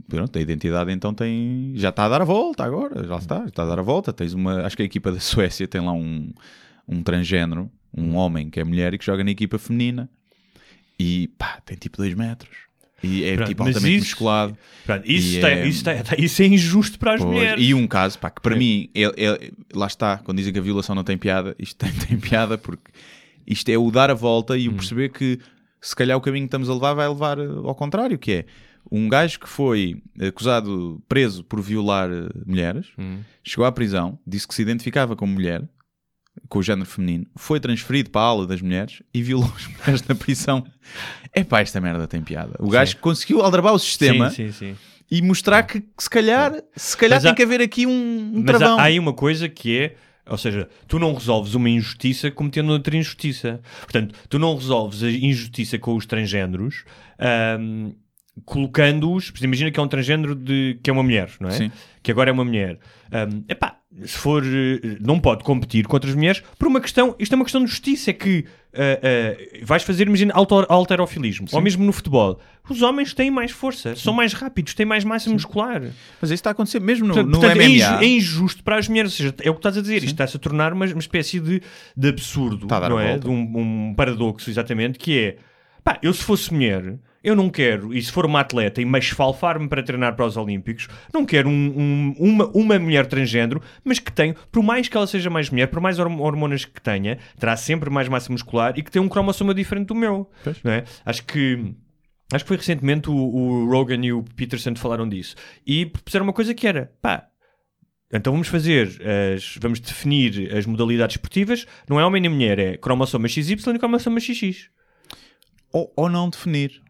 pronto, 0.08 0.36
a 0.36 0.40
identidade 0.40 0.90
então 0.90 1.12
tem, 1.14 1.72
já 1.76 1.90
está 1.90 2.06
a 2.06 2.08
dar 2.08 2.22
a 2.22 2.24
volta 2.24 2.47
agora, 2.58 3.06
já 3.06 3.16
está, 3.16 3.44
está 3.44 3.62
a 3.62 3.66
dar 3.66 3.78
a 3.78 3.82
volta. 3.82 4.12
Tens 4.12 4.32
uma, 4.34 4.62
acho 4.66 4.76
que 4.76 4.82
a 4.82 4.86
equipa 4.86 5.10
da 5.12 5.20
Suécia 5.20 5.66
tem 5.66 5.80
lá 5.80 5.92
um, 5.92 6.32
um 6.88 7.02
transgênero, 7.02 7.70
um 7.96 8.14
homem 8.16 8.50
que 8.50 8.60
é 8.60 8.64
mulher 8.64 8.94
e 8.94 8.98
que 8.98 9.04
joga 9.04 9.22
na 9.24 9.30
equipa 9.30 9.58
feminina 9.58 10.08
e 10.98 11.28
pá, 11.38 11.60
tem 11.64 11.76
tipo 11.76 11.96
2 11.98 12.14
metros. 12.14 12.50
E 13.02 13.22
é 13.24 13.36
Pronto, 13.36 13.48
tipo 13.48 13.62
altamente 13.62 13.96
isso- 13.96 14.06
musculado. 14.06 14.58
pronto, 14.84 15.08
isso, 15.08 15.36
está- 15.36 15.50
é- 15.50 15.66
isso, 15.68 15.88
está- 15.88 16.16
isso 16.18 16.42
é 16.42 16.46
injusto 16.46 16.98
para 16.98 17.14
as 17.14 17.20
Pois, 17.20 17.32
mulheres. 17.32 17.64
E 17.64 17.72
um 17.72 17.86
caso, 17.86 18.18
pá, 18.18 18.28
que 18.28 18.40
para 18.42 18.56
É. 18.56 18.58
mim, 18.58 18.90
é- 18.92 19.02
é- 19.24 19.50
lá 19.72 19.86
está, 19.86 20.18
quando 20.18 20.38
dizem 20.38 20.52
que 20.52 20.58
a 20.58 20.62
violação 20.62 20.96
não 20.96 21.04
tem 21.04 21.16
piada, 21.16 21.54
isto 21.60 21.76
tem, 21.76 21.90
tem 22.08 22.18
piada 22.18 22.58
porque 22.58 22.90
isto 23.46 23.68
é 23.68 23.78
o 23.78 23.88
dar 23.92 24.10
a 24.10 24.14
volta 24.14 24.54
Hum. 24.54 24.56
e 24.56 24.68
o 24.68 24.72
perceber 24.72 25.10
que 25.10 25.38
se 25.80 25.94
calhar 25.94 26.18
o 26.18 26.20
caminho 26.20 26.44
que 26.44 26.48
estamos 26.48 26.68
a 26.68 26.74
levar 26.74 26.94
vai 26.94 27.08
levar 27.08 27.38
ao 27.38 27.74
contrário, 27.76 28.18
que 28.18 28.32
é 28.32 28.44
um 28.90 29.08
gajo 29.08 29.38
que 29.40 29.48
foi 29.48 30.02
acusado, 30.20 31.02
preso 31.08 31.44
por 31.44 31.60
violar 31.60 32.10
eh, 32.10 32.28
mulheres, 32.46 32.86
Hum. 32.98 33.20
chegou 33.44 33.64
à 33.66 33.72
prisão, 33.72 34.18
disse 34.26 34.46
que 34.48 34.54
se 34.54 34.62
identificava 34.62 35.14
como 35.16 35.32
mulher, 35.32 35.62
com 36.48 36.60
o 36.60 36.62
género 36.62 36.88
feminino, 36.88 37.26
foi 37.36 37.58
transferido 37.60 38.10
para 38.10 38.20
a 38.20 38.24
ala 38.24 38.46
das 38.46 38.62
mulheres 38.62 39.02
e 39.12 39.22
violou 39.22 39.52
as 39.56 39.66
mulheres 39.68 40.02
na 40.08 40.14
prisão. 40.14 40.64
É 41.32 41.42
pá, 41.44 41.60
esta 41.60 41.80
merda 41.80 42.06
tem 42.06 42.22
piada. 42.22 42.54
O 42.60 42.68
gajo 42.70 42.96
conseguiu 42.98 43.40
aldrabar 43.42 43.74
o 43.74 43.78
sistema 43.78 44.30
Sim, 44.30 44.52
sim, 44.52 44.74
sim. 44.74 44.76
e 45.10 45.20
mostrar 45.20 45.62
que, 45.64 45.80
que 45.80 46.02
se 46.02 46.08
calhar, 46.08 46.52
se 46.76 46.96
calhar 46.96 47.16
Mas 47.16 47.22
tem 47.24 47.32
há- 47.32 47.34
que 47.34 47.42
haver 47.42 47.60
aqui 47.60 47.86
um, 47.86 47.90
um 48.36 48.42
Mas 48.46 48.62
há, 48.62 48.74
há 48.74 48.82
aí 48.84 48.98
uma 48.98 49.12
coisa 49.12 49.48
que 49.48 49.76
é, 49.78 49.96
ou 50.26 50.38
seja, 50.38 50.68
tu 50.86 50.98
não 50.98 51.12
resolves 51.12 51.54
uma 51.54 51.68
injustiça 51.68 52.30
cometendo 52.30 52.70
outra 52.70 52.96
injustiça. 52.96 53.60
Portanto, 53.80 54.14
tu 54.28 54.38
não 54.38 54.54
resolves 54.54 55.02
a 55.02 55.10
injustiça 55.10 55.76
com 55.78 55.96
os 55.96 56.06
transgêneros 56.06 56.84
ahm, 57.18 57.90
colocando-os. 58.44 59.32
Imagina 59.42 59.70
que 59.70 59.78
é 59.78 59.82
um 59.82 59.88
transgênero 59.88 60.34
de, 60.34 60.78
que 60.82 60.90
é 60.90 60.92
uma 60.92 61.02
mulher, 61.02 61.30
não 61.40 61.48
é? 61.48 61.52
Sim. 61.52 61.72
Que 62.02 62.10
agora 62.12 62.30
é 62.30 62.32
uma 62.32 62.44
mulher. 62.44 62.78
Ahm, 63.12 63.42
epá, 63.48 63.78
se 64.04 64.16
for. 64.18 64.42
eh, 64.44 64.96
Não 65.00 65.18
pode 65.18 65.42
competir 65.44 65.86
com 65.86 65.94
outras 65.96 66.14
mulheres 66.14 66.42
por 66.58 66.68
uma 66.68 66.80
questão. 66.80 67.14
Isto 67.18 67.32
é 67.32 67.36
uma 67.36 67.44
questão 67.44 67.62
de 67.64 67.70
justiça. 67.70 68.10
É 68.10 68.12
que 68.12 68.44
ah, 68.74 69.00
ah, 69.02 69.58
vais 69.64 69.82
fazer, 69.82 70.06
imagina, 70.06 70.32
alter- 70.34 70.66
alterofilismo. 70.68 71.46
Ou 71.52 71.60
mesmo 71.60 71.84
no 71.84 71.92
futebol. 71.92 72.38
Os 72.68 72.82
homens 72.82 73.12
têm 73.14 73.30
mais 73.30 73.50
força, 73.50 73.96
são 73.96 74.12
mais 74.12 74.32
rápidos, 74.34 74.74
têm 74.74 74.84
mais 74.86 75.02
massa 75.04 75.30
muscular. 75.30 75.80
Mas 76.20 76.30
isso 76.30 76.34
está 76.34 76.50
a 76.50 76.52
acontecer 76.52 76.80
mesmo 76.80 77.06
no, 77.08 77.14
Portanto, 77.14 77.32
no 77.32 77.40
portanto, 77.40 77.60
é, 77.60 77.68
MMA. 77.68 78.02
é 78.04 78.06
injusto 78.06 78.62
para 78.62 78.76
as 78.76 78.88
mulheres. 78.88 79.12
Ou 79.12 79.16
seja, 79.16 79.34
é 79.42 79.50
o 79.50 79.54
que 79.54 79.58
estás 79.58 79.76
a 79.76 79.80
dizer. 79.80 79.96
Isto 79.98 80.10
está-se 80.12 80.36
a 80.36 80.40
tornar 80.40 80.72
uma, 80.72 80.84
uma 80.86 80.98
espécie 80.98 81.40
de, 81.40 81.60
de 81.96 82.08
absurdo, 82.08 82.66
não 82.90 83.00
é? 83.00 83.18
De 83.18 83.28
um, 83.28 83.88
um 83.90 83.94
paradoxo, 83.94 84.48
exatamente, 84.50 84.98
que 84.98 85.18
é 85.18 85.36
pá, 85.82 85.98
eu 86.02 86.12
se 86.12 86.22
fosse 86.22 86.52
mulher, 86.52 86.98
eu 87.28 87.36
não 87.36 87.48
quero, 87.50 87.94
e 87.94 88.02
se 88.02 88.10
for 88.10 88.26
uma 88.26 88.40
atleta 88.40 88.80
e 88.80 88.84
me 88.84 88.98
esfalfar-me 88.98 89.68
para 89.68 89.82
treinar 89.82 90.16
para 90.16 90.26
os 90.26 90.36
Olímpicos, 90.36 90.88
não 91.14 91.24
quero 91.24 91.48
um- 91.48 91.52
um- 91.78 92.14
uma, 92.18 92.46
uma 92.54 92.78
mulher 92.78 93.06
transgênero, 93.06 93.62
mas 93.84 93.98
que 93.98 94.10
tem, 94.12 94.34
por 94.50 94.62
mais 94.62 94.88
que 94.88 94.96
ela 94.96 95.06
seja 95.06 95.30
mais 95.30 95.48
mulher, 95.50 95.66
por 95.68 95.80
mais 95.80 95.98
horm- 95.98 96.20
hormonas 96.20 96.64
que 96.64 96.80
tenha, 96.80 97.18
terá 97.38 97.56
sempre 97.56 97.88
mais 97.90 98.08
massa 98.08 98.32
muscular 98.32 98.74
e 98.76 98.82
que 98.82 98.90
tem 98.90 99.00
um 99.00 99.08
cromossoma 99.08 99.54
diferente 99.54 99.88
do 99.88 99.94
meu. 99.94 100.28
Não 100.64 100.72
é? 100.72 100.84
Acho 101.04 101.24
que 101.24 101.74
Acho 102.30 102.44
que 102.44 102.48
foi 102.48 102.58
recentemente 102.58 103.08
o, 103.08 103.14
o 103.14 103.70
Rogan 103.70 104.04
e 104.04 104.12
o 104.12 104.22
Peterson 104.22 104.74
falaram 104.76 105.08
disso. 105.08 105.34
E 105.66 105.86
puseram 105.86 106.24
uma 106.26 106.32
coisa 106.34 106.52
que 106.52 106.66
era, 106.66 106.92
pá, 107.00 107.26
então 108.12 108.34
vamos 108.34 108.48
fazer, 108.48 108.86
as, 109.34 109.56
vamos 109.58 109.80
definir 109.80 110.54
as 110.54 110.66
modalidades 110.66 111.14
esportivas, 111.16 111.66
não 111.88 111.98
é 111.98 112.04
homem 112.04 112.20
nem 112.20 112.30
mulher, 112.30 112.58
é 112.58 112.76
cromossoma 112.76 113.28
XY 113.28 113.54
e 113.74 113.78
cromossoma 113.78 114.20
XX. 114.20 114.68
Ou, 115.72 115.90
ou 115.96 116.08
não 116.10 116.28
definir. 116.28 116.82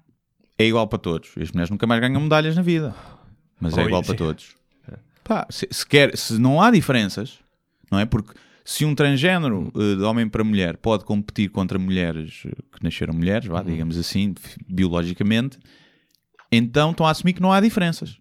É 0.59 0.65
igual 0.65 0.89
para 0.89 0.99
todos. 0.99 1.31
As 1.41 1.53
mulheres 1.53 1.71
nunca 1.71 1.87
mais 1.87 2.01
ganham 2.01 2.21
medalhas 2.21 2.57
na 2.57 2.63
vida. 2.63 2.95
Mas 3.61 3.77
é 3.79 3.85
igual 3.85 4.03
para 4.03 4.15
todos. 4.15 4.57
Pá, 5.23 5.47
se, 5.51 5.69
se 5.71 5.87
quer, 5.87 6.17
se 6.17 6.39
não 6.39 6.61
há 6.61 6.71
diferenças, 6.71 7.39
não 7.91 7.99
é? 7.99 8.07
Porque 8.07 8.33
se 8.65 8.85
um 8.85 8.95
transgénero 8.95 9.71
eh, 9.77 9.97
de 9.97 10.03
homem 10.03 10.29
para 10.29 10.43
mulher 10.43 10.77
pode 10.77 11.05
competir 11.05 11.51
contra 11.51 11.79
mulheres 11.79 12.43
eh, 12.47 12.51
que 12.73 12.83
nasceram 12.83 13.15
mulheres, 13.15 13.47
vá, 13.47 13.63
digamos 13.63 13.99
assim, 13.99 14.35
biologicamente, 14.67 15.59
então 16.51 16.91
estão 16.91 17.07
a 17.07 17.11
assumir 17.11 17.35
que 17.35 17.43
não 17.43 17.53
há 17.53 17.61
diferenças. 17.61 18.19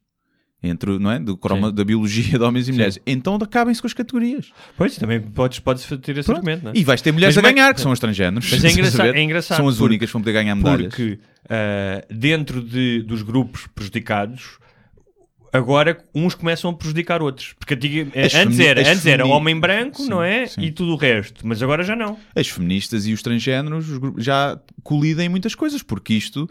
Entre, 0.64 0.97
não 0.97 1.12
é? 1.12 1.20
Do 1.20 1.38
croma, 1.38 1.70
Sim. 1.70 1.76
da 1.76 1.84
biologia 1.86 2.38
de 2.38 2.43
homens 2.43 2.68
e 2.68 2.72
mulheres. 2.72 2.99
Então 3.05 3.36
acabem-se 3.36 3.80
com 3.80 3.86
as 3.88 3.93
categorias. 3.93 4.51
Pois, 4.76 4.95
também 4.97 5.22
podes, 5.22 5.60
podes 5.60 5.86
ter 5.86 6.18
esse 6.18 6.26
Pronto. 6.26 6.38
argumento, 6.39 6.64
não 6.64 6.72
é? 6.72 6.74
E 6.76 6.84
vais 6.84 6.99
ter 7.01 7.12
mulheres 7.12 7.36
Mas 7.36 7.45
a 7.45 7.51
ganhar, 7.51 7.74
que 7.76 7.82
são 7.82 7.91
os 7.91 7.99
transgéneros. 7.99 8.49
Mas 8.51 8.64
é 8.64 8.72
engraçado- 8.72 9.16
é 9.16 9.22
engraçado 9.22 9.58
São 9.58 9.68
as 9.68 9.76
porque- 9.76 9.86
únicas 9.86 10.10
que 10.10 10.14
vão 10.14 10.22
poder 10.22 10.34
ganhar 10.34 10.55
medalhas. 10.55 10.88
Porque 10.88 11.20
ah, 11.47 12.03
dentro 12.10 12.62
de, 12.64 13.03
dos 13.03 13.22
grupos 13.22 13.68
prejudicados, 13.68 14.58
agora 15.53 15.97
uns 16.14 16.36
começam 16.36 16.72
a 16.72 16.74
prejudicar 16.74 17.22
outros. 17.22 17.53
Porque 17.58 17.74
antes, 17.76 18.60
era, 18.60 18.82
antes 18.82 19.05
era 19.05 19.26
homem 19.26 19.60
branco, 19.60 20.01
Sim, 20.01 20.10
não 20.10 20.24
é? 20.24 20.45
sim. 20.47 20.62
E 20.62 20.72
tudo 20.72 20.93
o 20.93 20.95
resto. 20.95 21.45
Mas 21.47 21.62
agora 21.62 21.84
já 21.84 21.95
não. 21.95 22.18
as 22.36 22.47
feministas 22.47 23.05
e 23.05 23.14
os 23.14 23.22
transgéneros 23.22 23.86
já 24.18 24.60
colidem 24.84 25.28
em 25.28 25.30
muitas 25.30 25.55
coisas, 25.55 25.82
porque 25.84 26.14
isto, 26.16 26.49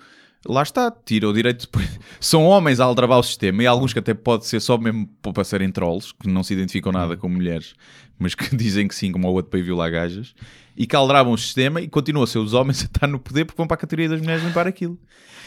lá 0.48 0.62
está, 0.62 0.90
tira 0.90 1.28
o 1.28 1.32
direito. 1.32 1.66
de- 1.66 1.88
São 2.20 2.44
homens 2.44 2.80
a 2.80 2.84
aldrabar 2.84 3.18
o 3.18 3.22
sistema 3.22 3.62
e 3.62 3.66
alguns 3.66 3.92
que 3.92 3.98
até 3.98 4.14
pode 4.14 4.46
ser 4.46 4.60
só 4.60 4.76
mesmo 4.78 5.06
para 5.22 5.44
serem 5.44 5.70
trolls, 5.70 6.12
que 6.18 6.28
não 6.28 6.42
se 6.42 6.54
identificam 6.54 6.92
nada 6.92 7.16
com 7.16 7.28
mulheres, 7.28 7.74
mas 8.18 8.34
que 8.34 8.54
dizem 8.56 8.86
que 8.88 8.94
sim, 8.94 9.12
como 9.12 9.28
o 9.28 9.32
outro 9.32 9.50
para 9.50 9.58
ir 9.60 9.62
violar 9.64 9.90
gajas, 9.90 10.34
e 10.76 10.86
que 10.86 10.94
aldrabam 10.96 11.32
o 11.32 11.38
sistema 11.38 11.80
e 11.80 11.88
continuam 11.88 12.24
a 12.24 12.26
ser 12.26 12.38
os 12.38 12.52
homens 12.54 12.82
a 12.82 12.84
estar 12.86 13.06
no 13.06 13.18
poder 13.18 13.44
porque 13.44 13.56
vão 13.58 13.66
para 13.66 13.74
a 13.76 13.78
categoria 13.78 14.08
das 14.10 14.20
mulheres 14.20 14.44
limpar 14.44 14.66
aquilo. 14.66 14.98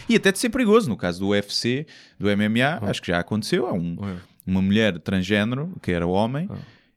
E 0.07 0.15
até 0.15 0.31
de 0.31 0.39
ser 0.39 0.49
perigoso, 0.49 0.89
no 0.89 0.97
caso 0.97 1.19
do 1.19 1.27
UFC, 1.29 1.85
do 2.19 2.27
MMA, 2.35 2.79
acho 2.89 3.01
que 3.01 3.09
já 3.09 3.19
aconteceu. 3.19 3.67
Há 3.67 3.73
um- 3.73 3.95
uma 4.47 4.61
mulher 4.61 4.97
transgénero, 4.99 5.71
que 5.83 5.91
era 5.91 6.07
homem, 6.07 6.49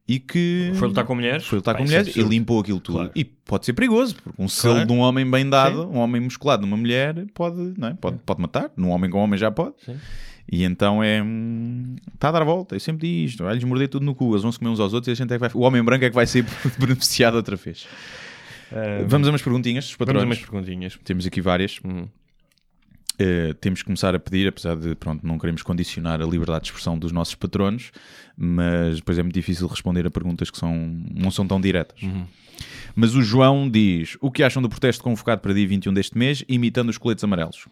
e 0.09 0.19
que 0.19 0.73
Foi 0.75 0.89
lutar 0.89 1.05
com 1.05 1.15
mulheres? 1.15 1.45
foi 1.47 1.57
lutar 1.59 1.75
Pá, 1.75 1.79
com 1.79 1.85
isso 1.85 1.95
é 1.95 1.99
mulheres 2.01 2.17
e 2.17 2.23
limpou 2.23 2.61
aquilo 2.61 2.81
tudo. 2.81 2.97
Claro. 2.99 3.13
E 3.15 3.25
pode 3.25 3.65
ser 3.67 3.73
perigoso, 3.73 4.17
porque 4.17 4.43
um 4.43 4.49
selo 4.49 4.75
Claro. 4.75 4.87
de 4.89 4.93
um 4.93 4.99
homem 4.99 5.31
bem 5.31 5.49
dado, 5.49 5.89
um 5.89 5.99
homem 5.99 6.21
musculado 6.21 6.63
numa 6.63 6.77
mulher, 6.77 7.15
pode, 7.35 7.75
não 7.79 7.89
é? 7.89 7.95
pode, 7.95 8.19
pode 8.27 8.41
matar. 8.41 8.71
Num 8.77 8.91
homem 8.91 9.09
com 9.11 9.19
homem 9.23 9.39
já 9.39 9.51
pode. 9.51 9.75
E 10.51 10.65
então 10.65 11.03
é. 11.03 11.23
hum, 11.23 11.95
Está 12.15 12.29
a 12.29 12.33
dar 12.33 12.43
a 12.43 12.45
volta. 12.45 12.75
Eu 12.75 12.81
sempre 12.81 13.07
digo 13.09 13.27
isto: 13.29 13.45
vai-lhes 13.45 13.63
morder 13.65 13.89
tudo 13.89 14.05
no 14.05 14.15
cu. 14.15 14.33
Eles 14.33 14.43
vão 14.43 14.51
se 14.51 14.59
comer 14.59 14.71
uns 14.73 14.81
aos 14.81 14.93
outros 14.93 15.09
e 15.09 15.13
a 15.13 15.15
gente 15.15 15.31
é 15.33 15.37
que 15.37 15.41
vai. 15.41 15.51
O 15.55 15.61
homem 15.61 15.83
branco 15.85 16.05
é 16.05 16.09
que 16.11 16.15
vai 16.15 16.27
ser 16.27 16.45
beneficiado 16.79 17.37
outra 17.37 17.55
vez. 17.57 17.87
Vamos 19.07 19.29
a 19.29 19.31
umas 19.31 19.43
perguntinhas 19.43 19.85
dos 19.85 19.95
Vamos 19.95 20.11
a 20.11 20.15
patrões. 20.15 20.25
umas 20.25 20.39
perguntinhas. 20.41 20.99
Temos 21.05 21.27
aqui 21.27 21.41
várias. 21.41 21.79
Hum. 21.85 22.07
Eh, 23.23 23.55
temos 23.61 23.81
que 23.81 23.85
começar 23.85 24.15
a 24.15 24.19
pedir, 24.19 24.49
apesar 24.49 24.75
de 24.77 24.97
pronto, 24.97 25.25
não 25.25 25.39
queremos 25.39 25.63
condicionar 25.63 26.21
a 26.21 26.27
liberdade 26.27 26.65
de 26.65 26.71
expressão 26.71 26.99
dos 26.99 27.13
nossos 27.13 27.37
patronos, 27.37 27.93
mas 28.37 28.97
depois 28.97 29.17
é 29.17 29.23
muito 29.23 29.35
difícil 29.35 29.67
responder 29.69 30.05
a 30.07 30.11
perguntas 30.11 30.51
que 30.51 30.59
são, 30.59 30.75
não 31.15 31.31
são 31.31 31.47
tão 31.47 31.61
diretas. 31.61 32.01
Mas 32.95 33.15
o 33.15 33.23
João 33.23 33.69
diz: 33.69 34.17
O 34.21 34.31
que 34.31 34.43
acham 34.43 34.63
do 34.63 34.69
protesto 34.69 35.03
convocado 35.03 35.41
para 35.41 35.53
dia 35.53 35.67
21 35.67 35.93
deste 35.93 36.17
mês, 36.17 36.45
imitando 36.49 36.89
os 36.89 36.99
coletes 36.99 37.25
amarelos? 37.25 37.67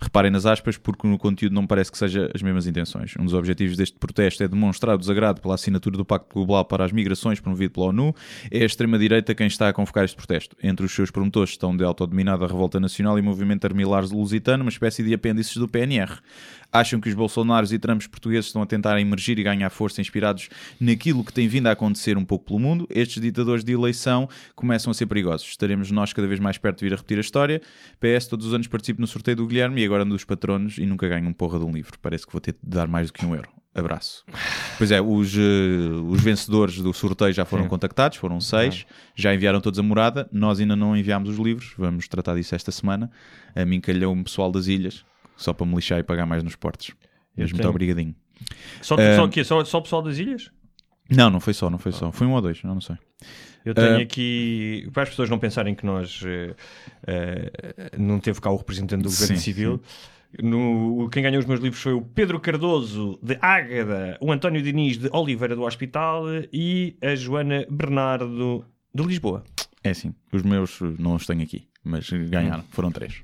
Reparem 0.00 0.30
nas 0.30 0.46
aspas, 0.46 0.76
porque 0.76 1.06
no 1.06 1.18
conteúdo 1.18 1.52
não 1.52 1.66
parece 1.66 1.90
que 1.90 1.98
seja 1.98 2.30
as 2.34 2.42
mesmas 2.42 2.66
intenções. 2.66 3.14
Um 3.18 3.24
dos 3.24 3.34
objetivos 3.34 3.76
deste 3.76 3.98
protesto 3.98 4.42
é 4.42 4.48
demonstrar 4.48 4.94
o 4.96 4.98
desagrado 4.98 5.40
pela 5.40 5.54
assinatura 5.54 5.96
do 5.96 6.04
Pacto 6.04 6.34
Global 6.34 6.64
para 6.64 6.84
as 6.84 6.92
Migrações 6.92 7.40
promovido 7.40 7.72
pela 7.74 7.86
ONU. 7.86 8.14
É 8.50 8.62
a 8.62 8.66
extrema-direita 8.66 9.34
quem 9.34 9.46
está 9.46 9.68
a 9.68 9.72
convocar 9.72 10.04
este 10.04 10.16
protesto. 10.16 10.56
Entre 10.62 10.84
os 10.84 10.92
seus 10.92 11.10
promotores 11.10 11.50
estão 11.50 11.76
de 11.76 11.84
autodominada 11.84 12.46
Revolta 12.46 12.80
Nacional 12.80 13.18
e 13.18 13.22
Movimento 13.22 13.64
Armilares 13.64 14.10
Lusitano, 14.10 14.64
uma 14.64 14.70
espécie 14.70 15.02
de 15.02 15.14
apêndices 15.14 15.56
do 15.56 15.68
PNR. 15.68 16.18
Acham 16.74 17.00
que 17.00 17.08
os 17.08 17.14
Bolsonaros 17.14 17.72
e 17.72 17.78
Trumps 17.78 18.08
portugueses 18.08 18.46
estão 18.46 18.60
a 18.60 18.66
tentar 18.66 18.98
emergir 18.98 19.38
e 19.38 19.44
ganhar 19.44 19.70
força 19.70 20.00
inspirados 20.00 20.48
naquilo 20.80 21.22
que 21.22 21.32
tem 21.32 21.46
vindo 21.46 21.68
a 21.68 21.70
acontecer 21.70 22.18
um 22.18 22.24
pouco 22.24 22.46
pelo 22.46 22.58
mundo? 22.58 22.84
Estes 22.90 23.22
ditadores 23.22 23.62
de 23.62 23.72
eleição 23.72 24.28
começam 24.56 24.90
a 24.90 24.94
ser 24.94 25.06
perigosos. 25.06 25.46
Estaremos 25.46 25.92
nós 25.92 26.12
cada 26.12 26.26
vez 26.26 26.40
mais 26.40 26.58
perto 26.58 26.80
de 26.80 26.86
vir 26.86 26.92
a 26.92 26.96
repetir 26.96 27.18
a 27.18 27.20
história. 27.20 27.62
PS, 28.00 28.26
todos 28.26 28.48
os 28.48 28.54
anos 28.54 28.66
participo 28.66 29.00
no 29.00 29.06
sorteio 29.06 29.36
do 29.36 29.46
Guilherme 29.46 29.82
e 29.82 29.84
agora 29.84 30.02
ando 30.02 30.14
dos 30.14 30.24
patronos 30.24 30.76
e 30.76 30.84
nunca 30.84 31.06
ganho 31.06 31.28
um 31.28 31.32
porra 31.32 31.60
de 31.60 31.64
um 31.64 31.70
livro. 31.70 31.96
Parece 32.02 32.26
que 32.26 32.32
vou 32.32 32.40
ter 32.40 32.54
de 32.54 32.58
dar 32.76 32.88
mais 32.88 33.06
do 33.06 33.12
que 33.12 33.24
um 33.24 33.36
euro. 33.36 33.48
Abraço. 33.72 34.24
Pois 34.76 34.90
é, 34.90 35.00
os, 35.00 35.36
eh, 35.36 35.40
os 36.08 36.20
vencedores 36.20 36.78
do 36.78 36.92
sorteio 36.92 37.32
já 37.32 37.44
foram 37.44 37.68
contactados, 37.68 38.18
foram 38.18 38.40
seis, 38.40 38.84
já 39.14 39.32
enviaram 39.32 39.60
todos 39.60 39.78
a 39.78 39.82
morada. 39.82 40.28
Nós 40.32 40.58
ainda 40.58 40.74
não 40.74 40.96
enviámos 40.96 41.28
os 41.28 41.38
livros, 41.38 41.72
vamos 41.78 42.08
tratar 42.08 42.34
disso 42.34 42.54
esta 42.54 42.72
semana. 42.72 43.10
A 43.54 43.64
mim 43.64 43.80
calhou-me 43.80 44.24
pessoal 44.24 44.50
das 44.50 44.66
ilhas, 44.66 45.04
só 45.36 45.52
para 45.52 45.66
me 45.66 45.74
lixar 45.74 45.98
e 45.98 46.02
pagar 46.02 46.26
mais 46.26 46.42
nos 46.42 46.56
portos. 46.56 46.92
Mas 47.36 47.50
muito 47.52 47.68
obrigadinho. 47.68 48.14
Só, 48.82 48.96
Eh, 48.96 49.16
só, 49.16 49.24
o 49.24 49.28
quê? 49.28 49.42
Só, 49.44 49.64
só 49.64 49.78
o 49.78 49.82
pessoal 49.82 50.02
das 50.02 50.18
ilhas? 50.18 50.50
Não, 51.10 51.28
não 51.30 51.40
foi 51.40 51.52
só, 51.54 51.68
não 51.68 51.78
foi 51.78 51.92
só. 51.92 52.10
Foi 52.12 52.26
um 52.26 52.32
ou 52.32 52.40
dois, 52.40 52.62
não, 52.62 52.74
não 52.74 52.80
sei. 52.80 52.96
Eu 53.64 53.74
tenho 53.74 53.98
Eh, 53.98 54.02
aqui, 54.02 54.88
para 54.92 55.02
as 55.04 55.08
pessoas 55.10 55.28
não 55.30 55.38
pensarem 55.38 55.74
que 55.74 55.84
nós 55.86 56.22
eh, 56.26 56.54
não 57.98 58.18
teve 58.20 58.40
cá 58.40 58.50
o 58.50 58.56
representante 58.56 59.02
do 59.02 59.08
governo 59.10 59.36
Sim, 59.36 59.42
civil. 59.42 59.80
No, 60.42 61.08
quem 61.10 61.22
ganhou 61.22 61.38
os 61.38 61.46
meus 61.46 61.60
livros 61.60 61.80
foi 61.80 61.92
o 61.92 62.02
Pedro 62.02 62.40
Cardoso 62.40 63.18
de 63.22 63.38
Ágada, 63.40 64.18
o 64.20 64.32
António 64.32 64.60
Diniz 64.62 64.98
de 64.98 65.08
Oliveira 65.12 65.54
do 65.54 65.62
Hospital 65.62 66.24
e 66.52 66.96
a 67.00 67.14
Joana 67.14 67.64
Bernardo 67.70 68.64
de 68.92 69.02
Lisboa. 69.04 69.44
É 69.82 69.90
assim, 69.90 70.12
os 70.32 70.42
meus 70.42 70.80
não 70.98 71.14
os 71.14 71.24
tenho 71.26 71.42
aqui, 71.42 71.68
mas 71.84 72.10
ganharam, 72.10 72.64
foram 72.70 72.90
três. 72.90 73.22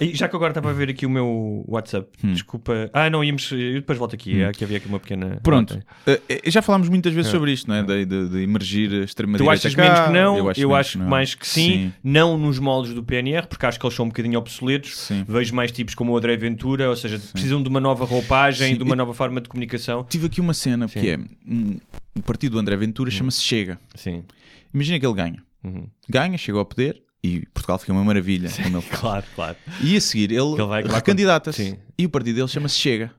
E 0.00 0.14
já 0.14 0.28
que 0.28 0.36
agora 0.36 0.50
estava 0.50 0.70
a 0.70 0.72
ver 0.72 0.90
aqui 0.90 1.06
o 1.06 1.10
meu 1.10 1.64
WhatsApp, 1.68 2.08
desculpa. 2.22 2.90
Ah, 2.92 3.08
não, 3.10 3.22
íamos. 3.22 3.50
Eu 3.52 3.74
depois 3.74 3.98
volto 3.98 4.14
aqui. 4.14 4.42
É 4.42 4.52
que 4.52 4.64
havia 4.64 4.76
aqui 4.76 4.86
uma 4.88 5.00
pequena. 5.00 5.38
Pronto. 5.42 5.80
Eh, 6.06 6.20
eh, 6.28 6.50
já 6.50 6.62
falámos 6.62 6.88
muitas 6.88 7.12
vezes 7.12 7.30
sobre 7.30 7.52
isto, 7.52 7.68
não 7.68 7.76
é? 7.76 7.82
De, 7.82 8.04
de, 8.04 8.28
de 8.28 8.42
emergir 8.42 8.92
a 8.92 9.04
extrema-direita 9.04 9.60
Tu 9.62 9.66
achas 9.66 9.74
cá, 9.74 9.82
menos 9.82 10.00
que 10.00 10.12
não? 10.12 10.36
Eu 10.38 10.44
menos 10.44 10.74
acho, 10.74 10.98
não. 10.98 11.08
mais 11.08 11.34
que 11.34 11.46
sim. 11.46 11.92
Não 12.02 12.36
nos 12.36 12.58
moldes 12.58 12.94
do 12.94 13.02
PNR, 13.02 13.46
porque 13.46 13.64
acho 13.66 13.78
que 13.78 13.86
eles 13.86 13.94
são 13.94 14.06
um 14.06 14.08
bocadinho 14.08 14.38
obsoletos. 14.38 14.98
Sim. 14.98 15.24
Vejo 15.26 15.54
mais 15.54 15.72
tipos 15.72 15.94
como 15.94 16.12
o 16.12 16.16
André 16.16 16.36
Ventura, 16.36 16.88
ou 16.88 16.96
seja, 16.96 17.18
precisam 17.32 17.62
de 17.62 17.68
uma 17.68 17.80
nova 17.80 18.04
roupagem, 18.04 18.72
Sim. 18.72 18.76
de 18.76 18.82
uma 18.82 18.96
nova 18.96 19.14
forma 19.14 19.40
de 19.40 19.48
comunicação. 19.48 20.04
Tive 20.08 20.26
aqui 20.26 20.40
uma 20.40 20.54
cena 20.54 20.86
que 20.88 21.10
é 21.10 21.18
hum, 21.46 21.78
o 22.16 22.22
partido 22.22 22.52
do 22.52 22.58
André 22.58 22.76
Ventura 22.76 23.10
chama-se 23.10 23.42
Chega. 23.42 23.78
Sim. 23.94 24.24
Imagina 24.72 24.98
que 24.98 25.06
ele 25.06 25.14
ganha. 25.14 25.42
Uhum. 25.64 25.86
Ganha, 26.08 26.36
chega 26.36 26.58
ao 26.58 26.64
poder 26.64 27.02
e 27.22 27.46
Portugal 27.54 27.78
fica 27.78 27.92
uma 27.92 28.04
maravilha. 28.04 28.48
ele- 28.58 28.82
Claro, 28.90 29.24
claro. 29.34 29.56
E 29.82 29.96
a 29.96 30.00
seguir 30.00 30.32
ele, 30.32 30.40
Ele 30.60 30.88
recandidata-se. 30.92 31.64
Sim. 31.70 31.78
E 31.98 32.04
o 32.06 32.10
partido 32.10 32.36
dele 32.36 32.48
chama-se 32.48 32.76
Chega. 32.76 33.10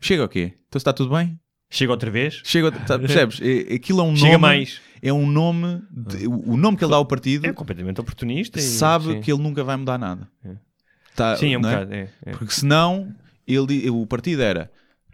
Chega 0.00 0.24
o 0.24 0.28
quê? 0.28 0.54
Então 0.68 0.78
está 0.78 0.92
tudo 0.92 1.14
bem? 1.14 1.38
Chega 1.70 1.92
outra 1.92 2.10
vez? 2.10 2.40
Chega, 2.44 2.70
tá- 2.72 2.98
percebes? 3.00 3.40
É- 3.42 3.74
Aquilo 3.74 4.00
é 4.00 4.04
um 4.04 4.14
Chega 4.16 4.32
nome. 4.32 4.42
mais. 4.42 4.80
É 5.02 5.12
um 5.12 5.26
nome. 5.28 5.82
de- 5.90 6.26
o 6.26 6.56
nome 6.56 6.76
que 6.76 6.84
ele 6.84 6.90
dá 6.90 6.96
ao 6.96 7.04
partido 7.06 7.46
É 7.46 7.52
completamente 7.52 8.00
oportunista. 8.00 8.58
E, 8.58 8.62
sabe 8.62 9.04
sim. 9.14 9.20
que 9.20 9.32
ele 9.32 9.42
nunca 9.42 9.62
vai 9.64 9.76
mudar 9.76 9.98
nada. 9.98 10.28
Tá, 11.14 11.36
Sim, 11.36 11.54
é 11.54 11.58
um 11.58 11.60
não 11.60 11.68
bocado. 11.70 11.92
É, 11.94 12.08
é. 12.26 12.30
Porque 12.30 12.52
senão 12.54 13.12
ele, 13.46 13.90
o 13.90 14.06
partido 14.06 14.40
era 14.40 14.70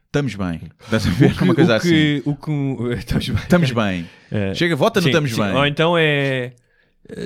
estamos 0.07 0.35
bem. 0.35 0.61
Estás 0.85 1.07
a 1.07 1.11
ver? 1.11 1.43
Uma 1.43 1.55
coisa 1.55 1.73
o 1.73 1.77
assim. 1.77 1.89
que, 1.89 2.23
O 2.27 2.37
que. 2.37 2.95
Estamos 2.99 3.29
bem. 3.29 3.37
Estamos 3.43 3.71
bem. 3.73 4.11
É. 4.31 4.55
Chega, 4.55 4.77
vota 4.77 5.01
no 5.01 5.05
Sim, 5.05 5.09
estamos 5.11 5.31
sim. 5.33 5.41
bem. 5.43 5.55
Ou 5.55 5.67
então 5.67 5.97
é. 5.99 6.53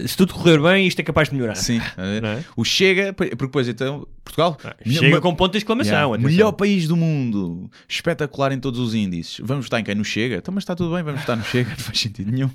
Se 0.07 0.17
tudo 0.17 0.35
correr 0.35 0.61
bem, 0.61 0.87
isto 0.87 0.99
é 1.01 1.05
capaz 1.05 1.29
de 1.29 1.35
melhorar. 1.37 1.55
Sim. 1.55 1.81
Não 2.23 2.29
é? 2.31 2.45
O 2.57 2.65
Chega, 2.65 3.13
porque 3.13 3.35
depois 3.35 3.69
então, 3.69 4.07
Portugal, 4.25 4.59
Chega 4.85 5.17
ma- 5.17 5.21
com 5.21 5.35
ponto 5.35 5.53
de 5.53 5.59
exclamação. 5.59 6.11
Yeah, 6.15 6.19
melhor 6.29 6.53
país 6.53 6.89
do 6.89 6.97
mundo, 6.97 7.71
espetacular 7.89 8.51
em 8.53 8.59
todos 8.59 8.81
os 8.81 8.95
índices. 8.95 9.41
Vamos 9.43 9.67
votar 9.67 9.81
em 9.81 9.85
quem? 9.85 9.95
No 9.95 10.05
Chega? 10.05 10.37
Então, 10.37 10.53
mas 10.53 10.63
está 10.63 10.75
tudo 10.75 10.95
bem, 10.95 11.03
vamos 11.05 11.21
votar 11.21 11.37
no 11.37 11.45
Chega, 11.45 11.71
não 11.77 11.77
faz 11.77 11.99
sentido 12.01 12.31
nenhum. 12.33 12.51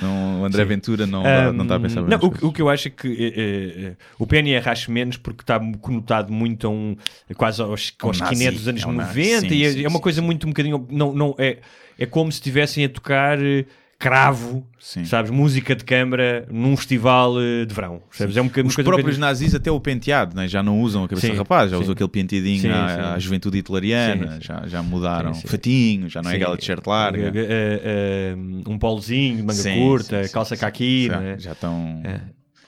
Não, 0.00 0.42
o 0.42 0.44
André 0.44 0.64
Ventura 0.64 1.06
não, 1.06 1.22
dá- 1.24 1.52
não 1.52 1.64
está 1.64 1.76
a 1.76 1.80
pensar 1.80 2.02
bem. 2.02 2.10
não, 2.10 2.18
o, 2.28 2.46
o 2.48 2.52
que 2.52 2.62
eu 2.62 2.68
acho 2.68 2.86
é 2.88 2.90
que 2.90 3.08
eh, 3.08 3.32
eh, 3.36 3.82
eh, 3.88 3.96
o 4.18 4.26
PNR 4.26 4.68
acho 4.68 4.90
menos 4.92 5.16
porque 5.16 5.42
está 5.42 5.58
conotado 5.80 6.32
muito 6.32 6.66
a 6.66 6.70
um 6.70 6.96
quase 7.36 7.60
aos, 7.60 7.92
Um 8.02 8.06
aos 8.06 8.20
nazi, 8.20 8.34
skinhead 8.34 8.56
dos 8.56 8.68
anos 8.68 8.82
é 8.82 8.86
um 8.86 8.92
nazi, 8.92 9.34
90 9.34 9.48
sim, 9.48 9.54
e 9.54 9.64
é, 9.64 9.72
sim, 9.72 9.84
é 9.84 9.88
uma 9.88 9.96
sim, 9.98 10.02
coisa 10.02 10.22
muito 10.22 10.46
um 10.46 10.50
bocadinho 10.50 10.86
não, 10.88 11.12
não, 11.12 11.34
é, 11.36 11.58
é 11.98 12.06
como 12.06 12.30
se 12.30 12.36
estivessem 12.38 12.84
a 12.84 12.88
tocar 12.88 13.38
eh, 13.44 13.64
cravo, 14.00 14.66
Sim. 14.80 15.04
sabes, 15.04 15.30
música 15.30 15.76
de 15.76 15.84
câmara 15.84 16.46
num 16.50 16.74
festival 16.74 17.34
eh, 17.38 17.66
de 17.66 17.74
verão. 17.74 18.02
Sabes? 18.10 18.34
É 18.34 18.40
um 18.40 18.46
bocadinho, 18.46 18.70
Os 18.70 18.78
um 18.78 18.82
próprios 18.82 19.18
nazis 19.18 19.54
até 19.54 19.70
o 19.70 19.78
penteado, 19.78 20.34
né? 20.34 20.48
já 20.48 20.62
não 20.62 20.80
usam 20.80 21.04
a 21.04 21.08
cabeça 21.08 21.26
Sim, 21.26 21.34
de 21.34 21.38
rapaz, 21.38 21.70
já 21.70 21.76
usam 21.76 21.92
aquele 21.92 22.08
penteadinho 22.08 22.62
Sim, 22.62 22.70
à, 22.70 23.18
juventude 23.18 23.58
hitleriana. 23.58 24.38
Já, 24.40 24.66
já 24.66 24.82
mudaram. 24.82 25.34
Fatinho, 25.34 26.08
já 26.08 26.22
não 26.22 26.30
é 26.30 26.36
aquela 26.36 26.56
t-shirt 26.56 26.84
larga. 26.86 27.30
Eh, 27.34 27.80
eh, 27.84 28.34
um 28.66 28.78
polozinho 28.78 29.44
manga 29.44 29.62
curta, 29.74 30.26
calça 30.30 30.56
caqui, 30.56 31.06
já, 31.08 31.20
né? 31.20 31.36
já 31.38 31.52
estão. 31.52 32.00
É. 32.02 32.20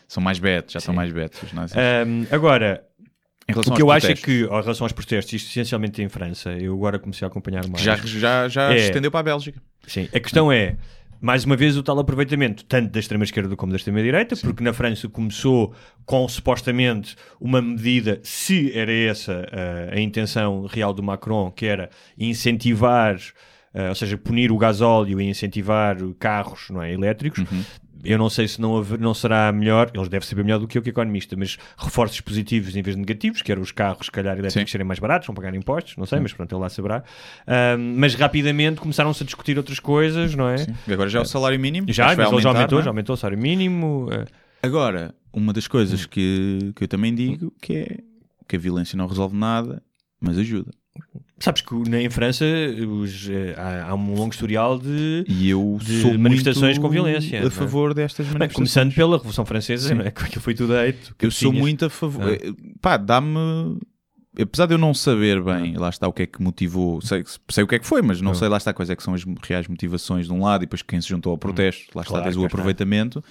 São 0.06 0.22
mais 0.22 0.38
betos, 0.38 0.74
já 0.74 0.78
estão 0.80 0.94
mais 0.94 1.10
betos 1.10 1.42
os 1.42 1.52
nazis. 1.54 1.74
Ahm, 1.74 2.26
agora, 2.30 2.84
O 3.48 3.72
que 3.72 3.80
eu 3.80 3.90
aos 3.90 3.96
acho 4.04 4.06
é 4.06 4.14
protestos, 4.14 4.24
que, 4.24 4.44
em 4.44 4.48
relação 4.62 4.84
aos 4.84 4.92
protestos, 4.92 5.32
isto 5.32 5.48
essencialmente 5.48 6.02
em 6.02 6.10
França, 6.10 6.50
eu 6.52 6.74
agora 6.74 6.98
comecei 6.98 7.24
a 7.24 7.28
acompanhar 7.30 7.66
mais. 7.66 7.82
já, 7.82 7.96
já, 7.96 8.48
já 8.48 8.74
É. 8.74 8.76
estendeu 8.76 9.10
para 9.10 9.20
a 9.20 9.22
Bélgica. 9.22 9.62
Sim, 9.86 10.10
a 10.14 10.20
questão 10.20 10.52
é, 10.52 10.76
mais 11.22 11.44
uma 11.44 11.54
vez, 11.54 11.76
o 11.76 11.84
tal 11.84 11.96
aproveitamento, 12.00 12.64
tanto 12.64 12.90
da 12.90 12.98
extrema-esquerda 12.98 13.54
como 13.54 13.70
da 13.70 13.76
extrema-direita, 13.76 14.34
porque 14.38 14.64
na 14.64 14.72
França 14.72 15.08
começou 15.08 15.72
com 16.04 16.26
supostamente 16.26 17.14
uma 17.40 17.62
medida, 17.62 18.18
se 18.24 18.76
era 18.76 18.92
essa 18.92 19.32
uh, 19.32 19.96
a 19.96 20.00
intenção 20.00 20.66
real 20.66 20.92
do 20.92 21.00
Macron, 21.00 21.52
que 21.52 21.64
era 21.64 21.90
incentivar, 22.18 23.14
uh, 23.72 23.90
ou 23.90 23.94
seja, 23.94 24.18
punir 24.18 24.50
o 24.50 24.58
gasóleo 24.58 25.20
e 25.20 25.24
incentivar 25.30 25.96
carros 26.18 26.68
não 26.70 26.82
é, 26.82 26.92
elétricos. 26.92 27.44
Eu 28.04 28.18
não 28.18 28.28
sei 28.28 28.48
se 28.48 28.60
não, 28.60 28.76
haver- 28.76 28.98
não 28.98 29.14
será 29.14 29.52
melhor, 29.52 29.90
eles 29.94 30.08
devem 30.08 30.26
saber 30.28 30.42
melhor 30.44 30.58
do 30.58 30.66
que 30.66 30.76
eu 30.76 30.82
que 30.82 30.90
economista, 30.90 31.36
mas 31.36 31.56
reforços 31.76 32.20
positivos 32.20 32.74
em 32.76 32.82
vez 32.82 32.96
de 32.96 33.00
negativos, 33.00 33.42
que 33.42 33.52
eram 33.52 33.62
os 33.62 33.70
carros, 33.72 34.06
se 34.06 34.12
calhar, 34.12 34.36
elétricos 34.38 34.70
Sim. 34.70 34.72
serem 34.72 34.86
mais 34.86 34.98
baratos, 34.98 35.26
vão 35.26 35.34
pagar 35.34 35.54
impostos, 35.54 35.96
não 35.96 36.06
sei, 36.06 36.18
mas 36.20 36.32
pronto, 36.32 36.52
ele 36.54 36.60
lá 36.60 36.68
saberá. 36.68 37.04
Ahm, 37.46 37.94
mas 37.98 38.14
rapidamente 38.14 38.80
começaram-se 38.80 39.22
a 39.22 39.26
discutir 39.26 39.56
outras 39.56 39.78
coisas, 39.78 40.34
não 40.34 40.48
é? 40.48 40.56
E 40.86 40.92
agora 40.92 41.08
já 41.08 41.20
é 41.20 41.22
o 41.22 41.24
salário 41.24 41.58
mínimo. 41.60 41.86
Já, 41.92 42.06
mas 42.06 42.12
ele 42.18 42.22
já 42.22 42.26
aumentar, 42.28 42.48
aumentou, 42.56 42.80
é? 42.80 42.82
já 42.82 42.90
aumentou 42.90 43.14
o 43.14 43.16
salário 43.16 43.38
mínimo. 43.38 44.08
eh, 44.12 44.24
Agora, 44.62 45.14
uma 45.32 45.52
das 45.52 45.66
coisas 45.66 46.06
que, 46.06 46.72
que 46.76 46.84
eu 46.84 46.88
também 46.88 47.14
digo 47.14 47.52
que 47.60 47.74
é 47.76 47.98
que 48.48 48.56
a 48.56 48.58
violência 48.58 48.96
não 48.96 49.06
resolve 49.06 49.36
nada, 49.36 49.82
mas 50.20 50.38
ajuda. 50.38 50.70
Sabes 51.38 51.60
que 51.62 51.74
na- 51.88 52.00
em 52.00 52.08
França 52.08 52.44
os, 52.88 53.28
eh, 53.28 53.54
há, 53.58 53.88
há 53.90 53.94
um 53.96 54.14
longo 54.14 54.32
historial 54.32 54.78
de. 54.78 55.24
Eu 55.28 55.76
De 55.82 56.16
manifestações 56.16 56.78
com 56.78 56.88
violência, 56.88 57.40
a 57.42 57.46
é? 57.46 57.50
favor 57.50 57.92
destas 57.94 58.26
Bem, 58.26 58.34
manifestações. 58.34 58.54
começando 58.54 58.94
pela 58.94 59.16
Revolução 59.16 59.44
Francesa, 59.44 59.88
Sim. 59.88 59.94
não 59.94 60.04
é? 60.04 60.10
Que 60.12 60.38
foi 60.38 60.54
tudo 60.54 60.76
hate. 60.76 61.12
Eu 61.20 61.30
sou 61.32 61.52
muito 61.52 61.84
a 61.86 61.90
favor. 61.90 62.22
Ah. 62.28 62.32
eh, 62.34 62.52
Pá, 62.80 62.96
dá-me. 62.96 63.78
Apesar 64.40 64.66
de 64.66 64.74
eu 64.74 64.78
não 64.78 64.94
saber 64.94 65.42
bem, 65.42 65.76
lá 65.76 65.88
está 65.90 66.06
o 66.08 66.12
que 66.12 66.22
é 66.22 66.26
que 66.26 66.40
motivou, 66.40 67.02
sei, 67.02 67.22
sei 67.50 67.64
o 67.64 67.66
que 67.66 67.74
é 67.74 67.78
que 67.78 67.86
foi, 67.86 68.00
mas 68.00 68.20
não 68.22 68.30
Ah. 68.30 68.34
sei 68.34 68.48
lá 68.48 68.56
está 68.56 68.72
quais 68.72 68.88
é 68.88 68.96
que 68.96 69.02
são 69.02 69.12
as 69.12 69.24
reais 69.42 69.66
motivações 69.68 70.26
de 70.26 70.32
um 70.32 70.42
lado 70.42 70.62
e 70.62 70.66
depois 70.66 70.80
quem 70.80 71.00
se 71.02 71.08
juntou 71.08 71.32
ao 71.32 71.36
protesto, 71.38 71.86
lá 71.94 72.00
está 72.02 72.14
Claro, 72.18 72.32
cá 72.34 72.40
o 72.40 72.44
aproveitamento. 72.46 73.22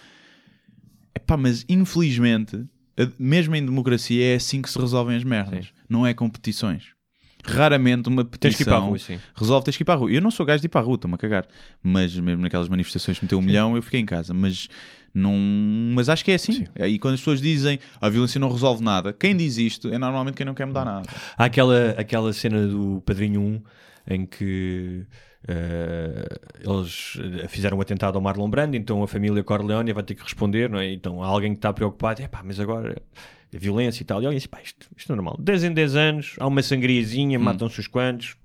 Epá, 1.16 1.38
mas 1.38 1.66
infelizmente, 1.68 2.66
mesmo 3.18 3.56
em 3.56 3.66
democracia 3.66 4.34
é 4.34 4.36
assim 4.36 4.62
que 4.62 4.70
se 4.70 4.78
resolvem 4.78 5.16
as 5.16 5.24
merdas, 5.24 5.74
não 5.90 6.06
é 6.06 6.14
competições. 6.14 6.90
Raramente 7.46 8.10
uma 8.10 8.24
petição 8.24 8.88
rua, 8.88 9.00
sim. 9.00 9.20
resolve 9.36 9.66
tens 9.66 9.78
que 9.78 9.84
ir 9.84 9.86
para 9.86 9.96
a 9.96 9.98
rua. 9.98 10.12
Eu 10.12 10.22
não 10.22 10.32
sou 10.32 10.46
gajo 10.46 10.62
de 10.62 10.68
ir 10.68 10.70
para 10.70 10.82
a 10.82 10.84
rua, 10.84 10.96
estou-me 10.96 11.16
a 11.16 11.18
cagar. 11.18 11.46
Mas 11.82 12.16
mesmo 12.16 12.42
naquelas 12.42 12.70
manifestações 12.70 13.20
que 13.20 13.26
meteu 13.26 13.40
um 13.40 13.42
milhão, 13.42 13.76
eu 13.76 13.82
fiquei 13.82 14.00
em 14.00 14.06
casa. 14.06 14.34
Mas 14.34 14.68
não. 15.14 15.34
Mas 15.94 16.10
acho 16.10 16.24
que 16.24 16.32
é 16.32 16.36
assim. 16.36 16.66
E 16.80 17.00
quando 17.00 17.16
as 17.16 17.20
pessoas 17.20 17.42
dizem 17.42 17.80
a 18.00 18.10
violência 18.10 18.40
não 18.40 18.52
resolve 18.52 18.84
nada, 18.84 19.14
quem 19.14 19.36
diz 19.36 19.58
isto 19.58 19.90
é 19.90 19.98
normalmente 19.98 20.36
quem 20.36 20.46
não 20.46 20.54
quer 20.54 20.66
mudar 20.66 20.86
nada. 20.86 21.08
Há 21.38 21.46
aquela, 21.46 21.92
aquela 21.92 22.34
cena 22.34 22.68
do 22.68 23.02
Padrinho 23.06 23.42
1 23.42 23.62
em 24.08 24.26
que 24.26 25.06
eh, 25.48 26.40
eles 26.60 27.18
fizeram 27.50 27.78
um 27.78 27.82
atentado 27.82 28.16
ao 28.16 28.22
Marlon 28.22 28.50
Brando, 28.50 28.76
então 28.76 29.02
a 29.02 29.08
família 29.08 29.44
Corleone 29.44 29.94
vai 29.94 30.04
ter 30.04 30.16
que 30.16 30.24
responder, 30.24 30.70
não 30.70 30.80
é? 30.80 30.92
Então 30.92 31.24
há 31.24 31.28
alguém 31.28 31.52
que 31.52 31.58
está 31.58 31.74
preocupado, 31.74 32.22
é 32.22 32.28
pá, 32.28 32.42
mas 32.44 32.60
agora 32.60 33.02
violência 33.52 34.02
e 34.02 34.06
tal. 34.06 34.22
E 34.22 34.26
alguém 34.26 34.38
diz, 34.38 34.48
pá, 34.48 34.60
isto, 34.64 34.88
isto 34.96 35.12
é 35.12 35.16
normal. 35.16 35.36
10 35.40 35.64
em 35.66 35.74
10 35.74 35.96
anos, 35.96 36.36
há 36.40 36.48
uma 36.48 36.62
sangriazinha, 36.62 37.38
matam-se 37.40 37.80
os 37.80 37.88
quantos. 37.88 38.36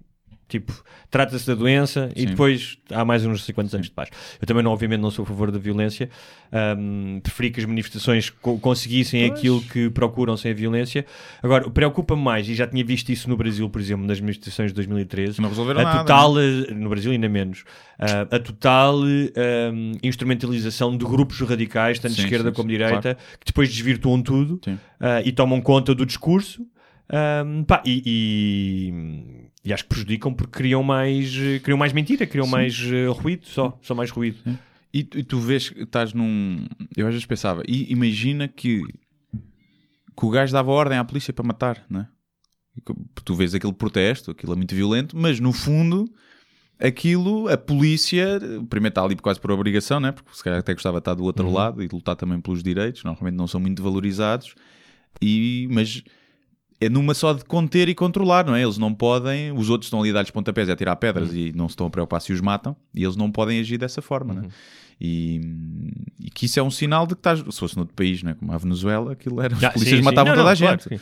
Tipo, 0.49 0.72
trata-se 1.11 1.44
da 1.44 1.57
doença 1.57 2.09
e 2.14 2.20
Sim. 2.20 2.26
depois 2.26 2.78
há 2.92 3.05
mais 3.05 3.26
uns 3.26 3.44
50 3.44 3.76
anos 3.78 3.86
de 3.88 3.92
paz. 3.92 4.09
Eu 4.40 4.47
também, 4.47 4.62
não, 4.62 4.70
obviamente, 4.70 5.01
não 5.01 5.11
sou 5.11 5.24
a 5.24 5.26
favor 5.26 5.51
da 5.51 5.59
violência. 5.59 6.09
Ahm, 6.53 7.18
preferi 7.20 7.51
que 7.51 7.59
as 7.59 7.66
manifestações 7.66 8.30
co- 8.30 8.57
conseguissem 8.61 9.24
aquilo 9.24 9.61
que 9.62 9.90
procuram 9.90 10.36
sem 10.36 10.53
a 10.53 10.55
violência. 10.55 11.05
Agora, 11.42 11.68
preocupa-me 11.68 12.22
mais, 12.22 12.49
e 12.49 12.55
já 12.55 12.64
tinha 12.64 12.84
visto 12.84 13.11
isso 13.11 13.28
no 13.28 13.36
Brasil, 13.36 13.68
por 13.68 13.80
exemplo, 13.80 14.07
nas 14.07 14.20
manifestações 14.20 14.70
de 14.70 14.74
2013, 14.76 15.40
Não 15.42 15.49
resolveram 15.49 15.80
a 15.80 15.84
nada, 15.84 15.99
total, 15.99 16.38
eh, 16.38 16.72
no 16.72 16.88
Brasil 16.90 17.11
ainda 17.11 17.28
menos, 17.28 17.64
ah, 17.99 18.28
a 18.30 18.38
total 18.38 19.01
ahm, 19.03 19.92
instrumentalização 20.03 20.97
de 20.97 21.05
grupos 21.05 21.40
radicais, 21.40 21.99
tanto 21.99 22.14
de 22.14 22.20
Sim, 22.20 22.24
esquerda 22.26 22.51
sim, 22.51 22.55
como 22.55 22.68
sim, 22.70 22.76
de 22.76 22.84
direita, 22.84 23.16
que 23.40 23.47
depois 23.47 23.68
desvirtuam 23.68 24.22
tudo 24.22 24.61
ah, 25.01 25.20
e 25.24 25.32
tomam 25.32 25.61
conta 25.61 25.92
do 25.94 26.07
discurso. 26.07 26.64
Ahm, 27.09 27.63
pá, 27.65 27.83
e, 27.87 28.03
e- 28.05 29.51
e 29.65 29.73
acho 29.73 29.85
que 29.85 29.89
prejudicam 29.91 30.35
porque 30.35 30.59
criam 30.59 30.83
mais, 30.83 31.33
criam 31.63 31.79
mais 31.79 31.93
mentira, 31.93 32.27
criam 32.27 32.47
mais 32.47 32.81
eh, 32.93 33.07
ruído, 33.09 33.47
só, 33.47 33.79
só 33.83 33.95
mais 33.95 34.11
ruído. 34.11 34.39
E, 34.93 35.05
tu- 35.05 35.19
e 35.19 35.23
tu 35.25 35.39
vês 35.39 35.69
que 35.69 35.83
estás 35.83 36.13
num. 36.13 36.67
Eu 36.97 37.07
às 37.07 37.13
vezes 37.13 37.27
pensava, 37.27 37.63
e 37.69 37.91
imagina 37.93 38.49
que, 38.49 38.83
que 40.17 40.25
o 40.25 40.31
gajo 40.31 40.53
dava 40.53 40.71
ordem 40.71 40.99
à 40.99 41.05
polícia 41.05 41.33
para 41.33 41.45
matar, 41.47 41.85
não 41.91 42.01
é? 42.01 42.09
E 42.77 42.81
que- 42.81 42.95
Tu 43.25 43.35
vês 43.35 43.55
aquele 43.55 43.73
protesto, 43.73 44.31
aquilo 44.31 44.53
é 44.53 44.57
muito 44.57 44.75
violento, 44.75 45.17
mas 45.17 45.39
no 45.41 45.53
fundo, 45.53 46.09
aquilo, 46.79 47.49
a 47.49 47.57
polícia, 47.57 48.39
primeiro 48.69 48.93
está 48.93 49.03
ali 49.03 49.17
quase 49.17 49.41
por 49.41 49.51
obrigação, 49.51 49.99
né? 50.01 50.13
porque 50.13 50.31
se 50.35 50.43
calhar 50.45 50.59
até 50.61 50.73
gostava 50.75 50.99
de 50.99 51.03
estar 51.03 51.15
do 51.15 51.25
outro 51.25 51.51
lado 51.51 51.83
e 51.83 51.89
de 51.89 51.95
lutar 51.95 52.15
também 52.17 52.41
pelos 52.41 52.63
direitos, 52.63 53.03
normalmente 53.05 53.35
não 53.37 53.47
são 53.47 53.61
muito 53.61 53.83
valorizados, 53.83 54.55
e, 55.21 55.67
mas 55.71 56.03
é 56.81 56.89
numa 56.89 57.14
só 57.14 57.33
de 57.33 57.45
conter 57.45 57.89
e 57.89 57.95
controlar, 57.95 58.45
não 58.47 58.55
é? 58.55 58.62
Eles 58.62 58.79
não 58.79 58.93
podem, 58.93 59.53
os 59.53 59.70
outros 59.70 59.87
estão 59.87 60.01
ali 60.01 60.11
a 60.11 60.14
dar-lhes 60.14 60.31
pontapés 60.31 60.68
e 60.68 60.72
a 60.72 60.77
tirar 60.77 60.97
pedras 60.97 61.33
e 61.35 61.53
não 61.55 61.68
se 61.68 61.72
estão 61.72 61.87
a 61.87 61.91
preocupar 61.91 62.20
se 62.20 62.33
os 62.33 62.41
matam, 62.41 62.77
e 62.95 63.03
eles 63.03 63.16
não 63.16 63.31
podem 63.31 63.59
agir 63.61 63.79
dessa 63.79 64.03
forma, 64.03 64.35
não 64.35 64.43
é? 64.43 64.47
E, 64.99 65.39
e 66.18 66.31
que 66.31 66.47
isso 66.47 66.59
é 66.59 66.62
um 66.62 66.70
sinal 66.70 67.07
de 67.07 67.14
que 67.14 67.18
estás, 67.20 67.39
se 67.41 67.59
fosse 67.61 67.77
noutro 67.77 67.95
país, 67.95 68.22
não 68.22 68.31
é? 68.31 68.35
como 68.35 68.51
a 68.51 68.57
Venezuela, 68.57 69.12
aquilo 69.12 69.43
era, 69.43 69.55
os 69.55 69.62
Ah, 69.62 69.70
polícias 69.70 69.91
sim, 69.99 70.03
sim. 70.03 70.03
matavam 70.03 70.33
Não, 70.35 70.37
toda 70.43 70.45
não, 70.45 70.53
a 70.53 70.57
claro, 70.57 70.81
gente. 70.83 71.01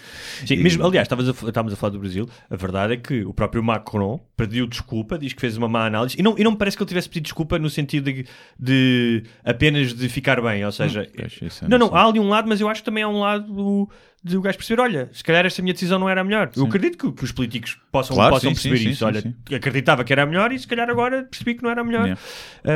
sim. 0.49 0.55
E- 0.55 0.57
mesmo, 0.65 0.85
aliás, 0.85 1.05
estavas 1.07 1.29
a, 1.29 1.31
estávamos 1.31 1.73
a 1.73 1.77
falar 1.77 1.91
do 1.93 2.01
Brasil. 2.01 2.29
A 2.51 2.57
verdade 2.57 2.95
é 2.95 2.97
que 2.97 3.25
o 3.25 3.33
próprio 3.33 3.63
Macron 3.63 4.19
pediu 4.37 4.67
desculpa, 4.67 5.17
diz 5.17 5.33
que 5.33 5.41
fez 5.41 5.57
uma 5.57 5.69
má 5.69 5.87
análise. 5.87 6.17
E 6.19 6.23
não, 6.25 6.37
e 6.37 6.43
não 6.43 6.51
me 6.51 6.57
parece 6.57 6.77
que 6.77 6.83
ele 6.83 6.89
tivesse 6.89 7.09
pedido 7.09 7.23
desculpa 7.25 7.57
no 7.57 7.71
sentido 7.71 8.13
de, 8.13 8.27
de 8.59 9.23
apenas 9.45 9.93
de 9.95 10.09
ficar 10.09 10.43
bem. 10.43 10.65
Ou 10.65 10.73
seja, 10.73 11.09
isso 11.41 11.65
eu 11.65 11.69
não, 11.69 11.79
não 11.79 11.95
há 11.95 12.05
ali 12.05 12.19
um 12.19 12.29
lado, 12.29 12.49
mas 12.49 12.61
eu 12.61 12.69
acho 12.69 12.81
que 12.81 12.85
também 12.87 13.05
há 13.05 13.09
um 13.09 13.21
lado 13.21 13.47
do, 13.53 13.89
de 14.25 14.39
o 14.39 14.41
gajo 14.41 14.57
perceber: 14.57 14.81
olha, 14.81 15.11
se 15.13 15.23
calhar 15.23 15.45
esta 15.45 15.61
minha 15.61 15.75
decisão 15.75 15.99
não 15.99 16.09
era 16.09 16.23
a 16.23 16.25
melhor. 16.25 16.51
Eu 16.57 16.65
acredito 16.65 16.97
que, 16.97 17.13
que 17.13 17.25
os 17.25 17.31
políticos 17.31 17.79
possam, 17.93 18.17
Claro, 18.17 18.35
possam 18.35 18.51
sim, 18.51 18.57
sim, 18.57 18.69
perceber 18.71 18.85
sim, 18.85 18.91
isso. 18.93 18.99
sim, 19.01 19.05
olha, 19.05 19.21
sim. 19.21 19.55
acreditava 19.55 20.03
que 20.03 20.13
era 20.13 20.23
a 20.23 20.27
melhor 20.27 20.51
e 20.51 20.59
se 20.59 20.67
calhar 20.67 20.89
agora 20.89 21.25
percebi 21.25 21.55
que 21.55 21.63
não 21.63 21.71
era 21.71 21.83
a 21.83 21.85
melhor. 21.85 22.05
Yeah. 22.05 22.21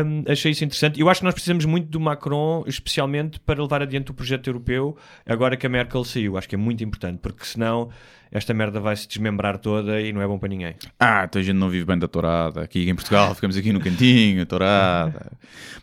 Um, 0.06 0.24
achei 0.30 0.52
isso 0.52 0.62
interessante. 0.62 1.00
Eu 1.00 1.08
acho 1.08 1.20
que 1.20 1.24
nós 1.24 1.32
precisamos 1.32 1.64
muito 1.64 1.88
do 1.88 1.98
Macron, 1.98 2.64
especialmente 2.66 3.40
para 3.40 3.62
levar 3.62 3.80
adiante 3.80 4.10
o 4.10 4.14
projeto 4.14 4.46
europeu, 4.48 4.96
agora 5.26 5.56
que 5.56 5.66
a 5.66 5.70
Merkel 5.70 6.04
saiu. 6.04 6.36
Acho 6.36 6.48
que 6.48 6.54
é 6.54 6.58
muito 6.58 6.84
importante, 6.84 7.18
porque 7.22 7.44
senão 7.44 7.88
esta 8.30 8.52
merda 8.54 8.80
vai 8.80 8.96
se 8.96 9.06
desmembrar 9.08 9.58
toda 9.58 10.00
e 10.00 10.12
não 10.12 10.20
é 10.20 10.26
bom 10.26 10.38
para 10.38 10.48
ninguém. 10.48 10.74
Ah, 10.98 11.24
então 11.28 11.40
a 11.40 11.44
gente 11.44 11.56
não 11.56 11.68
vive 11.68 11.84
bem 11.84 11.98
da 11.98 12.08
tourada. 12.08 12.62
Aqui 12.62 12.88
em 12.88 12.94
Portugal 12.94 13.34
ficamos 13.34 13.56
aqui 13.56 13.72
no 13.72 13.80
cantinho, 13.80 14.44
tourada. 14.46 15.32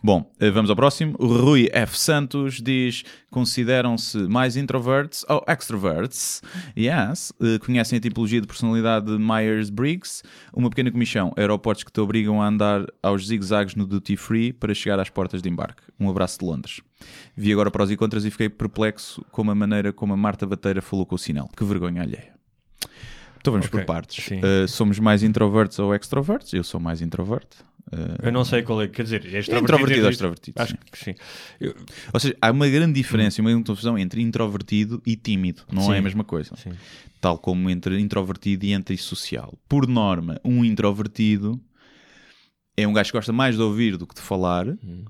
Bom, 0.04 0.32
eh, 0.40 0.52
vamos 0.52 0.70
ao 0.70 0.76
próximo. 0.76 1.16
O 1.20 1.28
Rui 1.28 1.70
F. 1.72 1.98
Santos 1.98 2.62
diz: 2.62 3.04
consideram-se 3.32 4.18
mais 4.28 4.56
introverts 4.56 5.26
ou 5.28 5.44
extroverts? 5.48 6.42
Yes. 6.78 7.34
Eh, 7.42 7.60
Conhecem 7.60 7.98
a 7.98 8.02
tipologia 8.02 8.40
de 8.42 8.48
personalidade 8.48 9.06
de 9.08 9.18
Myers-Briggs? 9.18 10.24
Uma 10.54 10.70
pequena 10.70 10.92
comissão. 10.92 11.34
Aeroportos 11.36 11.84
que 11.84 11.92
te 11.92 12.00
obrigam 12.00 12.42
a 12.42 12.48
andar 12.48 12.86
aos 13.02 13.28
zigzags 13.28 13.76
no 13.76 13.86
duty 13.86 14.16
free 14.16 14.54
para 14.54 14.74
chegar 14.74 15.00
às 15.00 15.10
portas 15.10 15.42
de 15.42 15.50
embarque. 15.50 15.82
Um 16.00 16.10
abraço 16.10 16.40
de 16.40 16.46
Londres. 16.46 16.82
Vi 17.36 17.52
agora 17.52 17.72
prós 17.72 17.90
e 17.92 17.98
contras 17.98 18.26
e 18.26 18.32
fiquei 18.32 18.50
perplexo 18.50 19.24
com 19.32 19.50
a 19.50 19.56
maneira 19.56 19.92
como 19.92 20.14
a 20.14 20.18
Marta 20.18 20.46
Bateira 20.46 20.82
falou 20.82 21.06
com 21.06 21.16
o 21.16 21.20
sinal. 21.20 21.50
Que 21.56 21.64
vergonha 21.64 22.02
alheia. 22.02 22.35
Então 23.46 23.52
vamos 23.54 23.68
Ok, 23.68 23.80
por 23.80 23.86
partes. 23.86 24.28
Uh, 24.28 24.68
somos 24.68 24.98
mais 24.98 25.22
introvertos 25.22 25.78
ou 25.78 25.94
extrovertos? 25.94 26.52
Eu 26.52 26.64
sou 26.64 26.80
mais 26.80 27.00
introverto. 27.00 27.58
Uh, 27.94 28.26
Eu 28.26 28.32
não 28.32 28.44
sei 28.44 28.64
qual 28.64 28.82
é, 28.82 28.88
quer 28.88 29.04
dizer, 29.04 29.22
é 29.24 29.38
extrovertido. 29.40 29.62
introvertido 29.76 30.06
ou 30.06 30.10
extrovertido, 30.12 30.60
Acho 30.64 30.72
sim. 30.72 30.78
que 30.92 30.98
sim. 30.98 31.16
Eu- 31.62 31.76
Ou 32.12 32.20
seja, 32.20 32.36
há 32.42 32.50
uma 32.50 32.68
grande 32.68 32.94
diferença, 32.94 33.40
uma 33.42 33.52
grande 33.52 33.66
confusão 33.68 33.96
entre 34.00 34.20
introvertido 34.24 35.00
e 35.06 35.16
tímido. 35.16 35.62
Não 35.72 35.84
Sim. 35.84 35.94
é 35.94 35.98
a 36.00 36.02
mesma 36.02 36.24
coisa. 36.24 36.56
Sim. 36.56 36.72
Tal 37.22 37.38
como 37.38 37.70
entre 37.70 38.00
introvertido 38.00 38.66
e 38.66 38.74
antissocial. 38.74 39.54
Por 39.70 39.88
norma, 39.88 40.42
um 40.44 40.66
introvertido 40.66 41.62
é 42.76 42.88
um 42.88 42.94
gajo 42.94 43.12
que 43.12 43.18
gosta 43.18 43.32
mais 43.32 43.56
de 43.56 43.62
ouvir 43.62 43.96
do 43.98 44.08
que 44.08 44.16
de 44.16 44.22
falar 44.22 44.68
Hum. 44.68 45.06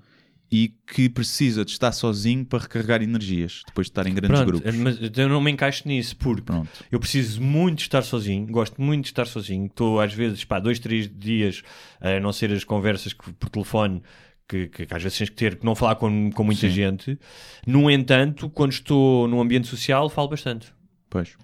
E 0.51 0.73
que 0.87 1.09
precisa 1.09 1.65
de 1.65 1.71
estar 1.71 1.91
sozinho 1.91 2.45
para 2.45 2.59
recarregar 2.59 3.01
energias 3.01 3.63
depois 3.65 3.87
de 3.87 3.91
estar 3.91 4.05
em 4.07 4.13
grandes 4.13 4.39
Pronto, 4.41 4.61
grupos. 4.61 4.75
mas 4.75 5.17
eu 5.17 5.27
não 5.29 5.41
me 5.41 5.51
encaixo 5.51 5.87
nisso 5.87 6.15
porque 6.17 6.43
Pronto. 6.43 6.69
eu 6.91 6.99
preciso 6.99 7.41
muito 7.41 7.77
de 7.79 7.83
estar 7.83 8.01
sozinho, 8.03 8.45
gosto 8.47 8.81
muito 8.81 9.03
de 9.03 9.09
estar 9.09 9.25
sozinho. 9.25 9.65
Estou 9.65 9.99
às 9.99 10.13
vezes, 10.13 10.43
pá, 10.45 10.59
dois, 10.59 10.79
três 10.79 11.09
dias, 11.09 11.63
a 11.99 12.19
não 12.19 12.31
ser 12.31 12.51
as 12.51 12.63
conversas 12.63 13.13
que, 13.13 13.33
por 13.33 13.49
telefone 13.49 14.01
que, 14.47 14.67
que 14.67 14.87
às 14.91 15.01
vezes 15.01 15.17
tens 15.17 15.29
que 15.29 15.35
ter, 15.35 15.55
que 15.57 15.65
não 15.65 15.75
falar 15.75 15.95
com, 15.95 16.31
com 16.31 16.43
muita 16.43 16.61
Sim. 16.61 16.69
gente. 16.69 17.19
No 17.65 17.89
entanto, 17.89 18.49
quando 18.49 18.71
estou 18.71 19.27
num 19.27 19.41
ambiente 19.41 19.67
social, 19.67 20.09
falo 20.09 20.27
bastante. 20.29 20.71
Pois. 21.09 21.35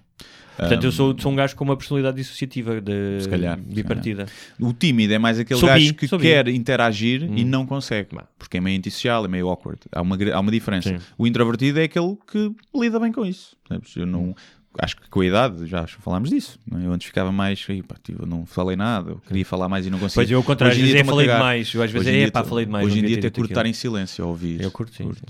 Portanto, 0.56 0.84
eu 0.84 0.92
sou, 0.92 1.16
sou 1.18 1.32
um 1.32 1.34
gajo 1.36 1.56
com 1.56 1.64
uma 1.64 1.76
personalidade 1.76 2.16
dissociativa 2.16 2.80
de 2.80 3.20
Se 3.22 3.28
calhar, 3.28 3.58
bipartida. 3.58 4.26
O 4.60 4.72
tímido 4.72 5.14
é 5.14 5.18
mais 5.18 5.38
aquele 5.38 5.58
Sou 5.58 5.68
gajo 5.68 5.86
bi, 5.86 5.94
que 5.94 6.06
sou 6.08 6.18
bi. 6.18 6.24
quer 6.26 6.48
interagir 6.48 7.22
e 7.22 7.42
Hum. 7.44 7.48
não 7.48 7.66
consegue, 7.66 8.08
porque 8.38 8.58
é 8.58 8.60
meio 8.60 8.78
antissocial, 8.78 9.24
é 9.24 9.28
meio 9.28 9.48
awkward. 9.48 9.80
Há 9.90 10.02
uma, 10.02 10.16
há 10.34 10.40
uma 10.40 10.50
diferença. 10.52 10.90
Sim. 10.90 10.98
O 11.16 11.26
introvertido 11.26 11.80
é 11.80 11.84
aquele 11.84 12.16
que 12.30 12.52
lida 12.74 13.00
bem 13.00 13.10
com 13.12 13.24
isso. 13.24 13.56
Eu 13.96 14.04
não, 14.06 14.34
acho 14.78 14.96
que 14.96 15.08
com 15.08 15.20
a 15.20 15.26
idade 15.26 15.66
já 15.66 15.86
falámos 15.86 16.28
disso. 16.30 16.58
não 16.70 16.78
é? 16.80 16.86
Eu 16.86 16.92
antes 16.92 17.06
ficava 17.06 17.32
mais, 17.32 17.64
"Ei, 17.68 17.82
pá, 17.82 17.96
tipo, 18.02 18.22
eu 18.22 18.26
não 18.26 18.44
falei 18.44 18.76
nada, 18.76 19.12
eu 19.12 19.18
queria 19.26 19.44
falar 19.46 19.68
mais 19.68 19.86
e 19.86 19.90
não 19.90 19.98
conseguia. 19.98 20.14
Pois 20.22 20.30
eu, 20.30 20.38
ao 20.38 20.44
contrário, 20.44 20.72
Hoje 20.74 20.82
às 20.82 20.88
vezes 20.90 21.00
é 21.00 21.04
falei 21.10 21.26
demais. 21.26 21.74
Eu 21.74 21.82
às 21.82 21.90
vezes 21.90 22.06
Hoje 22.06 22.16
em 22.16 22.20
é 22.20 22.24
dia 22.24 22.32
pá, 22.32 22.44
falei 22.44 22.66
demais. 22.66 22.86
Hoje 22.86 22.98
em 22.98 23.04
dia 23.04 23.18
até 23.18 23.30
curto 23.30 23.50
estar 23.50 23.60
aquilo. 23.62 23.70
em 23.70 23.74
silêncio 23.74 24.24
a 24.24 24.28
ouvir. 24.28 24.60
Eu 24.60 24.70
curto, 24.70 24.94
sim, 24.94 25.10
sim. 25.14 25.20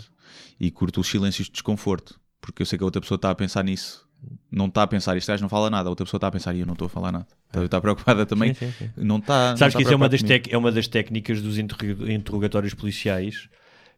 E 0.60 0.70
curto 0.70 1.00
os 1.00 1.08
silêncios 1.08 1.46
de 1.46 1.52
desconforto, 1.52 2.18
porque 2.40 2.62
eu 2.62 2.66
sei 2.66 2.76
que 2.78 2.82
a 2.82 2.86
outra 2.86 3.00
pessoa 3.00 3.16
está 3.16 3.30
a 3.30 3.34
pensar 3.34 3.62
nisso. 3.64 4.04
Não 4.50 4.66
está 4.66 4.82
a 4.82 4.86
pensar, 4.86 5.16
este 5.16 5.28
gajo 5.28 5.42
não 5.42 5.48
fala 5.48 5.68
nada, 5.70 5.88
a 5.88 5.90
outra 5.90 6.04
pessoa 6.04 6.18
está 6.18 6.28
a 6.28 6.30
pensar 6.30 6.54
e 6.54 6.60
eu 6.60 6.66
não 6.66 6.74
estou 6.74 6.86
a 6.86 6.88
falar 6.88 7.10
nada. 7.10 7.26
Então, 7.50 7.64
Está 7.64 7.80
preocupada 7.80 8.24
também. 8.26 8.54
Sim, 8.54 8.66
sim, 8.66 8.74
sim. 8.78 8.90
Não 8.96 9.18
está. 9.18 9.50
não 9.50 9.56
Sabes 9.56 9.74
está 9.74 9.78
que 9.78 9.82
isso 9.84 9.92
é 9.92 9.96
uma, 9.96 10.08
das 10.08 10.22
tec- 10.22 10.52
é 10.52 10.56
uma 10.58 10.70
das 10.70 10.86
técnicas 10.88 11.40
dos 11.42 11.58
interro- 11.58 12.10
interrogatórios 12.10 12.74
policiais 12.74 13.48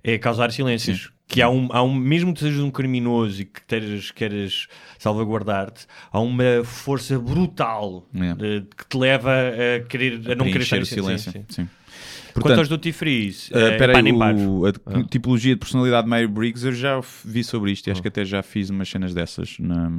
é 0.02 0.16
causar 0.18 0.50
silêncios. 0.52 1.10
Que 1.26 1.40
há 1.40 1.48
um, 1.48 1.68
há 1.72 1.82
um, 1.82 1.94
mesmo 1.94 2.34
que 2.34 2.40
sejas 2.40 2.60
um 2.60 2.70
criminoso 2.70 3.40
e 3.40 3.44
que 3.46 3.62
queres, 3.66 4.10
queres 4.10 4.66
salvaguardar-te, 4.98 5.86
há 6.12 6.20
uma 6.20 6.62
força 6.64 7.18
brutal 7.18 8.06
É. 8.14 8.34
de- 8.34 8.66
que 8.76 8.86
te 8.86 8.96
leva 8.98 9.30
a, 9.32 9.86
querer, 9.88 10.30
a 10.30 10.34
não 10.34 10.44
querer 10.46 10.62
estar 10.62 10.78
o 10.80 10.86
silêncio. 10.86 11.32
silêncio. 11.32 11.46
Sim, 11.48 11.68
Sim. 12.34 12.40
Quanto 12.40 12.42
Portanto, 12.42 12.58
aos 12.58 12.68
duty 12.68 12.92
frees, 12.92 13.50
Ah, 13.54 13.58
é, 13.60 13.72
espera 13.72 13.92
pá, 13.92 13.98
aí, 13.98 14.02
nem 14.02 14.18
pares. 14.18 14.40
o- 14.42 14.66
a 14.66 15.04
tipologia 15.04 15.54
de 15.54 15.58
personalidade 15.60 16.08
Mary 16.08 16.26
Briggs, 16.26 16.66
eu 16.66 16.72
já 16.72 17.00
vi 17.24 17.44
sobre 17.44 17.70
isto 17.72 17.86
e 17.86 17.90
acho 17.92 18.02
que 18.02 18.08
até 18.08 18.24
já 18.24 18.42
fiz 18.42 18.70
umas 18.70 18.88
cenas 18.88 19.14
dessas 19.14 19.56
na 19.60 19.90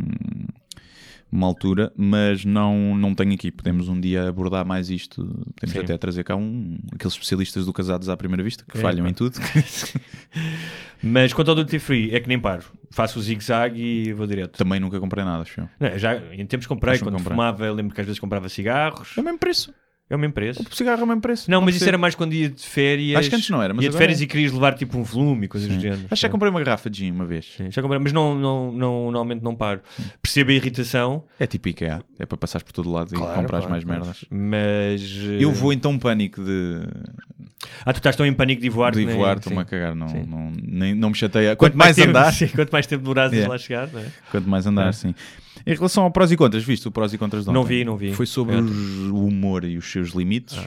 uma 1.32 1.48
altura, 1.48 1.92
mas 1.98 2.46
não, 2.46 2.96
não 2.96 3.14
tenho 3.14 3.34
aqui. 3.34 3.52
Podemos 3.52 3.90
um 3.90 4.00
dia 4.00 4.28
abordar 4.30 4.66
mais 4.66 4.90
isto. 4.90 5.26
Podemos 5.56 5.74
Sim. 5.74 5.80
até 5.80 5.98
trazer 5.98 6.24
cá 6.24 6.36
um, 6.36 6.78
aqueles 6.94 7.14
especialistas 7.14 7.66
do 7.66 7.74
Casados 7.74 8.08
à 8.08 8.16
Primeira 8.16 8.42
Vista 8.44 8.64
que 8.70 8.78
É, 8.78 8.82
falham 8.82 9.06
em 9.08 9.14
tudo. 9.14 9.38
Mas 11.04 11.34
quanto 11.34 11.50
ao 11.50 11.56
duty 11.56 11.78
free, 11.80 12.14
é 12.14 12.20
que 12.20 12.28
nem 12.28 12.40
paro. 12.40 12.64
Faço 12.92 13.20
o 13.20 13.22
zigue-zague 13.22 13.82
e 13.82 14.14
vou 14.14 14.26
direto. 14.26 14.58
Também 14.58 14.80
nunca 14.80 15.00
comprei 15.00 15.26
nada, 15.26 15.42
acho 15.44 15.60
eu. 15.62 15.70
Não, 15.80 15.98
já 15.98 16.16
em 16.34 16.46
tempos 16.46 16.68
comprei, 16.68 16.94
Acho 16.96 17.04
quando 17.04 17.16
comprei. 17.18 17.32
fumava, 17.36 17.70
lembro 17.72 17.94
que 17.94 18.00
às 18.02 18.08
vezes 18.08 18.20
comprava 18.20 18.48
cigarros. 18.48 19.18
É 19.18 19.22
o 19.22 19.24
mesmo 19.24 19.40
preço. 19.40 19.74
É 20.08 20.16
o 20.16 20.20
mesmo 20.20 20.34
preço. 20.34 20.62
O 20.72 20.76
cigarro 20.76 21.02
é 21.02 21.04
o 21.04 21.08
mesmo 21.08 21.22
preço. 21.22 21.50
Não, 21.50 21.62
mas 21.62 21.76
isso 21.76 21.88
era 21.88 21.98
mais 21.98 22.14
quando 22.14 22.34
ia 22.34 22.48
de 22.48 22.62
férias. 22.64 23.18
Acho 23.20 23.30
que 23.30 23.36
antes 23.36 23.50
não 23.50 23.60
era, 23.62 23.74
mas 23.74 23.84
ia 23.84 23.90
de 23.90 23.96
agora 23.96 24.04
férias 24.04 24.22
é. 24.22 24.24
e 24.24 24.28
querias 24.28 24.52
levar 24.52 24.76
tipo 24.76 24.98
um 25.00 25.04
volume 25.04 25.46
e 25.46 25.48
coisas 25.48 25.68
do 25.68 25.80
género. 25.82 26.02
Acho 26.04 26.10
que 26.10 26.16
já 26.18 26.30
comprei 26.30 26.52
uma 26.52 26.60
garrafa 26.64 26.90
de 26.92 27.00
gin 27.00 27.12
uma 27.12 27.26
vez. 27.26 27.52
Sim, 27.58 27.72
já 27.72 27.82
comprei, 27.82 28.00
mas 28.00 28.14
não, 28.14 28.36
não, 28.36 28.72
não, 28.72 29.04
normalmente 29.06 29.42
não 29.44 29.56
paro. 29.56 29.82
Percebo 30.22 30.52
a 30.52 30.54
irritação, 30.54 31.24
É 31.40 31.48
tipo 31.48 31.70
IKEA. 31.70 32.04
É 32.20 32.26
para 32.28 32.38
passares 32.38 32.64
por 32.64 32.72
todo 32.72 32.92
lado 32.92 33.16
e 33.16 33.18
Claro, 33.18 33.34
comprar 33.42 33.58
claro, 33.58 33.70
mais 33.72 33.84
claro. 33.84 34.00
merdas. 34.04 34.26
mas. 34.30 35.02
eh, 35.40 35.44
Eu 35.44 35.52
vou 35.52 35.74
então 35.74 35.98
pânico 35.98 36.44
de, 36.44 36.82
Ah, 37.84 37.92
tu 37.92 37.98
estás 37.98 38.16
tão 38.16 38.28
em 38.28 38.34
pânico 38.34 38.62
de 38.62 38.70
voar 38.70 38.92
de 38.92 39.00
que 39.00 39.06
nem- 39.08 39.16
voar, 39.16 39.34
sim. 39.34 39.40
estou-me 39.40 39.60
a 39.60 39.66
cagar. 39.66 39.96
Não, 39.96 40.08
Sim. 40.08 40.24
não, 40.28 40.52
nem, 40.62 40.94
não 40.94 41.10
me 41.10 41.16
chateia. 41.16 41.56
Quanto, 41.56 41.76
mais, 41.76 41.96
tempo, 41.96 42.10
andar, 42.10 42.32
sim, 42.34 42.48
quanto 42.48 42.70
mais 42.72 42.86
tempo 42.86 43.02
demorares 43.02 43.34
a 43.34 43.36
Yeah. 43.36 43.52
lá 43.52 43.58
chegar, 43.58 43.88
não 43.92 44.00
é? 44.00 44.06
Quanto 44.30 44.48
mais 44.48 44.68
andar, 44.68 44.94
sim. 44.94 45.16
Em 45.66 45.74
relação 45.76 46.04
ao 46.04 46.12
prós 46.12 46.32
e 46.32 46.38
contras, 46.38 46.64
viste 46.64 46.88
o 46.88 46.92
prós 46.92 47.14
e 47.14 47.18
contras 47.18 47.46
de 47.46 47.52
Não 47.52 47.62
ontem? 47.62 47.80
vi, 47.80 47.86
não 47.86 47.96
vi. 47.98 48.14
Foi 48.14 48.26
sobre 48.26 48.56
É. 48.56 48.60
o 48.60 49.26
humor 49.26 49.64
e 49.64 49.78
os 49.78 49.86
seus 49.92 50.10
limites, 50.10 50.60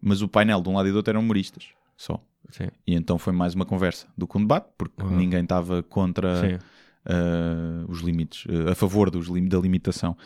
mas 0.00 0.22
o 0.22 0.28
painel 0.28 0.60
de 0.60 0.68
um 0.68 0.74
lado 0.74 0.88
e 0.88 0.90
do 0.92 0.96
outro 0.96 1.10
eram 1.10 1.20
humoristas, 1.20 1.64
só. 1.96 2.20
Sim. 2.50 2.68
E 2.86 2.94
então 2.94 3.18
foi 3.18 3.32
mais 3.32 3.54
uma 3.54 3.64
conversa 3.64 4.06
do 4.16 4.26
que 4.26 4.36
um 4.38 4.40
debate, 4.42 4.68
porque 4.78 5.02
ninguém 5.02 5.42
estava 5.42 5.82
contra 5.82 6.60
ah, 7.04 7.84
os 7.88 8.00
limites, 8.00 8.44
ah, 8.68 8.72
a 8.72 8.74
favor 8.74 9.10
dos 9.10 9.26
lim- 9.28 9.48
da 9.48 9.58
limitação. 9.58 10.16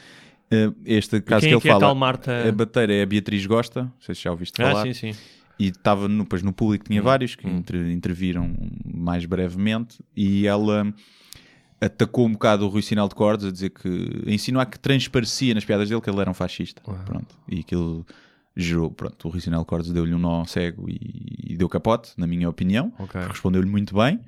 Ah, 0.53 0.73
este 0.85 1.21
caso 1.21 1.41
que 1.47 1.47
é 1.47 1.57
ele 1.57 1.57
é 1.57 1.71
a 1.71 1.73
fala, 1.75 1.81
tal 1.81 1.95
Marta? 1.95 2.49
a 2.49 2.53
bateira 2.53 2.93
é 2.93 3.03
a 3.03 3.07
Beatriz 3.07 3.47
Gosta, 3.47 3.85
não 3.85 3.93
sei 4.01 4.15
se 4.15 4.23
já 4.25 4.31
ouviste 4.31 4.57
falar. 4.57 4.81
Ah, 4.83 4.93
sim, 4.93 5.13
sim. 5.13 5.19
e 5.59 5.69
estava 5.69 6.09
no, 6.09 6.25
depois 6.25 6.43
no 6.43 6.53
público 6.53 6.87
tinha 6.87 7.01
vários 7.03 7.35
que 7.37 7.47
inter- 7.49 7.91
interviram 7.91 8.55
mais 8.85 9.25
brevemente 9.27 9.99
e 10.17 10.47
ela 10.47 10.93
atacou 11.81 12.27
um 12.27 12.33
bocado 12.33 12.67
o 12.67 12.69
Rui 12.69 12.83
Sinal 12.83 13.09
de 13.09 13.15
Cordes 13.15 13.47
a 13.47 13.51
dizer 13.51 13.71
que 13.71 13.89
a 14.27 14.31
insinuar 14.31 14.67
que 14.67 14.79
transparecia 14.79 15.55
nas 15.55 15.65
piadas 15.65 15.89
dele 15.89 16.01
que 16.01 16.11
ele 16.11 16.21
era 16.21 16.31
um 16.31 16.35
fascista 16.35 16.83
pronto, 17.05 17.35
e 17.49 17.61
aquilo 17.61 18.07
gerou, 18.57 18.91
pronto, 18.91 19.29
o 19.29 19.31
Rui 19.31 19.41
Sinal 19.41 19.61
de 19.61 19.67
Cordes 19.67 19.91
deu-lhe 19.91 20.13
um 20.15 20.19
nó 20.19 20.45
cego 20.45 20.89
e, 20.91 20.99
e 21.49 21.57
deu 21.57 21.69
capote, 21.69 22.13
na 22.19 22.27
minha 22.27 22.49
opinião 22.49 22.93
Ok. 22.99 23.19
respondeu-lhe 23.29 23.69
muito 23.69 23.95
bem 23.95 24.21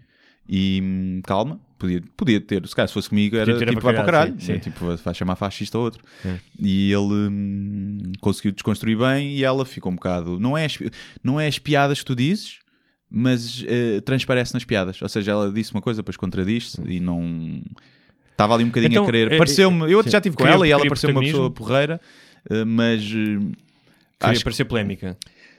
e 0.49 0.81
hum, 0.83 1.21
calma, 1.25 1.61
podia, 1.79 2.03
podia 2.17 2.41
ter, 2.41 2.67
se 2.67 2.75
calhar 2.75 2.89
se 2.89 2.95
fosse 2.95 3.09
comigo 3.09 3.37
era 3.37 3.57
tipo 3.59 3.81
vai 3.81 3.95
para 3.95 4.03
o 4.03 4.07
caralho, 4.07 4.41
sim, 4.41 4.53
né? 4.53 4.59
sim. 4.59 4.71
tipo 4.71 4.97
vai 4.97 5.15
chamar 5.15 5.37
fascista 5.37 5.77
ou 5.79 5.85
outro 5.85 6.03
É. 6.25 6.37
e 6.59 6.91
ele 6.93 7.29
hum, 7.31 8.13
conseguiu 8.21 8.53
desconstruir 8.53 8.97
bem 8.99 9.33
e 9.37 9.45
ela 9.45 9.65
ficou 9.67 9.93
um 9.93 9.95
bocado, 9.95 10.41
não 10.41 10.57
é 10.57 10.65
as, 10.65 10.79
não 11.23 11.39
é 11.39 11.47
as 11.47 11.59
piadas 11.59 11.99
que 12.01 12.05
tu 12.07 12.17
dizes 12.17 12.62
mas 13.15 13.63
eh, 13.69 14.01
transparece 14.01 14.55
nas 14.55 14.65
piadas, 14.65 15.03
ou 15.03 15.09
seja 15.09 15.33
ela 15.33 15.53
disse 15.53 15.73
uma 15.75 15.83
coisa, 15.83 16.01
depois 16.01 16.17
contradiz-se 16.17 16.81
e 16.87 16.99
não 16.99 17.61
estava 18.31 18.55
ali 18.55 18.65
um 18.65 18.69
bocadinho 18.69 18.91
Então, 18.93 19.03
a 19.03 19.07
querer, 19.07 19.33
é- 19.33 19.37
pareceu-me, 19.39 19.93
eu 19.93 20.03
sim. 20.03 20.09
já 20.11 20.19
estive 20.19 20.35
com 20.37 20.47
ela 20.47 20.67
e 20.67 20.71
ela 20.71 20.87
pareceu 20.87 21.11
uma 21.11 21.21
pessoa 21.21 21.51
porreira 21.51 22.01
eh, 22.51 22.65
mas 22.65 23.03
eh, 23.03 23.07
Queria 23.07 23.53
acho 24.21 24.39
que 24.39 24.45
parecer 24.45 24.65
polémica. 24.65 25.17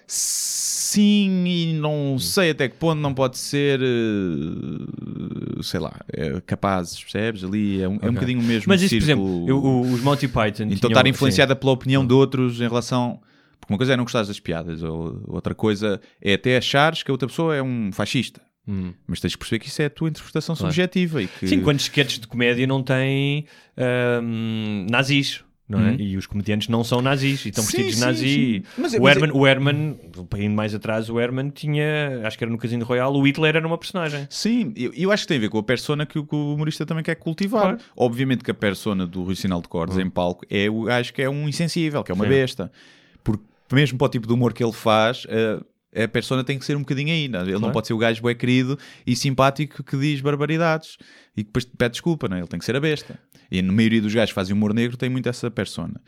Sim, 0.08 1.44
e 1.48 1.74
não 1.74 2.18
sei 2.20 2.52
até 2.52 2.68
que 2.70 2.76
ponto 2.76 3.00
não 3.00 3.14
pode 3.14 3.38
ser, 3.38 3.80
sei 5.62 5.80
lá, 5.80 5.94
é 6.12 6.40
capazes, 6.46 7.02
percebes? 7.02 7.44
Ali 7.44 7.82
é 7.82 7.88
um, 7.88 7.98
é 8.02 8.10
um 8.10 8.14
bocadinho 8.14 8.40
o 8.40 8.44
mesmo 8.44 8.66
Mas 8.68 8.82
isso, 8.82 8.96
por 8.98 9.04
círculo. 9.06 9.44
exemplo, 9.46 9.50
eu- 9.50 9.82
os 9.94 10.02
Monty 10.02 10.28
Python. 10.28 10.64
então 10.64 10.76
tinham- 10.78 10.90
estar 10.90 11.08
influenciada 11.08 11.56
pela 11.56 11.72
opinião 11.72 12.06
de 12.06 12.14
outros 12.14 12.60
em 12.60 12.68
relação. 12.68 13.20
Porque 13.64 13.74
uma 13.74 13.78
coisa 13.78 13.94
é 13.94 13.98
não 13.98 14.04
gostares 14.04 14.28
das 14.28 14.40
piadas, 14.40 14.84
ou 14.84 15.22
outra 15.28 15.56
coisa 15.56 16.02
é 16.22 16.34
até 16.34 16.58
achares 16.58 17.02
que 17.02 17.10
a 17.10 17.14
outra 17.14 17.28
pessoa 17.28 17.56
é 17.56 17.64
um 17.64 17.92
fascista. 17.94 18.42
Hum. 18.68 18.94
Mas 19.08 19.20
tens 19.20 19.34
que 19.34 19.40
perceber 19.40 19.60
que 19.60 19.68
isso 19.68 19.82
é 19.82 19.86
a 19.86 19.90
tua 19.90 20.10
interpretação 20.10 20.56
subjetiva 20.56 21.22
e 21.22 21.28
que 21.28 21.48
Sim, 21.48 21.62
quantos 21.62 21.84
sketches 21.86 22.20
de 22.20 22.28
comédia 22.28 22.68
não 22.68 22.84
têm 22.84 23.46
ahm, 23.78 24.86
nazis? 24.90 25.44
Não 25.68 25.80
é? 25.80 25.96
E 25.96 26.18
os 26.18 26.28
comediantes 26.28 26.68
não 26.68 26.84
são 26.84 27.02
nazis 27.02 27.46
e 27.46 27.50
estão 27.50 27.64
vestidos 27.64 27.96
de 27.96 28.02
nazi. 28.02 28.64
Mas 28.78 28.94
é- 28.94 29.00
o, 29.00 29.04
mas 29.04 29.16
Herman, 29.16 29.32
o 29.34 29.48
Herman, 29.48 30.00
indo 30.38 30.54
mais 30.54 30.76
atrás, 30.76 31.10
o 31.10 31.20
Herman 31.20 31.50
tinha, 31.50 32.22
acho 32.26 32.38
que 32.38 32.44
era 32.44 32.52
no 32.52 32.58
Casino 32.58 32.84
Royal, 32.84 33.14
o 33.16 33.26
Hitler 33.26 33.56
era 33.56 33.66
uma 33.66 33.78
personagem. 33.78 34.28
Sim, 34.30 34.74
eu, 34.76 34.92
eu 34.94 35.10
acho 35.12 35.24
que 35.24 35.30
tem 35.30 35.38
a 35.38 35.40
ver 35.40 35.50
com 35.50 35.58
a 35.58 35.64
persona 35.64 36.06
que 36.06 36.20
o, 36.20 36.26
que 36.26 36.36
o 36.36 36.54
humorista 36.54 36.86
também 36.86 37.04
quer 37.04 37.16
cultivar. 37.16 37.62
Claro. 37.62 37.78
Obviamente 37.96 38.44
que 38.44 38.52
a 38.52 38.54
persona 38.54 39.08
do 39.08 39.24
Rui 39.24 39.36
Sinal 39.36 39.62
de 39.62 39.70
Cordes 39.70 39.98
em 39.98 40.10
palco 40.10 40.46
é 40.50 40.70
o 40.70 40.84
gajo 40.84 41.14
que 41.14 41.22
é 41.22 41.30
um 41.30 41.48
insensível, 41.48 42.04
que 42.04 42.12
é 42.12 42.16
uma 42.16 42.26
Sim. 42.26 42.30
besta. 42.30 42.72
Mesmo 43.74 43.98
para 43.98 44.06
o 44.06 44.10
tipo 44.10 44.28
de 44.28 44.34
humor 44.34 44.54
que 44.54 44.64
ele 44.64 44.74
faz, 44.74 45.26
eh, 45.28 46.04
a 46.04 46.08
persona 46.08 46.44
tem 46.44 46.58
que 46.58 46.66
ser 46.66 46.76
um 46.76 46.80
bocadinho 46.80 47.12
aí. 47.12 47.28
não 47.28 47.40
é? 47.40 47.44
Ele 47.44 47.60
não 47.60 47.72
pode 47.72 47.88
ser 47.88 47.94
o 47.94 47.98
gajo 47.98 48.22
bué 48.22 48.34
querido 48.34 48.78
e 49.06 49.16
simpático 49.16 49.84
que 49.84 49.98
diz 49.98 50.22
barbaridades 50.22 50.98
e 51.36 51.44
que 51.44 51.50
depois 51.50 51.66
pede 51.66 51.92
desculpa, 51.94 52.28
não 52.28 52.38
é? 52.38 52.40
Ele 52.40 52.48
tem 52.48 52.60
que 52.60 52.66
ser 52.66 52.76
a 52.76 52.80
besta. 52.80 53.20
E 53.52 53.60
a 53.60 53.64
maioria 53.64 54.02
dos 54.02 54.14
gajos 54.14 54.32
que 54.32 54.36
fazem 54.36 54.56
humor 54.56 54.74
negro 54.74 54.98
tem 54.98 55.10
muito 55.10 55.30
essa 55.30 55.50
persona. 55.52 56.02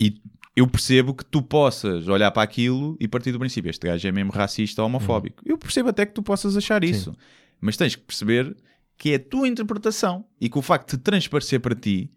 E 0.00 0.20
eu 0.56 0.66
percebo 0.66 1.14
que 1.14 1.24
tu 1.24 1.42
possas 1.42 2.08
olhar 2.08 2.30
para 2.30 2.42
aquilo 2.42 2.96
e 2.98 3.06
partir 3.06 3.32
do 3.32 3.38
princípio, 3.38 3.70
este 3.70 3.86
gajo 3.86 4.06
é 4.06 4.12
mesmo 4.12 4.32
racista 4.32 4.82
ou 4.82 4.86
homofóbico. 4.86 5.42
Eu 5.46 5.56
percebo 5.58 5.90
até 5.90 6.04
que 6.06 6.12
tu 6.12 6.22
possas 6.22 6.56
achar 6.56 6.82
isso. 6.84 7.14
Mas 7.60 7.76
tens 7.76 7.94
que 7.94 8.02
perceber 8.02 8.56
que 8.96 9.12
é 9.12 9.14
a 9.16 9.18
tua 9.18 9.46
interpretação 9.48 10.24
e 10.40 10.48
que 10.48 10.58
o 10.58 10.62
facto 10.62 10.96
de 10.96 11.02
transparecer 11.02 11.60
para 11.60 11.74
ti 11.74 12.10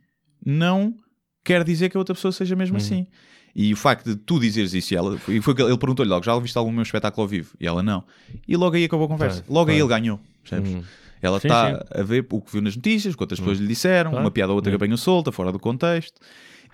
não 0.46 0.96
quer 1.44 1.64
dizer 1.64 1.90
que 1.90 1.98
a 1.98 2.00
outra 2.00 2.16
pessoa 2.16 2.32
seja 2.32 2.56
mesmo 2.56 2.78
assim. 2.78 3.08
E 3.56 3.72
o 3.72 3.78
facto 3.78 4.10
de 4.10 4.16
tu 4.16 4.40
dizeres 4.40 4.74
isso, 4.74 4.94
e 4.94 4.98
ela, 4.98 5.16
e 5.28 5.40
foi 5.40 5.54
ele 5.60 5.78
perguntou-lhe 5.78 6.10
logo: 6.10 6.26
já 6.26 6.38
viste 6.40 6.58
algum 6.58 6.72
meu 6.72 6.82
espetáculo 6.82 7.24
ao 7.24 7.28
vivo? 7.28 7.54
E 7.60 7.68
ela 7.68 7.84
não. 7.84 8.04
E 8.48 8.56
logo 8.58 8.76
aí 8.76 8.86
acabou 8.86 9.06
a 9.06 9.10
conversa. 9.10 9.44
Logo 9.48 9.70
aí 9.70 9.78
ele 9.80 9.88
ganhou. 9.88 10.20
Percebes? 10.42 10.84
Ela 11.22 11.40
Sim, 11.40 11.48
está 11.48 11.86
a 11.92 12.04
ver 12.04 12.26
o 12.32 12.42
que 12.42 12.52
viu 12.52 12.62
nas 12.62 12.76
notícias, 12.76 13.16
que 13.16 13.24
outras 13.24 13.40
pessoas 13.40 13.60
lhe 13.60 13.68
disseram, 13.68 14.12
Claro. 14.12 14.26
uma 14.26 14.32
piada 14.32 14.52
ou 14.52 14.56
outra 14.58 14.72
que 14.72 14.76
apanhou 14.76 14.98
solta, 14.98 15.32
fora 15.32 15.52
do 15.54 15.60
contexto. 15.60 16.20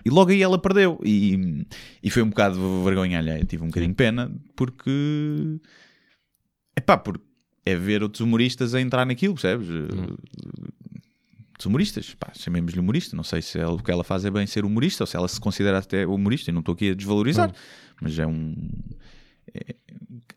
E 0.04 0.10
logo 0.10 0.30
aí 0.30 0.42
ela 0.42 0.58
perdeu. 0.58 0.98
E, 1.04 1.64
e 2.02 2.10
foi 2.10 2.22
um 2.22 2.30
bocado 2.30 2.82
vergonha 2.82 3.18
alheia. 3.18 3.44
Tive 3.44 3.62
um 3.62 3.66
bocadinho 3.66 3.92
de 3.92 3.96
pena 3.96 4.32
porque. 4.56 4.90
Epá, 6.76 6.96
porque 6.96 7.22
é 7.66 7.76
ver 7.76 8.02
outros 8.02 8.20
humoristas 8.22 8.74
a 8.74 8.80
entrar 8.80 9.04
naquilo, 9.04 9.34
percebes? 9.34 9.68
Humoristas, 11.66 12.16
chamemos-lhe 12.34 12.78
humorista. 12.80 13.16
Não 13.16 13.24
sei 13.24 13.42
se 13.42 13.58
ela- 13.58 13.72
o 13.74 13.82
que 13.82 13.90
ela 13.90 14.04
faz 14.04 14.24
é 14.24 14.30
bem 14.30 14.46
ser 14.46 14.64
humorista 14.64 15.02
ou 15.04 15.06
se 15.06 15.16
ela 15.16 15.28
se 15.28 15.40
considera 15.40 15.78
até 15.78 16.06
humorista. 16.06 16.50
E 16.50 16.52
não 16.52 16.60
estou 16.60 16.74
aqui 16.74 16.90
a 16.90 16.94
desvalorizar, 16.94 17.52
mas 18.00 18.18
é 18.18 18.26
um. 18.26 18.54
é- 19.54 19.74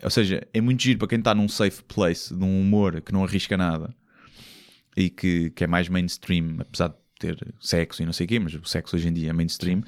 ou 0.03 0.09
seja, 0.09 0.45
é 0.53 0.59
muito 0.61 0.81
giro 0.83 0.99
para 0.99 1.07
quem 1.07 1.19
está 1.19 1.33
num 1.33 1.47
safe 1.47 1.83
place, 1.83 2.33
num 2.33 2.61
humor 2.61 3.01
que 3.01 3.11
não 3.13 3.23
arrisca 3.23 3.55
nada 3.55 3.93
e 4.97 5.09
que, 5.09 5.49
que 5.51 5.63
é 5.63 5.67
mais 5.67 5.87
mainstream, 5.89 6.57
apesar 6.59 6.89
de 6.89 6.95
ter 7.19 7.53
sexo 7.59 8.01
e 8.03 8.05
não 8.05 8.13
sei 8.13 8.25
o 8.25 8.27
quê, 8.29 8.39
mas 8.39 8.53
o 8.53 8.65
sexo 8.65 8.95
hoje 8.95 9.07
em 9.07 9.13
dia 9.13 9.29
é 9.29 9.33
mainstream, 9.33 9.81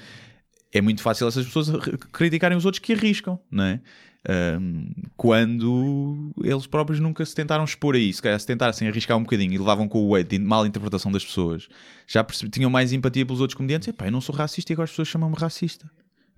é 0.72 0.82
muito 0.82 1.02
fácil 1.02 1.28
essas 1.28 1.46
pessoas 1.46 1.70
re- 1.70 1.98
criticarem 2.12 2.58
os 2.58 2.66
outros 2.66 2.80
que 2.80 2.94
arriscam, 2.94 3.40
não 3.52 3.64
é? 3.66 3.82
Ahm, 4.28 4.90
quando 5.16 6.32
eles 6.44 6.66
próprios 6.66 7.00
nunca 7.00 7.24
se 7.26 7.36
tentaram 7.36 7.64
expor 7.64 7.96
a 7.96 8.00
isso, 8.00 8.22
se 8.40 8.46
tentassem 8.48 8.88
arriscar 8.88 9.18
um 9.18 9.22
bocadinho 9.24 9.54
e 9.54 9.58
levavam 9.58 9.88
com 9.88 10.00
o 10.00 10.10
weight 10.10 10.38
de 10.38 10.44
mal 10.44 10.66
interpretação 10.66 11.12
das 11.12 11.24
pessoas, 11.24 11.68
já 12.08 12.24
percebi- 12.24 12.50
tinham 12.50 12.70
mais 12.70 12.92
empatia 12.92 13.26
pelos 13.26 13.40
outros 13.42 13.56
comediantes. 13.56 13.88
Epá, 13.88 14.08
eu 14.08 14.12
não 14.12 14.22
sou 14.22 14.34
racista 14.34 14.72
e 14.72 14.74
agora 14.74 14.86
as 14.86 14.90
pessoas 14.92 15.08
chamam-me 15.08 15.36
racista, 15.38 15.90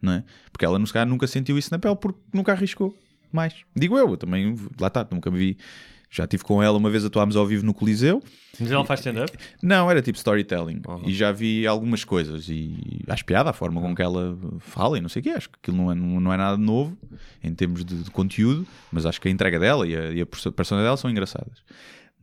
não 0.02 0.14
é? 0.14 0.24
Porque 0.52 0.66
ela, 0.66 0.86
se 0.86 0.92
calhar, 0.92 1.08
nunca 1.08 1.28
sentiu 1.28 1.58
isso 1.58 1.70
na 1.72 1.80
pele 1.80 1.96
porque 1.96 2.20
nunca 2.34 2.52
arriscou 2.52 2.94
mais. 3.32 3.54
Digo 3.76 3.98
eu, 3.98 4.10
eu 4.10 4.18
também, 4.18 4.56
lá 4.80 4.88
está, 4.88 5.08
nunca 5.10 5.32
me 5.32 5.38
vi 5.38 5.58
Já 6.10 6.24
estive 6.24 6.44
com 6.44 6.64
ela 6.64 6.78
uma 6.78 6.90
vez, 6.90 7.04
atuámos 7.04 7.36
ao 7.36 7.46
vivo 7.46 7.66
no 7.66 7.74
Coliseu. 7.74 8.24
Mas 8.60 8.72
ela 8.72 8.86
faz 8.86 9.02
stand-up? 9.02 9.32
Não, 9.62 9.92
era 9.92 10.02
tipo 10.02 10.18
storytelling. 10.18 10.82
E 11.06 11.14
já 11.14 11.32
vi 11.32 11.68
algumas 11.68 12.04
coisas. 12.04 12.48
E 12.50 13.02
acho 13.08 13.26
piada 13.26 13.50
a 13.50 13.54
forma 13.54 13.82
com 13.82 13.94
que 13.94 14.02
ela 14.02 14.38
fala 14.60 14.98
e 14.98 15.02
não 15.02 15.10
sei 15.10 15.20
o 15.20 15.24
quê. 15.24 15.30
Acho 15.32 15.50
que 15.50 15.58
aquilo 15.62 15.78
não 15.78 15.92
é, 15.92 15.96
não, 15.96 16.20
não 16.20 16.34
é 16.34 16.38
nada 16.38 16.58
novo 16.58 16.98
em 17.44 17.54
termos 17.54 17.84
de, 17.84 18.04
de 18.04 18.12
conteúdo, 18.12 18.66
mas 18.92 19.06
acho 19.06 19.20
que 19.20 19.28
a 19.28 19.32
entrega 19.32 19.60
dela 19.60 19.86
e 19.88 19.96
a, 19.96 20.12
e 20.12 20.22
a 20.22 20.26
persona 20.26 20.82
dela 20.82 20.98
são 20.98 21.10
engraçadas. 21.10 21.62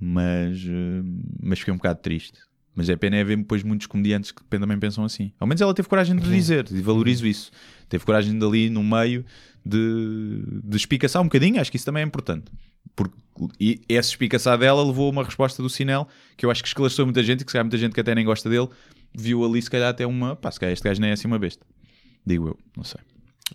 Mas, 0.01 0.65
eh, 0.67 1.03
mas 1.41 1.59
fiquei 1.59 1.73
um 1.73 1.77
bocado 1.77 2.01
triste. 2.01 2.41
Mas 2.75 2.89
é 2.89 2.97
pena 2.97 3.17
é 3.17 3.25
ver 3.25 3.37
depois 3.37 3.63
muitos 3.63 3.87
comediantes 3.87 4.33
que 4.33 4.43
também 4.45 4.79
pensam 4.79 5.05
assim. 5.05 5.33
Ao 5.39 5.47
menos 5.47 5.61
ela 5.61 5.73
teve 5.73 5.89
coragem 5.89 6.17
de 6.17 6.29
dizer, 6.29 6.67
e 6.71 6.81
valorizo 6.81 7.27
isso. 7.27 7.51
Teve 7.89 8.05
coragem 8.05 8.37
de 8.37 8.45
ali 8.45 8.69
no 8.69 8.83
meio 8.83 9.25
de, 9.65 10.43
de 10.65 10.77
espicaçar 10.77 11.23
um 11.23 11.27
bocadinho, 11.27 11.61
acho 11.61 11.71
que 11.71 11.77
isso 11.77 11.87
também 11.87 12.03
é 12.03 12.07
importante. 12.07 12.51
Porque, 12.97 13.17
e 13.61 13.81
essa 13.89 14.11
espicaçar 14.11 14.59
dela 14.59 14.85
levou 14.85 15.09
a 15.09 15.11
uma 15.11 15.25
resposta 15.25 15.63
do 15.63 15.69
Sinel 15.69 16.09
que 16.37 16.45
eu 16.45 16.51
acho 16.51 16.63
que 16.63 16.69
esclareceu 16.69 17.05
muita 17.05 17.23
gente, 17.23 17.43
e 17.43 17.45
que 17.45 17.51
se 17.51 17.55
calhar 17.55 17.65
muita 17.65 17.79
gente 17.79 17.93
que 17.93 18.01
até 18.01 18.15
nem 18.15 18.25
gosta 18.25 18.51
dele, 18.51 18.69
viu 19.15 19.45
ali 19.45 19.63
se 19.63 19.71
calhar 19.71 19.91
até 19.91 20.07
uma. 20.07 20.35
Pá, 20.35 20.51
se 20.51 20.59
calhar 20.59 20.73
este 20.73 20.83
gajo 20.83 21.01
nem 21.01 21.11
é 21.11 21.13
assim 21.13 21.29
uma 21.29 21.39
besta. 21.39 21.65
Digo 22.27 22.49
eu, 22.49 22.59
não 22.77 22.85
sei. 22.85 23.01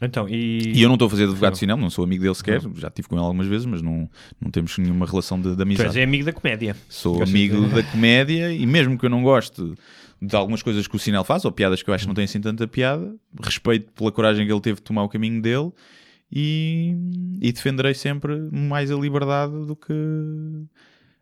Então, 0.02 0.30
e... 0.30 0.72
E 0.76 0.82
eu 0.82 0.88
não 0.88 0.96
estou 0.96 1.08
a 1.08 1.10
fazer 1.10 1.24
advogado 1.24 1.54
de 1.54 1.60
cinema, 1.60 1.82
não 1.82 1.90
sou 1.90 2.04
amigo 2.04 2.22
dele 2.24 2.36
sequer, 2.36 2.62
já 2.76 2.88
estive 2.90 3.08
com 3.08 3.16
ele 3.16 3.24
algumas 3.26 3.48
vezes, 3.48 3.66
mas 3.66 3.82
não, 3.82 4.10
não 4.40 4.52
temos 4.52 4.78
nenhuma 4.78 5.06
relação 5.06 5.42
de, 5.42 5.50
de 5.50 5.56
Tu 5.58 5.62
amizade. 5.64 5.90
és 5.90 5.98
é 5.98 6.04
amigo 6.04 6.24
da 6.26 6.32
comédia. 6.32 6.76
Sou 6.88 7.14
Gostas 7.16 7.30
amigo 7.32 7.68
de- 7.68 7.74
da 7.76 7.84
comédia 7.84 8.54
e 8.54 8.66
mesmo 8.66 8.98
que 8.98 9.06
eu 9.06 9.10
não 9.10 9.24
goste 9.24 9.74
de 10.22 10.36
algumas 10.36 10.62
coisas 10.62 10.86
que 10.88 10.96
o 10.96 11.00
Sinel 11.00 11.24
faz, 11.24 11.44
ou 11.44 11.52
piadas 11.52 11.82
que 11.82 11.90
eu 11.90 11.94
acho 11.94 12.04
que 12.04 12.08
não 12.08 12.14
têm 12.14 12.26
assim 12.26 12.40
tanta 12.40 12.68
piada, 12.68 13.16
respeito 13.42 13.92
pela 13.94 14.12
coragem 14.12 14.46
que 14.46 14.52
ele 14.54 14.62
teve 14.62 14.76
de 14.76 14.84
tomar 14.84 15.04
o 15.04 15.10
caminho 15.10 15.42
dele 15.42 15.72
e, 16.32 16.94
e 17.42 17.52
defenderei 17.52 17.94
sempre 17.96 18.38
mais 18.52 18.92
a 18.92 18.96
liberdade 18.96 19.54
do 19.66 19.76
que. 19.76 19.94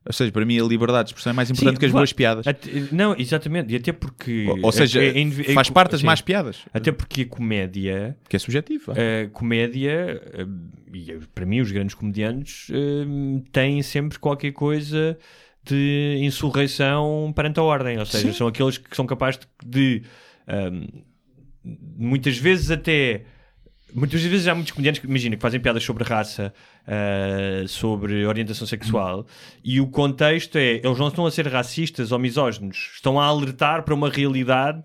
Ou 0.08 0.14
seja, 0.14 0.32
para 0.32 0.46
mim 0.46 0.58
a 0.58 0.64
liberdade 0.64 1.08
de 1.08 1.10
expressão 1.10 1.32
é 1.32 1.34
mais 1.34 1.50
importante 1.52 1.74
Sim, 1.76 1.80
que 1.82 1.86
as 1.86 1.92
boas 1.92 2.14
piadas. 2.14 2.46
Não, 2.94 3.14
exatamente. 3.18 3.74
E 3.74 3.76
até 3.76 3.92
porque... 3.92 4.46
Ou, 4.48 4.60
ou 4.64 4.72
seja, 4.72 5.02
é- 5.04 5.08
é 5.10 5.20
indivi- 5.20 5.52
é- 5.52 5.54
faz 5.54 5.70
parte 5.70 5.92
das 5.92 6.00
sim. 6.00 6.06
más 6.06 6.22
piadas, 6.22 6.60
Até 6.74 6.94
porque 6.94 7.24
a 7.24 7.26
comédia... 7.26 8.18
que 8.30 8.38
é 8.38 8.40
subjetivo. 8.40 8.86
vá. 8.88 8.94
A 8.94 9.28
comédia, 9.30 10.22
eh, 10.34 10.46
e 10.94 11.12
eh, 11.12 11.20
para 11.36 11.46
mim 11.46 11.60
os 11.60 11.70
grandes 11.72 11.94
comediantes, 11.94 12.70
eh, 12.72 13.42
têm 13.52 13.82
sempre 13.84 14.18
qualquer 14.18 14.54
coisa 14.54 15.18
de 15.66 16.20
insurreição 16.22 17.34
perante 17.36 17.60
a 17.60 17.64
ordem. 17.64 18.00
Ou 18.00 18.06
seja, 18.06 18.28
Sim. 18.28 18.34
são 18.34 18.48
aqueles 18.48 18.78
que 18.78 18.96
são 18.96 19.06
capazes 19.06 19.42
de, 19.66 20.04
ehm, 20.48 20.88
muitas 21.98 22.38
vezes 22.38 22.72
até... 22.72 23.24
Muitas 23.98 24.22
vezes 24.22 24.48
há 24.48 24.53
muitos 24.53 24.72
comediantes 24.72 25.02
que, 25.02 25.07
imagina, 25.07 25.36
que 25.36 25.41
fazem 25.41 25.60
piadas 25.60 25.84
sobre 25.84 26.03
raça, 26.03 26.53
eh, 26.86 27.65
sobre 27.68 28.28
orientação 28.28 28.68
sexual, 28.68 29.26
e 29.64 29.82
o 29.82 29.88
contexto 29.88 30.56
é, 30.56 30.76
eles 30.84 30.99
não 30.99 31.07
estão 31.07 31.26
a 31.26 31.32
ser 31.32 31.48
racistas 31.48 32.11
ou 32.11 32.19
misóginos, 32.19 32.91
estão 32.94 33.19
a 33.19 33.26
alertar 33.26 33.82
para 33.82 33.95
uma 33.95 34.07
realidade 34.07 34.84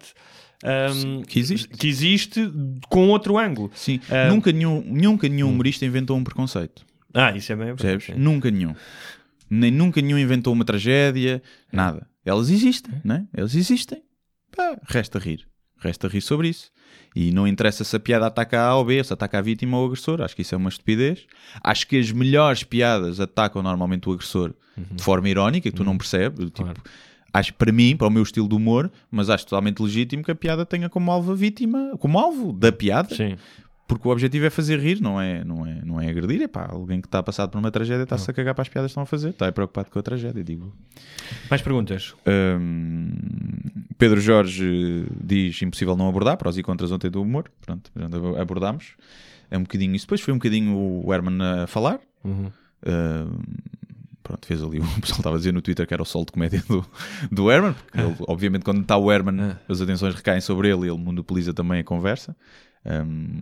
ehm, 0.64 1.20
que 1.24 1.38
existe. 1.38 1.68
que 1.68 1.86
existe 1.86 2.50
com 2.88 3.08
outro 3.10 3.36
ângulo. 3.36 3.70
Sim, 3.74 4.00
Ah, 4.08 4.28
nunca, 4.30 4.50
nenhum, 4.50 4.82
nunca 4.86 5.28
nenhum 5.28 5.50
humorista 5.50 5.84
inventou 5.84 6.16
um 6.16 6.24
preconceito. 6.24 6.82
Ah, 7.12 7.36
isso 7.36 7.52
é 7.52 7.56
bem 7.56 7.74
verdade. 7.74 8.14
Nunca 8.16 8.50
nenhum. 8.50 8.74
Nem 9.50 9.70
nunca 9.70 10.00
nenhum 10.00 10.18
inventou 10.18 10.54
uma 10.54 10.64
tragédia, 10.64 11.42
nada. 11.70 12.06
Elas 12.24 12.48
existem, 12.48 12.94
né? 13.04 13.26
Elas 13.34 13.54
existem. 13.54 14.02
Pá, 14.56 14.78
resta 14.88 15.18
rir. 15.18 15.46
Resta 15.82 16.08
rir 16.08 16.20
sobre 16.20 16.48
isso. 16.48 16.70
E 17.14 17.30
não 17.30 17.46
interessa 17.46 17.84
se 17.84 17.94
a 17.94 18.00
piada 18.00 18.26
ataca 18.26 18.60
A 18.60 18.76
ou 18.76 18.84
B, 18.84 19.02
se 19.02 19.12
ataca 19.12 19.38
a 19.38 19.42
vítima 19.42 19.76
ou 19.76 19.84
o 19.84 19.86
agressor. 19.86 20.22
Acho 20.22 20.34
que 20.34 20.42
isso 20.42 20.54
é 20.54 20.58
uma 20.58 20.68
estupidez. 20.68 21.26
Acho 21.62 21.86
que 21.86 21.98
as 21.98 22.10
melhores 22.10 22.64
piadas 22.64 23.20
atacam 23.20 23.62
normalmente 23.62 24.08
o 24.08 24.12
agressor 24.12 24.54
de 24.76 25.02
forma 25.02 25.28
irónica, 25.28 25.70
que 25.70 25.76
tu 25.76 25.84
não 25.84 25.98
percebes. 25.98 26.50
Tipo, 26.50 26.72
Acho 27.34 27.54
para 27.54 27.72
mim, 27.72 27.96
para 27.96 28.06
o 28.06 28.10
meu 28.10 28.22
estilo 28.22 28.46
de 28.46 28.54
humor, 28.54 28.90
mas 29.10 29.30
acho 29.30 29.46
totalmente 29.46 29.82
legítimo 29.82 30.22
que 30.22 30.30
a 30.30 30.34
piada 30.34 30.66
tenha 30.66 30.90
como 30.90 31.10
alvo 31.10 31.32
a 31.32 31.34
vítima, 31.34 31.96
como 31.98 32.18
alvo 32.18 32.52
da 32.52 32.70
piada. 32.70 33.14
Sim. 33.14 33.36
Porque 33.92 34.08
o 34.08 34.10
objetivo 34.10 34.46
é 34.46 34.50
fazer 34.50 34.78
rir, 34.78 35.00
não 35.00 35.20
é, 35.20 35.44
não 35.44 35.66
é, 35.66 35.80
não 35.84 36.00
é 36.00 36.08
agredir. 36.08 36.42
É 36.42 36.48
pá, 36.48 36.68
alguém 36.70 37.00
que 37.00 37.06
está 37.06 37.18
a 37.18 37.22
passar 37.22 37.48
por 37.48 37.58
uma 37.58 37.70
tragédia 37.70 38.04
está-se 38.04 38.30
a 38.30 38.34
cagar 38.34 38.54
para 38.54 38.62
as 38.62 38.68
piadas 38.68 38.88
que 38.88 38.92
estão 38.92 39.02
a 39.02 39.06
fazer. 39.06 39.30
Está 39.30 39.50
preocupado 39.52 39.90
com 39.90 39.98
a 39.98 40.02
tragédia, 40.02 40.42
digo. 40.42 40.72
Mais 41.50 41.60
perguntas? 41.60 42.14
Hum, 42.26 43.12
Pedro 43.98 44.20
Jorge 44.20 45.06
diz 45.22 45.60
impossível 45.62 45.96
não 45.96 46.08
abordar, 46.08 46.36
prós 46.36 46.56
e 46.56 46.62
contras 46.62 46.90
ontem 46.90 47.10
do 47.10 47.22
humor. 47.22 47.50
Pronto, 47.60 47.90
abordámos. 48.40 48.94
É 49.50 49.58
um 49.58 49.62
bocadinho 49.62 49.94
isso. 49.94 50.06
Depois 50.06 50.20
foi 50.20 50.32
um 50.32 50.38
bocadinho 50.38 50.76
o 51.04 51.12
Herman 51.12 51.38
a 51.42 51.66
falar. 51.66 52.00
Hum, 52.24 52.50
pronto, 54.22 54.46
fez 54.46 54.62
ali. 54.62 54.80
O 54.96 55.00
pessoal 55.00 55.18
estava 55.18 55.36
a 55.36 55.38
dizer 55.38 55.52
no 55.52 55.60
Twitter 55.60 55.86
que 55.86 55.94
era 55.94 56.02
o 56.02 56.06
sol 56.06 56.24
de 56.24 56.32
comédia 56.32 56.62
do, 56.66 56.84
do 57.30 57.50
Herman. 57.50 57.74
Porque 57.74 58.00
ele, 58.00 58.16
obviamente, 58.26 58.64
quando 58.64 58.80
está 58.80 58.96
o 58.96 59.12
Herman, 59.12 59.56
as 59.68 59.80
atenções 59.80 60.14
recaem 60.14 60.40
sobre 60.40 60.68
ele 60.68 60.86
e 60.86 60.90
ele 60.90 60.98
monopoliza 60.98 61.52
também 61.52 61.80
a 61.80 61.84
conversa. 61.84 62.34
Hum, 62.84 63.38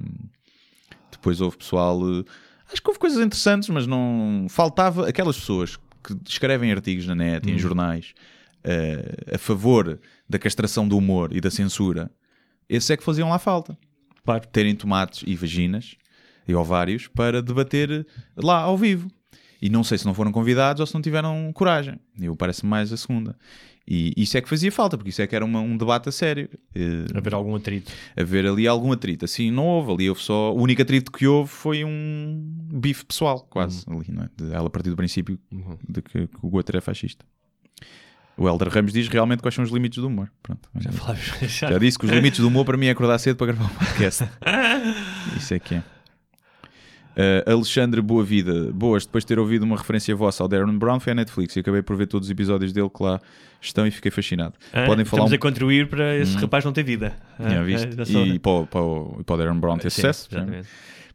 depois 1.13 1.41
houve 1.41 1.57
pessoal. 1.57 2.01
eh, 2.21 2.25
Acho 2.73 2.81
que 2.81 2.89
houve 2.89 3.01
coisas 3.01 3.25
interessantes, 3.25 3.69
mas 3.69 3.87
não. 3.87 4.47
Faltava 4.49 5.09
aquelas 5.09 5.37
pessoas 5.37 5.77
que 6.05 6.17
escrevem 6.29 6.71
artigos 6.73 7.07
na 7.07 7.15
net 7.15 7.49
e 7.49 7.53
em 7.53 7.59
jornais 7.59 8.15
eh, 8.63 9.35
a 9.35 9.39
favor 9.39 9.99
da 10.29 10.39
castração 10.39 10.87
do 10.87 10.97
humor 10.97 11.35
e 11.35 11.41
da 11.41 11.51
censura. 11.51 12.11
Esses 12.69 12.91
é 12.91 12.97
que 12.97 13.03
faziam 13.03 13.29
lá 13.29 13.39
falta. 13.39 13.77
Claro. 14.25 14.47
Terem 14.49 14.77
tomates 14.77 15.25
e 15.27 15.35
vaginas 15.35 15.97
e 16.47 16.55
ovários 16.55 17.09
para 17.09 17.43
debater 17.43 18.07
lá 18.37 18.59
ao 18.61 18.79
vivo. 18.79 19.11
E 19.61 19.69
não 19.69 19.83
sei 19.85 19.99
se 19.99 20.07
não 20.07 20.15
foram 20.15 20.31
convidados 20.33 20.81
ou 20.81 20.87
se 20.87 20.95
não 20.95 21.03
tiveram 21.03 21.51
coragem. 21.53 21.99
Eu 22.19 22.35
parece-me 22.37 22.71
mais 22.71 22.93
a 22.93 22.97
segunda. 22.97 23.37
E 23.93 24.13
isso 24.17 24.39
é 24.39 24.41
que 24.41 24.49
fazia 24.49 24.71
falta, 24.71 24.97
porque 24.97 25.11
isso 25.11 25.21
é 25.21 25.27
que 25.27 25.35
era 25.35 25.45
uma- 25.45 25.59
um 25.61 25.77
debate 25.77 26.09
a 26.09 26.13
sério. 26.13 26.49
Eh, 26.73 27.07
Haver 27.13 27.35
algum 27.35 27.57
atrito. 27.57 27.91
haver 28.17 28.47
ali 28.47 28.69
algum 28.69 28.93
atrito. 28.93 29.25
Assim, 29.25 29.51
não 29.51 29.67
houve. 29.67 29.91
Ali 29.93 30.09
houve 30.09 30.23
só. 30.23 30.55
O 30.55 30.63
único 30.63 30.81
atrito 30.81 31.11
que 31.11 31.27
houve 31.27 31.51
foi 31.51 31.85
um 31.85 32.41
bife 32.73 33.05
pessoal, 33.05 33.41
quase. 33.51 33.85
Ali, 33.89 34.07
não 34.09 34.23
é? 34.23 34.29
De 34.37 34.53
ela 34.55 34.69
a 34.69 34.71
partir 34.71 34.91
do 34.91 34.97
princípio 34.97 35.37
de 35.89 36.01
que, 36.03 36.29
que 36.29 36.37
o 36.41 36.55
outro 36.55 36.79
é 36.79 36.81
fascista. 36.81 37.25
O 38.37 38.49
Helder 38.49 38.69
Ramos 38.69 38.93
diz 38.93 39.09
realmente 39.09 39.41
quais 39.43 39.55
são 39.57 39.65
os 39.65 39.71
limites 39.71 39.99
do 40.01 40.07
humor. 40.07 40.31
Pronto. 40.41 40.69
Já, 40.79 40.93
Flávio, 40.93 41.23
já 41.49 41.77
disse 41.79 41.99
que 41.99 42.07
os 42.07 42.13
limites 42.13 42.39
do 42.41 42.47
humor 42.47 42.65
para 42.65 42.77
mim 42.77 42.87
é 42.87 42.91
acordar 42.91 43.19
cedo 43.19 43.37
para 43.37 43.49
gravar 43.53 43.67
o 43.67 43.75
podcast. 43.77 44.25
Isso 45.37 45.53
é 45.53 45.59
que 45.59 45.75
é. 45.75 45.83
Uh, 47.21 47.51
Alexandre 47.53 48.01
Boa 48.01 48.25
Vida, 48.25 48.73
boas, 48.73 49.05
depois 49.05 49.25
de 49.25 49.29
ter 49.29 49.39
ouvido 49.39 49.63
uma 49.63 49.77
referência 49.77 50.15
vossa 50.17 50.43
ao 50.43 50.49
Darren 50.49 50.79
Brown, 50.79 50.99
foi 51.01 51.13
à 51.13 51.15
Netflix 51.15 51.55
e 51.57 51.61
acabei 51.61 51.83
por 51.83 51.95
ver 51.97 52.07
todos 52.07 52.29
os 52.29 52.31
episódios 52.31 52.73
dele 52.73 52.89
que 52.89 53.03
lá 53.03 53.21
estão 53.61 53.87
e 53.87 53.91
fiquei 53.91 54.11
fascinado. 54.11 54.55
Ah, 54.73 54.87
Podem 54.87 55.05
falar 55.05 55.25
Estamos 55.25 55.33
um 55.33 55.35
a 55.35 55.39
contribuir 55.39 55.89
para 55.89 56.17
esse 56.17 56.35
rapaz 56.37 56.65
não 56.65 56.73
ter 56.73 56.83
vida. 56.83 57.15
Ah, 57.39 57.63
visto. 57.63 58.07
sou- 58.07 58.25
E 58.27 58.39
para, 58.39 58.51
o- 58.53 58.67
para, 58.67 58.81
o- 58.83 59.23
para 59.25 59.35
o 59.35 59.39
Darren 59.39 59.59
Brown 59.61 59.77
ter 59.77 59.91
Sim, 59.91 59.97
sucesso. 59.97 60.29
exatamente. 60.33 60.69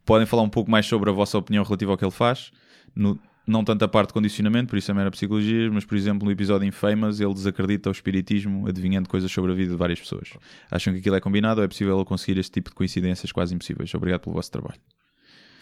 Podem 0.04 0.26
falar 0.26 0.42
um 0.42 0.48
pouco 0.48 0.70
mais 0.70 0.86
sobre 0.86 1.10
a 1.10 1.12
vossa 1.12 1.36
opinião 1.38 1.64
relativa 1.64 1.90
ao 1.90 1.98
que 1.98 2.04
ele 2.04 2.12
faz. 2.12 2.52
No- 2.94 3.18
não 3.44 3.64
tanto 3.64 3.84
a 3.84 3.88
parte 3.88 4.08
de 4.08 4.14
condicionamento, 4.14 4.68
por 4.70 4.76
isso 4.76 4.90
é 4.90 4.94
mera 4.94 5.10
psicologia, 5.10 5.70
mas 5.72 5.84
por 5.84 5.96
exemplo 5.96 6.24
no 6.24 6.30
episódio 6.32 6.66
Infamous 6.66 7.20
ele 7.20 7.32
desacredita 7.32 7.88
o 7.88 7.92
espiritismo 7.92 8.68
adivinhando 8.68 9.08
coisas 9.08 9.30
sobre 9.30 9.52
a 9.52 9.54
vida 9.54 9.70
de 9.72 9.76
várias 9.76 10.00
pessoas. 10.00 10.30
Acham 10.70 10.92
que 10.92 10.98
aquilo 11.00 11.14
é 11.16 11.20
combinado 11.20 11.60
ou 11.60 11.64
é 11.64 11.68
possível 11.68 12.04
conseguir 12.04 12.38
este 12.40 12.50
tipo 12.52 12.70
de 12.70 12.74
coincidências 12.76 13.30
quase 13.32 13.54
impossíveis? 13.54 13.92
Obrigado 13.94 14.20
pelo 14.22 14.34
vosso 14.34 14.50
trabalho. 14.52 14.78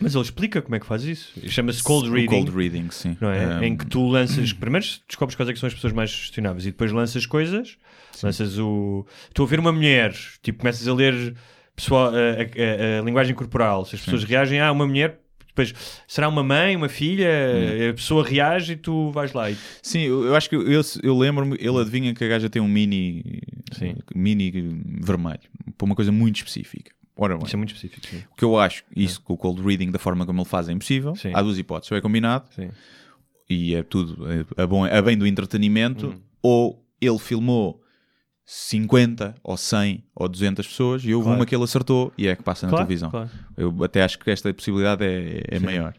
Mas 0.00 0.14
ele 0.14 0.24
explica 0.24 0.60
como 0.60 0.74
é 0.74 0.80
que 0.80 0.86
faz 0.86 1.04
isso. 1.04 1.32
Chama-se 1.48 1.82
cold 1.82 2.10
reading. 2.10 2.26
cold 2.28 2.50
reading, 2.50 2.90
sim. 2.90 3.16
Não 3.20 3.30
é? 3.30 3.58
Um, 3.58 3.62
Em 3.62 3.76
que 3.76 3.86
tu 3.86 4.06
lanças, 4.08 4.52
primeiro 4.52 4.86
descobres 5.08 5.34
quais 5.36 5.48
é 5.48 5.52
que 5.52 5.58
são 5.58 5.66
as 5.66 5.74
pessoas 5.74 5.92
mais 5.92 6.10
sugestionáveis 6.10 6.66
e 6.66 6.70
depois 6.70 6.90
lanças 6.92 7.24
coisas, 7.26 7.76
lanças 8.22 8.58
o. 8.58 9.06
Estou 9.28 9.46
a 9.46 9.48
ver 9.48 9.58
uma 9.60 9.72
mulher, 9.72 10.12
tipo, 10.42 10.58
começas 10.58 10.86
a 10.88 10.92
ler 10.94 11.34
pessoal, 11.76 12.08
a, 12.08 12.10
a- 12.10 12.96
a- 12.96 13.00
a 13.00 13.04
linguagem 13.04 13.34
corporal. 13.34 13.84
Se 13.84 13.94
as 13.96 14.02
pessoas 14.02 14.24
reagem, 14.24 14.60
ah, 14.60 14.70
uma 14.72 14.86
mulher, 14.86 15.20
depois 15.46 15.72
será 16.08 16.28
uma 16.28 16.42
mãe, 16.42 16.74
uma 16.74 16.88
filha, 16.88 17.28
a 17.90 17.94
pessoa 17.94 18.26
reage 18.26 18.72
e 18.72 18.76
tu 18.76 19.10
vais 19.12 19.32
lá. 19.32 19.50
E... 19.50 19.56
Sim, 19.80 20.00
eu, 20.00 20.24
eu 20.24 20.34
acho 20.36 20.48
que 20.50 20.56
eu, 20.56 20.62
eu, 20.70 20.82
eu 21.02 21.16
lembro-me, 21.16 21.56
ele 21.60 21.78
adivinha 21.80 22.12
que 22.12 22.24
a 22.24 22.28
gaja 22.28 22.50
tem 22.50 22.60
um 22.60 22.66
mini, 22.68 23.40
Sim. 23.72 23.94
mini 24.14 24.50
vermelho, 25.00 25.38
para 25.78 25.84
uma 25.84 25.94
coisa 25.94 26.10
muito 26.10 26.36
específica. 26.36 26.90
Ora 27.16 27.36
bem, 27.36 27.46
Isso 27.46 27.54
é 27.54 27.58
muito 27.58 27.74
específico. 27.74 28.06
Sim. 28.06 28.22
o 28.32 28.34
que 28.36 28.44
eu 28.44 28.58
acho, 28.58 28.82
isso 28.96 29.20
com 29.22 29.34
o 29.34 29.36
cold 29.36 29.62
reading, 29.62 29.90
da 29.90 29.98
forma 30.00 30.26
como 30.26 30.40
ele 30.40 30.48
faz, 30.48 30.68
é 30.68 30.72
impossível. 30.72 31.14
Sim. 31.14 31.30
Há 31.32 31.40
duas 31.42 31.56
hipóteses, 31.58 31.92
ou 31.92 31.98
é 31.98 32.00
combinado, 32.00 32.46
Sim. 32.54 32.70
e 33.48 33.74
é 33.74 33.82
tudo 33.84 34.26
é, 34.30 34.62
a, 34.62 34.66
bom, 34.66 34.84
a 34.84 35.00
bem 35.02 35.16
do 35.16 35.26
entretenimento, 35.26 36.06
Uhum. 36.08 36.20
ou 36.42 36.84
ele 37.00 37.18
filmou 37.18 37.80
50 38.46 39.34
ou 39.42 39.56
100 39.56 40.04
ou 40.14 40.28
200 40.28 40.66
pessoas 40.66 41.04
e 41.04 41.14
houve 41.14 41.24
Claro. 41.26 41.38
uma 41.38 41.46
que 41.46 41.54
ele 41.54 41.64
acertou 41.64 42.12
e 42.18 42.26
é 42.28 42.36
que 42.36 42.42
passa 42.42 42.66
na 42.66 42.70
Claro, 42.70 42.84
televisão. 42.84 43.10
claro. 43.10 43.30
Eu 43.56 43.84
até 43.84 44.02
acho 44.02 44.18
que 44.18 44.30
esta 44.30 44.52
possibilidade 44.52 45.02
é, 45.04 45.42
é 45.48 45.58
maior. 45.58 45.94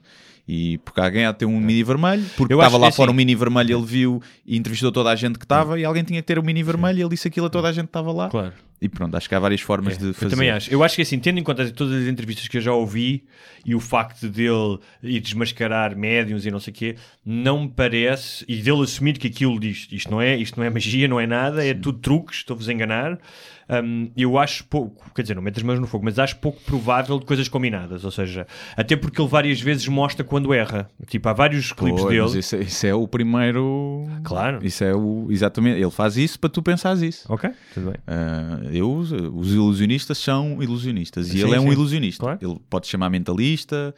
E 0.47 0.77
porque 0.80 0.99
alguém 1.01 1.26
há 1.26 1.31
de 1.31 1.39
ter 1.39 1.45
um 1.45 1.59
mini 1.59 1.84
vermelho, 1.84 2.23
porque 2.38 2.53
Eu 2.53 2.59
estava 2.59 2.77
lá 2.77 2.91
que 2.91 2.95
fora 2.95 3.09
assim- 3.09 3.13
um 3.13 3.17
mini 3.17 3.34
vermelho, 3.34 3.77
ele 3.80 3.85
viu 3.85 4.22
e 4.45 4.55
entrevistou 4.57 4.91
toda 4.91 5.09
a 5.09 5.15
gente 5.15 5.39
que 5.39 5.45
estava, 5.45 5.80
e 5.80 5.84
alguém 5.84 6.03
tinha 6.03 6.22
que 6.22 6.27
ter 6.27 6.38
o 6.38 6.43
mini 6.43 6.61
vermelho 6.61 6.99
e 6.99 7.01
ele 7.01 7.09
disse 7.09 7.27
aquilo 7.27 7.47
a 7.47 7.49
toda 7.49 7.67
a 7.67 7.72
gente 7.72 7.85
que 7.85 7.89
estava 7.89 8.11
lá. 8.11 8.30
Claro. 8.30 8.53
E 8.80 8.88
pronto, 8.89 9.15
acho 9.17 9.27
que 9.27 9.34
há 9.34 9.39
várias 9.39 9.61
formas 9.61 9.95
É, 9.95 9.97
de 9.97 10.05
eu 10.07 10.13
fazer. 10.13 10.30
também 10.35 10.51
acho. 10.51 10.69
Eu 10.72 10.84
acho 10.84 10.95
que 10.97 11.01
assim, 11.01 11.17
tendo 11.17 11.39
em 11.39 11.43
conta 11.43 11.67
todas 11.72 11.93
as 12.03 12.07
entrevistas 12.07 12.47
que 12.47 12.57
eu 12.57 12.61
já 12.61 12.73
ouvi 12.73 13.23
e 13.65 13.73
o 13.73 13.80
facto 13.80 14.27
dele 14.30 14.77
ir 15.01 15.19
desmascarar 15.22 15.95
médiums 15.97 16.45
e 16.45 16.51
não 16.51 16.59
sei 16.59 16.72
o 16.72 16.76
quê, 16.76 16.95
não 17.26 17.63
me 17.63 17.69
parece, 17.69 18.45
e 18.47 18.57
dele 18.57 18.84
assumir 18.84 19.17
que 19.17 19.27
aquilo 19.27 19.59
diz 19.59 19.88
isto 19.91 20.11
não 20.11 20.22
é, 20.22 20.35
isto 20.35 20.59
não 20.59 20.65
é 20.65 20.69
magia, 20.69 21.07
não 21.07 21.19
é 21.19 21.26
nada, 21.26 21.65
é 21.65 21.73
tudo 21.73 21.97
truques, 21.97 22.38
estou-vos 22.39 22.69
a 22.69 22.73
enganar. 22.73 23.17
Hum, 23.83 24.09
eu 24.15 24.37
acho 24.37 24.63
pouco, 24.65 25.11
quer 25.13 25.21
dizer, 25.21 25.35
não 25.35 25.41
meto 25.41 25.57
as 25.57 25.63
mãos 25.63 25.79
no 25.79 25.87
fogo, 25.87 26.05
mas 26.05 26.17
acho 26.19 26.37
pouco 26.37 26.59
provável 26.61 27.19
de 27.19 27.25
coisas 27.25 27.47
combinadas. 27.47 28.03
Ou 28.05 28.11
seja, 28.11 28.45
até 28.75 28.95
porque 28.95 29.21
ele 29.21 29.27
várias 29.29 29.59
vezes 29.61 29.87
mostra 29.87 30.23
quando 30.23 30.53
erra. 30.53 30.89
Tipo, 31.07 31.29
há 31.29 31.33
vários 31.33 31.71
clipes 31.73 32.01
Pois, 32.01 32.15
mas 32.17 32.27
dele. 32.31 32.39
Isso, 32.39 32.55
é- 32.55 32.59
isso 32.61 32.87
é 32.87 32.93
o 32.95 33.07
primeiro. 33.07 34.05
Claro. 34.23 34.59
Isso 34.65 34.83
é 34.83 34.93
o. 34.95 35.27
Exatamente. 35.29 35.79
Ele 35.81 35.91
faz 35.91 36.17
isso 36.17 36.39
para 36.39 36.49
tu 36.49 36.61
pensares 36.61 37.01
isso. 37.01 37.25
Ok, 37.31 37.49
tudo 37.73 37.91
bem. 37.91 37.99
Ah, 38.07 38.59
eu, 38.71 38.91
os 38.95 39.51
ilusionistas 39.53 40.17
são 40.17 40.61
ilusionistas 40.61 41.27
e 41.27 41.31
Sim, 41.39 41.45
ele 41.47 41.55
é 41.55 41.59
um 41.59 41.63
sim. 41.67 41.71
ilusionista. 41.71 42.23
Claro. 42.23 42.39
Ele 42.41 42.59
pode 42.69 42.87
chamar 42.87 43.09
mentalista, 43.09 43.93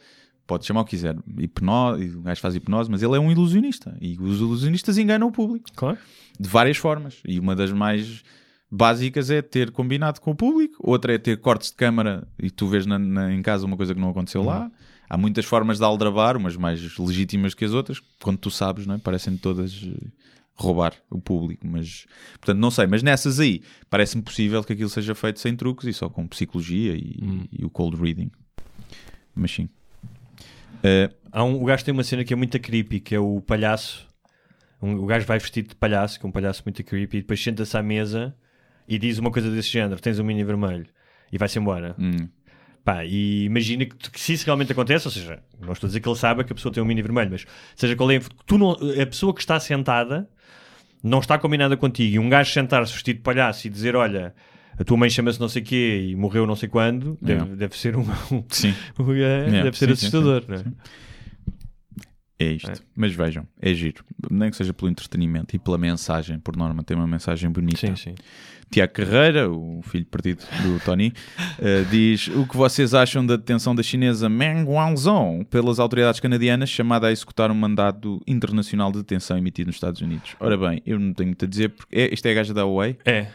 pode 0.46 0.64
chamar 0.64 0.80
o 0.80 0.84
que 0.84 0.90
quiser, 0.90 1.14
hipnose, 1.38 2.16
o 2.16 2.22
gajo 2.22 2.40
faz 2.40 2.54
hipnose, 2.54 2.90
mas 2.90 3.02
ele 3.02 3.14
é 3.14 3.20
um 3.20 3.30
ilusionista 3.30 3.96
e 4.00 4.16
os 4.18 4.38
ilusionistas 4.40 4.96
enganam 4.96 5.28
o 5.28 5.30
público 5.32 5.68
Claro. 5.76 5.98
de 6.40 6.48
várias 6.48 6.76
formas. 6.78 7.16
E 7.26 7.38
uma 7.38 7.54
das 7.54 7.70
mais 7.70 8.22
básicas 8.70 9.30
é 9.30 9.40
ter 9.42 9.70
combinado 9.70 10.20
com 10.20 10.30
o 10.32 10.34
público, 10.34 10.76
outra 10.80 11.14
é 11.14 11.18
ter 11.18 11.38
cortes 11.38 11.70
de 11.70 11.76
câmara 11.76 12.26
e 12.38 12.50
tu 12.50 12.66
vês 12.66 12.84
na- 12.86 12.98
na- 12.98 13.32
em 13.32 13.40
casa 13.42 13.64
uma 13.66 13.76
coisa 13.76 13.94
que 13.94 14.00
não 14.00 14.10
aconteceu 14.10 14.42
lá. 14.42 14.70
Há 15.08 15.16
muitas 15.16 15.46
formas 15.46 15.78
de 15.78 15.84
aldrabar, 15.84 16.36
umas 16.36 16.54
mais 16.56 16.98
legítimas 16.98 17.54
que 17.54 17.64
as 17.64 17.72
outras, 17.72 17.98
quando 18.22 18.36
tu 18.38 18.50
sabes, 18.50 18.86
não 18.86 18.94
é? 18.96 18.98
parecem 18.98 19.36
todas 19.38 19.72
eh, 19.82 20.06
roubar 20.54 20.92
o 21.08 21.18
público, 21.20 21.66
mas 21.66 22.04
portanto 22.32 22.58
não 22.58 22.70
sei, 22.70 22.86
mas 22.86 23.02
nessas 23.02 23.40
aí 23.40 23.62
parece-me 23.88 24.22
possível 24.22 24.62
que 24.62 24.72
aquilo 24.74 24.90
seja 24.90 25.14
feito 25.14 25.40
sem 25.40 25.56
truques 25.56 25.86
e 25.86 25.92
só 25.94 26.10
com 26.10 26.26
psicologia 26.26 26.94
e, 26.94 27.48
e 27.52 27.64
o 27.64 27.70
cold 27.70 27.96
reading. 27.96 28.30
Mas 29.34 29.50
sim. 29.52 29.68
Eh, 30.82 31.10
Há 31.30 31.44
um, 31.44 31.60
o 31.62 31.64
gajo 31.64 31.84
tem 31.84 31.92
uma 31.92 32.02
cena 32.04 32.24
que 32.24 32.32
é 32.32 32.36
muito 32.36 32.58
creepy, 32.58 33.00
que 33.00 33.14
é 33.14 33.20
o 33.20 33.40
palhaço. 33.40 34.06
Um- 34.82 34.94
o 34.96 35.06
gajo 35.06 35.26
vai 35.26 35.38
vestido 35.38 35.68
de 35.68 35.74
palhaço, 35.74 36.18
que 36.18 36.24
é 36.24 36.28
um 36.28 36.32
palhaço 36.32 36.62
muito 36.64 36.82
creepy, 36.82 37.18
e 37.18 37.20
depois 37.20 37.42
senta-se 37.42 37.76
à 37.76 37.82
mesa 37.82 38.34
e 38.88 38.98
diz 38.98 39.18
uma 39.18 39.30
coisa 39.30 39.50
desse 39.50 39.68
género: 39.68 40.00
tens 40.00 40.18
um 40.18 40.24
mini 40.24 40.42
vermelho, 40.42 40.86
e 41.32 41.38
vai-se 41.38 41.58
embora. 41.58 41.94
hum, 41.98 42.28
Pá, 42.84 43.04
e 43.04 43.44
imagina 43.44 43.84
que, 43.84 44.10
que 44.10 44.18
se 44.18 44.32
isso 44.32 44.46
realmente 44.46 44.72
acontece, 44.72 45.06
ou 45.06 45.12
seja, 45.12 45.42
não 45.60 45.72
estou 45.74 45.86
a 45.86 45.88
dizer 45.88 46.00
que 46.00 46.08
ele 46.08 46.16
saiba 46.16 46.42
que 46.42 46.52
a 46.52 46.54
pessoa 46.56 46.72
tem 46.72 46.82
um 46.82 46.86
mini 46.86 47.02
vermelho, 47.02 47.30
mas 47.30 47.44
seja 47.76 47.94
qual 47.94 48.10
é 48.10 48.16
a, 48.16 48.20
tu 48.46 48.56
não, 48.56 48.70
a 48.72 49.06
pessoa 49.06 49.34
que 49.34 49.40
está 49.40 49.60
sentada 49.60 50.26
não 51.02 51.18
está 51.18 51.38
combinada 51.38 51.76
contigo, 51.76 52.14
e 52.14 52.18
um 52.18 52.30
gajo 52.30 52.50
sentar-se 52.50 52.92
vestido 52.92 53.16
de 53.18 53.22
palhaço 53.22 53.66
e 53.66 53.70
dizer: 53.70 53.94
Olha, 53.94 54.34
a 54.78 54.84
tua 54.84 54.96
mãe 54.96 55.10
chama-se 55.10 55.38
não 55.38 55.48
sei 55.50 55.60
quê 55.60 56.06
e 56.10 56.16
morreu 56.16 56.46
não 56.46 56.56
sei 56.56 56.68
quando, 56.68 57.18
deve, 57.20 57.40
Yeah. 57.40 57.56
deve 57.56 57.76
ser 57.76 57.94
um, 57.94 58.00
um- 58.32 58.44
sim, 58.48 58.74
é, 59.22 59.62
deve 59.64 59.76
ser 59.76 59.88
sim, 59.88 59.96
sim, 59.96 60.06
assustador. 60.06 60.44
não 60.48 60.56
é? 60.56 60.64
é 62.38 62.52
isto. 62.52 62.82
Mas 62.96 63.12
vejam, 63.12 63.46
é 63.60 63.74
giro. 63.74 64.04
Nem 64.30 64.50
que 64.50 64.56
seja 64.56 64.72
pelo 64.72 64.90
entretenimento 64.90 65.54
e 65.54 65.58
pela 65.58 65.76
mensagem, 65.76 66.38
por 66.38 66.56
norma, 66.56 66.82
tem 66.82 66.96
uma 66.96 67.06
mensagem 67.06 67.50
bonita. 67.50 67.78
Sim, 67.78 67.96
sim. 67.96 68.14
Tiago 68.70 68.92
Carreira, 68.92 69.50
o 69.50 69.80
filho 69.82 70.04
perdido 70.06 70.44
do 70.62 70.78
Tony, 70.84 71.12
eh, 71.58 71.84
diz 71.90 72.28
o 72.28 72.46
que 72.46 72.56
vocês 72.56 72.92
acham 72.94 73.24
da 73.24 73.36
detenção 73.36 73.74
da 73.74 73.82
chinesa 73.82 74.28
Meng 74.28 74.64
Wanzhou 74.68 75.44
pelas 75.46 75.78
autoridades 75.78 76.20
canadianas, 76.20 76.68
chamada 76.68 77.06
a 77.06 77.12
executar 77.12 77.50
um 77.50 77.54
mandado 77.54 78.20
internacional 78.26 78.92
de 78.92 78.98
detenção 78.98 79.38
emitido 79.38 79.68
nos 79.68 79.76
Estados 79.76 80.00
Unidos. 80.00 80.36
Ora 80.38 80.56
bem, 80.56 80.82
eu 80.84 80.98
não 80.98 81.12
tenho 81.14 81.28
muito 81.28 81.44
a 81.44 81.48
dizer, 81.48 81.70
porque 81.70 81.96
é, 81.96 82.12
isto 82.12 82.26
é 82.26 82.30
a 82.30 82.34
gaja 82.34 82.52
da 82.52 82.62
Huawei, 82.64 82.96
É, 83.04 83.26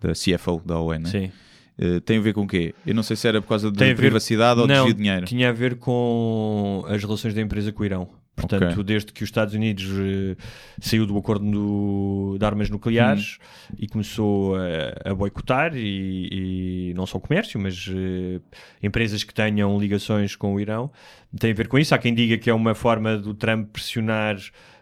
da 0.00 0.12
CFO 0.12 0.62
da 0.64 0.74
Huawei, 0.76 0.98
né? 1.00 1.08
sim. 1.10 1.32
Eh, 1.78 2.00
tem 2.00 2.16
a 2.18 2.20
ver 2.22 2.32
com 2.32 2.42
o 2.42 2.46
quê? 2.46 2.74
Eu 2.86 2.94
não 2.94 3.02
sei 3.02 3.16
se 3.16 3.28
era 3.28 3.42
por 3.42 3.48
causa 3.48 3.70
de 3.70 3.82
a 3.84 3.86
ver- 3.88 3.96
privacidade 3.96 4.58
ou 4.60 4.66
não, 4.66 4.74
desvio 4.76 4.94
de 4.94 5.02
dinheiro. 5.02 5.26
tinha 5.26 5.50
a 5.50 5.52
ver 5.52 5.76
com 5.76 6.84
as 6.88 7.02
relações 7.02 7.34
da 7.34 7.42
empresa 7.42 7.70
com 7.70 7.82
o 7.82 7.86
Irão. 7.86 8.08
Portanto, 8.36 8.72
Ok. 8.72 8.84
desde 8.84 9.12
que 9.14 9.22
os 9.24 9.28
Estados 9.28 9.54
Unidos 9.54 9.86
eh, 9.98 10.36
saiu 10.78 11.06
do 11.06 11.16
acordo 11.16 11.50
do- 11.50 12.36
de 12.38 12.44
armas 12.44 12.68
nucleares 12.68 13.38
Hum. 13.72 13.76
e 13.78 13.88
começou 13.88 14.56
a, 14.56 15.10
a 15.10 15.14
boicotar, 15.14 15.74
e, 15.74 16.90
e 16.90 16.94
não 16.94 17.06
só 17.06 17.16
o 17.16 17.20
comércio, 17.20 17.58
mas 17.58 17.88
eh, 17.90 18.38
empresas 18.82 19.24
que 19.24 19.32
tenham 19.32 19.78
ligações 19.80 20.36
com 20.36 20.54
o 20.54 20.60
Irão, 20.60 20.90
tem 21.40 21.50
a 21.50 21.54
ver 21.54 21.66
com 21.66 21.78
isso. 21.78 21.94
Há 21.94 21.98
quem 21.98 22.14
diga 22.14 22.36
que 22.36 22.50
é 22.50 22.54
uma 22.54 22.74
forma 22.74 23.16
do 23.16 23.32
Trump 23.32 23.70
pressionar 23.72 24.36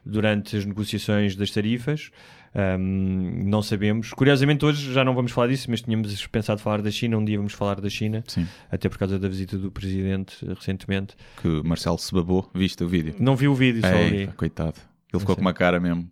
durante 0.04 0.56
as 0.56 0.64
negociações 0.64 1.36
das 1.36 1.50
tarifas. 1.52 2.10
Ahm, 2.54 3.42
não 3.48 3.62
sabemos. 3.62 4.10
Curiosamente, 4.12 4.64
hoje 4.64 4.92
já 4.92 5.04
não 5.04 5.14
vamos 5.14 5.32
falar 5.32 5.48
disso, 5.48 5.66
mas 5.70 5.82
tínhamos 5.82 6.26
pensado 6.28 6.60
falar 6.60 6.80
da 6.80 6.90
China. 6.90 7.18
Um 7.18 7.24
dia 7.24 7.36
vamos 7.36 7.52
falar 7.52 7.80
da 7.80 7.90
China, 7.90 8.22
Sim, 8.28 8.46
até 8.70 8.88
por 8.88 8.96
causa 8.96 9.18
da 9.18 9.28
visita 9.28 9.58
do 9.58 9.70
presidente 9.70 10.36
eh, 10.46 10.54
recentemente. 10.54 11.16
que 11.42 11.48
Marcelo 11.64 11.98
se 11.98 12.14
babou, 12.14 12.48
viste 12.54 12.84
o 12.84 12.88
vídeo? 12.88 13.16
Não 13.18 13.34
vi 13.34 13.48
o 13.48 13.54
vídeo, 13.54 13.80
só 13.80 13.88
Ei, 13.88 14.28
coitado. 14.36 14.76
Ele 15.12 15.20
ficou 15.20 15.34
com 15.34 15.40
uma 15.42 15.52
cara 15.52 15.80
mesmo. 15.80 16.08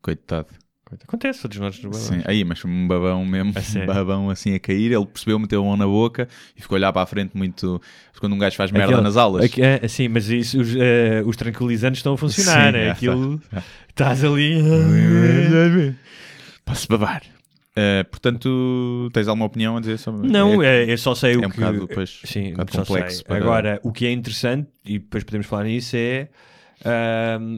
Coitado. 0.00 0.48
Acontece, 1.02 1.42
todos 1.42 1.58
nós 1.58 1.82
nos 1.82 1.96
Sim, 1.96 2.20
aí, 2.24 2.44
mas 2.44 2.64
um 2.64 2.86
babão 2.88 3.24
mesmo, 3.24 3.52
um 3.82 3.86
babão 3.86 4.30
assim 4.30 4.54
a 4.54 4.58
cair. 4.58 4.92
Ele 4.92 5.06
percebeu, 5.06 5.38
meteu 5.38 5.62
a 5.62 5.64
mão 5.64 5.76
na 5.76 5.86
boca 5.86 6.28
e 6.56 6.60
ficou 6.62 6.76
a 6.76 6.78
olhar 6.78 6.92
para 6.92 7.02
a 7.02 7.06
frente 7.06 7.36
muito. 7.36 7.80
Quando 8.20 8.34
um 8.34 8.38
gajo 8.38 8.56
faz 8.56 8.70
merda 8.70 8.86
Aquele- 8.88 9.02
nas 9.02 9.16
aulas. 9.16 9.44
Aqui- 9.44 9.62
é, 9.62 9.86
sim, 9.88 10.06
mas 10.08 10.28
isso, 10.28 10.60
os, 10.60 10.76
eh, 10.76 11.22
os 11.26 11.36
tranquilizantes 11.36 11.98
estão 11.98 12.14
a 12.14 12.16
funcionar. 12.18 12.72
Sim, 12.72 12.78
é 12.78 12.90
aquilo. 12.90 13.40
Estás 13.88 14.22
ali. 14.24 14.54
Posso 16.64 16.86
babar. 16.88 17.22
Eh, 17.74 18.04
portanto, 18.04 19.08
tens 19.14 19.26
alguma 19.28 19.46
opinião 19.46 19.76
a 19.78 19.80
dizer 19.80 19.98
sobre 19.98 20.28
Não, 20.28 20.62
é, 20.62 20.84
é, 20.84 20.92
eu 20.92 20.98
só 20.98 21.14
sei 21.14 21.32
é 21.34 21.36
o 21.36 21.46
um 21.46 21.50
que. 21.50 21.56
bocado, 21.56 21.86
depois, 21.86 22.20
sim, 22.24 22.48
um 22.48 22.56
bocado 22.56 22.72
complexo 22.86 23.24
para- 23.24 23.36
Agora, 23.38 23.80
o 23.82 23.90
que 23.90 24.06
é 24.06 24.12
interessante, 24.12 24.68
e 24.84 24.98
depois 24.98 25.24
podemos 25.24 25.46
falar 25.46 25.64
nisso, 25.64 25.96
é 25.96 26.28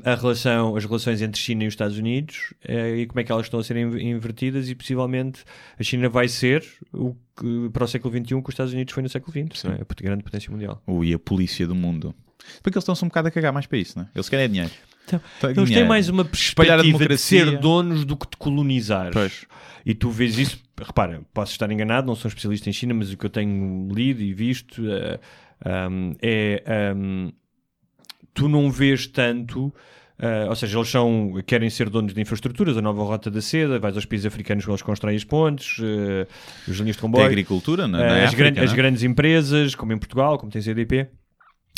a 0.05 0.15
relação, 0.15 0.77
as 0.77 0.85
relações 0.85 1.23
entre 1.23 1.41
China 1.41 1.65
e 1.65 1.67
os 1.67 1.73
Estados 1.73 1.97
Unidos 1.99 2.53
eh, 2.67 2.97
e 2.99 3.07
como 3.07 3.21
é 3.21 3.25
que 3.25 3.33
elas 3.33 3.47
estão 3.47 3.59
a 3.61 3.65
ser 3.65 3.77
in- 3.77 4.11
invertidas 4.11 4.69
e 4.69 4.75
possivelmente 4.75 5.45
a 5.79 5.83
China 5.83 6.09
vai 6.09 6.29
ser 6.29 6.65
o 6.93 7.15
que, 7.37 7.71
para 7.73 7.85
o 7.85 7.89
século 7.89 8.13
XXI 8.15 8.25
que 8.27 8.35
os 8.35 8.49
Estados 8.51 8.73
Unidos 8.73 8.93
foi 8.93 9.03
no 9.03 9.09
século 9.09 9.33
XX, 9.33 9.65
é? 9.65 9.69
a 9.81 10.03
grande 10.03 10.23
potência 10.23 10.51
mundial. 10.51 10.83
Ui, 10.87 11.13
a 11.15 11.19
polícia 11.19 11.67
do 11.67 11.75
mundo. 11.75 12.15
Porque 12.63 12.77
eles 12.77 12.83
estão-se 12.83 13.05
um 13.05 13.09
bocado 13.09 13.29
a 13.29 13.31
cagar 13.31 13.53
mais 13.53 13.67
para 13.67 13.79
isso, 13.79 13.99
não 13.99 14.05
é? 14.05 14.09
Eles 14.15 14.29
querem 14.29 14.45
é 14.45 14.49
dinheiro. 14.49 14.71
Então, 15.07 15.21
Eles 15.51 15.71
têm 15.71 15.87
mais 15.87 16.09
uma 16.09 16.25
perspectiva 16.25 17.07
de 17.07 17.19
ser 17.19 17.59
donos 17.59 18.05
do 18.05 18.17
que 18.17 18.27
de 18.31 18.37
colonizar. 18.39 19.11
Pois. 19.13 19.45
E 19.85 19.95
tu 19.95 20.11
vês 20.11 20.39
isso, 20.39 20.59
repara, 20.79 21.21
posso 21.35 21.53
estar 21.53 21.71
enganado, 21.71 22.07
não 22.07 22.15
sou 22.15 22.27
um 22.27 22.31
especialista 22.31 22.71
em 22.71 22.73
China, 22.73 22.95
mas 22.95 23.13
o 23.13 23.17
que 23.17 23.27
eu 23.27 23.31
tenho 23.31 23.89
lido 23.93 24.23
e 24.23 24.33
visto 24.33 24.83
eh, 24.91 25.21
um, 25.91 26.15
é 26.23 26.95
um, 26.97 27.33
tu 28.35 28.49
não 28.49 28.71
vês 28.71 29.07
tanto. 29.07 29.73
eh, 30.19 30.47
ou 30.49 30.55
seja, 30.55 30.79
eles 30.79 30.89
são, 30.89 31.43
querem 31.45 31.69
ser 31.69 31.89
donos 31.91 32.15
de 32.15 32.21
infraestruturas, 32.21 32.77
a 32.77 32.83
nova 32.83 33.03
rota 33.03 33.31
da 33.31 33.41
seda, 33.41 33.79
vais 33.81 33.97
aos 33.97 34.05
países 34.07 34.25
africanos 34.27 34.65
que 34.65 34.71
eles 34.71 34.81
constroem 34.83 35.17
as 35.17 35.25
pontes, 35.25 35.79
eh, 35.83 36.27
as 36.69 36.77
linhas 36.77 36.95
de 36.97 37.03
Tem 37.03 37.11
comboio. 37.11 37.27
agricultura, 37.27 37.89
na, 37.89 38.01
Eh, 38.01 38.07
na 38.09 38.17
as, 38.19 38.25
África, 38.33 38.51
gran- 38.51 38.63
as 38.63 38.67
não 38.71 38.73
é? 38.75 38.77
grandes 38.77 39.03
empresas, 39.03 39.75
como 39.75 39.93
em 39.93 39.99
Portugal, 39.99 40.39
como 40.39 40.53
tem 40.53 40.63
CDP, 40.63 41.09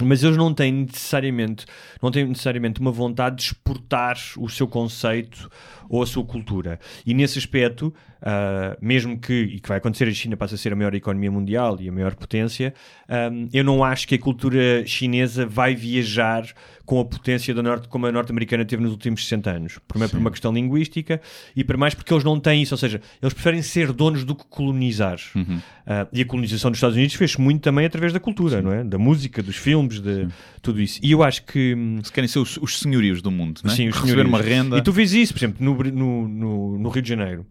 mas 0.03 0.23
eles 0.23 0.37
não 0.37 0.53
têm 0.53 0.73
necessariamente, 0.73 1.65
não 2.03 2.11
têm 2.11 2.27
necessariamente 2.27 2.81
uma 2.81 2.91
vontade 2.91 3.37
de 3.37 3.43
exportar 3.45 4.19
o 4.37 4.49
seu 4.49 4.69
conceito 4.69 5.51
ou 5.89 6.03
a 6.03 6.07
sua 6.07 6.25
cultura. 6.25 6.79
E 7.07 7.15
nesse 7.15 7.39
aspecto, 7.39 7.95
ah, 8.21 8.77
mesmo 8.81 9.19
que, 9.19 9.33
e 9.33 9.61
que 9.61 9.69
vai 9.69 9.79
acontecer, 9.79 10.07
a 10.07 10.13
China 10.13 10.37
passa 10.37 10.55
a 10.55 10.59
ser 10.59 10.73
a 10.73 10.77
maior 10.77 10.95
economia 10.95 11.31
mundial 11.31 11.79
e 11.81 11.89
a 11.89 11.93
maior 11.93 12.15
potência, 12.15 12.75
ah, 13.09 13.31
eu 13.53 13.65
não 13.65 13.83
acho 13.83 14.07
que 14.07 14.17
a 14.17 14.19
cultura 14.19 14.85
chinesa 14.87 15.47
vai 15.47 15.75
viajar 15.75 16.45
com 16.87 17.01
a 17.01 17.05
potência 17.05 17.53
da 17.53 17.63
norte, 17.63 17.89
como 17.89 18.07
a 18.07 18.13
norte-americana 18.13 18.65
teve 18.65 18.81
nos 18.83 18.93
últimos 18.93 19.25
60 19.25 19.51
anos. 19.51 19.79
Primeiro 19.89 20.13
por 20.13 20.21
uma 20.21 20.31
questão 20.31 20.53
linguística 20.53 21.21
e 21.55 21.65
para 21.65 21.77
mais 21.77 21.95
porque 21.95 22.15
eles 22.15 22.25
não 22.25 22.39
têm 22.39 22.63
isso, 22.63 22.73
ou 22.73 22.79
seja, 22.79 23.01
eles 23.21 23.35
preferem 23.35 23.61
ser 23.61 23.93
donos 23.93 24.25
do 24.25 24.35
que 24.35 24.45
colonizar. 24.47 25.19
Uhum. 25.35 25.61
Ah, 25.85 26.07
e 26.13 26.23
a 26.23 26.25
colonização 26.25 26.71
dos 26.71 26.79
Estados 26.79 26.97
Unidos 26.97 27.15
fez 27.17 27.37
muito 27.37 27.63
também 27.63 27.85
através 27.85 28.13
da 28.13 28.21
cultura, 28.21 28.63
não 28.63 28.73
é? 28.73 28.85
Da 28.85 28.99
música, 28.99 29.43
dos 29.43 29.57
filmes, 29.57 30.01
de 30.01 30.29
tudo 30.63 30.81
isso. 30.81 31.01
E 31.03 31.11
eu 31.11 31.23
acho 31.23 31.45
que 31.45 31.75
hum, 31.77 31.99
Se 32.03 32.13
querem 32.13 32.29
ser 32.29 32.39
os, 32.39 32.57
os 32.57 32.79
senhorios 32.79 33.21
do 33.21 33.31
mundo, 33.31 33.61
não 33.65 33.73
é? 33.73 33.75
Sim, 33.75 33.89
os 33.89 33.97
Receber 33.97 34.23
senhorios. 34.23 34.33
uma 34.33 34.43
renda. 34.43 34.79
E 34.79 34.83
tu 34.83 34.93
vês 34.93 35.13
isso, 35.13 35.33
por 35.33 35.41
exemplo, 35.41 35.65
no, 35.65 35.75
no, 35.93 36.29
no, 36.29 36.79
no 36.79 36.89
Rio 36.89 37.03
de 37.03 37.09
Janeiro. 37.09 37.45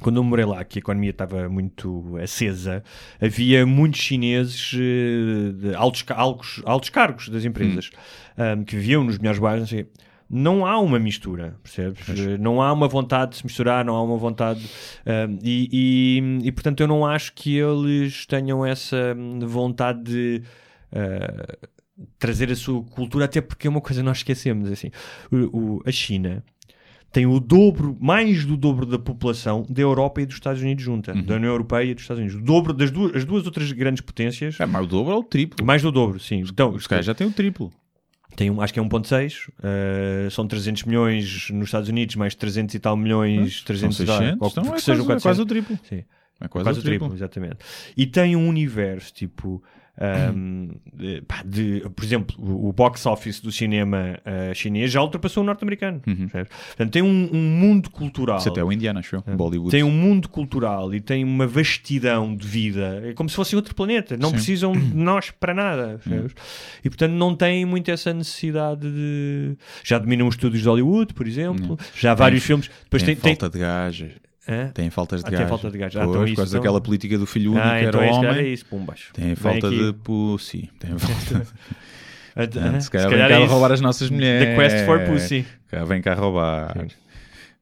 Quando 0.00 0.16
eu 0.16 0.24
morei 0.24 0.44
lá, 0.44 0.64
que 0.64 0.78
a 0.78 0.80
economia 0.80 1.10
estava 1.10 1.48
muito 1.48 2.16
acesa, 2.22 2.82
havia 3.20 3.64
muitos 3.64 4.00
chineses 4.00 4.72
eh, 4.74 5.52
de 5.52 5.74
altos, 5.74 6.04
altos, 6.10 6.62
altos 6.66 6.90
cargos 6.90 7.28
das 7.28 7.44
empresas 7.44 7.90
ahm, 8.36 8.64
que 8.64 8.74
viviam 8.76 9.04
nos 9.04 9.18
melhores 9.18 9.38
bairros. 9.38 9.60
Não, 9.70 9.78
sei. 9.78 9.86
não 10.28 10.66
há 10.66 10.78
uma 10.80 10.98
mistura, 10.98 11.56
percebes? 11.62 12.08
Eh, 12.08 12.36
Não 12.38 12.60
há 12.60 12.72
uma 12.72 12.88
vontade 12.88 13.30
de 13.32 13.36
se 13.38 13.44
misturar, 13.46 13.84
não 13.84 13.94
há 13.94 14.02
uma 14.02 14.16
vontade. 14.16 14.68
ahm, 15.06 15.38
e, 15.42 15.68
e, 16.42 16.48
e, 16.48 16.52
portanto, 16.52 16.80
eu 16.80 16.88
não 16.88 17.06
acho 17.06 17.32
que 17.32 17.56
eles 17.56 18.26
tenham 18.26 18.66
essa 18.66 19.14
hum, 19.16 19.38
vontade 19.46 20.02
de. 20.02 20.42
ah, 20.92 21.56
trazer 22.18 22.50
a 22.50 22.56
sua 22.56 22.82
cultura, 22.82 23.26
até 23.26 23.40
porque 23.40 23.68
é 23.68 23.70
uma 23.70 23.80
coisa 23.80 24.00
que 24.00 24.04
nós 24.04 24.16
esquecemos. 24.18 24.68
Assim, 24.72 24.90
o, 25.30 25.76
o- 25.76 25.82
a 25.86 25.92
China 25.92 26.42
tem 27.14 27.26
o 27.26 27.38
dobro, 27.38 27.96
mais 28.00 28.44
do 28.44 28.56
dobro 28.56 28.84
da 28.84 28.98
população 28.98 29.64
da 29.70 29.80
Europa 29.80 30.20
e 30.20 30.26
dos 30.26 30.34
Estados 30.34 30.60
Unidos 30.60 30.82
junta, 30.84 31.12
Uhum. 31.14 31.22
da 31.22 31.36
União 31.36 31.50
Europeia 31.52 31.84
e 31.90 31.94
dos 31.94 32.02
Estados 32.02 32.20
Unidos. 32.20 32.38
O 32.40 32.44
dobro 32.44 32.72
das 32.72 32.90
duas, 32.90 33.14
as 33.14 33.24
duas 33.24 33.46
outras 33.46 33.70
grandes 33.70 34.00
potências, 34.00 34.58
É, 34.58 34.66
mas 34.66 34.84
o 34.84 34.88
dobro 34.88 35.14
ou 35.14 35.20
o 35.20 35.24
triplo? 35.24 35.64
mais 35.64 35.80
do 35.80 35.92
dobro, 35.92 36.18
sim. 36.18 36.40
Então, 36.40 36.70
Os 36.70 36.86
caras 36.88 37.06
já 37.06 37.14
têm 37.14 37.26
o 37.26 37.32
triplo. 37.32 37.72
tem 38.36 38.50
um, 38.50 38.60
acho 38.60 38.72
que 38.74 38.80
é 38.80 38.82
1.6, 38.82 39.48
eh, 39.62 40.28
são 40.28 40.44
300 40.48 40.82
milhões 40.82 41.50
nos 41.50 41.66
Estados 41.68 41.88
Unidos, 41.88 42.16
mais 42.16 42.34
300 42.34 42.74
e 42.74 42.80
tal 42.80 42.96
milhões, 42.96 43.58
São 43.58 43.64
300 43.66 44.00
e 44.00 44.04
tal, 44.06 44.18
600, 44.18 44.40
ou 44.42 44.48
então 44.48 44.62
é 44.64 44.66
quase, 44.70 44.90
é 44.90 44.94
400. 44.96 45.22
quase 45.22 45.40
o 45.40 45.46
triplo. 45.46 45.78
Sim. 45.88 46.04
É 46.40 46.48
quase, 46.48 46.64
Quase 46.66 46.80
o 46.80 46.82
triplo. 46.82 47.14
exatamente. 47.14 47.58
E 47.96 48.06
tem 48.06 48.34
um 48.34 48.48
universo, 48.48 49.14
tipo, 49.14 49.62
de, 50.92 51.22
pá, 51.22 51.42
de- 51.44 51.82
por 51.94 52.04
exemplo, 52.04 52.36
o, 52.38 52.72
box 52.72 53.06
office 53.06 53.40
do 53.40 53.52
cinema 53.52 54.18
ah, 54.24 54.52
chinês 54.52 54.90
já 54.90 55.00
ultrapassou 55.00 55.42
o 55.42 55.46
norte-americano. 55.46 56.00
percebes? 56.00 56.48
Portanto, 56.48 56.92
tem 56.92 57.02
um, 57.02 57.30
um 57.32 57.40
mundo 57.40 57.90
cultural. 57.90 58.36
Uhum. 58.36 58.40
Isso 58.40 58.48
até 58.48 58.60
é 58.60 58.64
o 58.64 58.72
Indiana, 58.72 59.00
acho 59.00 59.16
eu. 59.16 59.22
Bollywood. 59.36 59.70
Tem 59.70 59.84
um 59.84 59.90
mundo 59.90 60.28
cultural 60.28 60.92
e 60.94 61.00
tem 61.00 61.22
uma 61.22 61.46
vastidão 61.46 62.34
de 62.34 62.46
vida. 62.46 63.02
É 63.04 63.12
como 63.12 63.28
se 63.28 63.36
fosse 63.36 63.54
outro 63.54 63.74
planeta. 63.74 64.16
Não 64.16 64.30
Sim. 64.30 64.34
precisam 64.34 64.72
de 64.72 64.94
nós 64.94 65.30
para 65.30 65.54
nada. 65.54 66.00
percebes? 66.02 66.34
E 66.84 66.90
portanto 66.90 67.12
não 67.12 67.34
têm 67.34 67.64
muito 67.64 67.90
essa 67.90 68.12
necessidade 68.12 68.90
de. 68.90 69.56
Já 69.84 69.98
dominam 69.98 70.26
os 70.26 70.34
estúdios 70.34 70.62
de 70.62 70.68
Hollywood, 70.68 71.14
por 71.14 71.26
exemplo. 71.26 71.78
Já 71.94 72.12
há 72.12 72.14
vários 72.14 72.42
filmes. 72.42 72.68
Depois 72.84 73.02
tem, 73.02 73.14
tem. 73.14 73.22
tem... 73.22 73.36
falta 73.36 73.50
de 73.50 73.62
gás. 73.62 74.04
Hã? 74.48 74.68
Tem 74.74 74.90
faltas 74.90 75.22
de 75.24 75.34
Ah, 75.34 75.38
tem 75.38 75.46
falta 75.48 75.70
de 75.70 75.78
gás. 75.78 75.94
Ah, 75.96 76.00
Pois, 76.00 76.08
então 76.10 76.20
por 76.20 76.28
isso, 76.28 76.36
causa 76.36 76.50
então- 76.50 76.60
daquela 76.60 76.80
política 76.80 77.18
do 77.18 77.26
filho 77.26 77.52
único 77.52 77.66
Ah, 77.66 77.78
que 77.78 77.84
então 77.86 78.00
era 78.02 78.12
se 78.12 78.18
calhar 78.20 78.32
homem. 78.34 78.44
é 78.44 78.48
isso, 78.52 78.66
pumbas. 78.66 79.00
Tem 79.14 79.24
Vem 79.26 79.36
falta 79.36 79.66
aqui. 79.68 79.78
de 79.86 79.92
pussy. 79.94 80.70
Tem 80.78 80.90
falta. 80.98 81.46
Ah, 82.36 82.80
se 82.80 82.90
calhar 82.90 83.08
vem 83.10 83.18
cá 83.18 83.28
é 83.30 83.40
isso. 83.44 83.52
roubar 83.52 83.72
as 83.72 83.80
nossas 83.80 84.10
mulheres. 84.10 84.48
The 84.48 84.56
Quest 84.56 84.84
for 84.86 85.00
Pussy. 85.06 85.46
Cá 85.70 85.84
vem 85.84 86.02
cá 86.02 86.14
roubar. 86.14 86.86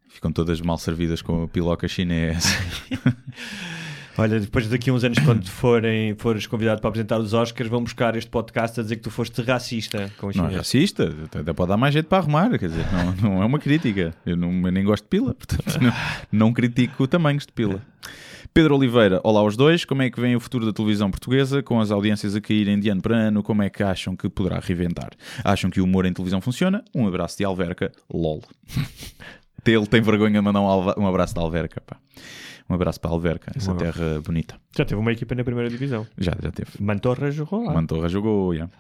Ficam 0.08 0.32
todas 0.32 0.60
mal 0.60 0.78
servidas 0.78 1.20
com 1.22 1.44
a 1.44 1.48
piloca 1.48 1.86
chinesa. 1.88 2.48
Olha, 4.16 4.38
depois 4.38 4.68
daqui 4.68 4.90
a 4.90 4.92
uns 4.92 5.04
anos, 5.04 5.18
quando 5.20 5.48
forem, 5.48 6.14
fores 6.16 6.46
convidado 6.46 6.80
para 6.80 6.88
apresentar 6.88 7.18
os 7.18 7.32
Oscars, 7.32 7.70
vão 7.70 7.82
buscar 7.82 8.14
este 8.16 8.30
podcast 8.30 8.78
a 8.78 8.82
dizer 8.82 8.96
que 8.96 9.02
tu 9.02 9.10
foste 9.10 9.40
racista 9.42 10.12
com 10.18 10.26
os 10.26 10.36
Não 10.36 10.48
é 10.48 10.56
racista, 10.56 11.14
até 11.34 11.52
pode 11.52 11.70
dar 11.70 11.76
mais 11.76 11.94
jeito 11.94 12.06
para 12.06 12.18
arrumar, 12.18 12.50
quer 12.58 12.68
dizer, 12.68 12.84
não, 12.92 13.30
não 13.30 13.42
é 13.42 13.46
uma 13.46 13.58
crítica. 13.58 14.14
Eu, 14.26 14.36
não, 14.36 14.50
eu 14.66 14.72
nem 14.72 14.84
gosto 14.84 15.04
de 15.04 15.08
pila, 15.08 15.34
portanto 15.34 15.80
não, 15.80 15.92
não 16.30 16.52
critico 16.52 17.06
tamanhos 17.06 17.46
de 17.46 17.52
pila. 17.52 17.80
Pedro 18.54 18.76
Oliveira, 18.76 19.18
olá 19.24 19.40
aos 19.40 19.56
dois. 19.56 19.86
Como 19.86 20.02
é 20.02 20.10
que 20.10 20.20
vem 20.20 20.36
o 20.36 20.40
futuro 20.40 20.66
da 20.66 20.74
televisão 20.74 21.10
portuguesa 21.10 21.62
com 21.62 21.80
as 21.80 21.90
audiências 21.90 22.36
a 22.36 22.40
caírem 22.40 22.78
de 22.78 22.90
ano 22.90 23.00
para 23.00 23.16
ano? 23.16 23.42
Como 23.42 23.62
é 23.62 23.70
que 23.70 23.82
acham 23.82 24.14
que 24.14 24.28
poderá 24.28 24.60
reventar? 24.60 25.08
Acham 25.42 25.70
que 25.70 25.80
o 25.80 25.84
humor 25.84 26.04
em 26.04 26.12
televisão 26.12 26.38
funciona? 26.38 26.84
Um 26.94 27.08
abraço 27.08 27.38
de 27.38 27.44
Alverca, 27.44 27.90
lol. 28.12 28.42
Ele 29.64 29.86
tem 29.86 30.02
vergonha 30.02 30.34
de 30.34 30.40
mandar 30.40 30.60
um, 30.60 31.02
um 31.02 31.06
abraço 31.06 31.32
de 31.32 31.40
Alverca, 31.40 31.80
pá. 31.80 31.96
Um 32.68 32.74
abraço 32.74 33.00
para 33.00 33.10
a 33.10 33.14
Alverca, 33.14 33.52
essa 33.54 33.74
terra 33.74 34.20
bonita. 34.20 34.56
Já 34.76 34.84
teve 34.84 35.00
uma 35.00 35.12
equipa 35.12 35.34
na 35.34 35.44
primeira 35.44 35.68
divisão. 35.68 36.06
Já, 36.18 36.32
já 36.42 36.50
teve. 36.50 36.70
Mantorra 36.80 37.30
jogou 37.30 37.64
lá. 37.64 37.72
Mantorra 37.72 38.08
jogou, 38.08 38.54
yeah. 38.54 38.72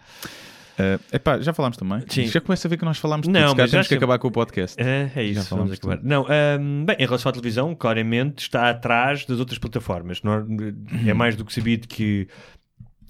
Uh, 0.72 0.98
epá, 1.14 1.38
já 1.38 1.52
falámos 1.52 1.76
também? 1.76 2.02
Sim. 2.08 2.26
Já 2.26 2.40
começa 2.40 2.66
a 2.66 2.70
ver 2.70 2.78
que 2.78 2.84
nós 2.84 2.96
falámos 2.96 3.28
Não, 3.28 3.50
tudo. 3.50 3.58
Mas 3.58 3.70
temos 3.70 3.88
que 3.88 3.94
acabar 3.94 4.18
com 4.18 4.28
o 4.28 4.30
podcast. 4.30 4.80
É, 4.82 5.10
é 5.14 5.22
isso, 5.22 5.48
Já 5.48 5.56
vamos 5.56 5.72
acabar. 5.72 6.00
Não, 6.02 6.26
ahm, 6.26 6.84
bem, 6.86 6.96
em 6.98 7.04
relação 7.04 7.28
à 7.28 7.32
televisão, 7.32 7.74
claramente 7.74 8.40
está 8.44 8.70
atrás 8.70 9.26
das 9.26 9.38
outras 9.38 9.58
plataformas. 9.58 10.22
Não 10.22 10.32
é- 10.34 11.10
é 11.10 11.12
mais 11.14 11.36
do 11.36 11.44
que 11.44 11.52
sabido 11.52 11.86
que 11.86 12.26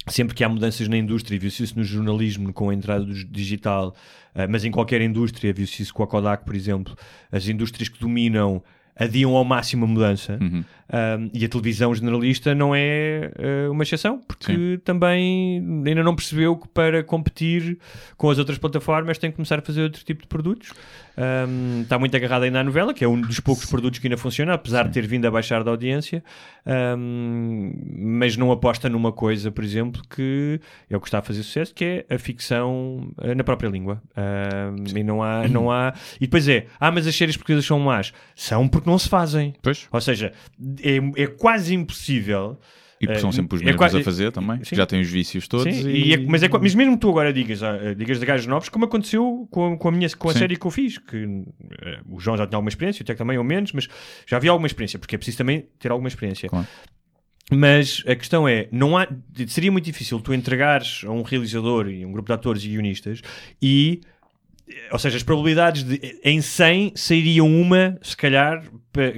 sempre 0.09 0.35
que 0.35 0.43
há 0.43 0.49
mudanças 0.49 0.89
na 0.89 0.97
indústria, 0.97 1.39
viu-se 1.39 1.63
isso 1.63 1.79
no 1.79 1.85
jornalismo 1.85 2.53
com 2.53 2.71
a 2.71 2.75
entrada 2.75 3.05
do 3.05 3.15
digital, 3.15 3.95
ah, 4.35 4.49
mas 4.49 4.65
em 4.65 4.71
qualquer 4.71 5.01
indústria, 5.01 5.53
viu-se 5.53 5.83
isso 5.83 5.95
com 5.95 6.03
a 6.03 6.07
Kodak, 6.09 6.45
por 6.45 6.57
exemplo, 6.57 6.97
as 7.31 7.47
indústrias 7.47 7.89
que 7.89 8.01
dominam 8.01 8.63
adiam 8.97 9.35
ao 9.37 9.45
máximo 9.45 9.85
a 9.85 9.89
mudança 9.89 10.39
Uhum. 10.41 10.65
Um, 10.93 11.31
e 11.33 11.43
a 11.43 11.49
televisão 11.49 11.95
generalista 11.95 12.55
não 12.55 12.75
é 12.75 13.33
uh, 13.39 13.73
uma 13.73 13.83
exceção, 13.83 14.21
porque 14.29 14.79
também 14.85 15.57
ainda 15.87 16.03
não 16.03 16.15
percebeu 16.15 16.55
que 16.55 16.69
para 16.69 17.03
competir 17.03 17.79
com 18.19 18.29
as 18.29 18.39
outras 18.39 18.59
plataformas 18.59 19.17
tem 19.17 19.31
que 19.31 19.37
começar 19.37 19.59
a 19.59 19.63
fazer 19.63 19.85
outro 19.85 20.05
tipo 20.05 20.21
de 20.21 20.29
produtos. 20.29 20.71
Um, 21.17 21.83
está 21.83 21.99
muito 21.99 22.15
agarrado 22.15 22.43
ainda 22.43 22.61
à 22.61 22.65
novela, 22.65 22.93
que 22.93 23.05
é 23.05 23.09
um 23.09 23.21
dos 23.21 23.41
poucos 23.41 23.65
produtos 23.67 24.01
que 24.01 24.07
ainda 24.07 24.19
funciona, 24.19 24.53
apesar 24.53 24.87
de 24.87 24.93
ter 24.93 25.07
vindo 25.07 25.27
a 25.27 25.31
baixar 25.31 25.65
da 25.65 25.71
audiência, 25.71 26.23
Um, 26.65 27.73
mas 27.97 28.37
não 28.37 28.53
aposta 28.53 28.89
numa 28.89 29.11
coisa, 29.11 29.51
por 29.51 29.65
exemplo, 29.65 30.01
que 30.09 30.61
é 30.89 30.97
o 30.97 31.01
que 31.01 31.09
está 31.09 31.19
a 31.19 31.23
fazer 31.23 31.43
sucesso, 31.43 31.75
que 31.75 31.85
é 32.09 32.15
a 32.15 32.19
ficção 32.19 33.13
uh, 33.19 33.35
na 33.35 33.43
própria 33.43 33.69
língua. 33.69 34.01
E 34.95 35.03
não 35.03 35.23
há, 35.23 35.49
não 35.49 35.71
há. 35.71 35.93
E 36.17 36.27
depois 36.27 36.49
é, 36.49 36.67
ah, 36.79 36.91
mas 36.91 37.07
as 37.07 37.17
séries 37.17 37.37
portuguesas 37.37 37.65
são 37.65 37.81
más. 37.81 38.13
São 38.37 38.69
porque 38.69 38.89
não 38.89 38.99
se 38.99 39.09
fazem. 39.09 39.55
Pois. 39.61 39.89
Ou 39.91 40.01
seja, 40.01 40.33
é, 40.83 41.23
é 41.23 41.27
quase 41.27 41.75
impossível. 41.75 42.59
E 43.01 43.07
porque 43.07 43.19
eh, 43.19 43.21
são 43.21 43.33
sempre 43.33 43.57
os 43.57 43.63
é 43.63 43.65
mesmos 43.65 43.79
quase- 43.79 43.99
a 43.99 44.05
fazer 44.05 44.31
também. 44.31 44.63
Sim. 44.63 44.77
Já 44.77 44.87
têm 44.87 45.01
os 45.01 45.11
vícios 45.11 45.49
todos. 45.49 45.75
Sim, 45.75 45.89
e... 45.89 46.09
e 46.11 46.15
é- 46.15 46.19
mas, 46.19 46.41
é, 46.43 46.49
mas 46.49 46.73
mesmo 46.73 46.97
tu 46.97 47.09
agora 47.11 47.33
digas, 47.33 47.61
ah, 47.61 47.95
digas 47.97 48.21
de 48.21 48.25
gajos 48.27 48.47
novos, 48.47 48.69
como 48.69 48.85
aconteceu 48.85 49.49
com, 49.51 49.73
a- 49.73 49.77
com 49.77 49.89
a, 49.89 49.91
minha, 49.93 50.09
com 50.11 50.29
a 50.29 50.33
Sim. 50.33 50.39
série 50.39 50.57
que 50.57 50.65
eu 50.65 50.71
fiz, 50.71 50.99
que 50.99 51.17
eh, 51.85 51.99
o 52.09 52.21
João 52.21 52.37
já 52.37 52.47
tinha 52.47 52.57
alguma 52.57 52.69
experiência, 52.69 53.03
o 53.03 53.05
Tiago 53.05 53.19
também 53.19 53.37
ou 53.39 53.43
menos, 53.45 53.73
mas 53.73 53.89
já 54.25 54.37
havia 54.37 54.53
alguma 54.53 54.69
experiência, 54.69 55.01
porque 55.01 55.17
é 55.17 55.19
preciso 55.19 55.39
também 55.39 55.67
ter 55.81 55.91
alguma 55.91 56.07
experiência. 56.09 56.49
Claro. 56.49 56.67
Mas 57.51 58.03
a 58.07 58.15
questão 58.15 58.47
é, 58.49 58.69
não 58.71 58.97
há, 58.97 59.07
seria 59.49 59.71
muito 59.71 59.85
difícil 59.85 60.21
tu 60.21 60.33
entregares 60.33 61.03
a 61.05 61.11
um 61.11 61.23
realizador 61.23 61.89
e 61.89 62.07
um 62.07 62.13
grupo 62.13 62.29
de 62.29 62.33
atores 62.33 62.65
e 62.65 62.69
guionistas 62.69 63.21
e, 63.61 64.01
ou 64.91 64.99
seja, 64.99 65.17
as 65.17 65.23
probabilidades 65.23 65.83
de 65.85 66.19
em 66.25 66.41
100 66.41 66.93
sairiam 66.97 67.47
uma, 67.49 67.99
se 68.03 68.17
calhar, 68.17 68.63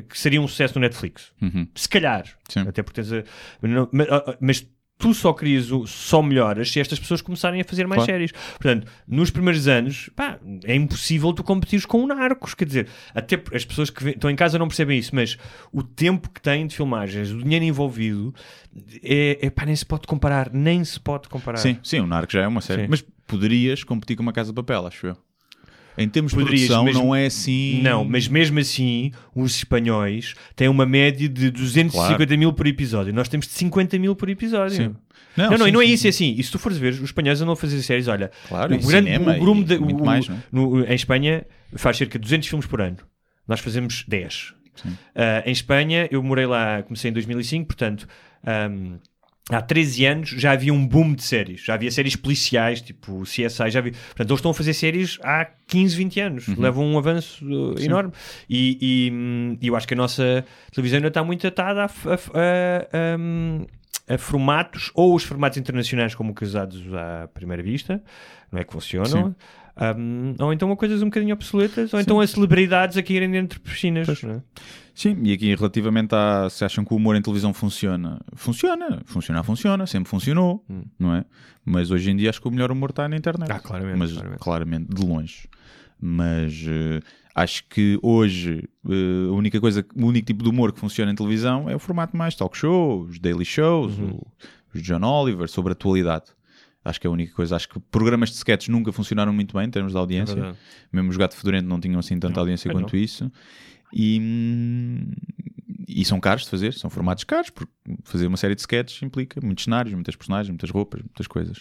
que 0.08 0.18
seria 0.18 0.40
um 0.40 0.48
sucesso 0.48 0.74
no 0.76 0.80
Netflix. 0.80 1.32
Uhum. 1.40 1.66
Se 1.74 1.88
calhar. 1.88 2.24
Sim. 2.48 2.60
Até 2.60 2.82
porque 2.82 3.00
tens 3.02 3.12
a, 3.12 3.22
não- 3.62 3.88
mas, 3.92 4.08
ah, 4.10 4.36
mas 4.40 4.66
tu 4.96 5.12
só 5.12 5.32
crias, 5.32 5.68
só 5.86 6.22
melhoras 6.22 6.70
se 6.70 6.78
estas 6.80 6.98
pessoas 7.00 7.20
começarem 7.20 7.60
a 7.60 7.64
fazer 7.64 7.84
mais 7.86 7.98
Claro. 8.04 8.12
séries. 8.12 8.32
Portanto, 8.32 8.86
nos 9.06 9.28
primeiros 9.30 9.66
anos, 9.66 10.08
pá, 10.14 10.38
é 10.64 10.74
impossível 10.74 11.32
tu 11.32 11.42
competires 11.42 11.84
com 11.84 12.02
o 12.02 12.06
Narcos. 12.06 12.54
Quer 12.54 12.64
dizer, 12.64 12.88
até 13.12 13.40
as 13.52 13.64
pessoas 13.64 13.90
que 13.90 14.10
estão 14.10 14.30
em 14.30 14.36
casa 14.36 14.58
não 14.58 14.68
percebem 14.68 14.96
isso, 14.98 15.14
mas 15.14 15.36
o 15.72 15.82
tempo 15.82 16.30
que 16.30 16.40
têm 16.40 16.66
de 16.66 16.74
filmagens, 16.76 17.30
o 17.32 17.38
dinheiro 17.42 17.64
envolvido, 17.64 18.32
é, 19.02 19.38
é 19.46 19.50
pá, 19.50 19.66
nem 19.66 19.74
se 19.76 19.84
pode 19.84 20.06
comparar. 20.06 20.50
Nem 20.52 20.84
se 20.84 20.98
pode 21.00 21.28
comparar. 21.28 21.58
Sim, 21.58 21.76
sim, 21.82 21.98
o 22.00 22.06
Narco 22.06 22.32
já 22.32 22.42
é 22.42 22.46
uma 22.48 22.60
série. 22.60 22.82
Sim. 22.82 22.88
Mas 22.88 23.04
poderias 23.26 23.82
competir 23.84 24.16
com 24.16 24.22
uma 24.22 24.32
Casa 24.32 24.50
de 24.52 24.54
Papel, 24.54 24.86
acho 24.86 25.08
eu. 25.08 25.16
Em 25.96 26.08
termos 26.08 26.32
de 26.32 26.38
Poderias, 26.38 26.66
produção, 26.66 26.84
mas- 26.84 26.94
não 26.94 27.14
é 27.14 27.26
assim. 27.26 27.80
Não, 27.82 28.04
mas 28.04 28.26
mesmo 28.26 28.58
assim, 28.58 29.12
os 29.34 29.54
espanhóis 29.56 30.34
têm 30.56 30.68
uma 30.68 30.84
média 30.84 31.28
de 31.28 31.50
250 31.50 32.16
Claro. 32.26 32.38
mil 32.38 32.52
por 32.52 32.66
episódio. 32.66 33.12
Nós 33.14 33.28
temos 33.28 33.46
de 33.46 33.52
50 33.52 33.98
mil 33.98 34.16
por 34.16 34.28
episódio. 34.28 34.76
Sim. 34.76 34.96
Não, 35.36 35.50
não, 35.50 35.58
sim, 35.58 35.68
e 35.68 35.72
não 35.72 35.80
é 35.82 35.86
sim, 35.86 35.92
isso, 35.92 36.02
sim. 36.02 36.06
é 36.06 36.10
assim. 36.10 36.34
E 36.38 36.42
se 36.42 36.50
tu 36.52 36.58
fores 36.58 36.78
ver, 36.78 36.92
os 36.94 37.00
espanhóis 37.02 37.40
andam 37.40 37.52
a 37.54 37.56
fazer 37.56 37.80
séries, 37.82 38.06
olha, 38.08 38.30
Claro, 38.48 38.74
o 38.74 38.78
grande 38.78 39.06
cinema 39.10 39.36
o 39.36 39.40
grumo 39.40 39.62
e 39.62 39.64
de- 39.64 39.74
o- 39.76 40.04
mais, 40.04 40.28
não 40.28 40.36
é? 40.36 40.38
no- 40.52 40.84
em 40.84 40.94
Espanha 40.94 41.44
faz 41.76 41.96
cerca 41.96 42.18
de 42.18 42.22
200 42.22 42.48
filmes 42.48 42.66
por 42.66 42.80
ano. 42.80 42.96
Nós 43.46 43.60
fazemos 43.60 44.04
10. 44.08 44.52
Ah, 45.14 45.42
em 45.46 45.52
Espanha, 45.52 46.08
eu 46.10 46.22
morei 46.22 46.46
lá, 46.46 46.82
comecei 46.82 47.10
em 47.10 47.14
2005, 47.14 47.66
portanto, 47.66 48.06
ahm, 48.44 48.96
há 49.50 49.60
13 49.60 50.06
anos 50.06 50.28
já 50.30 50.52
havia 50.52 50.72
um 50.72 50.86
boom 50.86 51.14
de 51.14 51.22
séries. 51.22 51.60
Já 51.62 51.74
havia 51.74 51.90
séries 51.90 52.16
policiais, 52.16 52.80
tipo 52.80 53.22
CSI, 53.22 53.70
já 53.70 53.78
havia. 53.78 53.92
Portanto, 53.92 54.30
eles 54.30 54.38
estão 54.38 54.50
a 54.50 54.54
fazer 54.54 54.72
séries 54.74 55.18
há 55.22 55.46
15, 55.66 55.96
20 55.96 56.20
anos. 56.20 56.48
Uhum. 56.48 56.56
Levam 56.60 56.84
um 56.86 56.98
avanço 56.98 57.44
uh, 57.44 57.74
enorme. 57.80 58.12
E, 58.48 58.78
e, 58.80 59.10
hum, 59.12 59.58
eu 59.62 59.76
acho 59.76 59.86
que 59.86 59.94
a 59.94 59.96
nossa 59.96 60.44
televisão 60.72 60.96
ainda 60.98 61.08
está 61.08 61.22
muito 61.22 61.46
atada 61.46 61.84
a, 61.84 61.86
a 61.86 61.88
a- 62.92 64.14
a 64.14 64.18
formatos, 64.18 64.90
ou 64.94 65.14
os 65.14 65.24
formatos 65.24 65.56
internacionais 65.56 66.14
como 66.14 66.34
que 66.34 66.44
usados 66.44 66.82
à 66.92 67.26
primeira 67.28 67.62
vista, 67.62 68.02
não 68.52 68.60
é 68.60 68.64
que 68.64 68.72
funcionam. 68.72 69.34
Hum, 69.96 70.34
ou 70.38 70.52
então 70.52 70.70
a 70.70 70.76
coisas 70.76 71.02
um 71.02 71.06
bocadinho 71.06 71.34
obsoletas, 71.34 71.92
ou 71.92 72.00
então 72.00 72.20
a 72.20 72.26
celebridades 72.26 72.96
a 72.96 73.02
caírem 73.02 73.30
dentro 73.30 73.58
de 73.58 73.64
piscinas. 73.68 74.22
é? 74.24 74.40
Sim, 74.94 75.16
e 75.24 75.32
aqui 75.32 75.54
relativamente 75.54 76.14
a 76.14 76.48
se 76.48 76.64
acham 76.64 76.84
que 76.84 76.92
o 76.94 76.96
humor 76.96 77.16
em 77.16 77.22
televisão 77.22 77.52
funciona. 77.52 78.20
Funciona, 78.34 79.00
funcionar 79.04 79.42
funciona, 79.42 79.86
sempre 79.86 80.08
funcionou, 80.08 80.64
não 80.98 81.14
é? 81.14 81.24
Mas 81.64 81.90
hoje 81.90 82.10
em 82.10 82.16
dia 82.16 82.30
acho 82.30 82.40
que 82.40 82.46
o 82.48 82.50
melhor 82.50 82.70
humor 82.70 82.90
está 82.90 83.08
na 83.08 83.16
internet. 83.16 83.50
Ah, 83.50 83.58
claramente, 83.58 83.98
Mas 83.98 84.12
claramente. 84.12 84.38
claramente, 84.40 84.94
de 84.94 85.04
longe. 85.06 85.48
Mas 86.00 86.64
eh, 86.66 87.00
acho 87.34 87.64
que 87.68 87.98
hoje 88.02 88.68
eh, 88.88 89.28
a 89.28 89.32
única 89.32 89.60
coisa, 89.60 89.84
o 89.96 90.06
único 90.06 90.26
tipo 90.26 90.42
de 90.44 90.50
humor 90.50 90.72
que 90.72 90.78
funciona 90.78 91.10
em 91.10 91.14
televisão 91.14 91.68
é 91.68 91.74
o 91.74 91.78
formato 91.78 92.16
mais 92.16 92.34
talk 92.34 92.56
show, 92.56 93.02
os 93.02 93.18
daily 93.18 93.44
shows, 93.44 93.96
Uhum. 93.98 94.10
o- 94.10 94.26
os 94.74 94.82
John 94.82 95.02
Oliver, 95.04 95.48
sobre 95.48 95.72
atualidade. 95.72 96.26
Acho 96.84 97.00
que 97.00 97.06
é 97.06 97.08
a 97.08 97.12
única 97.12 97.32
coisa. 97.32 97.56
Acho 97.56 97.68
que 97.68 97.80
programas 97.80 98.28
de 98.30 98.36
sketches 98.36 98.68
nunca 98.68 98.92
funcionaram 98.92 99.32
muito 99.32 99.56
bem 99.56 99.66
em 99.66 99.70
termos 99.70 99.92
de 99.92 99.98
audiência. 99.98 100.34
verdade. 100.34 100.58
Mesmo 100.92 101.10
os 101.10 101.16
Gato 101.16 101.34
Fedorento 101.36 101.66
não 101.68 101.80
tinham 101.80 101.98
assim 101.98 102.18
tanta 102.18 102.34
Não, 102.34 102.40
audiência 102.40 102.70
quanto 102.70 102.96
isso. 102.96 103.32
E, 103.92 104.18
hum, 104.20 105.10
e 105.88 106.04
são 106.04 106.18
caros 106.20 106.44
de 106.44 106.50
fazer, 106.50 106.74
são 106.74 106.90
formatos 106.90 107.24
caros, 107.24 107.50
porque 107.50 107.72
fazer 108.04 108.26
uma 108.26 108.36
série 108.36 108.54
de 108.54 108.60
sketches 108.60 109.02
implica 109.02 109.40
muitos 109.42 109.64
cenários, 109.64 109.94
muitas 109.94 110.16
personagens, 110.16 110.50
muitas 110.50 110.70
roupas, 110.70 111.00
muitas 111.02 111.26
coisas. 111.26 111.58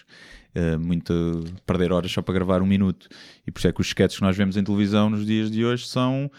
Uh, 0.56 0.80
muito 0.80 1.44
perder 1.66 1.92
horas 1.92 2.12
só 2.12 2.22
para 2.22 2.34
gravar 2.34 2.62
um 2.62 2.66
minuto. 2.66 3.08
E 3.46 3.52
por 3.52 3.60
isso 3.60 3.68
é 3.68 3.72
que 3.72 3.82
os 3.82 3.88
sketches 3.88 4.18
que 4.18 4.24
nós 4.26 4.36
vemos 4.36 4.58
em 4.58 4.64
televisão 4.64 5.10
nos 5.10 5.26
dias 5.26 5.50
de 5.52 5.64
hoje 5.64 5.88
são 5.88 6.30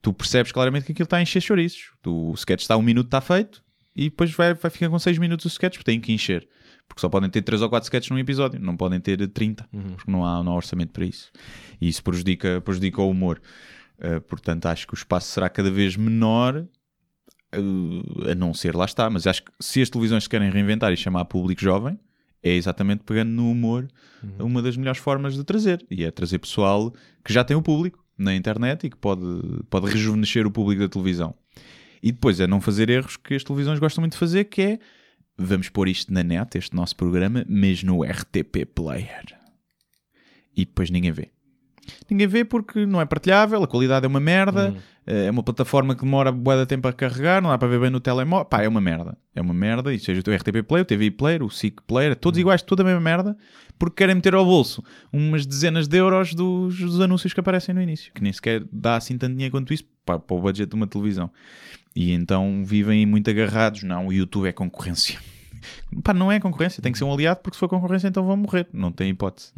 tu 0.00 0.12
percebes 0.12 0.50
claramente 0.50 0.86
que 0.86 0.92
aquilo 0.92 1.04
está 1.04 1.18
a 1.18 1.22
encher 1.22 1.40
chouriços. 1.40 1.92
Tu- 2.02 2.30
O 2.30 2.34
sketch 2.34 2.62
está 2.62 2.76
um 2.76 2.82
minuto, 2.82 3.06
está 3.06 3.20
feito, 3.20 3.62
e 3.94 4.04
depois 4.10 4.32
vai, 4.32 4.52
vai 4.54 4.70
ficar 4.70 4.88
com 4.88 4.98
6 4.98 5.16
minutos 5.18 5.44
o 5.44 5.48
sketch, 5.48 5.74
porque 5.76 5.90
tem 5.90 6.00
que 6.00 6.12
encher. 6.12 6.48
Porque 6.88 7.00
só 7.00 7.08
podem 7.08 7.30
ter 7.30 7.42
3 7.42 7.62
ou 7.62 7.70
4 7.70 7.86
sketches 7.86 8.10
num 8.10 8.18
episódio, 8.18 8.60
não 8.60 8.76
podem 8.76 9.00
ter 9.00 9.26
30, 9.26 9.66
porque 9.96 10.10
não 10.10 10.24
há, 10.26 10.42
não 10.42 10.52
há 10.52 10.56
orçamento 10.56 10.92
para 10.92 11.06
isso. 11.06 11.30
E 11.80 11.88
isso 11.88 12.02
prejudica, 12.02 12.60
prejudica 12.60 13.00
o 13.00 13.10
humor. 13.10 13.40
Uh, 13.98 14.20
portanto, 14.22 14.66
acho 14.66 14.86
que 14.86 14.92
o 14.92 14.96
espaço 14.96 15.28
será 15.28 15.48
cada 15.48 15.70
vez 15.70 15.96
menor, 15.96 16.56
uh, 16.58 18.30
a 18.30 18.34
não 18.34 18.52
ser, 18.52 18.74
lá 18.74 18.84
está. 18.84 19.08
Mas 19.08 19.26
acho 19.26 19.42
que 19.42 19.52
se 19.58 19.80
as 19.80 19.88
televisões 19.88 20.24
se 20.24 20.28
querem 20.28 20.50
reinventar 20.50 20.92
e 20.92 20.96
chamar 20.96 21.24
público 21.24 21.62
jovem, 21.62 21.98
é 22.42 22.52
exatamente 22.52 23.04
pegando 23.04 23.30
no 23.30 23.50
humor 23.50 23.88
uma 24.38 24.60
das 24.60 24.76
melhores 24.76 25.00
formas 25.00 25.34
de 25.34 25.44
trazer. 25.44 25.86
E 25.90 26.04
é 26.04 26.10
trazer 26.10 26.38
pessoal 26.38 26.92
que 27.24 27.32
já 27.32 27.44
tem 27.44 27.56
o 27.56 27.62
público 27.62 28.04
na 28.18 28.34
internet 28.34 28.86
e 28.86 28.90
que 28.90 28.96
pode, 28.96 29.22
pode 29.70 29.86
rejuvenescer 29.86 30.46
o 30.46 30.50
público 30.50 30.82
da 30.82 30.88
televisão. 30.88 31.34
E 32.02 32.10
depois 32.10 32.40
é 32.40 32.46
não 32.46 32.60
fazer 32.60 32.90
erros 32.90 33.16
que 33.16 33.34
as 33.34 33.44
televisões 33.44 33.78
gostam 33.78 34.02
muito 34.02 34.14
de 34.14 34.18
fazer, 34.18 34.44
que 34.44 34.62
é 34.62 34.78
vamos 35.42 35.68
pôr 35.68 35.88
isto 35.88 36.12
na 36.12 36.22
net, 36.22 36.56
este 36.56 36.74
nosso 36.74 36.96
programa, 36.96 37.44
mas 37.48 37.82
no 37.82 38.02
RTP 38.02 38.66
Player. 38.74 39.24
E 40.56 40.64
depois 40.64 40.90
ninguém 40.90 41.12
vê. 41.12 41.30
Ninguém 42.08 42.26
vê 42.26 42.44
porque 42.44 42.86
não 42.86 43.00
é 43.00 43.04
partilhável, 43.04 43.62
a 43.62 43.66
qualidade 43.66 44.04
é 44.06 44.08
uma 44.08 44.20
merda, 44.20 44.74
é 45.04 45.30
uma 45.30 45.42
plataforma 45.42 45.94
que 45.94 46.02
demora 46.04 46.30
bué 46.30 46.56
de 46.56 46.66
tempo 46.66 46.86
a 46.86 46.92
carregar, 46.92 47.42
não 47.42 47.50
dá 47.50 47.58
para 47.58 47.68
ver 47.68 47.80
bem 47.80 47.90
no 47.90 48.00
telemóvel. 48.00 48.44
Pá, 48.44 48.62
é 48.62 48.68
uma 48.68 48.80
merda. 48.80 49.16
É 49.34 49.40
uma 49.40 49.54
merda, 49.54 49.92
e 49.92 49.98
seja 49.98 50.20
o 50.20 50.22
teu 50.22 50.34
RTP 50.34 50.62
Player, 50.66 50.82
o 50.82 50.86
TV 50.86 51.10
Player, 51.10 51.42
o 51.42 51.50
SIC 51.50 51.80
Player, 51.86 52.14
todos 52.14 52.38
iguais, 52.38 52.62
toda 52.62 52.82
a 52.82 52.86
mesma 52.86 53.00
merda, 53.00 53.36
porque 53.78 53.96
querem 53.96 54.14
meter 54.14 54.34
ao 54.34 54.44
bolso 54.44 54.82
umas 55.12 55.44
dezenas 55.44 55.88
de 55.88 55.96
euros 55.96 56.34
dos, 56.34 56.78
dos 56.78 57.00
anúncios 57.00 57.32
que 57.32 57.40
aparecem 57.40 57.74
no 57.74 57.82
início, 57.82 58.12
que 58.12 58.22
nem 58.22 58.32
sequer 58.32 58.62
dá 58.70 58.96
assim 58.96 59.18
tanto 59.18 59.32
dinheiro 59.32 59.52
quanto 59.52 59.74
isso 59.74 59.84
para 60.04 60.20
o 60.28 60.40
budget 60.40 60.68
de 60.68 60.76
uma 60.76 60.86
televisão. 60.86 61.30
E 61.94 62.12
então 62.12 62.64
vivem 62.64 63.04
muito 63.06 63.28
agarrados. 63.28 63.82
Não, 63.82 64.06
o 64.06 64.12
YouTube 64.12 64.48
é 64.48 64.52
concorrência. 64.52 65.18
Pá, 66.02 66.12
não 66.12 66.32
é 66.32 66.40
concorrência, 66.40 66.82
tem 66.82 66.92
que 66.92 66.98
ser 66.98 67.04
um 67.04 67.12
aliado, 67.12 67.40
porque 67.40 67.54
se 67.54 67.60
for 67.60 67.68
concorrência 67.68 68.08
então 68.08 68.24
vão 68.24 68.36
morrer. 68.36 68.66
Não 68.72 68.90
tem 68.90 69.10
hipótese. 69.10 69.52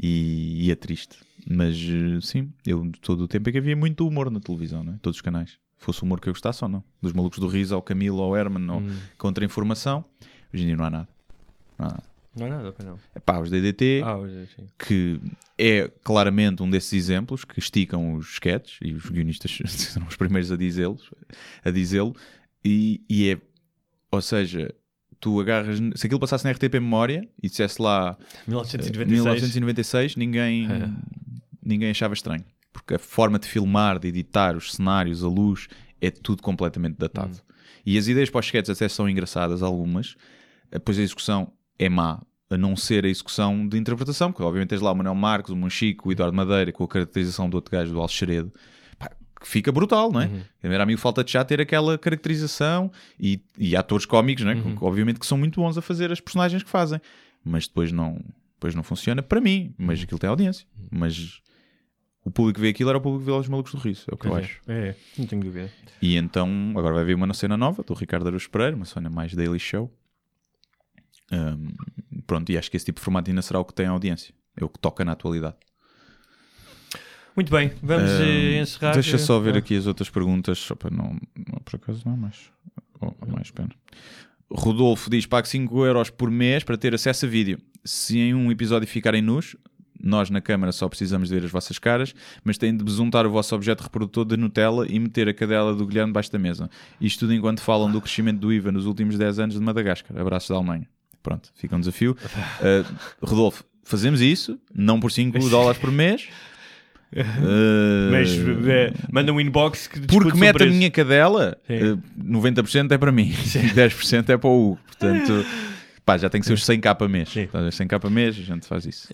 E, 0.00 0.66
e 0.66 0.70
é 0.70 0.74
triste. 0.74 1.16
Mas 1.48 1.76
eh, 1.76 2.20
sim, 2.20 2.52
eu 2.66 2.90
todo 3.00 3.24
o 3.24 3.28
tempo 3.28 3.48
é 3.48 3.52
que 3.52 3.58
havia 3.58 3.76
muito 3.76 4.06
humor 4.06 4.30
na 4.30 4.40
televisão, 4.40 4.82
não 4.82 4.94
é? 4.94 4.96
todos 5.00 5.18
os 5.18 5.22
canais. 5.22 5.58
Fosse 5.78 6.02
o 6.02 6.04
humor 6.04 6.20
que 6.20 6.28
eu 6.28 6.32
gostasse 6.32 6.62
ou 6.64 6.68
não. 6.68 6.82
Dos 7.00 7.12
malucos 7.12 7.38
do 7.38 7.46
Riso 7.46 7.74
ao 7.74 7.82
Camilo 7.82 8.22
ao 8.22 8.36
Herman 8.36 8.68
ou 8.70 8.82
contra-informação. 9.18 10.04
Hoje 10.52 10.64
em 10.64 10.66
dia 10.66 10.76
não 10.76 10.84
há 10.84 10.90
nada. 10.90 11.08
Não 11.78 11.86
há 11.86 11.90
nada. 11.90 12.15
Não 12.36 12.46
é 12.46 12.50
nada, 12.50 12.74
não. 12.84 12.98
Epá, 13.14 13.38
os 13.40 13.50
DDT, 13.50 14.02
Ah, 14.04 14.16
que 14.78 15.18
é 15.58 15.90
claramente 16.04 16.62
um 16.62 16.68
desses 16.68 16.92
exemplos 16.92 17.44
que 17.44 17.58
esticam 17.58 18.14
os 18.14 18.32
sketches 18.34 18.78
e 18.82 18.92
os 18.92 19.06
guionistas 19.08 19.58
são 19.66 20.06
os 20.06 20.16
primeiros 20.16 20.52
a 20.52 20.56
dizê-los, 20.56 21.10
a 21.64 21.70
dizê-lo, 21.70 22.14
e, 22.64 23.02
e 23.08 23.30
é, 23.30 23.38
ou 24.10 24.20
seja, 24.20 24.74
tu 25.18 25.40
agarras, 25.40 25.78
se 25.94 26.06
aquilo 26.06 26.20
passasse 26.20 26.44
na 26.44 26.50
RTP 26.50 26.74
Memória 26.74 27.26
e 27.42 27.48
dissesse 27.48 27.80
lá 27.80 28.18
1996. 28.46 29.08
1996, 29.08 30.16
ninguém, 30.16 30.66
É. 30.70 30.90
ninguém 31.64 31.90
achava 31.90 32.12
estranho, 32.12 32.44
porque 32.72 32.94
a 32.94 32.98
forma 32.98 33.38
de 33.38 33.48
filmar, 33.48 33.98
de 33.98 34.08
editar, 34.08 34.56
os 34.56 34.74
cenários, 34.74 35.24
a 35.24 35.28
luz, 35.28 35.68
é 36.00 36.10
tudo 36.10 36.42
completamente 36.42 36.96
datado. 36.98 37.36
Hum. 37.38 37.54
E 37.86 37.96
as 37.96 38.08
ideias 38.08 38.28
para 38.28 38.40
os 38.40 38.46
sketches 38.46 38.70
até 38.76 38.88
são 38.88 39.08
engraçadas, 39.08 39.62
algumas, 39.62 40.16
pois 40.84 40.98
a 40.98 41.02
execução 41.02 41.52
é 41.78 41.88
má, 41.88 42.20
a 42.48 42.56
não 42.56 42.76
ser 42.76 43.04
a 43.04 43.08
execução 43.08 43.66
de 43.66 43.76
interpretação, 43.78 44.30
porque 44.30 44.42
obviamente 44.44 44.68
tens 44.70 44.80
lá 44.80 44.92
o 44.92 44.94
Manuel 44.94 45.14
Marcos, 45.14 45.50
o 45.52 45.56
Monchico, 45.56 46.08
o 46.08 46.12
Eduardo 46.12 46.36
Madeira, 46.36 46.72
com 46.72 46.84
a 46.84 46.88
caracterização 46.88 47.48
do 47.50 47.54
outro 47.54 47.70
gajo 47.72 47.92
do 47.92 48.00
Alxeredo, 48.00 48.52
que 49.38 49.46
fica 49.46 49.70
brutal, 49.70 50.10
não 50.10 50.20
é? 50.20 50.26
Uhum. 50.26 50.40
Primeiro 50.60 50.82
a 50.82 50.86
mim 50.86 50.96
falta 50.96 51.22
de 51.22 51.30
já 51.32 51.44
ter 51.44 51.60
aquela 51.60 51.98
caracterização 51.98 52.90
e, 53.20 53.40
e 53.58 53.76
atores 53.76 54.06
cómicos, 54.06 54.44
não 54.44 54.52
é? 54.52 54.54
Uhum. 54.54 54.76
Que, 54.76 54.84
obviamente 54.84 55.20
que 55.20 55.26
são 55.26 55.36
muito 55.36 55.60
bons 55.60 55.76
a 55.76 55.82
fazer 55.82 56.10
as 56.10 56.20
personagens 56.20 56.62
que 56.62 56.70
fazem, 56.70 57.00
mas 57.44 57.66
depois 57.68 57.92
não, 57.92 58.18
depois 58.54 58.74
não 58.74 58.82
funciona 58.82 59.22
para 59.22 59.40
mim, 59.40 59.74
Uhum. 59.78 59.86
mas 59.86 60.02
aquilo 60.02 60.18
tem 60.18 60.30
audiência, 60.30 60.66
mas 60.90 61.42
o 62.24 62.30
público 62.30 62.56
que 62.56 62.62
vê 62.62 62.68
aquilo 62.70 62.88
era 62.88 62.98
o 62.98 63.00
público 63.00 63.24
que 63.24 63.30
vê 63.30 63.36
os 63.36 63.46
malucos 63.48 63.72
do 63.72 63.78
riso, 63.78 64.04
é 64.10 64.14
o 64.14 64.16
que 64.16 64.26
eu 64.26 64.30
Pois 64.32 64.44
acho. 64.44 64.60
é. 64.66 64.88
É, 64.88 64.96
não 65.18 65.26
tenho 65.26 65.42
dúvida. 65.42 65.70
E 66.00 66.16
então 66.16 66.72
agora 66.76 66.94
vai 66.94 67.04
vir 67.04 67.14
uma 67.14 67.32
cena 67.34 67.56
nova 67.56 67.82
do 67.82 67.92
Ricardo 67.92 68.26
Araújo 68.28 68.48
Pereira, 68.50 68.74
uma 68.74 68.86
cena 68.86 69.10
mais 69.10 69.34
Daily 69.34 69.58
Show. 69.60 69.92
Ahm, 71.30 71.68
pronto, 72.26 72.50
e 72.50 72.56
acho 72.58 72.70
que 72.70 72.76
esse 72.76 72.86
tipo 72.86 73.00
de 73.00 73.04
formato 73.04 73.30
ainda 73.30 73.42
será 73.42 73.58
o 73.60 73.64
que 73.64 73.74
tem 73.74 73.86
audiência. 73.86 74.34
É 74.56 74.64
o 74.64 74.68
que 74.68 74.78
toca 74.78 75.04
na 75.04 75.12
atualidade. 75.12 75.56
Muito 77.34 77.50
bem, 77.52 77.72
vamos 77.82 78.10
Ahm, 78.10 78.22
eh, 78.22 78.60
encerrar. 78.62 78.94
Deixa 78.94 79.18
só 79.18 79.38
ver 79.38 79.54
Ah. 79.56 79.58
aqui 79.58 79.76
as 79.76 79.86
outras 79.86 80.08
perguntas. 80.08 80.58
Só 80.58 80.74
para 80.74 80.90
não, 80.90 81.18
não, 81.36 81.58
por 81.64 81.76
acaso 81.76 82.02
não, 82.06 82.16
mas. 82.16 82.50
Oh, 83.00 83.12
mais 83.30 83.50
pena. 83.50 83.70
Rodolfo 84.50 85.10
diz: 85.10 85.26
pague 85.26 85.48
5 85.48 85.84
euros 85.84 86.08
por 86.08 86.30
mês 86.30 86.64
para 86.64 86.78
ter 86.78 86.94
acesso 86.94 87.26
a 87.26 87.28
vídeo. 87.28 87.58
Se 87.84 88.18
em 88.18 88.34
um 88.34 88.50
episódio 88.50 88.88
ficarem 88.88 89.20
nus, 89.20 89.54
nós 90.00 90.30
na 90.30 90.40
câmara 90.40 90.72
só 90.72 90.88
precisamos 90.88 91.28
de 91.28 91.34
ver 91.34 91.44
as 91.44 91.50
vossas 91.50 91.78
caras, 91.78 92.14
mas 92.42 92.56
têm 92.56 92.74
de 92.74 92.82
besuntar 92.82 93.26
o 93.26 93.30
vosso 93.30 93.54
objeto 93.54 93.82
reprodutor 93.82 94.24
de 94.24 94.36
Nutella 94.38 94.86
e 94.88 94.98
meter 94.98 95.28
a 95.28 95.34
cadela 95.34 95.74
do 95.74 95.86
Guilherme 95.86 96.12
debaixo 96.12 96.32
da 96.32 96.38
mesa. 96.38 96.70
Isto 97.00 97.20
tudo 97.20 97.34
enquanto 97.34 97.60
falam 97.60 97.90
do 97.90 98.00
crescimento 98.00 98.38
do 98.40 98.50
IVA 98.52 98.72
nos 98.72 98.86
últimos 98.86 99.18
10 99.18 99.38
anos 99.40 99.54
de 99.56 99.60
Madagascar. 99.60 100.16
Abraços 100.18 100.48
da 100.48 100.56
Alemanha. 100.56 100.88
Pronto, 101.26 101.50
fica 101.56 101.74
um 101.74 101.80
desafio. 101.80 102.16
Uh, 102.60 102.94
Rodolfo, 103.20 103.64
fazemos 103.82 104.20
isso, 104.20 104.60
não 104.72 105.00
por 105.00 105.10
5 105.10 105.36
dólares 105.48 105.76
por 105.76 105.90
mês. 105.90 106.28
Uh, 107.12 108.10
Mas 108.12 108.30
eh, 108.68 108.92
manda 109.10 109.32
um 109.32 109.40
inbox 109.40 109.88
que 109.88 109.98
porque 110.02 110.38
mete 110.38 110.62
a 110.62 110.66
minha 110.66 110.88
cadela, 110.88 111.58
Sim. 111.66 111.74
eh, 111.74 111.96
90% 112.16 112.92
é 112.92 112.96
para 112.98 113.10
mim, 113.10 113.32
10% 113.74 114.28
é 114.28 114.36
para 114.36 114.48
o 114.48 114.70
Hugo. 114.70 114.80
Portanto, 114.86 115.44
pá, 116.06 116.16
já 116.16 116.30
tem 116.30 116.40
que 116.40 116.46
ser 116.46 116.52
os 116.52 116.62
100k 116.62 117.04
a 117.04 117.08
mês. 117.08 117.28
Sim. 117.28 117.48
Tá, 117.48 117.58
100k 117.58 118.06
a 118.06 118.10
mês, 118.10 118.38
a 118.38 118.42
gente 118.42 118.64
faz 118.64 118.86
isso. 118.86 119.08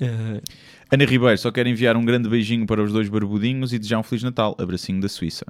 Ana 0.90 1.06
Ribeiro, 1.06 1.39
só 1.39 1.51
quero 1.51 1.70
enviar 1.70 1.97
um 1.97 2.05
grande 2.05 2.28
beijinho 2.28 2.66
para 2.66 2.82
os 2.82 2.93
dois 2.93 3.09
barbudinhos 3.09 3.72
e 3.72 3.78
desejar 3.78 4.01
um 4.01 4.02
Feliz 4.02 4.22
Natal. 4.22 4.55
Abracinho 4.60 5.01
da 5.01 5.09
Suíça. 5.09 5.47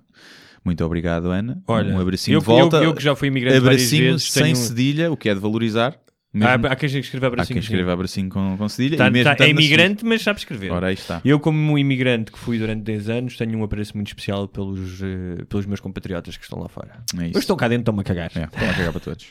Muito 0.65 0.85
obrigado, 0.85 1.27
Ana. 1.27 1.61
Olha, 1.67 1.93
um 1.93 2.01
abracinho 2.01 2.37
eu, 2.37 2.41
de 2.41 2.47
volta. 2.47 2.77
Eu, 2.77 2.85
eu 2.85 2.95
que 2.95 3.03
já 3.03 3.17
fui 3.17 3.27
imigrante 3.27 3.59
várias 3.59 3.83
abracinho 3.83 4.13
vezes. 4.13 4.31
sem 4.31 4.43
tenho... 4.45 4.57
cedilha, 4.57 5.11
o 5.11 5.17
que 5.17 5.29
é 5.29 5.35
de 5.35 5.41
valorizar. 5.41 5.99
Mesmo- 6.33 6.67
Ah, 6.67 6.73
há 6.73 6.77
quem 6.77 6.89
escreva 6.99 7.27
há 7.27 7.29
abracinho. 7.29 7.55
quem 7.55 7.63
escreva 7.63 7.93
abracinho 7.93 8.31
com, 8.31 8.57
com 8.57 8.69
cedilha. 8.69 8.97
Tá, 8.97 9.11
tá, 9.37 9.45
é 9.45 9.51
imigrante, 9.51 10.03
mas 10.03 10.23
sabe 10.23 10.39
escrever. 10.39 10.73
Ora, 10.73 10.87
aí 10.87 10.95
está. 10.95 11.21
Eu, 11.23 11.39
como 11.39 11.59
um 11.73 11.77
imigrante 11.77 12.33
que 12.33 12.39
fui 12.39 12.59
durante 12.59 12.83
10 12.83 13.11
anos, 13.11 13.37
tenho 13.37 13.59
um 13.59 13.63
apreço 13.63 13.95
muito 13.95 14.07
especial 14.09 14.49
pelos, 14.49 15.03
eh, 15.03 15.45
pelos 15.47 15.67
meus 15.67 15.81
compatriotas 15.81 16.39
que 16.39 16.45
estão 16.45 16.59
lá 16.59 16.69
fora. 16.71 17.03
É. 17.15 17.31
Mas 17.35 17.37
estão 17.37 17.55
cá 17.55 17.69
dentro, 17.69 17.83
estão-me 17.83 18.01
a 18.01 18.05
cagar. 18.05 18.31
É, 18.35 18.45
estão 18.45 18.71
a 18.71 18.73
cagar 18.75 18.93
para 18.93 19.01
todos. 19.01 19.27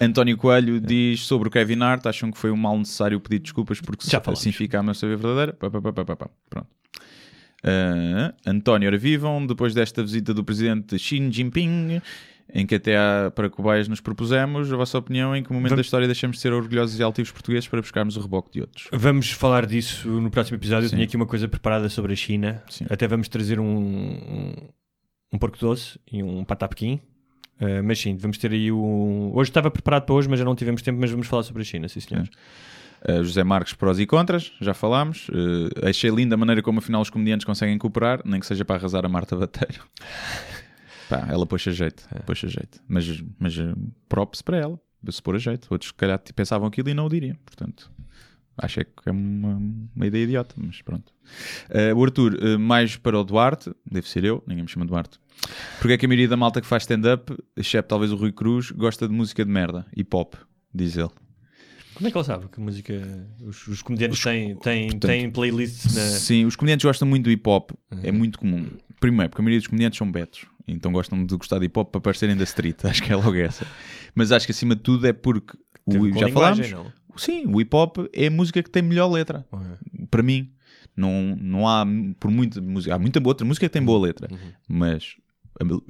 António 0.00 0.36
Coelho 0.36 0.78
diz 0.80 1.20
sobre 1.26 1.48
o 1.48 1.50
Kevin 1.50 1.82
Hart: 1.82 2.06
acham 2.06 2.30
que 2.30 2.38
foi 2.38 2.52
um 2.52 2.56
mal 2.56 2.78
necessário 2.78 3.18
pedir 3.18 3.40
desculpas 3.40 3.80
porque 3.80 4.08
Já 4.08 4.22
assim 4.24 4.52
fica 4.52 4.80
a 4.80 4.94
saber 4.94 5.16
verdadeira? 5.16 5.52
Pá, 5.54 5.68
pá, 5.68 5.80
pá. 6.16 6.30
Pronto. 6.48 6.68
Ah, 7.64 8.34
António, 8.46 8.88
ora 8.88 8.98
vivam, 8.98 9.46
depois 9.46 9.72
desta 9.72 10.02
visita 10.02 10.34
do 10.34 10.44
presidente 10.44 10.98
Xi 10.98 11.30
Jinping, 11.32 12.02
em 12.52 12.66
que 12.66 12.74
até 12.76 12.96
há 12.96 13.32
para 13.34 13.48
cobaias 13.50 13.88
nos 13.88 14.00
propusemos, 14.00 14.72
a 14.72 14.76
vossa 14.76 14.96
opinião 14.98 15.34
em 15.34 15.42
que 15.42 15.50
momento 15.52 15.70
Vamos- 15.70 15.76
da 15.78 15.82
história 15.82 16.06
deixamos 16.06 16.36
de 16.36 16.42
ser 16.42 16.52
orgulhosos 16.52 16.98
e 16.98 17.02
altivos 17.02 17.30
portugueses 17.32 17.66
para 17.68 17.80
buscarmos 17.80 18.16
o 18.16 18.20
reboque 18.20 18.50
de 18.52 18.60
outros? 18.60 18.88
Vamos 18.92 19.30
falar 19.32 19.66
disso 19.66 20.08
no 20.08 20.30
próximo 20.30 20.56
episódio. 20.56 20.86
Eu 20.86 20.90
Sim. 20.90 20.96
tinha 20.96 21.06
aqui 21.06 21.16
uma 21.16 21.26
coisa 21.26 21.48
preparada 21.48 21.88
sobre 21.88 22.12
a 22.12 22.16
China. 22.16 22.62
Sim. 22.68 22.86
Até 22.90 23.08
vamos 23.08 23.28
trazer 23.28 23.58
um, 23.58 23.64
um, 23.66 24.52
um 25.32 25.38
porco 25.38 25.58
doce 25.58 25.98
e 26.10 26.22
um 26.22 26.44
patapequim. 26.44 27.00
Uh, 27.60 27.82
mas 27.84 28.00
sim, 28.00 28.16
vamos 28.16 28.36
ter 28.36 28.50
aí 28.50 28.70
um. 28.72 29.30
Hoje 29.34 29.50
estava 29.50 29.70
preparado 29.70 30.04
para 30.04 30.14
hoje, 30.14 30.28
mas 30.28 30.38
já 30.38 30.44
não 30.44 30.56
tivemos 30.56 30.82
tempo. 30.82 31.00
Mas 31.00 31.10
vamos 31.10 31.26
falar 31.28 31.44
sobre 31.44 31.62
a 31.62 31.64
China, 31.64 31.88
sim, 31.88 32.00
senhores. 32.00 32.28
Uh, 33.08 33.22
José 33.22 33.44
Marques, 33.44 33.74
prós 33.74 33.98
e 34.00 34.06
contras, 34.06 34.50
já 34.60 34.74
falámos. 34.74 35.28
Uh, 35.28 35.88
achei 35.88 36.10
linda 36.10 36.34
a 36.34 36.38
maneira 36.38 36.62
como 36.62 36.78
afinal 36.80 37.00
os 37.00 37.10
comediantes 37.10 37.44
conseguem 37.44 37.78
cooperar, 37.78 38.20
nem 38.24 38.40
que 38.40 38.46
seja 38.46 38.64
para 38.64 38.76
arrasar 38.76 39.04
a 39.06 39.08
Marta 39.08 39.36
Bateiro. 39.36 39.82
Pá, 41.08 41.26
ela 41.28 41.46
pôs 41.46 41.66
a 41.66 41.70
jeito, 41.70 42.08
pôs 42.26 42.42
a 42.44 42.48
jeito. 42.48 42.82
Mas, 42.88 43.22
mas 43.38 43.56
uh, 43.58 43.76
props 44.08 44.42
para 44.42 44.56
ela, 44.56 44.80
se 45.10 45.22
pôr 45.22 45.36
a 45.36 45.38
jeito. 45.38 45.68
Outros, 45.70 45.88
se 45.88 45.94
calhar, 45.94 46.20
pensavam 46.34 46.68
aquilo 46.68 46.88
e 46.88 46.94
não 46.94 47.06
o 47.06 47.08
diriam. 47.08 47.36
Portanto, 47.44 47.90
acho 48.56 48.80
é 48.80 48.84
que 48.84 49.08
é 49.08 49.12
uma, 49.12 49.60
uma 49.94 50.06
ideia 50.06 50.24
idiota, 50.24 50.54
mas 50.56 50.80
pronto. 50.82 51.12
Uh, 51.70 51.96
o 51.96 52.04
Arthur, 52.04 52.34
uh, 52.34 52.58
mais 52.58 52.96
para 52.96 53.18
o 53.18 53.24
Duarte, 53.24 53.72
deve 53.90 54.08
ser 54.08 54.24
eu, 54.24 54.42
ninguém 54.46 54.64
me 54.64 54.70
chama 54.70 54.86
Duarte. 54.86 55.18
Porque 55.78 55.94
é 55.94 55.98
que 55.98 56.06
a 56.06 56.08
maioria 56.08 56.28
da 56.28 56.36
malta 56.36 56.60
que 56.60 56.66
faz 56.66 56.84
stand-up, 56.84 57.36
exceto 57.56 57.88
talvez 57.88 58.12
o 58.12 58.16
Rui 58.16 58.32
Cruz, 58.32 58.70
gosta 58.70 59.06
de 59.06 59.14
música 59.14 59.44
de 59.44 59.50
merda, 59.50 59.86
hip 59.96 60.14
hop, 60.14 60.34
diz 60.72 60.96
ele. 60.96 61.10
Como 61.94 62.08
é 62.08 62.10
que 62.10 62.18
ele 62.18 62.24
sabe 62.24 62.48
que 62.48 62.60
música. 62.60 62.92
Os, 63.40 63.68
os 63.68 63.82
comediantes 63.82 64.20
têm, 64.20 64.56
têm, 64.56 64.90
portanto, 64.90 65.10
têm 65.10 65.30
playlists 65.30 65.94
na. 65.94 66.02
Sim, 66.02 66.44
os 66.44 66.56
comediantes 66.56 66.84
gostam 66.84 67.06
muito 67.06 67.24
do 67.24 67.30
hip 67.30 67.48
hop, 67.48 67.70
é 68.02 68.10
muito 68.10 68.38
comum. 68.38 68.66
Primeiro, 69.00 69.30
porque 69.30 69.40
a 69.40 69.44
maioria 69.44 69.58
dos 69.60 69.66
comediantes 69.68 69.98
são 69.98 70.10
betos, 70.10 70.46
então 70.66 70.90
gostam 70.92 71.24
de 71.24 71.36
gostar 71.36 71.58
de 71.58 71.66
hip 71.66 71.78
hop 71.78 71.90
para 71.90 71.98
aparecerem 71.98 72.36
da 72.36 72.44
street, 72.44 72.84
acho 72.86 73.02
que 73.02 73.12
é 73.12 73.16
logo 73.16 73.34
essa. 73.36 73.66
Mas 74.14 74.32
acho 74.32 74.46
que 74.46 74.52
acima 74.52 74.74
de 74.74 74.82
tudo 74.82 75.06
é 75.06 75.12
porque 75.12 75.56
o, 75.86 75.90
Tem 76.10 76.18
já 76.20 76.28
falámos. 76.28 76.70
não? 76.70 76.86
Sim, 77.16 77.44
o 77.46 77.60
hip 77.60 77.74
hop 77.76 77.98
é 78.12 78.26
a 78.26 78.30
música 78.30 78.62
que 78.62 78.70
tem 78.70 78.82
melhor 78.82 79.08
letra, 79.10 79.46
para 80.10 80.22
mim. 80.22 80.50
Não, 80.96 81.36
não 81.40 81.68
há, 81.68 81.84
por 82.20 82.30
muita 82.30 82.60
música, 82.60 82.94
há 82.94 82.98
muita 82.98 83.20
outra 83.26 83.44
música 83.46 83.66
que 83.68 83.72
tem 83.72 83.82
boa 83.82 83.98
letra, 84.00 84.28
Uhum. 84.30 84.38
mas 84.68 85.16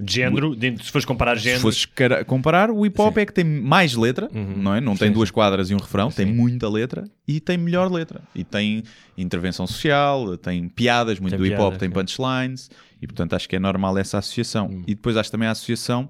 género, 0.07 0.55
se 0.83 0.91
fores 0.93 1.05
comparar 1.05 1.37
se 1.39 1.45
género. 1.45 1.63
fosses 1.63 1.87
cara- 1.87 2.25
comparar, 2.25 2.71
o 2.71 2.85
hip 2.85 3.01
hop 3.01 3.17
é 3.19 3.27
que 3.27 3.33
tem 3.33 3.45
mais 3.45 3.95
letra, 3.95 4.29
não 4.33 4.75
é? 4.75 4.81
Não 4.81 4.95
tem 4.97 5.09
Uhum. 5.09 5.13
Sim, 5.13 5.19
duas 5.19 5.31
quadras 5.31 5.71
e 5.71 5.75
um 5.75 5.79
refrão, 5.79 6.11
tem 6.11 6.27
Sim. 6.27 6.33
muita 6.35 6.69
letra 6.69 7.05
e 7.27 7.41
tem 7.41 7.57
melhor 7.57 7.91
letra. 7.91 8.23
E 8.35 8.45
tem 8.45 8.83
intervenção 9.17 9.67
social, 9.67 10.37
tem 10.37 10.69
piadas, 10.69 11.19
muito 11.19 11.33
Tem 11.33 11.39
do 11.39 11.47
hip 11.47 11.55
hop 11.55 11.61
piadas, 11.75 11.79
tem 11.79 11.91
punchlines, 11.91 12.71
e 13.05 13.07
portanto 13.07 13.35
acho 13.35 13.47
que 13.47 13.55
é 13.55 13.59
normal 13.59 13.99
essa 13.99 14.19
associação. 14.19 14.67
Hum. 14.67 14.83
E 14.87 14.95
depois 14.95 15.17
acho 15.17 15.31
também 15.31 15.47
a 15.47 15.51
associação, 15.51 16.09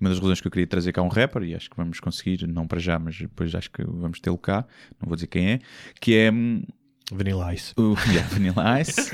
uma 0.00 0.10
das 0.10 0.18
razões 0.18 0.40
que 0.40 0.48
eu 0.48 0.50
queria 0.50 0.66
trazer 0.66 0.92
cá 0.92 1.00
um 1.00 1.08
rapper, 1.08 1.44
e 1.44 1.54
acho 1.54 1.70
que 1.70 1.76
vamos 1.76 2.00
conseguir, 2.00 2.44
não 2.48 2.66
para 2.66 2.80
já, 2.80 2.98
mas 2.98 3.16
depois 3.16 3.54
acho 3.54 3.70
que 3.70 3.84
vamos 3.84 4.18
tê-lo 4.18 4.36
cá, 4.36 4.66
não 5.00 5.06
vou 5.06 5.14
dizer 5.14 5.28
quem 5.28 5.52
é, 5.52 5.58
que 6.00 6.16
é. 6.16 6.32
hum, 6.32 6.64
Vanilla 7.12 7.54
Ice. 7.54 7.72
o 7.76 7.94
yeah, 8.10 8.28
Vanilla 8.28 8.80
Ice, 8.80 9.10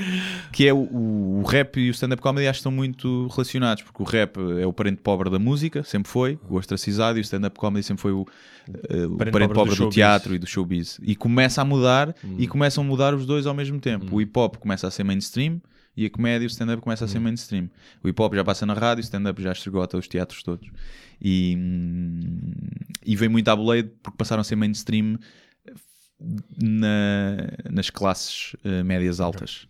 que 0.51 0.65
é 0.65 0.73
o, 0.73 0.77
o, 0.77 1.41
o 1.41 1.43
rap 1.43 1.77
e 1.77 1.89
o 1.89 1.91
stand-up 1.91 2.21
comedy 2.23 2.47
acho 2.47 2.57
que 2.57 2.61
estão 2.61 2.71
muito 2.71 3.27
relacionados, 3.27 3.83
porque 3.83 4.01
o 4.01 4.05
rap 4.05 4.37
é 4.59 4.65
o 4.65 4.73
parente 4.73 5.01
pobre 5.03 5.29
da 5.29 5.37
música, 5.37 5.83
sempre 5.83 6.09
foi, 6.09 6.39
o 6.49 6.55
ostracizado, 6.55 7.19
e 7.19 7.21
o 7.21 7.23
stand-up 7.23 7.59
comedy 7.59 7.83
sempre 7.83 8.01
foi 8.01 8.13
o, 8.13 8.25
eh, 8.89 9.05
o 9.05 9.17
parente, 9.17 9.33
pobre 9.33 9.47
do 9.47 9.53
pobre 9.53 9.69
do, 9.71 9.75
showbiz. 9.75 9.93
teatro 9.93 10.33
e 10.33 10.39
do 10.39 10.47
showbiz. 10.47 10.99
E 11.03 11.15
começa 11.15 11.61
a 11.61 11.65
mudar, 11.65 12.15
e 12.39 12.47
começam 12.47 12.83
a 12.83 12.87
mudar 12.87 13.13
os 13.13 13.27
dois 13.27 13.45
ao 13.45 13.53
mesmo 13.53 13.79
tempo. 13.79 14.15
O 14.15 14.19
hip-hop 14.19 14.57
começa 14.57 14.87
a 14.87 14.91
ser 14.91 15.03
mainstream, 15.03 15.61
e 15.95 16.05
a 16.05 16.09
comédia 16.09 16.45
e 16.45 16.47
o 16.47 16.49
stand-up 16.49 16.81
começa 16.81 17.05
a 17.05 17.07
ser 17.07 17.19
mainstream. 17.19 17.69
O 18.03 18.07
hip-hop 18.07 18.33
já 18.35 18.43
passa 18.43 18.65
na 18.65 18.73
rádio, 18.73 19.01
o 19.01 19.05
stand-up 19.05 19.41
já 19.41 19.51
esgota 19.51 19.97
os 19.97 20.07
teatros 20.07 20.41
todos. 20.43 20.69
E, 21.21 21.55
hum, 21.57 22.51
e 23.05 23.15
vem 23.15 23.29
muito 23.29 23.47
à 23.49 23.55
boleia 23.55 23.83
porque 24.01 24.17
passaram 24.17 24.41
a 24.41 24.43
ser 24.43 24.55
mainstream 24.55 25.17
na- 26.61 27.47
nas 27.71 27.89
classes 27.89 28.55
eh, 28.63 28.83
médias 28.83 29.19
altas. 29.19 29.67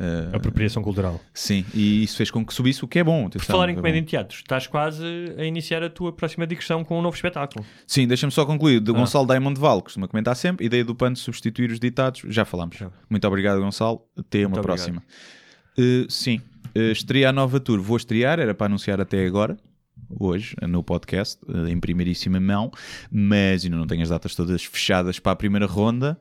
Eh, 0.00 0.30
Apropriação 0.32 0.80
cultural. 0.80 1.20
sim, 1.34 1.64
e 1.74 2.04
isso 2.04 2.16
fez 2.16 2.30
com 2.30 2.46
que 2.46 2.54
subisse, 2.54 2.84
o 2.84 2.88
que 2.88 3.00
é 3.00 3.04
bom. 3.04 3.28
Por 3.28 3.40
falar 3.40 3.68
em 3.68 3.72
é 3.72 3.74
comédia 3.74 3.98
em 3.98 4.02
bom. 4.02 4.06
teatro, 4.08 4.36
estás 4.36 4.64
quase 4.68 5.04
a 5.36 5.44
iniciar 5.44 5.82
a 5.82 5.90
tua 5.90 6.12
próxima 6.12 6.46
digressão 6.46 6.84
com 6.84 7.00
um 7.00 7.02
novo 7.02 7.16
espetáculo. 7.16 7.66
Sim, 7.84 8.06
deixa-me 8.06 8.30
só 8.30 8.46
concluir. 8.46 8.76
Ah. 8.76 8.80
Do 8.80 8.94
Gonçalo 8.94 9.26
Diamond 9.26 9.58
Val, 9.58 9.82
costuma 9.82 10.06
comentar 10.06 10.36
sempre. 10.36 10.64
Ideia 10.66 10.84
do 10.84 10.94
PAN 10.94 11.12
de 11.14 11.18
substituir 11.18 11.72
os 11.72 11.80
ditados, 11.80 12.22
já 12.28 12.44
falámos. 12.44 12.76
Já. 12.76 12.92
Muito 13.10 13.26
obrigado, 13.26 13.60
Gonçalo. 13.60 14.02
Até 14.16 14.40
uma 14.46 14.50
Muito 14.50 14.62
próxima. 14.62 15.02
Eh, 15.78 16.06
sim, 16.08 16.40
uh, 16.76 16.90
estreia 16.90 17.28
a 17.28 17.32
nova 17.32 17.60
tour. 17.60 17.80
Vou 17.80 17.96
estrear, 17.96 18.40
era 18.40 18.52
para 18.52 18.66
anunciar 18.66 19.00
até 19.00 19.24
agora. 19.24 19.56
Hoje, 20.18 20.56
no 20.62 20.82
podcast, 20.82 21.38
eh, 21.46 21.70
em 21.70 21.78
primeiríssima 21.78 22.40
mão, 22.40 22.70
mas 23.12 23.64
ainda 23.64 23.76
não 23.76 23.86
tenho 23.86 24.02
as 24.02 24.08
datas 24.08 24.34
todas 24.34 24.64
fechadas 24.64 25.18
para 25.18 25.32
a 25.32 25.36
primeira 25.36 25.66
ronda. 25.66 26.18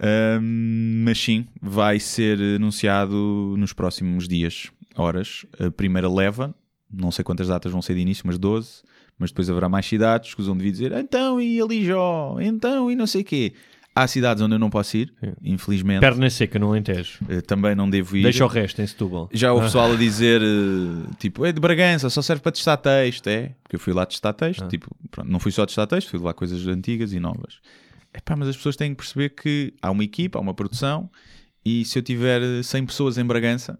Ahm, 0.00 1.04
mas 1.04 1.20
sim, 1.20 1.46
vai 1.62 2.00
ser 2.00 2.40
anunciado 2.56 3.54
nos 3.56 3.72
próximos 3.72 4.26
dias, 4.26 4.68
horas. 4.96 5.46
A 5.60 5.70
primeira 5.70 6.10
leva, 6.10 6.52
não 6.92 7.12
sei 7.12 7.22
quantas 7.22 7.46
datas 7.46 7.70
vão 7.70 7.80
ser 7.80 7.94
de 7.94 8.00
início, 8.00 8.24
mas 8.26 8.36
12. 8.36 8.82
Mas 9.16 9.30
depois 9.30 9.48
haverá 9.48 9.68
mais 9.68 9.86
cidades 9.86 10.34
que 10.34 10.42
vão 10.42 10.56
devido 10.56 10.72
dizer 10.72 10.92
então 10.92 11.40
e 11.40 11.60
ali 11.60 11.84
Jó, 11.84 12.36
então 12.40 12.90
e 12.90 12.96
não 12.96 13.06
sei 13.06 13.22
quê. 13.22 13.52
Há 13.96 14.08
cidades 14.08 14.42
onde 14.42 14.56
eu 14.56 14.58
não 14.58 14.70
posso 14.70 14.96
ir, 14.96 15.14
infelizmente. 15.40 16.00
Perna 16.00 16.28
seca 16.28 16.58
no 16.58 16.66
Alentejo. 16.68 17.20
Eh, 17.28 17.40
Também 17.42 17.76
não 17.76 17.88
devo 17.88 18.16
ir. 18.16 18.24
Deixa 18.24 18.44
o 18.44 18.48
resto 18.48 18.82
em 18.82 18.86
Setúbal. 18.86 19.28
Já 19.32 19.52
houve 19.52 19.66
pessoal 19.66 19.92
a 19.92 19.96
dizer 19.96 20.42
eh, 20.42 21.14
tipo, 21.18 21.44
é 21.46 21.52
de 21.52 21.60
Bragança, 21.60 22.10
só 22.10 22.20
serve 22.20 22.42
para 22.42 22.50
testar 22.50 22.76
texto, 22.76 23.28
é? 23.28 23.54
Porque 23.62 23.76
eu 23.76 23.80
fui 23.80 23.92
lá 23.92 24.04
testar 24.04 24.32
texto, 24.32 24.66
tipo, 24.66 24.88
pronto, 25.12 25.30
não 25.30 25.38
fui 25.38 25.52
só 25.52 25.64
testar 25.64 25.86
texto, 25.86 26.08
fui 26.10 26.18
lá 26.18 26.34
coisas 26.34 26.66
antigas 26.66 27.12
e 27.12 27.20
novas. 27.20 27.60
Epá, 28.12 28.34
mas 28.36 28.48
as 28.48 28.56
pessoas 28.56 28.74
têm 28.74 28.90
que 28.90 28.96
perceber 28.96 29.30
que 29.30 29.72
há 29.80 29.90
uma 29.92 30.02
equipa, 30.02 30.38
há 30.38 30.42
uma 30.42 30.54
produção, 30.54 31.08
e 31.64 31.84
se 31.84 31.96
eu 31.98 32.02
tiver 32.02 32.42
eh, 32.42 32.62
100 32.64 32.86
pessoas 32.86 33.16
em 33.16 33.24
Bragança, 33.24 33.78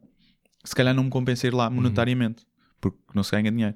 se 0.65 0.75
calhar 0.77 0.95
não 0.95 1.05
me 1.05 1.11
compensa 1.11 1.47
ir 1.47 1.53
lá 1.55 1.69
monetariamente, 1.69 2.45
porque 2.81 2.99
não 3.15 3.23
se 3.25 3.33
ganha 3.33 3.51
dinheiro. 3.51 3.75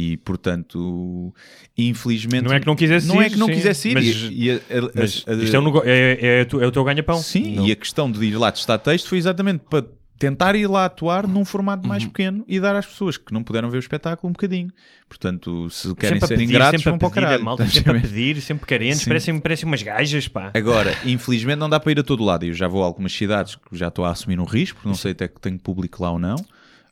E 0.00 0.16
portanto, 0.18 1.34
infelizmente, 1.76 2.44
Não 2.44 2.52
é 2.54 2.60
que 2.60 2.66
não 2.66 2.76
quisesse 2.76 3.08
não 3.08 3.20
ir, 3.20 3.26
é 3.26 3.30
que 3.30 3.36
não 3.36 3.46
sim, 3.48 3.52
quisesse 3.54 3.88
ir. 3.88 3.94
mas- 3.94 4.04
e, 4.06 4.44
e 4.44 4.50
a- 4.52 4.54
a- 4.54 4.90
Mas 4.94 5.24
a- 5.26 5.34
isto 5.34 5.56
é, 5.56 5.58
um 5.58 5.78
é, 5.84 6.18
é, 6.40 6.44
tu- 6.44 6.60
é 6.60 6.66
o 6.66 6.70
teu 6.70 6.84
ganha-pão. 6.84 7.20
Sim, 7.20 7.56
Não. 7.56 7.66
e 7.66 7.72
a 7.72 7.76
questão 7.76 8.08
de 8.10 8.24
ir 8.24 8.36
lá 8.38 8.52
testar 8.52 8.78
texto 8.78 9.08
foi 9.08 9.18
exatamente 9.18 9.64
para 9.68 9.84
tentar 10.16 10.54
ir 10.54 10.68
lá 10.68 10.84
atuar 10.84 11.26
num 11.26 11.44
formato 11.44 11.86
mais 11.88 12.02
Uhum. 12.04 12.10
pequeno 12.10 12.44
e 12.46 12.60
dar 12.60 12.76
às 12.76 12.86
pessoas 12.86 13.16
que 13.16 13.32
não 13.32 13.42
puderam 13.42 13.70
ver 13.70 13.78
o 13.78 13.80
espetáculo 13.80 14.28
um 14.28 14.32
bocadinho. 14.32 14.70
Portanto, 15.08 15.68
se 15.70 15.92
querem 15.96 16.16
sempre 16.16 16.28
ser 16.28 16.34
pedir, 16.36 16.44
ingratos, 16.52 16.82
vão 16.84 16.96
para 16.98 17.08
o 17.08 17.10
caralho. 17.10 17.44
malta 17.44 17.66
sempre 17.66 17.98
a 17.98 18.00
pedir, 18.00 18.40
sempre 18.40 18.66
carentes, 18.66 19.00
Sim. 19.00 19.06
parecem, 19.08 19.40
parecem 19.40 19.66
umas 19.66 19.82
gajas, 19.82 20.28
pá. 20.28 20.52
Agora, 20.54 20.96
infelizmente 21.04 21.58
não 21.58 21.68
dá 21.68 21.80
para 21.80 21.90
ir 21.92 21.98
a 21.98 22.02
todo 22.04 22.22
lado. 22.24 22.44
Eu 22.44 22.52
já 22.54 22.68
vou 22.68 22.82
a 22.82 22.86
algumas 22.86 23.12
cidades 23.12 23.56
que 23.56 23.76
já 23.76 23.88
estou 23.88 24.04
a 24.04 24.10
assumir 24.10 24.38
um 24.38 24.44
risco, 24.44 24.80
não 24.84 24.94
sei 24.94 25.10
até 25.12 25.26
que 25.26 25.40
tenho 25.40 25.58
público 25.58 26.02
lá 26.02 26.12
ou 26.12 26.18
não. 26.20 26.36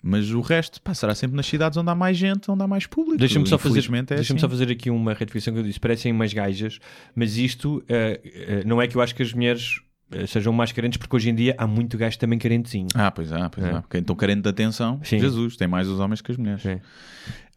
Mas 0.08 0.30
o 0.30 0.40
resto 0.40 0.80
passará 0.80 1.16
sempre 1.16 1.36
nas 1.36 1.46
cidades 1.46 1.76
onde 1.76 1.90
há 1.90 1.94
mais 1.94 2.16
gente, 2.16 2.48
onde 2.48 2.62
há 2.62 2.66
mais 2.68 2.86
público. 2.86 3.18
Deixa-me 3.18 3.44
só, 3.48 3.58
fazer, 3.58 3.80
é 3.80 3.80
deixa-me 3.80 4.20
assim. 4.20 4.38
só 4.38 4.48
fazer 4.48 4.70
aqui 4.70 4.88
uma 4.88 5.12
retificação 5.12 5.52
que 5.52 5.58
eu 5.58 5.64
disse. 5.64 5.80
Parecem 5.80 6.12
umas 6.12 6.32
gajas, 6.32 6.78
mas 7.12 7.36
isto 7.36 7.82
eh, 7.88 8.20
eh, 8.24 8.62
não 8.64 8.80
é 8.80 8.86
que 8.86 8.96
eu 8.96 9.02
acho 9.02 9.12
que 9.16 9.22
as 9.24 9.32
mulheres 9.32 9.80
eh, 10.12 10.24
sejam 10.28 10.52
mais 10.52 10.70
carentes, 10.70 10.96
porque 10.96 11.16
hoje 11.16 11.28
em 11.28 11.34
dia 11.34 11.56
há 11.58 11.66
muito 11.66 11.98
gajo 11.98 12.16
também 12.20 12.38
carentezinho. 12.38 12.86
Ah, 12.94 13.10
pois 13.10 13.32
há, 13.32 13.50
pois 13.50 13.66
É. 13.66 13.70
há. 13.70 13.82
Quem 13.90 14.00
estão 14.00 14.14
carente 14.14 14.42
de 14.42 14.48
atenção, 14.48 15.00
Sim. 15.02 15.18
Jesus, 15.18 15.56
tem 15.56 15.66
mais 15.66 15.88
os 15.88 15.98
homens 15.98 16.20
que 16.20 16.30
as 16.30 16.36
mulheres. 16.36 16.62
Sim. 16.62 16.80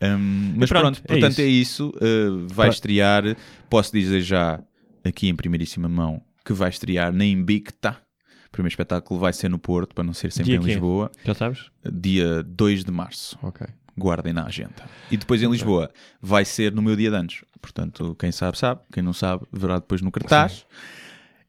Um, 0.01 0.53
mas 0.57 0.69
pronto, 0.69 0.84
pronto, 0.84 1.01
é 1.05 1.07
portanto 1.07 1.31
isso. 1.34 1.41
é 1.41 1.45
isso. 1.45 1.89
uh, 1.89 2.47
vai 2.47 2.69
estrear, 2.69 3.23
posso 3.69 3.91
dizer 3.91 4.21
já 4.21 4.59
aqui 5.03 5.30
em 5.30 5.35
primeiríssima 5.35 5.88
mão 5.88 6.19
que 6.43 6.51
vai 6.51 6.69
estrear 6.69 7.13
na 7.13 7.26
Invicta. 7.26 7.95
O 8.49 8.51
primeiro 8.51 8.73
espetáculo 8.73 9.19
vai 9.19 9.31
ser 9.31 9.47
no 9.49 9.59
Porto, 9.59 9.93
para 9.93 10.03
não 10.03 10.13
ser 10.13 10.31
sempre 10.31 10.51
Dia 10.51 10.57
em 10.57 10.61
quê? 10.61 10.67
Lisboa, 10.67 11.11
Já 11.23 11.34
sabes? 11.35 11.69
dia 11.91 12.43
2 12.43 12.84
de 12.84 12.91
março. 12.91 13.38
Ok. 13.41 13.65
Guardem 13.95 14.34
na 14.34 14.45
agenda. 14.45 14.84
E 15.11 15.17
depois 15.17 15.41
em 15.43 15.49
Lisboa 15.49 15.91
vai 16.21 16.43
ser 16.45 16.73
no 16.73 16.81
meu 16.81 16.95
dia 16.95 17.09
de 17.09 17.15
anos. 17.15 17.43
Portanto, 17.61 18.15
quem 18.17 18.31
sabe, 18.31 18.57
sabe. 18.57 18.81
Quem 18.91 19.03
não 19.03 19.13
sabe, 19.13 19.45
verá 19.51 19.76
depois 19.76 20.01
no 20.01 20.11
cartaz. 20.11 20.65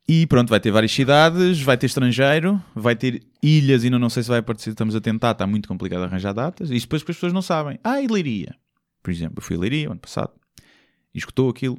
E 0.06 0.26
pronto, 0.26 0.48
vai 0.50 0.58
ter 0.58 0.72
várias 0.72 0.90
cidades, 0.92 1.62
vai 1.62 1.76
ter 1.78 1.86
estrangeiro, 1.86 2.60
vai 2.74 2.96
ter 2.96 3.22
ilhas, 3.40 3.84
ainda 3.84 3.98
não 3.98 4.10
sei 4.10 4.24
se 4.24 4.28
vai 4.28 4.40
aparecer, 4.40 4.70
estamos 4.70 4.96
a 4.96 5.00
tentar, 5.00 5.30
está 5.30 5.46
muito 5.46 5.68
complicado 5.68 6.02
arranjar 6.02 6.32
datas. 6.34 6.70
E 6.70 6.78
depois 6.78 7.02
que 7.04 7.12
as 7.12 7.16
pessoas 7.16 7.32
não 7.32 7.42
sabem. 7.42 7.78
Ah, 7.84 8.00
e 8.02 8.08
Leiria? 8.08 8.56
Por 9.02 9.10
exemplo, 9.12 9.36
eu 9.38 9.42
fui 9.42 9.56
a 9.56 9.60
Leiria 9.60 9.88
ano 9.88 10.00
passado 10.00 10.32
e 11.14 11.18
escutou 11.18 11.48
aquilo, 11.48 11.78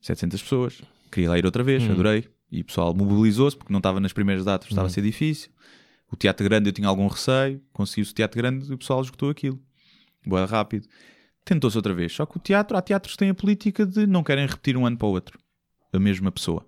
700 0.00 0.42
pessoas. 0.42 0.82
Queria 1.12 1.30
lá 1.30 1.38
ir 1.38 1.46
outra 1.46 1.62
vez, 1.62 1.88
adorei. 1.88 2.28
E 2.50 2.60
o 2.62 2.64
pessoal 2.64 2.94
mobilizou-se 2.94 3.56
porque 3.56 3.72
não 3.72 3.78
estava 3.78 4.00
nas 4.00 4.12
primeiras 4.12 4.44
datas, 4.44 4.68
estava 4.68 4.88
a 4.88 4.90
ser 4.90 5.02
difícil. 5.02 5.50
O 6.10 6.16
Teatro 6.16 6.44
Grande 6.44 6.68
eu 6.68 6.72
tinha 6.72 6.88
algum 6.88 7.06
receio, 7.06 7.62
consegui-se 7.72 8.10
o 8.10 8.14
Teatro 8.14 8.36
Grande 8.36 8.68
e 8.68 8.74
o 8.74 8.78
pessoal 8.78 9.00
escutou 9.00 9.30
aquilo. 9.30 9.60
Boa 10.26 10.44
rápido. 10.44 10.88
Tentou-se 11.44 11.76
outra 11.76 11.94
vez. 11.94 12.12
Só 12.12 12.26
que 12.26 12.36
o 12.36 12.40
teatro, 12.40 12.76
há 12.76 12.82
teatros 12.82 13.14
que 13.14 13.18
têm 13.18 13.30
a 13.30 13.34
política 13.34 13.86
de 13.86 14.06
não 14.06 14.22
querem 14.22 14.46
repetir 14.46 14.76
um 14.76 14.84
ano 14.84 14.96
para 14.96 15.06
o 15.06 15.12
outro. 15.12 15.38
A 15.92 15.98
mesma 15.98 16.30
pessoa. 16.30 16.66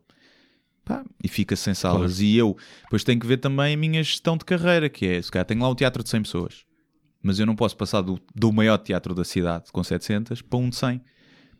Pá, 0.84 1.04
e 1.22 1.28
fica 1.28 1.54
sem 1.54 1.74
salas. 1.74 2.20
E 2.20 2.36
eu, 2.36 2.56
depois 2.82 3.04
tenho 3.04 3.20
que 3.20 3.26
ver 3.26 3.36
também 3.36 3.74
a 3.74 3.76
minha 3.76 4.02
gestão 4.02 4.36
de 4.36 4.44
carreira, 4.44 4.88
que 4.88 5.06
é, 5.06 5.22
se 5.22 5.30
calhar 5.30 5.46
tenho 5.46 5.60
lá 5.60 5.68
um 5.68 5.74
teatro 5.74 6.02
de 6.02 6.08
100 6.08 6.22
pessoas, 6.22 6.64
mas 7.22 7.38
eu 7.38 7.46
não 7.46 7.54
posso 7.54 7.76
passar 7.76 8.00
do, 8.00 8.18
do 8.34 8.52
maior 8.52 8.78
teatro 8.78 9.14
da 9.14 9.24
cidade, 9.24 9.70
com 9.70 9.84
700, 9.84 10.42
para 10.42 10.58
um 10.58 10.68
de 10.68 10.76
100. 10.76 11.00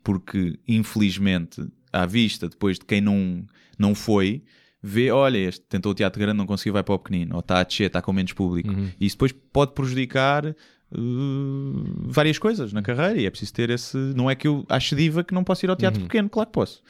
Porque, 0.03 0.59
infelizmente, 0.66 1.65
à 1.93 2.06
vista, 2.06 2.48
depois 2.48 2.78
de 2.78 2.85
quem 2.85 3.01
não, 3.01 3.44
não 3.78 3.94
foi, 3.94 4.43
vê, 4.82 5.10
olha, 5.10 5.39
este 5.39 5.60
tentou 5.69 5.93
o 5.93 5.94
teatro 5.94 6.20
grande, 6.20 6.39
não 6.39 6.47
conseguiu, 6.47 6.73
vai 6.73 6.82
para 6.82 6.94
o 6.94 6.98
pequenino, 6.98 7.35
ou 7.35 7.40
está 7.40 7.60
a 7.60 7.62
descer, 7.62 7.86
está 7.86 8.02
com 8.02 8.12
menos 8.12 8.32
público. 8.32 8.70
E 9.01 9.06
isso 9.06 9.16
depois 9.16 9.32
pode 9.52 9.73
prejudicar 9.73 10.47
uh, 10.47 10.55
várias 12.06 12.39
coisas 12.39 12.73
na 12.73 12.82
carreira 12.82 13.20
e 13.20 13.27
é 13.27 13.31
preciso 13.31 13.52
ter 13.52 13.70
esse. 13.70 13.97
Não 13.97 14.31
é 14.31 14.35
que 14.35 14.48
eu 14.48 14.64
acho 14.69 14.97
diva 14.97 15.23
que 15.23 15.35
não 15.35 15.44
posso 15.44 15.64
ir 15.64 15.70
ao 15.70 15.77
teatro 15.77 16.01
pequeno, 16.02 16.28
claro 16.28 16.48
que 16.48 16.55
posso. 16.55 16.82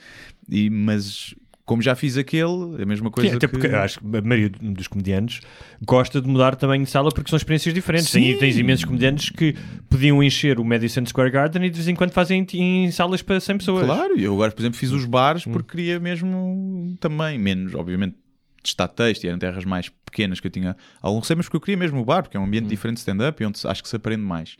E, 0.49 0.70
mas 0.70 1.35
como 1.65 1.81
já 1.81 1.95
fiz 1.95 2.17
aquele, 2.19 2.77
é 2.79 2.83
a 2.83 2.87
mesma 2.87 3.11
coisa 3.11 3.31
Sim, 3.31 3.37
até 3.37 3.47
que... 3.47 3.53
porque 3.53 3.69
acho 3.69 4.01
que 4.01 4.17
a 4.17 4.21
maioria 4.21 4.51
dos 4.61 4.89
comediantes 4.89 5.41
gosta 5.87 6.21
de 6.21 6.27
mudar 6.29 6.57
também 6.57 6.83
de 6.83 6.91
sala 6.91 7.11
porque 7.11 7.31
são 7.31 7.37
experiências 7.37 7.73
diferentes. 7.75 8.09
Sim. 8.11 8.21
Tem, 8.23 8.39
tens 8.39 8.59
imensos 8.59 8.85
comediantes 8.85 9.31
que 9.31 9.55
podiam 9.89 10.23
encher 10.23 10.59
o 10.59 10.65
Madison 10.65 11.07
Square 11.07 11.31
Garden 11.31 11.65
e 11.65 11.71
de 11.71 11.77
vez 11.77 11.89
em 11.89 11.95
quando 11.95 12.11
fazem 12.11 12.45
em, 12.55 12.85
em 12.87 12.91
salas 12.91 13.23
para 13.23 13.39
100 13.39 13.59
pessoas. 13.59 13.87
Claro, 13.87 14.19
eu 14.19 14.33
agora, 14.35 14.51
por 14.51 14.61
exemplo, 14.61 14.79
fiz 14.79 14.91
os 14.91 15.05
bares 15.05 15.47
Hum. 15.47 15.53
porque 15.53 15.71
queria 15.77 16.01
mesmo 16.01 16.97
também, 17.01 17.39
menos, 17.39 17.75
obviamente, 17.75 18.17
testar 18.63 18.89
texto 18.89 19.25
e 19.25 19.29
eram 19.29 19.39
terras 19.39 19.65
mais 19.65 19.89
pequenas 19.89 20.41
que 20.41 20.47
eu 20.47 20.51
tinha 20.51 20.77
algum 21.01 21.19
receio, 21.21 21.37
mas 21.37 21.47
porque 21.47 21.57
eu 21.57 21.61
queria 21.61 21.77
mesmo 21.77 22.01
o 22.01 22.05
bar, 22.05 22.23
porque 22.23 22.37
é 22.37 22.41
um 22.41 22.43
Hum. 22.43 22.47
ambiente 22.47 22.67
diferente 22.67 22.97
de 22.97 23.01
stand-up 23.01 23.43
e 23.43 23.47
onde 23.47 23.59
acho 23.65 23.83
que 23.83 23.89
se 23.89 23.97
aprende 23.97 24.23
mais. 24.23 24.57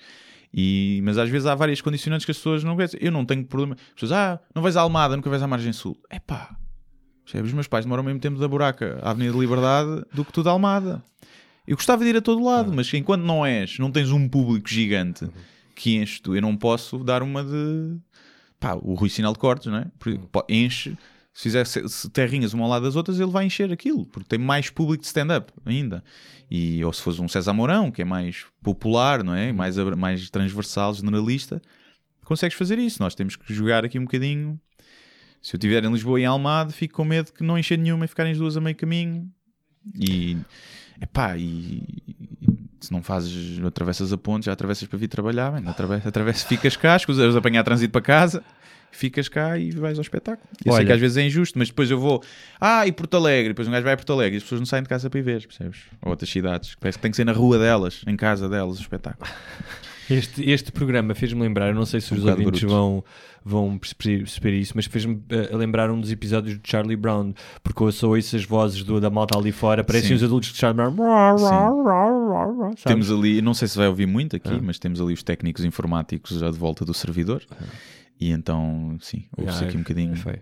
E, 0.55 1.01
mas 1.03 1.17
às 1.19 1.29
vezes 1.31 1.47
há 1.47 1.55
várias 1.55 1.81
condicionantes 1.81 2.25
que 2.25 2.31
as 2.31 2.37
pessoas 2.37 2.63
não 2.63 2.75
conhecem. 2.77 3.01
Eu 3.03 3.11
não 3.11 3.25
tenho 3.25 3.45
problema. 3.45 3.75
As 3.89 3.95
pessoas, 3.95 4.13
ah, 4.13 4.41
não 4.55 4.61
vais 4.63 4.77
à 4.77 4.83
Almada, 4.83 5.17
nunca 5.17 5.31
vais 5.31 5.43
à 5.43 5.47
Margem 5.47 5.73
Sul. 5.73 5.97
É 6.11 6.19
pá, 6.19 6.55
os 7.35 7.53
meus 7.53 7.67
pais 7.69 7.85
demoram 7.85 8.03
o 8.03 8.07
mesmo 8.07 8.21
tempo 8.21 8.39
da 8.39 8.47
buraca 8.49 8.99
à 9.03 9.11
Avenida 9.11 9.33
da 9.35 9.39
Liberdade 9.41 10.05
do 10.13 10.25
que 10.25 10.33
tu 10.33 10.43
da 10.43 10.51
Almada. 10.51 11.03
Eu 11.67 11.77
gostava 11.77 12.03
de 12.05 12.11
ir 12.11 12.17
a 12.17 12.21
todo 12.21 12.43
lado, 12.45 12.71
Ah. 12.73 12.75
mas 12.75 12.93
enquanto 12.93 13.23
não 13.23 13.45
és, 13.47 13.79
não 13.79 13.91
tens 13.91 14.11
um 14.11 14.29
público 14.29 14.69
gigante 14.69 15.25
Uhum. 15.25 15.31
que 15.75 15.97
enche 15.97 16.21
tu, 16.21 16.35
eu 16.35 16.43
não 16.43 16.57
posso 16.57 16.99
dar 17.05 17.23
uma 17.23 17.43
de 17.45 17.97
pá, 18.59 18.75
o 18.75 18.95
Rui 18.95 19.09
Sinal 19.09 19.33
de 19.33 19.39
Cortes, 19.39 19.67
não 19.71 19.79
é? 19.79 19.87
Pá, 20.31 20.45
Enche 20.49 20.97
se 21.35 21.45
fizer 21.45 21.67
se- 21.67 22.11
terrinhas 22.11 22.53
uma 22.53 22.65
ao 22.65 22.71
lado 22.71 22.83
das 22.85 22.95
outras, 22.95 23.19
ele 23.19 23.31
vai 23.31 23.47
encher 23.47 23.73
aquilo, 23.73 24.05
porque 24.07 24.29
tem 24.29 24.39
mais 24.39 24.69
público 24.69 25.01
de 25.01 25.07
stand-up 25.07 25.51
ainda. 25.65 26.05
E, 26.51 26.85
ou 26.85 26.93
se 26.93 27.01
fosse 27.01 27.23
um 27.23 27.29
César 27.29 27.55
Mourão, 27.55 27.91
que 27.91 28.03
é 28.03 28.05
mais 28.05 28.45
popular, 28.63 29.25
não 29.25 29.35
é? 29.35 29.51
Mais, 29.53 29.77
mais 29.97 30.29
transversal, 30.29 30.93
generalista, 30.93 31.63
consegues 32.25 32.57
fazer 32.57 32.79
isso. 32.79 33.03
Nós 33.03 33.15
temos 33.15 33.35
que 33.37 33.55
jogar 33.55 33.85
aqui 33.85 33.99
um 33.99 34.03
bocadinho. 34.03 34.61
Se 35.43 35.57
eu 35.57 35.59
estiver 35.59 35.85
em 35.85 35.91
Lisboa 35.91 36.21
e 36.21 36.23
em 36.23 36.27
Almada, 36.27 36.73
fico 36.73 36.95
com 36.95 37.05
medo 37.05 37.33
que 37.33 37.43
não 37.43 37.59
encher 37.59 37.77
nenhuma 37.77 38.05
e 38.05 38.09
ficarem 38.09 38.31
as 38.33 38.39
duas 38.39 38.57
a 38.57 38.61
meio 38.61 38.77
caminho. 38.77 39.29
E, 39.99 40.37
epá, 41.01 41.37
e, 41.37 41.83
e 42.07 42.17
se 42.81 42.93
não 42.93 43.03
fazes, 43.03 43.61
atravessas 43.65 44.13
a 44.13 44.19
ponte, 44.19 44.47
já 44.47 44.53
atravessas 44.53 44.87
para 44.87 44.99
vir 44.99 45.09
trabalhar, 45.09 45.51
bem, 45.51 45.69
atravessa, 45.69 46.09
atravessa, 46.09 46.47
ficas 46.47 46.77
cá, 46.77 46.97
escusas 46.97 47.35
apanhar 47.35 47.65
trânsito 47.65 47.91
para 47.91 48.01
casa, 48.01 48.45
ficas 48.93 49.29
cá 49.29 49.59
e 49.59 49.73
vais 49.73 49.99
ao 49.99 50.03
espetáculo. 50.03 50.49
Eu 50.65 50.73
sei 50.73 50.81
Olha. 50.81 50.87
que 50.87 50.93
às 50.93 51.01
vezes 51.01 51.17
é 51.17 51.23
injusto, 51.27 51.59
mas 51.59 51.69
depois 51.69 51.91
eu 51.91 51.99
vou, 51.99 52.23
ah, 52.61 52.87
e 52.87 52.93
Porto 52.93 53.17
Alegre, 53.17 53.49
depois 53.49 53.67
um 53.67 53.73
gajo 53.73 53.85
vai 53.85 53.95
a 53.95 53.97
Porto 53.97 54.13
Alegre 54.13 54.37
e 54.37 54.39
as 54.39 54.43
pessoas 54.45 54.61
não 54.61 54.67
saem 54.67 54.85
de 54.85 54.89
casa 54.89 55.11
para 55.11 55.19
ir 55.19 55.23
ver, 55.23 55.45
percebes? 55.45 55.81
Ou 56.03 56.11
outras 56.11 56.31
cidades, 56.31 56.77
parece 56.77 56.99
que 56.99 57.03
tem 57.03 57.11
que 57.11 57.17
ser 57.17 57.25
na 57.25 57.33
rua 57.33 57.59
delas, 57.59 58.03
em 58.07 58.17
casa 58.17 58.49
delas, 58.49 58.79
o 58.79 58.81
espetáculo. 58.81 59.29
Este, 60.11 60.51
este 60.51 60.73
programa 60.73 61.15
fez-me 61.15 61.41
lembrar, 61.41 61.69
eu 61.69 61.75
não 61.75 61.85
sei 61.87 62.01
se 62.01 62.13
Um 62.13 62.17
os 62.19 62.25
ouvintes 62.25 62.61
bruto. 62.61 62.69
vão, 62.69 63.05
vão 63.45 63.79
perceber, 63.79 64.53
isso, 64.59 64.73
mas 64.75 64.87
fez-me 64.87 65.23
eh, 65.31 65.57
lembrar 65.57 65.91
um 65.91 66.01
dos 66.01 66.11
episódios 66.11 66.59
de 66.61 66.69
Charlie 66.69 66.97
Brown, 66.97 67.33
porque 67.63 67.83
eu 67.83 67.93
só 67.93 68.09
ouço 68.09 68.37
as 68.37 68.45
vozes 68.45 68.83
do- 68.83 69.01
da 69.01 69.09
malta 69.11 69.39
ali 69.39 69.53
fora, 69.53 69.83
parecem 69.85 70.09
Sim. 70.11 70.15
os 70.15 70.23
adultos 70.25 70.53
de 70.53 70.59
Charlie 70.59 70.91
Brown. 70.91 71.39
Sabes? 71.39 72.83
Temos 72.85 73.11
ali, 73.11 73.41
não 73.43 73.55
sei 73.55 73.69
se 73.69 73.77
vai 73.79 73.89
ouvir 73.89 74.07
muito 74.07 74.37
aqui, 74.37 74.53
Ah. 74.53 74.61
mas 74.63 74.79
temos 74.79 75.01
ali 75.01 75.13
os 75.15 75.23
técnicos 75.23 75.65
informáticos 75.65 76.39
já 76.39 76.51
de 76.51 76.59
volta 76.59 76.85
do 76.85 76.93
servidor. 76.95 77.43
E 78.21 78.31
então, 78.31 78.97
sim, 79.01 79.25
ouve-se 79.37 79.65
Ah, 79.65 79.67
aqui 79.69 79.77
um 79.77 79.81
bocadinho. 79.81 80.17
sei. 80.17 80.41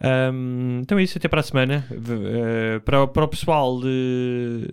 Ahm, 0.00 0.80
então 0.82 0.98
é 0.98 1.02
isso, 1.02 1.16
até 1.16 1.26
para 1.28 1.40
a 1.40 1.42
semana. 1.42 1.86
Eh, 1.90 2.80
para, 2.84 3.02
o- 3.04 3.08
para 3.08 3.24
o 3.24 3.28
pessoal 3.28 3.80
de- 3.80 4.68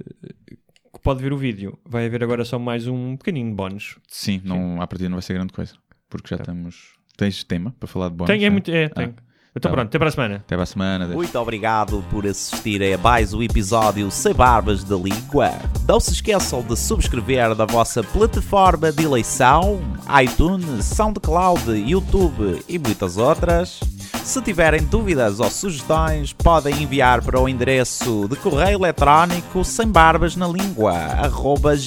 pode 1.06 1.22
ver 1.22 1.32
o 1.32 1.38
vídeo, 1.38 1.78
vai 1.88 2.08
haver 2.08 2.24
agora 2.24 2.44
só 2.44 2.58
mais 2.58 2.88
um 2.88 3.16
pequenino 3.16 3.54
bónus. 3.54 4.00
Sim, 4.08 4.42
não, 4.44 4.82
à 4.82 4.88
partida 4.88 5.08
não 5.08 5.18
vai 5.18 5.22
ser 5.22 5.36
grande 5.36 5.54
coisa. 5.54 5.76
Porque 6.10 6.30
já 6.30 6.38
estamos. 6.38 6.96
Tens 7.16 7.44
tema 7.44 7.76
para 7.80 7.88
falar 7.88 8.10
de 8.10 8.16
bónus? 8.16 8.28
Tem, 8.34 8.44
é 8.44 8.48
não 8.48 8.54
muito. 8.54 8.72
É, 8.72 8.86
Ah, 8.86 8.90
tem. 8.90 9.16
Então 9.58 9.72
tá 9.72 9.76
pronto, 9.76 9.88
até 9.88 9.98
para 9.98 10.10
a 10.10 10.12
semana. 10.12 10.36
Até 10.36 10.56
para 10.56 10.64
a 10.64 10.66
semana. 10.66 11.06
adeus. 11.06 11.16
Muito 11.16 11.40
obrigado 11.40 12.04
por 12.12 12.28
assistir 12.28 12.84
a 12.84 12.98
mais 12.98 13.34
um 13.34 13.42
episódio 13.42 14.12
Sem 14.12 14.34
Barbas 14.34 14.84
da 14.84 14.98
Língua. 14.98 15.50
Não 15.88 15.98
se 15.98 16.12
esqueçam 16.12 16.62
de 16.62 16.76
subscrever 16.76 17.56
na 17.56 17.64
vossa 17.64 18.04
plataforma 18.04 18.92
de 18.92 19.06
eleição, 19.06 19.82
iTunes, 20.22 20.84
SoundCloud, 20.84 21.72
YouTube 21.72 22.66
e 22.68 22.78
muitas 22.78 23.16
outras. 23.16 23.80
Se 24.26 24.42
tiverem 24.42 24.84
dúvidas 24.84 25.40
ou 25.40 25.50
sugestões, 25.50 26.34
podem 26.34 26.84
enviar 26.84 27.24
para 27.24 27.40
o 27.40 27.48
endereço 27.48 28.28
de 28.28 28.36
correio 28.36 28.80
eletrónico 28.80 29.64
sem 29.64 29.88
barbas 29.88 30.36
na 30.36 30.50
língua, 30.50 30.94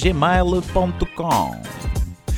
gmail.com. 0.01 1.61